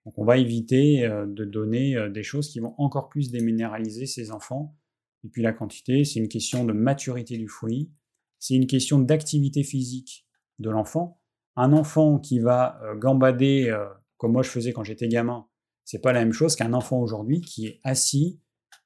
Donc 0.04 0.18
on 0.18 0.24
va 0.24 0.38
éviter 0.38 1.08
de 1.08 1.44
donner 1.44 2.08
des 2.10 2.22
choses 2.22 2.48
qui 2.48 2.60
vont 2.60 2.74
encore 2.78 3.08
plus 3.08 3.30
déminéraliser 3.30 4.06
ces 4.06 4.30
enfants 4.30 4.76
et 5.24 5.28
puis 5.28 5.42
la 5.42 5.52
quantité, 5.52 6.04
c'est 6.04 6.20
une 6.20 6.28
question 6.28 6.64
de 6.64 6.72
maturité 6.72 7.36
du 7.36 7.48
fruit, 7.48 7.90
c'est 8.38 8.54
une 8.54 8.66
question 8.66 8.98
d'activité 8.98 9.64
physique 9.64 10.26
de 10.58 10.70
l'enfant. 10.70 11.17
Un 11.58 11.72
enfant 11.72 12.20
qui 12.20 12.38
va 12.38 12.80
euh, 12.84 12.94
gambader 12.94 13.68
euh, 13.68 13.84
comme 14.16 14.30
moi 14.30 14.44
je 14.44 14.48
faisais 14.48 14.72
quand 14.72 14.84
j'étais 14.84 15.08
gamin, 15.08 15.48
c'est 15.84 16.00
pas 16.00 16.12
la 16.12 16.20
même 16.20 16.32
chose 16.32 16.54
qu'un 16.54 16.72
enfant 16.72 17.00
aujourd'hui 17.00 17.40
qui 17.40 17.66
est 17.66 17.80
assis 17.82 18.40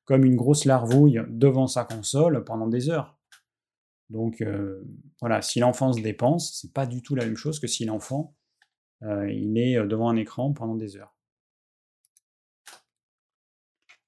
comme 0.07 0.25
une 0.25 0.37
grosse 0.37 0.65
larvouille 0.65 1.21
devant 1.29 1.67
sa 1.67 1.85
console 1.85 2.45
pendant 2.45 2.69
des 2.69 2.89
heures. 2.89 3.19
Donc 4.09 4.41
euh, 4.41 4.83
voilà, 5.21 5.43
si 5.43 5.61
l'enfant 5.61 5.93
se 5.93 6.01
dépense, 6.01 6.59
c'est 6.59 6.73
pas 6.73 6.87
du 6.87 7.03
tout 7.03 7.15
la 7.15 7.27
même 7.27 7.37
chose 7.37 7.61
que 7.61 7.67
si 7.67 7.85
l'enfant 7.85 8.35
est 9.03 9.75
devant 9.87 10.09
un 10.09 10.17
écran 10.17 10.53
pendant 10.53 10.77
des 10.77 10.97
heures. 10.97 11.15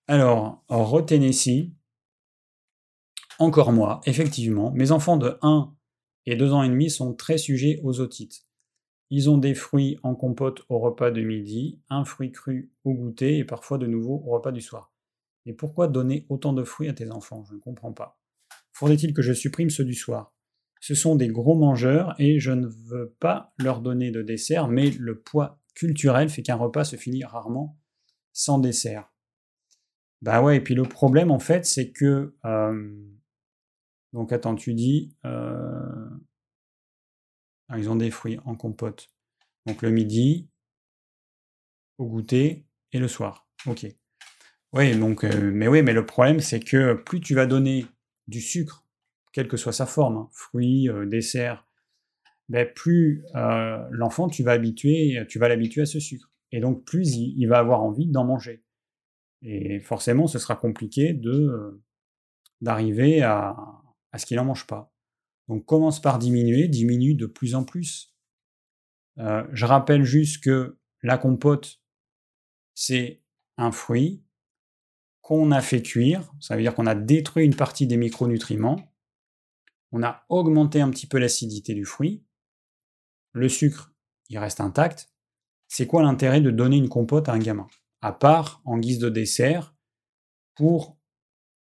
Alors, 0.07 0.63
retenez 0.69 1.27
ici, 1.27 1.75
encore 3.39 3.73
moi, 3.73 4.01
effectivement, 4.07 4.71
mes 4.71 4.91
enfants 4.91 5.17
de 5.17 5.37
1 5.43 5.75
et 6.27 6.37
2 6.37 6.53
ans 6.53 6.63
et 6.63 6.69
demi 6.69 6.91
sont 6.91 7.13
très 7.15 7.39
sujets 7.39 7.81
aux 7.83 8.01
otites. 8.01 8.44
Ils 9.17 9.31
ont 9.31 9.39
des 9.39 9.55
fruits 9.55 9.97
en 10.03 10.17
compote 10.17 10.65
au 10.69 10.81
repas 10.81 11.13
de 11.13 11.23
midi, 11.23 11.81
un 11.89 12.05
fruit 12.05 12.33
cru 12.33 12.73
au 12.83 12.95
goûter 12.95 13.39
et 13.39 13.45
parfois 13.45 13.79
de 13.79 13.87
nouveau 13.87 14.21
au 14.27 14.33
repas 14.33 14.51
du 14.51 14.61
soir. 14.61 14.93
Mais 15.47 15.53
pourquoi 15.53 15.87
donner 15.87 16.27
autant 16.29 16.53
de 16.53 16.65
fruits 16.65 16.89
à 16.89 16.95
tes 16.95 17.09
enfants? 17.13 17.45
Je 17.45 17.55
ne 17.55 17.61
comprends 17.61 17.93
pas. 17.93 18.19
Faudrait-il 18.73 19.15
que 19.15 19.23
je 19.23 19.33
supprime 19.33 19.71
ceux 19.71 19.85
du 19.85 19.95
soir? 19.95 20.35
Ce 20.81 20.97
sont 20.97 21.15
des 21.15 21.29
gros 21.29 21.55
mangeurs 21.55 22.17
et 22.19 22.41
je 22.41 22.51
ne 22.51 22.67
veux 22.67 23.15
pas 23.21 23.55
leur 23.57 23.83
donner 23.83 24.11
de 24.11 24.21
dessert, 24.21 24.67
mais 24.67 24.91
le 24.91 25.21
poids 25.21 25.61
culturel 25.77 26.29
fait 26.29 26.43
qu'un 26.43 26.57
repas 26.57 26.83
se 26.83 26.97
finit 26.97 27.23
rarement 27.23 27.79
sans 28.33 28.59
dessert. 28.59 29.13
Bah 30.23 30.43
ouais, 30.43 30.57
et 30.57 30.61
puis 30.61 30.75
le 30.75 30.83
problème 30.83 31.31
en 31.31 31.39
fait, 31.39 31.67
c'est 31.67 31.93
que 31.93 32.35
euh, 32.45 32.93
donc 34.13 34.33
attends, 34.33 34.57
tu 34.57 34.75
dis... 34.75 35.15
Euh, 35.25 36.09
ils 37.77 37.89
ont 37.91 37.97
des 37.97 38.11
fruits 38.11 38.39
en 38.45 38.55
compote. 38.55 39.09
Donc 39.67 39.83
le 39.83 39.91
midi, 39.91 40.49
au 41.99 42.07
goûter 42.07 42.67
et 42.93 42.99
le 42.99 43.09
soir. 43.09 43.49
Ok. 43.67 43.87
Oui, 44.73 44.99
donc, 44.99 45.25
euh, 45.25 45.51
mais 45.53 45.69
oui, 45.69 45.83
mais 45.83 45.93
le 45.93 46.05
problème, 46.05 46.41
c'est 46.41 46.61
que 46.61 46.95
plus 46.95 47.21
tu 47.21 47.35
vas 47.35 47.47
donner 47.47 47.87
du 48.27 48.41
sucre, 48.41 48.85
quelle 49.33 49.49
que 49.49 49.57
soit 49.57 49.73
sa 49.73 49.87
forme, 49.87 50.17
hein, 50.17 50.29
fruits, 50.33 50.89
euh, 50.89 51.07
dessert, 51.07 51.67
ben 52.49 52.69
plus 52.75 53.25
l'enfant, 53.91 54.29
tu 54.29 54.43
vas 54.43 54.53
habituer, 54.53 55.25
tu 55.31 55.39
vas 55.39 55.49
l'habituer 55.49 55.83
à 55.83 55.87
ce 55.87 55.99
sucre. 55.99 56.31
Et 56.53 56.61
donc 56.61 56.85
plus 56.85 57.17
il 57.17 57.47
va 57.47 57.59
avoir 57.59 57.83
envie 57.83 58.07
d'en 58.07 58.25
manger. 58.25 58.63
Et 59.41 59.81
forcément, 59.81 60.27
ce 60.27 60.39
sera 60.39 60.55
compliqué 60.55 61.15
de 61.15 61.83
d'arriver 62.61 63.23
à 63.23 63.57
ce 64.15 64.27
qu'il 64.27 64.37
n'en 64.37 64.45
mange 64.45 64.67
pas. 64.67 64.94
Donc 65.49 65.67
commence 65.67 66.01
par 66.01 66.19
diminuer, 66.19 66.69
diminue 66.69 67.15
de 67.15 67.27
plus 67.27 67.55
en 67.55 67.65
plus. 67.65 68.15
Euh, 69.19 69.47
je 69.53 69.67
rappelle 69.67 70.05
juste 70.05 70.43
que 70.43 70.79
la 71.03 71.19
compote, 71.19 71.81
c'est 72.75 73.23
un 73.57 73.71
fruit 73.71 74.25
qu'on 75.21 75.51
a 75.51 75.61
fait 75.61 75.83
cuire, 75.83 76.33
ça 76.41 76.57
veut 76.57 76.63
dire 76.63 76.75
qu'on 76.75 76.87
a 76.87 76.95
détruit 76.95 77.45
une 77.45 77.57
partie 77.57 77.87
des 77.87 77.97
micronutriments, 77.97 78.93
on 79.93 80.03
a 80.03 80.25
augmenté 80.29 80.81
un 80.81 80.91
petit 80.91 81.07
peu 81.07 81.19
l'acidité 81.19 81.75
du 81.75 81.85
fruit, 81.85 82.25
le 83.33 83.49
sucre, 83.49 83.93
il 84.29 84.39
reste 84.39 84.61
intact. 84.61 85.11
C'est 85.69 85.87
quoi 85.87 86.03
l'intérêt 86.03 86.41
de 86.41 86.51
donner 86.51 86.77
une 86.77 86.89
compote 86.89 87.29
à 87.29 87.33
un 87.33 87.39
gamin? 87.39 87.67
À 88.01 88.13
part 88.13 88.61
en 88.65 88.79
guise 88.79 88.99
de 88.99 89.09
dessert 89.09 89.75
pour 90.55 90.99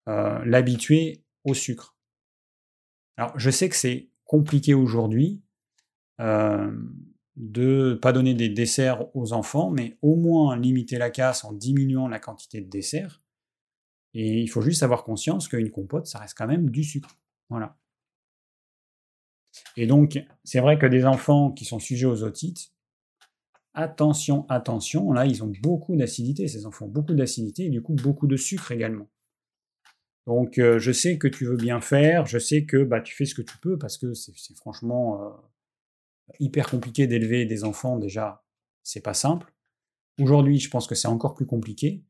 euh, 0.09 0.45
l'habituer 0.45 1.25
au 1.45 1.55
sucre. 1.55 1.96
Alors, 3.17 3.39
je 3.39 3.51
sais 3.51 3.69
que 3.69 3.77
c'est 3.77 4.11
compliqué 4.25 4.75
aujourd'hui 4.75 5.43
euh, 6.21 6.71
de 7.37 7.99
pas 8.01 8.13
donner 8.13 8.35
des 8.35 8.49
desserts 8.49 9.15
aux 9.15 9.33
enfants, 9.33 9.71
mais 9.71 9.99
au 10.03 10.17
moins 10.17 10.57
limiter 10.57 10.99
la 10.99 11.11
casse 11.11 11.45
en 11.45 11.53
diminuant 11.53 12.09
la 12.09 12.19
quantité 12.19 12.61
de 12.61 12.69
desserts. 12.69 13.21
Et 14.15 14.41
il 14.41 14.49
faut 14.49 14.63
juste 14.63 14.83
avoir 14.83 15.05
conscience 15.05 15.49
qu'une 15.49 15.71
compote, 15.71 16.07
ça 16.07 16.19
reste 16.19 16.37
quand 16.37 16.47
même 16.47 16.71
du 16.71 16.85
sucre. 16.85 17.17
Voilà. 17.51 17.77
Et 19.77 19.87
donc, 19.87 20.19
c'est 20.45 20.61
vrai 20.61 20.79
que 20.79 20.87
des 20.87 21.05
enfants 21.05 21.51
qui 21.51 21.65
sont 21.65 21.79
sujets 21.79 22.07
aux 22.07 22.23
otites, 22.23 22.73
attention, 23.75 24.47
attention, 24.49 25.13
là, 25.13 25.27
ils 25.27 25.45
ont 25.45 25.53
beaucoup 25.63 25.97
d'acidité, 25.97 26.49
ces 26.49 26.67
enfants, 26.67 26.89
beaucoup 26.89 27.15
d'acidité 27.15 27.67
et 27.67 27.71
du 27.71 27.83
coup 27.83 27.95
beaucoup 27.95 28.27
de 28.27 28.37
sucre 28.37 28.73
également. 28.73 29.09
Donc 30.27 30.59
euh, 30.59 30.79
je 30.79 30.91
sais 30.91 31.19
que 31.19 31.29
tu 31.29 31.45
veux 31.47 31.57
bien 31.57 31.81
faire, 31.81 32.27
je 32.27 32.39
sais 32.39 32.65
que 32.65 32.83
bah, 32.83 33.01
tu 33.01 33.15
fais 33.15 33.25
ce 33.25 33.35
que 33.35 33.43
tu 33.43 33.57
peux 33.59 33.79
parce 33.79 33.97
que 33.97 34.13
c'est 34.13 34.57
franchement 34.57 35.23
euh, 35.23 35.31
hyper 36.41 36.69
compliqué 36.69 37.07
d'élever 37.07 37.45
des 37.45 37.65
enfants 37.65 37.97
déjà, 37.97 38.45
c'est 38.83 39.03
pas 39.03 39.15
simple. 39.15 39.53
Aujourd'hui, 40.21 40.59
je 40.59 40.71
pense 40.71 40.87
que 40.87 40.95
c'est 40.95 41.09
encore 41.09 41.35
plus 41.35 41.47
compliqué. 41.47 42.05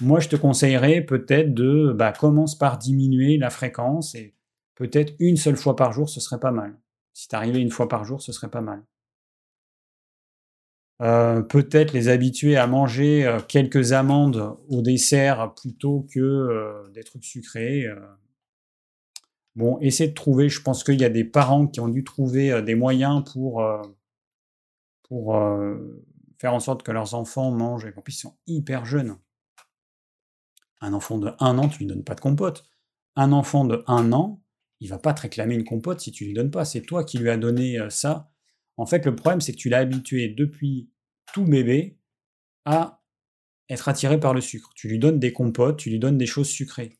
Moi, 0.00 0.20
je 0.20 0.28
te 0.28 0.36
conseillerais 0.36 1.02
peut-être 1.02 1.52
de 1.52 1.92
bah, 1.92 2.12
commence 2.12 2.56
par 2.56 2.78
diminuer 2.78 3.36
la 3.36 3.50
fréquence 3.50 4.14
et 4.14 4.36
peut-être 4.76 5.14
une 5.18 5.36
seule 5.36 5.56
fois 5.56 5.74
par 5.74 5.92
jour, 5.92 6.08
ce 6.08 6.20
serait 6.20 6.38
pas 6.38 6.52
mal. 6.52 6.78
Si 7.12 7.26
t'arrivais 7.26 7.60
une 7.60 7.70
fois 7.70 7.88
par 7.88 8.04
jour, 8.04 8.22
ce 8.22 8.32
serait 8.32 8.50
pas 8.50 8.60
mal. 8.60 8.84
Euh, 11.00 11.42
peut-être 11.42 11.92
les 11.92 12.08
habituer 12.08 12.56
à 12.56 12.66
manger 12.66 13.24
euh, 13.24 13.38
quelques 13.40 13.92
amandes 13.92 14.56
au 14.68 14.82
dessert 14.82 15.54
plutôt 15.54 16.08
que 16.12 16.18
euh, 16.18 16.88
des 16.92 17.04
trucs 17.04 17.24
sucrés. 17.24 17.86
Bon, 19.54 19.78
essaie 19.80 20.08
de 20.08 20.14
trouver, 20.14 20.48
je 20.48 20.60
pense 20.60 20.84
qu'il 20.84 21.00
y 21.00 21.04
a 21.04 21.08
des 21.08 21.24
parents 21.24 21.66
qui 21.66 21.80
ont 21.80 21.88
dû 21.88 22.04
trouver 22.04 22.62
des 22.62 22.76
moyens 22.76 23.24
pour, 23.32 23.64
pour 25.02 25.36
faire 26.38 26.54
en 26.54 26.60
sorte 26.60 26.84
que 26.84 26.92
leurs 26.92 27.14
enfants 27.14 27.50
mangent, 27.50 27.84
et 27.84 27.92
en 27.96 28.00
plus 28.00 28.14
ils 28.14 28.20
sont 28.20 28.36
hyper 28.46 28.84
jeunes. 28.84 29.16
Un 30.80 30.92
enfant 30.92 31.18
de 31.18 31.32
1 31.40 31.58
an, 31.58 31.68
tu 31.68 31.78
lui 31.78 31.86
donnes 31.86 32.04
pas 32.04 32.14
de 32.14 32.20
compote. 32.20 32.70
Un 33.16 33.32
enfant 33.32 33.64
de 33.64 33.82
1 33.88 34.12
an, 34.12 34.40
il 34.78 34.90
va 34.90 34.98
pas 34.98 35.12
te 35.12 35.22
réclamer 35.22 35.56
une 35.56 35.64
compote 35.64 35.98
si 35.98 36.12
tu 36.12 36.24
lui 36.24 36.34
donnes 36.34 36.52
pas. 36.52 36.64
C'est 36.64 36.82
toi 36.82 37.02
qui 37.02 37.18
lui 37.18 37.28
as 37.28 37.36
donné 37.36 37.78
ça 37.90 38.30
en 38.78 38.86
fait, 38.86 39.04
le 39.04 39.14
problème, 39.14 39.40
c'est 39.40 39.52
que 39.52 39.58
tu 39.58 39.68
l'as 39.68 39.78
habitué 39.78 40.28
depuis 40.28 40.88
tout 41.34 41.44
bébé 41.44 41.98
à 42.64 43.02
être 43.68 43.88
attiré 43.88 44.18
par 44.18 44.34
le 44.34 44.40
sucre. 44.40 44.70
Tu 44.74 44.88
lui 44.88 44.98
donnes 44.98 45.18
des 45.18 45.32
compotes, 45.32 45.78
tu 45.78 45.90
lui 45.90 45.98
donnes 45.98 46.16
des 46.16 46.26
choses 46.26 46.48
sucrées. 46.48 46.96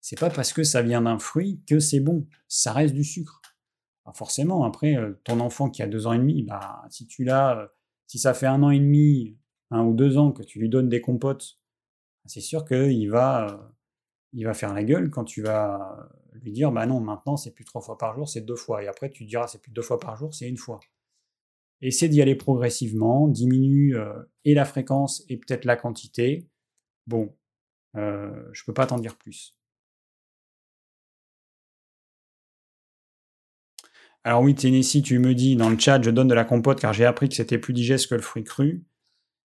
C'est 0.00 0.18
pas 0.18 0.30
parce 0.30 0.52
que 0.52 0.62
ça 0.62 0.80
vient 0.80 1.02
d'un 1.02 1.18
fruit 1.18 1.60
que 1.66 1.80
c'est 1.80 2.00
bon. 2.00 2.26
Ça 2.46 2.72
reste 2.72 2.94
du 2.94 3.04
sucre. 3.04 3.42
forcément, 4.14 4.64
après, 4.64 4.96
euh, 4.96 5.20
ton 5.24 5.40
enfant 5.40 5.68
qui 5.68 5.82
a 5.82 5.86
deux 5.86 6.06
ans 6.06 6.14
et 6.14 6.18
demi, 6.18 6.42
bah, 6.42 6.82
si 6.88 7.06
tu 7.06 7.24
l'as, 7.24 7.58
euh, 7.58 7.66
Si 8.06 8.18
ça 8.18 8.32
fait 8.32 8.46
un 8.46 8.62
an 8.62 8.70
et 8.70 8.78
demi, 8.80 9.36
un 9.70 9.82
ou 9.84 9.94
deux 9.94 10.16
ans 10.16 10.32
que 10.32 10.42
tu 10.42 10.58
lui 10.60 10.70
donnes 10.70 10.88
des 10.88 11.02
compotes, 11.02 11.58
c'est 12.24 12.40
sûr 12.40 12.64
qu'il 12.64 13.10
va, 13.10 13.74
il 14.32 14.44
va 14.44 14.54
faire 14.54 14.72
la 14.72 14.84
gueule 14.84 15.10
quand 15.10 15.24
tu 15.24 15.42
vas 15.42 16.08
lui 16.32 16.52
dire 16.52 16.72
bah 16.72 16.86
non, 16.86 17.00
maintenant 17.00 17.36
c'est 17.36 17.52
plus 17.52 17.64
trois 17.64 17.82
fois 17.82 17.98
par 17.98 18.14
jour, 18.14 18.28
c'est 18.28 18.40
deux 18.40 18.56
fois. 18.56 18.82
Et 18.82 18.88
après 18.88 19.10
tu 19.10 19.24
diras 19.24 19.46
c'est 19.46 19.60
plus 19.60 19.72
deux 19.72 19.82
fois 19.82 19.98
par 20.00 20.16
jour, 20.16 20.34
c'est 20.34 20.48
une 20.48 20.56
fois. 20.56 20.80
Essaie 21.80 22.08
d'y 22.08 22.20
aller 22.22 22.34
progressivement, 22.34 23.28
diminue 23.28 23.96
et 24.44 24.54
la 24.54 24.64
fréquence 24.64 25.24
et 25.28 25.36
peut-être 25.36 25.64
la 25.64 25.76
quantité. 25.76 26.48
Bon, 27.06 27.34
euh, 27.96 28.48
je 28.52 28.64
peux 28.64 28.74
pas 28.74 28.86
t'en 28.86 28.98
dire 28.98 29.16
plus. 29.16 29.54
Alors 34.24 34.42
oui, 34.42 34.54
Tennessee, 34.54 35.02
tu 35.02 35.18
me 35.18 35.34
dis 35.34 35.56
dans 35.56 35.70
le 35.70 35.78
chat, 35.78 36.02
je 36.02 36.10
donne 36.10 36.28
de 36.28 36.34
la 36.34 36.44
compote 36.44 36.80
car 36.80 36.92
j'ai 36.92 37.04
appris 37.04 37.28
que 37.28 37.34
c'était 37.34 37.58
plus 37.58 37.72
digeste 37.72 38.08
que 38.10 38.14
le 38.14 38.20
fruit 38.20 38.44
cru. 38.44 38.84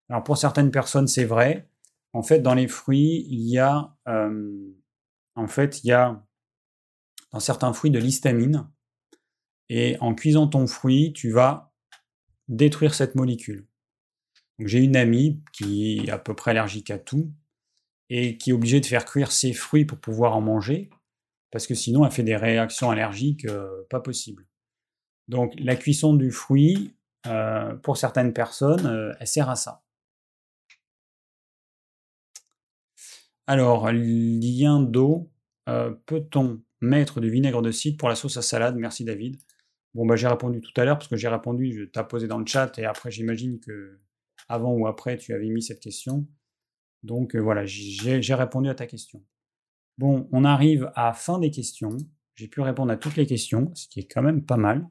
Alors 0.09 0.23
pour 0.23 0.37
certaines 0.37 0.71
personnes, 0.71 1.07
c'est 1.07 1.25
vrai. 1.25 1.69
En 2.11 2.21
fait, 2.23 2.39
dans 2.39 2.53
les 2.53 2.67
fruits, 2.67 3.25
il 3.29 3.47
y 3.47 3.57
a, 3.59 3.95
en 4.05 5.47
fait, 5.47 5.83
il 5.83 5.87
y 5.87 5.91
a 5.91 6.23
dans 7.31 7.39
certains 7.39 7.73
fruits 7.73 7.91
de 7.91 7.99
l'histamine. 7.99 8.69
Et 9.69 9.97
en 10.01 10.13
cuisant 10.13 10.47
ton 10.47 10.67
fruit, 10.67 11.13
tu 11.13 11.31
vas 11.31 11.72
détruire 12.47 12.93
cette 12.93 13.15
molécule. 13.15 13.67
j'ai 14.59 14.79
une 14.79 14.95
amie 14.95 15.41
qui 15.51 15.97
est 15.97 16.09
à 16.09 16.17
peu 16.17 16.35
près 16.35 16.51
allergique 16.51 16.91
à 16.91 16.99
tout 16.99 17.31
et 18.09 18.37
qui 18.37 18.51
est 18.51 18.53
obligée 18.53 18.79
de 18.79 18.85
faire 18.85 19.05
cuire 19.05 19.31
ses 19.31 19.53
fruits 19.53 19.85
pour 19.85 19.97
pouvoir 19.99 20.35
en 20.35 20.41
manger, 20.41 20.89
parce 21.51 21.67
que 21.67 21.75
sinon 21.75 22.05
elle 22.05 22.11
fait 22.11 22.23
des 22.23 22.35
réactions 22.35 22.91
allergiques 22.91 23.45
euh, 23.45 23.83
pas 23.89 23.99
possibles. 23.99 24.45
Donc 25.27 25.53
la 25.57 25.75
cuisson 25.75 26.13
du 26.13 26.31
fruit, 26.31 26.95
euh, 27.27 27.75
pour 27.77 27.97
certaines 27.97 28.33
personnes, 28.33 28.85
euh, 28.85 29.13
elle 29.19 29.27
sert 29.27 29.49
à 29.49 29.55
ça. 29.55 29.83
Alors, 33.45 33.91
lien 33.91 34.79
d'eau, 34.79 35.29
peut-on 36.05 36.61
mettre 36.79 37.19
du 37.19 37.29
vinaigre 37.29 37.61
de 37.61 37.71
cidre 37.71 37.97
pour 37.97 38.07
la 38.07 38.15
sauce 38.15 38.37
à 38.37 38.41
salade? 38.41 38.77
Merci 38.77 39.03
David. 39.03 39.37
Bon, 39.93 40.05
bah, 40.05 40.15
j'ai 40.15 40.27
répondu 40.27 40.61
tout 40.61 40.73
à 40.79 40.85
l'heure 40.85 40.97
parce 40.97 41.07
que 41.07 41.17
j'ai 41.17 41.27
répondu, 41.27 41.71
je 41.73 41.83
t'ai 41.83 42.03
posé 42.03 42.27
dans 42.27 42.39
le 42.39 42.45
chat 42.45 42.77
et 42.79 42.85
après 42.85 43.11
j'imagine 43.11 43.59
que 43.59 43.99
avant 44.49 44.73
ou 44.73 44.87
après 44.87 45.17
tu 45.17 45.33
avais 45.33 45.49
mis 45.49 45.61
cette 45.61 45.79
question. 45.79 46.27
Donc 47.03 47.35
voilà, 47.35 47.65
j'ai 47.65 48.33
répondu 48.33 48.69
à 48.69 48.75
ta 48.75 48.87
question. 48.87 49.23
Bon, 49.97 50.27
on 50.31 50.45
arrive 50.45 50.91
à 50.95 51.13
fin 51.13 51.37
des 51.37 51.51
questions. 51.51 51.97
J'ai 52.35 52.47
pu 52.47 52.61
répondre 52.61 52.91
à 52.91 52.97
toutes 52.97 53.17
les 53.17 53.27
questions, 53.27 53.71
ce 53.75 53.87
qui 53.87 53.99
est 53.99 54.07
quand 54.07 54.23
même 54.23 54.43
pas 54.43 54.57
mal. 54.57 54.87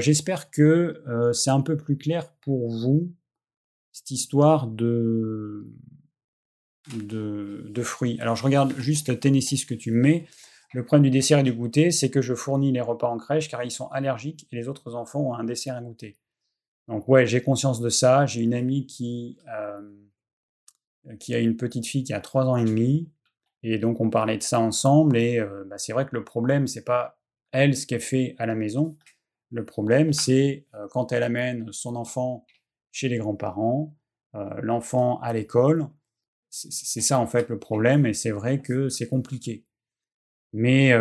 J'espère 0.00 0.50
que 0.50 1.02
c'est 1.32 1.50
un 1.50 1.60
peu 1.62 1.76
plus 1.76 1.96
clair 1.96 2.32
pour 2.40 2.68
vous, 2.68 3.12
cette 3.92 4.10
histoire 4.10 4.66
de, 4.66 5.66
de, 6.94 7.82
fruits. 7.82 8.18
Alors 8.20 8.36
je 8.36 8.42
regarde 8.42 8.74
juste 8.78 9.18
Tennessee 9.20 9.64
que 9.64 9.74
tu 9.74 9.90
mets. 9.90 10.26
Le 10.72 10.84
problème 10.84 11.04
du 11.04 11.10
dessert 11.10 11.38
et 11.38 11.42
du 11.42 11.52
goûter, 11.52 11.90
c'est 11.90 12.10
que 12.10 12.20
je 12.20 12.34
fournis 12.34 12.72
les 12.72 12.80
repas 12.80 13.08
en 13.08 13.18
crèche 13.18 13.48
car 13.48 13.62
ils 13.62 13.70
sont 13.70 13.88
allergiques 13.88 14.46
et 14.50 14.56
les 14.56 14.68
autres 14.68 14.94
enfants 14.94 15.20
ont 15.20 15.34
un 15.34 15.44
dessert 15.44 15.76
à 15.76 15.80
goûter. 15.80 16.16
Donc 16.88 17.08
ouais, 17.08 17.26
j'ai 17.26 17.42
conscience 17.42 17.80
de 17.80 17.88
ça. 17.88 18.26
J'ai 18.26 18.42
une 18.42 18.54
amie 18.54 18.86
qui, 18.86 19.38
euh, 19.48 19.80
qui 21.18 21.34
a 21.34 21.38
une 21.38 21.56
petite 21.56 21.86
fille 21.86 22.04
qui 22.04 22.12
a 22.12 22.20
3 22.20 22.46
ans 22.46 22.56
et 22.56 22.64
demi. 22.64 23.10
Et 23.62 23.78
donc 23.78 24.00
on 24.00 24.10
parlait 24.10 24.38
de 24.38 24.42
ça 24.42 24.60
ensemble. 24.60 25.16
Et 25.16 25.38
euh, 25.38 25.64
bah, 25.66 25.78
c'est 25.78 25.92
vrai 25.92 26.06
que 26.06 26.14
le 26.14 26.24
problème, 26.24 26.66
c'est 26.66 26.84
pas 26.84 27.18
elle 27.52 27.76
ce 27.76 27.86
qu'elle 27.86 28.00
fait 28.00 28.34
à 28.38 28.46
la 28.46 28.54
maison. 28.54 28.96
Le 29.50 29.64
problème, 29.64 30.12
c'est 30.12 30.66
euh, 30.74 30.88
quand 30.90 31.12
elle 31.12 31.22
amène 31.22 31.72
son 31.72 31.96
enfant 31.96 32.44
chez 32.92 33.08
les 33.08 33.18
grands-parents, 33.18 33.94
l'enfant 34.62 35.18
à 35.20 35.32
l'école. 35.32 35.86
C'est 36.50 37.00
ça 37.00 37.18
en 37.18 37.26
fait 37.26 37.48
le 37.48 37.58
problème. 37.58 38.06
Et 38.06 38.14
c'est 38.14 38.30
vrai 38.30 38.60
que 38.60 38.88
c'est 38.88 39.08
compliqué. 39.08 39.65
Mais 40.52 40.92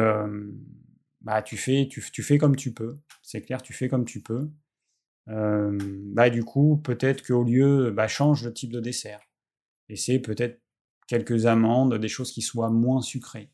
bah, 1.21 1.41
tu, 1.41 1.57
fais, 1.57 1.87
tu, 1.89 2.01
fais 2.01 2.37
comme 2.37 2.55
tu 2.55 2.73
peux. 2.73 2.97
C'est 3.21 3.41
clair, 3.41 3.61
tu 3.61 3.73
fais 3.73 3.89
comme 3.89 4.05
tu 4.05 4.21
peux. 4.21 4.49
bah, 5.27 6.29
du 6.29 6.43
coup, 6.43 6.77
peut-être 6.77 7.25
qu'au 7.25 7.43
lieu, 7.43 7.91
bah, 7.91 8.07
change 8.07 8.43
le 8.43 8.53
type 8.53 8.71
de 8.71 8.79
dessert. 8.79 9.21
Essayer 9.89 10.19
peut-être 10.19 10.61
quelques 11.07 11.45
amandes, 11.45 11.95
des 11.95 12.07
choses 12.07 12.31
qui 12.31 12.41
soient 12.41 12.69
moins 12.69 13.01
sucrées. 13.01 13.51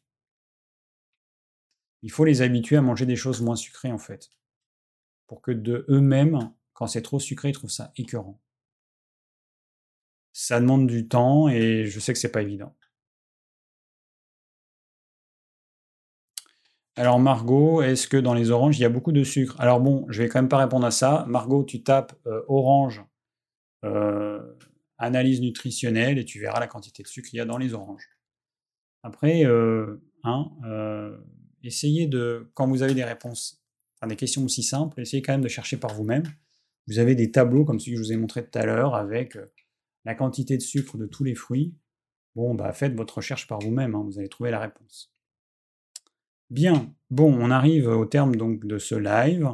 Il 2.02 2.12
faut 2.12 2.26
les 2.26 2.42
habituer 2.42 2.78
à 2.78 2.82
manger 2.82 3.06
des 3.06 3.16
choses 3.16 3.42
moins 3.42 3.56
sucrées 3.56 3.92
en 3.92 3.98
fait. 3.98 4.30
Pour 5.28 5.42
que 5.42 5.52
de 5.52 5.86
eux-mêmes, 5.90 6.52
quand 6.74 6.88
c'est 6.88 7.02
trop 7.02 7.20
sucré, 7.20 7.50
ils 7.50 7.54
trouvent 7.54 7.70
ça 7.70 7.92
écœurant. 7.96 8.42
Ça 10.34 10.60
demande 10.60 10.88
du 10.88 11.08
temps 11.08 11.48
et 11.50 11.86
je 11.86 12.00
sais 12.00 12.14
que 12.14 12.20
c'est 12.20 12.32
pas 12.32 12.42
évident. 12.42 12.76
Alors 16.98 17.20
Margot, 17.20 17.82
est-ce 17.82 18.08
que 18.08 18.18
dans 18.18 18.34
les 18.34 18.52
oranges, 18.52 18.78
il 18.78 18.82
y 18.82 18.86
a 18.86 18.90
beaucoup 18.90 19.14
de 19.14 19.24
sucre? 19.24 19.56
Alors 19.60 19.80
bon, 19.80 20.06
je 20.10 20.22
vais 20.22 20.30
quand 20.30 20.40
même 20.40 20.50
pas 20.50 20.58
répondre 20.58 20.86
à 20.86 20.92
ça. 20.92 21.26
Margot, 21.28 21.64
tu 21.64 21.84
tapes 21.84 22.14
euh, 22.28 22.44
orange 22.50 23.04
euh, 23.86 24.42
analyse 24.98 25.40
nutritionnelle 25.40 26.20
et 26.20 26.26
tu 26.26 26.40
verras 26.40 26.60
la 26.60 26.68
quantité 26.68 27.02
de 27.02 27.08
sucre 27.08 27.30
qu'il 27.30 27.38
y 27.38 27.40
a 27.40 27.46
dans 27.46 27.58
les 27.58 27.74
oranges. 27.74 28.10
Après, 29.04 29.46
euh, 29.46 30.04
hein, 30.24 30.52
essayez 31.64 32.08
de, 32.08 32.52
quand 32.54 32.68
vous 32.68 32.84
avez 32.84 32.94
des 32.94 33.06
réponses, 33.06 33.64
enfin, 33.96 34.08
des 34.08 34.18
questions 34.18 34.44
aussi 34.44 34.62
simples, 34.62 35.00
essayez 35.00 35.22
quand 35.22 35.34
même 35.34 35.42
de 35.42 35.48
chercher 35.48 35.78
par 35.78 35.94
vous-même. 35.94 36.24
Vous 36.88 37.00
avez 37.00 37.16
des 37.16 37.32
tableaux 37.32 37.64
comme 37.64 37.80
celui 37.80 37.94
que 37.94 37.98
je 38.00 38.04
vous 38.04 38.14
ai 38.14 38.18
montré 38.18 38.46
tout 38.46 38.60
à 38.60 38.66
l'heure 38.66 38.96
avec 38.96 39.38
la 40.04 40.14
quantité 40.14 40.58
de 40.58 40.62
sucre 40.62 40.98
de 40.98 41.06
tous 41.06 41.24
les 41.24 41.36
fruits. 41.36 41.74
Bon, 42.36 42.54
bah 42.54 42.74
faites 42.74 42.96
votre 42.96 43.18
recherche 43.18 43.48
par 43.48 43.60
vous-même, 43.60 43.96
hein, 43.96 44.04
vous 44.06 44.20
allez 44.20 44.30
trouver 44.30 44.52
la 44.52 44.60
réponse. 44.60 45.12
Bien, 46.52 46.94
bon, 47.10 47.34
on 47.34 47.50
arrive 47.50 47.88
au 47.88 48.06
terme 48.06 48.36
donc 48.36 48.66
de 48.66 48.78
ce 48.78 48.94
live. 48.94 49.50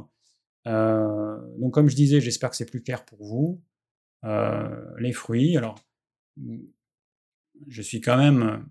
donc 0.66 1.74
comme 1.74 1.88
je 1.88 1.96
disais, 1.96 2.20
j'espère 2.20 2.50
que 2.50 2.58
c'est 2.58 2.70
plus 2.70 2.84
clair 2.84 3.06
pour 3.06 3.24
vous. 3.24 3.62
Euh, 4.26 4.86
les 5.00 5.14
fruits. 5.14 5.58
Alors, 5.58 5.76
je 7.68 7.82
suis 7.82 8.02
quand 8.02 8.18
même 8.18 8.66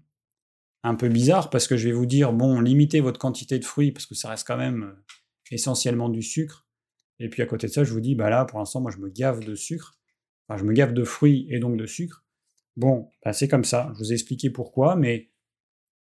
un 0.82 0.94
peu 0.94 1.08
bizarre 1.08 1.50
parce 1.50 1.66
que 1.66 1.76
je 1.76 1.88
vais 1.88 1.94
vous 1.94 2.06
dire, 2.06 2.32
bon, 2.32 2.60
limitez 2.60 3.00
votre 3.00 3.18
quantité 3.18 3.58
de 3.58 3.64
fruits 3.64 3.92
parce 3.92 4.06
que 4.06 4.14
ça 4.14 4.28
reste 4.30 4.46
quand 4.46 4.56
même 4.56 4.82
euh, 4.84 5.04
essentiellement 5.50 6.08
du 6.08 6.22
sucre. 6.22 6.66
Et 7.18 7.28
puis 7.28 7.42
à 7.42 7.46
côté 7.46 7.66
de 7.66 7.72
ça, 7.72 7.84
je 7.84 7.92
vous 7.92 8.00
dis, 8.00 8.14
bah 8.14 8.28
là, 8.28 8.44
pour 8.44 8.58
l'instant, 8.58 8.80
moi, 8.80 8.90
je 8.90 8.98
me 8.98 9.08
gave 9.08 9.44
de 9.44 9.54
sucre. 9.54 9.98
Enfin, 10.48 10.58
je 10.58 10.64
me 10.64 10.72
gave 10.72 10.92
de 10.92 11.04
fruits 11.04 11.46
et 11.50 11.58
donc 11.58 11.76
de 11.76 11.86
sucre. 11.86 12.24
Bon, 12.76 13.10
bah, 13.24 13.32
c'est 13.32 13.48
comme 13.48 13.64
ça. 13.64 13.90
Je 13.94 13.98
vous 13.98 14.12
ai 14.12 14.14
expliqué 14.14 14.50
pourquoi, 14.50 14.96
mais 14.96 15.30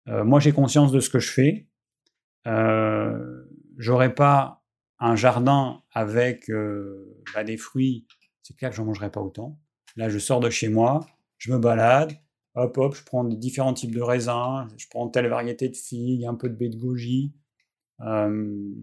euh, 0.07 0.23
moi, 0.23 0.39
j'ai 0.39 0.53
conscience 0.53 0.91
de 0.91 0.99
ce 0.99 1.09
que 1.09 1.19
je 1.19 1.29
fais. 1.31 1.67
Euh, 2.47 3.43
J'aurais 3.77 4.13
pas 4.13 4.63
un 4.99 5.15
jardin 5.15 5.81
avec 5.93 6.51
bah, 7.33 7.43
des 7.43 7.57
fruits 7.57 8.05
c'est 8.43 8.55
clair 8.55 8.71
que 8.71 8.75
j'en 8.75 8.85
mangerai 8.85 9.11
pas 9.11 9.21
autant. 9.21 9.59
Là, 9.95 10.09
je 10.09 10.19
sors 10.19 10.39
de 10.39 10.49
chez 10.49 10.69
moi, 10.69 11.05
je 11.37 11.51
me 11.51 11.57
balade, 11.57 12.13
hop, 12.55 12.77
hop, 12.77 12.95
je 12.95 13.03
prends 13.03 13.23
différents 13.23 13.73
types 13.73 13.93
de 13.93 14.01
raisins, 14.01 14.67
je 14.77 14.87
prends 14.89 15.07
telle 15.09 15.27
variété 15.27 15.69
de 15.69 15.75
figues, 15.75 16.25
un 16.25 16.35
peu 16.35 16.49
de 16.49 16.55
baie 16.55 16.69
de 16.69 16.77
goji. 16.77 17.33
on 17.99 18.73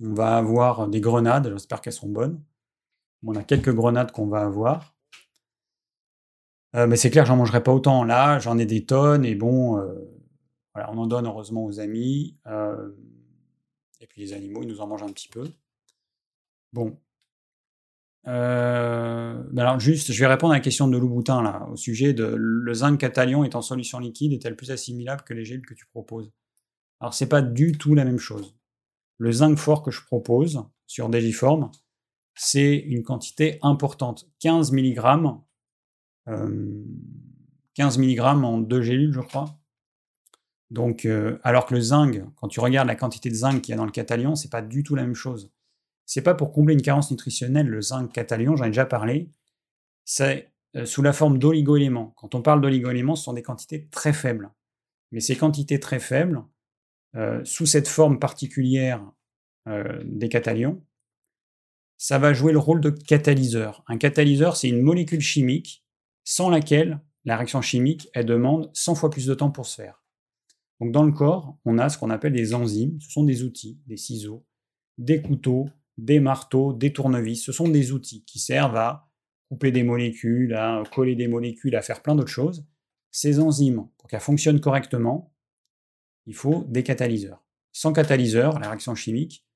va 0.00 0.36
avoir 0.36 0.88
des 0.88 1.00
grenades, 1.00 1.50
j'espère 1.50 1.80
qu'elles 1.80 1.92
sont 1.92 2.08
bonnes. 2.08 2.42
On 3.26 3.34
a 3.34 3.42
quelques 3.42 3.72
grenades 3.72 4.12
qu'on 4.12 4.28
va 4.28 4.40
avoir. 4.42 4.94
Euh, 6.76 6.86
mais 6.86 6.96
c'est 6.96 7.10
clair, 7.10 7.26
j'en 7.26 7.36
mangerai 7.36 7.62
pas 7.62 7.72
autant. 7.72 8.04
Là, 8.04 8.38
j'en 8.38 8.56
ai 8.58 8.64
des 8.64 8.86
tonnes 8.86 9.24
et 9.24 9.34
bon, 9.34 9.78
euh, 9.78 9.92
voilà, 10.74 10.90
on 10.92 10.98
en 10.98 11.06
donne 11.06 11.26
heureusement 11.26 11.64
aux 11.64 11.80
amis. 11.80 12.36
et 14.00 14.06
puis 14.06 14.20
les 14.22 14.32
animaux, 14.32 14.62
ils 14.62 14.68
nous 14.68 14.80
en 14.80 14.86
mangent 14.86 15.02
un 15.02 15.12
petit 15.12 15.28
peu. 15.28 15.48
Bon, 16.72 16.96
euh, 18.28 19.42
ben 19.50 19.62
alors 19.62 19.80
juste, 19.80 20.12
je 20.12 20.20
vais 20.20 20.26
répondre 20.26 20.52
à 20.52 20.56
la 20.56 20.60
question 20.60 20.88
de 20.88 20.98
Louboutin 20.98 21.42
là, 21.42 21.66
au 21.72 21.76
sujet 21.76 22.12
de 22.12 22.24
le 22.36 22.74
zinc 22.74 22.98
catalion 22.98 23.44
est 23.44 23.54
en 23.54 23.62
solution 23.62 23.98
liquide, 23.98 24.32
est-elle 24.34 24.56
plus 24.56 24.70
assimilable 24.70 25.22
que 25.22 25.32
les 25.32 25.44
gélules 25.44 25.64
que 25.64 25.74
tu 25.74 25.86
proposes? 25.86 26.30
Alors 27.00 27.14
c'est 27.14 27.28
pas 27.28 27.40
du 27.40 27.72
tout 27.72 27.94
la 27.94 28.04
même 28.04 28.18
chose. 28.18 28.54
Le 29.16 29.32
zinc 29.32 29.56
fort 29.56 29.82
que 29.82 29.90
je 29.90 30.04
propose 30.04 30.62
sur 30.86 31.08
Digiform, 31.08 31.70
c'est 32.34 32.76
une 32.76 33.02
quantité 33.02 33.58
importante, 33.62 34.28
15 34.40 34.72
mg, 34.72 35.00
15 37.74 37.98
mg 37.98 38.20
en 38.20 38.58
deux 38.58 38.82
gélules, 38.82 39.12
je 39.12 39.20
crois. 39.20 39.59
Donc, 40.70 41.04
euh, 41.04 41.38
alors 41.42 41.66
que 41.66 41.74
le 41.74 41.80
zinc, 41.80 42.22
quand 42.36 42.48
tu 42.48 42.60
regardes 42.60 42.88
la 42.88 42.94
quantité 42.94 43.28
de 43.28 43.34
zinc 43.34 43.60
qu'il 43.60 43.72
y 43.72 43.74
a 43.74 43.76
dans 43.76 43.84
le 43.84 43.90
catalion, 43.90 44.36
c'est 44.36 44.50
pas 44.50 44.62
du 44.62 44.82
tout 44.82 44.94
la 44.94 45.02
même 45.02 45.14
chose 45.14 45.50
c'est 46.10 46.22
pas 46.22 46.34
pour 46.34 46.50
combler 46.50 46.74
une 46.74 46.82
carence 46.82 47.12
nutritionnelle, 47.12 47.68
le 47.68 47.80
zinc 47.80 48.12
catalion, 48.12 48.56
j'en 48.56 48.64
ai 48.64 48.70
déjà 48.70 48.84
parlé, 48.84 49.30
c'est 50.04 50.50
euh, 50.74 50.84
sous 50.84 51.02
la 51.02 51.12
forme 51.12 51.38
d'oligo-éléments. 51.38 52.14
Quand 52.16 52.34
on 52.34 52.42
parle 52.42 52.60
d'oligo-éléments, 52.60 53.14
ce 53.14 53.22
sont 53.22 53.32
des 53.32 53.44
quantités 53.44 53.86
très 53.92 54.12
faibles. 54.12 54.50
Mais 55.12 55.20
ces 55.20 55.36
quantités 55.36 55.78
très 55.78 56.00
faibles, 56.00 56.42
euh, 57.14 57.40
sous 57.44 57.64
cette 57.64 57.86
forme 57.86 58.18
particulière 58.18 59.08
des 60.04 60.28
catalions, 60.28 60.82
ça 61.96 62.18
va 62.18 62.32
jouer 62.32 62.50
le 62.50 62.58
rôle 62.58 62.80
de 62.80 62.90
catalyseur. 62.90 63.84
Un 63.86 63.98
catalyseur, 63.98 64.56
c'est 64.56 64.68
une 64.68 64.82
molécule 64.82 65.20
chimique 65.20 65.84
sans 66.24 66.50
laquelle 66.50 66.98
la 67.24 67.36
réaction 67.36 67.62
chimique, 67.62 68.08
elle 68.14 68.26
demande 68.26 68.70
100 68.72 68.96
fois 68.96 69.10
plus 69.10 69.26
de 69.26 69.34
temps 69.34 69.50
pour 69.52 69.66
se 69.66 69.76
faire. 69.76 69.99
Donc 70.80 70.92
dans 70.92 71.04
le 71.04 71.12
corps, 71.12 71.58
on 71.64 71.78
a 71.78 71.88
ce 71.88 71.98
qu'on 71.98 72.10
appelle 72.10 72.32
des 72.32 72.54
enzymes. 72.54 72.98
Ce 73.00 73.10
sont 73.10 73.24
des 73.24 73.42
outils, 73.42 73.80
des 73.86 73.96
ciseaux, 73.96 74.46
des 74.98 75.20
couteaux, 75.20 75.68
des 75.98 76.20
marteaux, 76.20 76.72
des 76.72 76.92
tournevis. 76.92 77.44
Ce 77.44 77.52
sont 77.52 77.68
des 77.68 77.92
outils 77.92 78.24
qui 78.24 78.38
servent 78.38 78.76
à 78.76 79.08
couper 79.48 79.72
des 79.72 79.82
molécules, 79.82 80.54
à 80.54 80.82
coller 80.92 81.16
des 81.16 81.28
molécules, 81.28 81.76
à 81.76 81.82
faire 81.82 82.02
plein 82.02 82.14
d'autres 82.14 82.28
choses. 82.28 82.66
Ces 83.10 83.40
enzymes, 83.40 83.88
pour 83.98 84.08
qu'elles 84.08 84.20
fonctionnent 84.20 84.60
correctement, 84.60 85.34
il 86.26 86.34
faut 86.34 86.64
des 86.68 86.82
catalyseurs. 86.82 87.44
Sans 87.72 87.92
catalyseur, 87.92 88.58
la 88.58 88.68
réaction 88.68 88.94
chimique, 88.94 89.46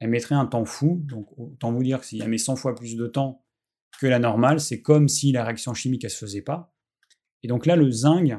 elle 0.00 0.10
mettrait 0.10 0.34
un 0.34 0.46
temps 0.46 0.64
fou. 0.64 1.02
Donc 1.04 1.38
autant 1.38 1.72
vous 1.72 1.82
dire 1.82 2.00
que 2.00 2.06
si 2.06 2.20
elle 2.20 2.28
met 2.28 2.38
100 2.38 2.56
fois 2.56 2.74
plus 2.74 2.96
de 2.96 3.06
temps 3.06 3.44
que 4.00 4.06
la 4.06 4.18
normale, 4.18 4.58
c'est 4.58 4.82
comme 4.82 5.08
si 5.08 5.30
la 5.30 5.44
réaction 5.44 5.74
chimique, 5.74 6.02
elle 6.04 6.10
se 6.10 6.18
faisait 6.18 6.42
pas. 6.42 6.74
Et 7.42 7.48
donc 7.48 7.66
là, 7.66 7.76
le 7.76 7.90
zinc, 7.90 8.32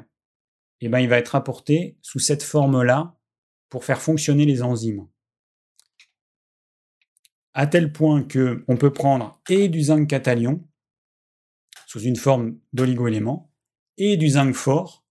eh 0.85 0.89
ben, 0.89 0.99
il 0.99 1.07
va 1.07 1.18
être 1.18 1.35
apporté 1.35 1.97
sous 2.01 2.19
cette 2.19 2.43
forme-là 2.43 3.18
pour 3.69 3.85
faire 3.85 4.01
fonctionner 4.01 4.45
les 4.45 4.61
enzymes. 4.61 5.07
À 7.53 7.68
tel 7.68 7.91
point 7.91 8.23
qu'on 8.23 8.77
peut 8.77 8.91
prendre 8.91 9.41
et 9.49 9.69
du 9.69 9.84
zinc 9.84 10.10
catalion, 10.10 10.68
sous 11.88 12.01
une 12.01 12.15
forme 12.15 12.57
d'oligo-élément, 12.73 13.51
et 13.97 14.18
du 14.18 14.30
zinc 14.30 14.53
fort 14.53 15.05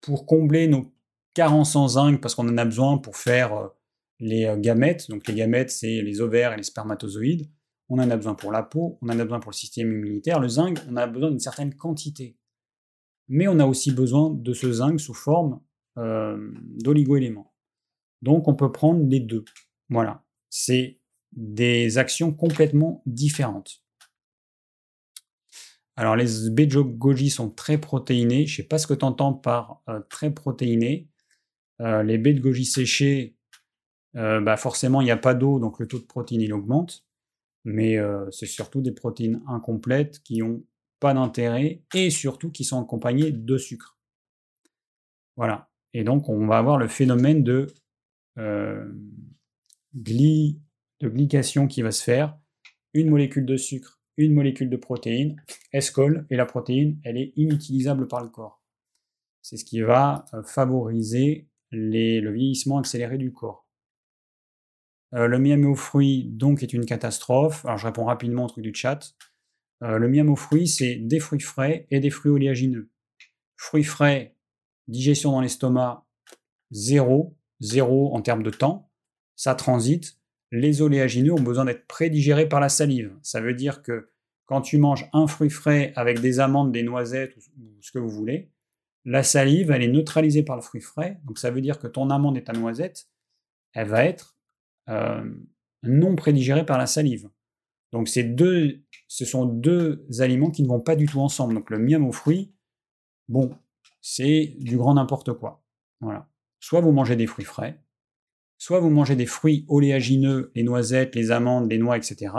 pour 0.00 0.26
combler 0.26 0.66
nos 0.66 0.92
carences 1.34 1.76
en 1.76 1.88
zinc, 1.88 2.20
parce 2.20 2.34
qu'on 2.34 2.48
en 2.48 2.58
a 2.58 2.64
besoin 2.64 2.98
pour 2.98 3.16
faire 3.16 3.54
euh, 3.54 3.68
les 4.18 4.44
euh, 4.44 4.56
gamètes. 4.56 5.08
Donc 5.08 5.26
les 5.28 5.34
gamètes, 5.34 5.70
c'est 5.70 6.02
les 6.02 6.20
ovaires 6.20 6.52
et 6.52 6.56
les 6.56 6.62
spermatozoïdes. 6.62 7.48
On 7.88 7.98
en 7.98 8.10
a 8.10 8.16
besoin 8.16 8.34
pour 8.34 8.50
la 8.50 8.64
peau, 8.64 8.98
on 9.00 9.06
en 9.06 9.18
a 9.18 9.24
besoin 9.24 9.38
pour 9.38 9.52
le 9.52 9.56
système 9.56 9.92
immunitaire. 9.92 10.40
Le 10.40 10.48
zinc, 10.48 10.78
on 10.90 10.96
a 10.96 11.06
besoin 11.06 11.30
d'une 11.30 11.38
certaine 11.38 11.74
quantité 11.74 12.36
mais 13.28 13.48
on 13.48 13.58
a 13.58 13.66
aussi 13.66 13.92
besoin 13.92 14.30
de 14.30 14.52
ce 14.52 14.72
zinc 14.72 15.00
sous 15.00 15.14
forme 15.14 15.60
euh, 15.98 16.52
d'oligo-éléments. 16.82 17.54
Donc 18.22 18.48
on 18.48 18.54
peut 18.54 18.72
prendre 18.72 19.04
les 19.08 19.20
deux. 19.20 19.44
Voilà, 19.88 20.24
c'est 20.50 21.00
des 21.32 21.98
actions 21.98 22.32
complètement 22.32 23.02
différentes. 23.06 23.82
Alors 25.96 26.16
les 26.16 26.50
de 26.50 26.80
goji 26.80 27.30
sont 27.30 27.50
très 27.50 27.78
protéinées. 27.78 28.46
Je 28.46 28.52
ne 28.52 28.56
sais 28.56 28.68
pas 28.68 28.78
ce 28.78 28.86
que 28.86 28.94
tu 28.94 29.04
entends 29.04 29.32
par 29.32 29.82
euh, 29.88 30.00
très 30.10 30.30
protéinées. 30.30 31.08
Euh, 31.80 32.02
les 32.02 32.18
baies 32.18 32.34
de 32.34 32.40
goji 32.40 32.64
séchées, 32.64 33.36
bah 34.14 34.56
forcément 34.56 35.02
il 35.02 35.04
n'y 35.04 35.10
a 35.10 35.18
pas 35.18 35.34
d'eau, 35.34 35.58
donc 35.60 35.78
le 35.78 35.86
taux 35.86 35.98
de 35.98 36.04
protéines 36.04 36.40
il 36.40 36.54
augmente. 36.54 37.04
Mais 37.64 37.98
c'est 38.30 38.46
surtout 38.46 38.80
des 38.80 38.92
protéines 38.92 39.42
incomplètes 39.46 40.22
qui 40.22 40.42
ont 40.42 40.62
pas 41.00 41.14
d'intérêt, 41.14 41.82
et 41.94 42.10
surtout 42.10 42.50
qui 42.50 42.64
sont 42.64 42.82
accompagnés 42.82 43.32
de 43.32 43.58
sucre. 43.58 43.98
Voilà. 45.36 45.70
Et 45.92 46.04
donc, 46.04 46.28
on 46.28 46.46
va 46.46 46.58
avoir 46.58 46.78
le 46.78 46.88
phénomène 46.88 47.42
de, 47.42 47.66
euh, 48.38 48.90
de 49.92 51.08
glycation 51.08 51.66
qui 51.66 51.82
va 51.82 51.90
se 51.90 52.02
faire. 52.02 52.38
Une 52.94 53.10
molécule 53.10 53.46
de 53.46 53.56
sucre, 53.56 54.00
une 54.16 54.32
molécule 54.32 54.70
de 54.70 54.76
protéine, 54.76 55.42
elle 55.72 55.82
se 55.82 55.92
colle, 55.92 56.26
et 56.30 56.36
la 56.36 56.46
protéine, 56.46 56.98
elle 57.04 57.18
est 57.18 57.32
inutilisable 57.36 58.08
par 58.08 58.22
le 58.22 58.28
corps. 58.28 58.62
C'est 59.42 59.56
ce 59.56 59.64
qui 59.64 59.80
va 59.80 60.24
euh, 60.34 60.42
favoriser 60.42 61.48
les, 61.70 62.20
le 62.20 62.32
vieillissement 62.32 62.78
accéléré 62.78 63.18
du 63.18 63.32
corps. 63.32 63.66
Euh, 65.14 65.26
le 65.26 65.38
miam 65.38 65.64
aux 65.66 65.74
fruits, 65.74 66.24
donc, 66.24 66.62
est 66.62 66.72
une 66.72 66.84
catastrophe. 66.84 67.64
Alors, 67.64 67.78
je 67.78 67.86
réponds 67.86 68.04
rapidement 68.04 68.44
au 68.44 68.48
truc 68.48 68.64
du 68.64 68.74
chat. 68.74 69.14
Euh, 69.82 69.98
le 69.98 70.08
miam 70.08 70.30
aux 70.30 70.36
fruits, 70.36 70.68
c'est 70.68 70.96
des 70.96 71.20
fruits 71.20 71.40
frais 71.40 71.86
et 71.90 72.00
des 72.00 72.10
fruits 72.10 72.32
oléagineux. 72.32 72.90
Fruits 73.56 73.84
frais, 73.84 74.34
digestion 74.88 75.32
dans 75.32 75.40
l'estomac, 75.40 76.06
zéro, 76.70 77.36
zéro 77.60 78.14
en 78.14 78.22
termes 78.22 78.42
de 78.42 78.50
temps, 78.50 78.90
ça 79.34 79.54
transite. 79.54 80.18
Les 80.52 80.80
oléagineux 80.80 81.32
ont 81.32 81.42
besoin 81.42 81.64
d'être 81.64 81.86
prédigérés 81.86 82.48
par 82.48 82.60
la 82.60 82.68
salive. 82.68 83.12
Ça 83.22 83.40
veut 83.40 83.54
dire 83.54 83.82
que 83.82 84.10
quand 84.46 84.60
tu 84.60 84.78
manges 84.78 85.08
un 85.12 85.26
fruit 85.26 85.50
frais 85.50 85.92
avec 85.96 86.20
des 86.20 86.38
amandes, 86.38 86.72
des 86.72 86.84
noisettes 86.84 87.36
ou 87.36 87.40
ce 87.80 87.90
que 87.90 87.98
vous 87.98 88.08
voulez, 88.08 88.50
la 89.04 89.22
salive, 89.22 89.70
elle 89.70 89.82
est 89.82 89.88
neutralisée 89.88 90.42
par 90.42 90.56
le 90.56 90.62
fruit 90.62 90.80
frais. 90.80 91.20
Donc 91.24 91.38
ça 91.38 91.50
veut 91.50 91.60
dire 91.60 91.78
que 91.78 91.86
ton 91.86 92.10
amande 92.10 92.36
et 92.36 92.44
ta 92.44 92.52
noisette, 92.52 93.08
elle 93.72 93.88
va 93.88 94.04
être 94.04 94.36
euh, 94.88 95.24
non 95.82 96.16
prédigérée 96.16 96.64
par 96.64 96.78
la 96.78 96.86
salive. 96.86 97.28
Donc 97.96 98.08
ce 98.08 99.24
sont 99.24 99.46
deux 99.46 100.06
aliments 100.18 100.50
qui 100.50 100.62
ne 100.62 100.68
vont 100.68 100.80
pas 100.80 100.96
du 100.96 101.06
tout 101.06 101.20
ensemble. 101.20 101.54
Donc 101.54 101.70
le 101.70 101.78
miam 101.78 102.04
aux 102.04 102.12
fruits, 102.12 102.52
bon, 103.28 103.56
c'est 104.02 104.54
du 104.58 104.76
grand 104.76 104.94
n'importe 104.94 105.32
quoi. 105.32 105.64
Voilà. 106.00 106.28
Soit 106.60 106.82
vous 106.82 106.92
mangez 106.92 107.16
des 107.16 107.26
fruits 107.26 107.46
frais, 107.46 107.82
soit 108.58 108.80
vous 108.80 108.90
mangez 108.90 109.16
des 109.16 109.24
fruits 109.24 109.64
oléagineux, 109.68 110.52
les 110.54 110.62
noisettes, 110.62 111.14
les 111.14 111.30
amandes, 111.30 111.70
les 111.70 111.78
noix, 111.78 111.96
etc. 111.96 112.34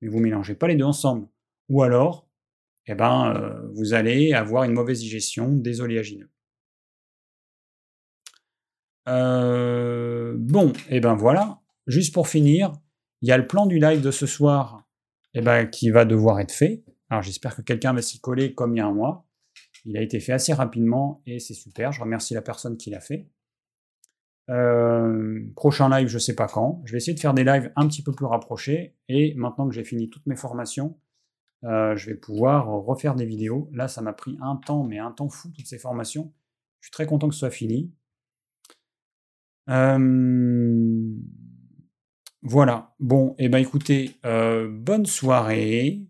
Mais 0.00 0.08
vous 0.08 0.18
mélangez 0.18 0.56
pas 0.56 0.66
les 0.66 0.74
deux 0.74 0.84
ensemble. 0.84 1.28
Ou 1.68 1.84
alors, 1.84 2.28
eh 2.86 2.96
ben, 2.96 3.32
euh, 3.36 3.70
vous 3.74 3.94
allez 3.94 4.32
avoir 4.32 4.64
une 4.64 4.72
mauvaise 4.72 4.98
digestion 4.98 5.52
des 5.52 5.80
oléagineux. 5.80 6.30
Euh, 9.08 10.34
bon, 10.36 10.72
et 10.88 10.96
eh 10.96 11.00
ben 11.00 11.14
voilà. 11.14 11.60
Juste 11.86 12.12
pour 12.12 12.26
finir, 12.26 12.72
il 13.22 13.28
y 13.28 13.32
a 13.32 13.38
le 13.38 13.46
plan 13.46 13.66
du 13.66 13.78
live 13.78 14.00
de 14.00 14.10
ce 14.10 14.26
soir 14.26 14.86
eh 15.34 15.40
ben, 15.40 15.66
qui 15.66 15.90
va 15.90 16.04
devoir 16.04 16.40
être 16.40 16.52
fait. 16.52 16.84
Alors 17.08 17.22
j'espère 17.22 17.56
que 17.56 17.62
quelqu'un 17.62 17.92
va 17.92 18.02
s'y 18.02 18.20
coller 18.20 18.54
comme 18.54 18.74
il 18.74 18.78
y 18.78 18.80
a 18.80 18.86
un 18.86 18.92
mois. 18.92 19.26
Il 19.84 19.96
a 19.96 20.02
été 20.02 20.20
fait 20.20 20.32
assez 20.32 20.52
rapidement 20.52 21.22
et 21.26 21.38
c'est 21.38 21.54
super. 21.54 21.92
Je 21.92 22.00
remercie 22.00 22.34
la 22.34 22.42
personne 22.42 22.76
qui 22.76 22.90
l'a 22.90 23.00
fait. 23.00 23.28
Euh, 24.50 25.40
prochain 25.54 25.88
live, 25.88 26.08
je 26.08 26.14
ne 26.14 26.20
sais 26.20 26.34
pas 26.34 26.46
quand. 26.46 26.82
Je 26.84 26.92
vais 26.92 26.98
essayer 26.98 27.14
de 27.14 27.20
faire 27.20 27.34
des 27.34 27.44
lives 27.44 27.72
un 27.76 27.86
petit 27.86 28.02
peu 28.02 28.12
plus 28.12 28.26
rapprochés. 28.26 28.96
Et 29.08 29.34
maintenant 29.34 29.68
que 29.68 29.74
j'ai 29.74 29.84
fini 29.84 30.10
toutes 30.10 30.26
mes 30.26 30.36
formations, 30.36 30.98
euh, 31.64 31.94
je 31.96 32.06
vais 32.10 32.16
pouvoir 32.16 32.66
refaire 32.66 33.14
des 33.14 33.26
vidéos. 33.26 33.70
Là, 33.72 33.86
ça 33.86 34.02
m'a 34.02 34.12
pris 34.12 34.36
un 34.40 34.56
temps, 34.56 34.84
mais 34.84 34.98
un 34.98 35.12
temps 35.12 35.28
fou, 35.28 35.50
toutes 35.54 35.66
ces 35.66 35.78
formations. 35.78 36.32
Je 36.80 36.86
suis 36.86 36.92
très 36.92 37.06
content 37.06 37.28
que 37.28 37.34
ce 37.34 37.40
soit 37.40 37.50
fini. 37.50 37.92
Euh, 39.68 39.98
voilà. 42.42 42.94
Bon, 43.00 43.34
et 43.38 43.44
eh 43.44 43.48
ben 43.48 43.58
écoutez, 43.58 44.16
euh, 44.24 44.68
bonne 44.70 45.06
soirée. 45.06 46.00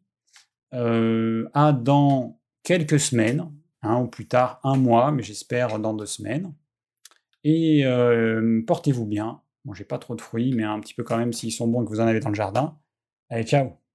Euh, 0.73 1.49
à 1.53 1.73
dans 1.73 2.39
quelques 2.63 3.01
semaines, 3.01 3.51
hein, 3.83 4.01
ou 4.03 4.07
plus 4.07 4.29
tard 4.29 4.61
un 4.63 4.77
mois, 4.77 5.11
mais 5.11 5.23
j'espère 5.25 5.81
dans 5.81 5.95
deux 5.95 6.07
semaines. 6.07 6.55
Et 7.45 7.85
euh, 7.85 8.63
portez-vous 8.67 9.07
bien. 9.07 9.43
J'ai 9.75 9.85
pas 9.85 9.99
trop 9.99 10.15
de 10.15 10.21
fruits, 10.21 10.53
mais 10.55 10.65
un 10.65 10.81
petit 10.81 10.95
peu 10.95 11.05
quand 11.05 11.19
même 11.19 11.33
s'ils 11.33 11.53
sont 11.53 11.69
bons 11.69 11.83
et 11.83 11.85
que 11.85 11.91
vous 11.91 12.01
en 12.01 12.07
avez 12.07 12.21
dans 12.21 12.31
le 12.31 12.35
jardin. 12.35 12.79
Allez, 13.31 13.45
ciao 13.45 13.90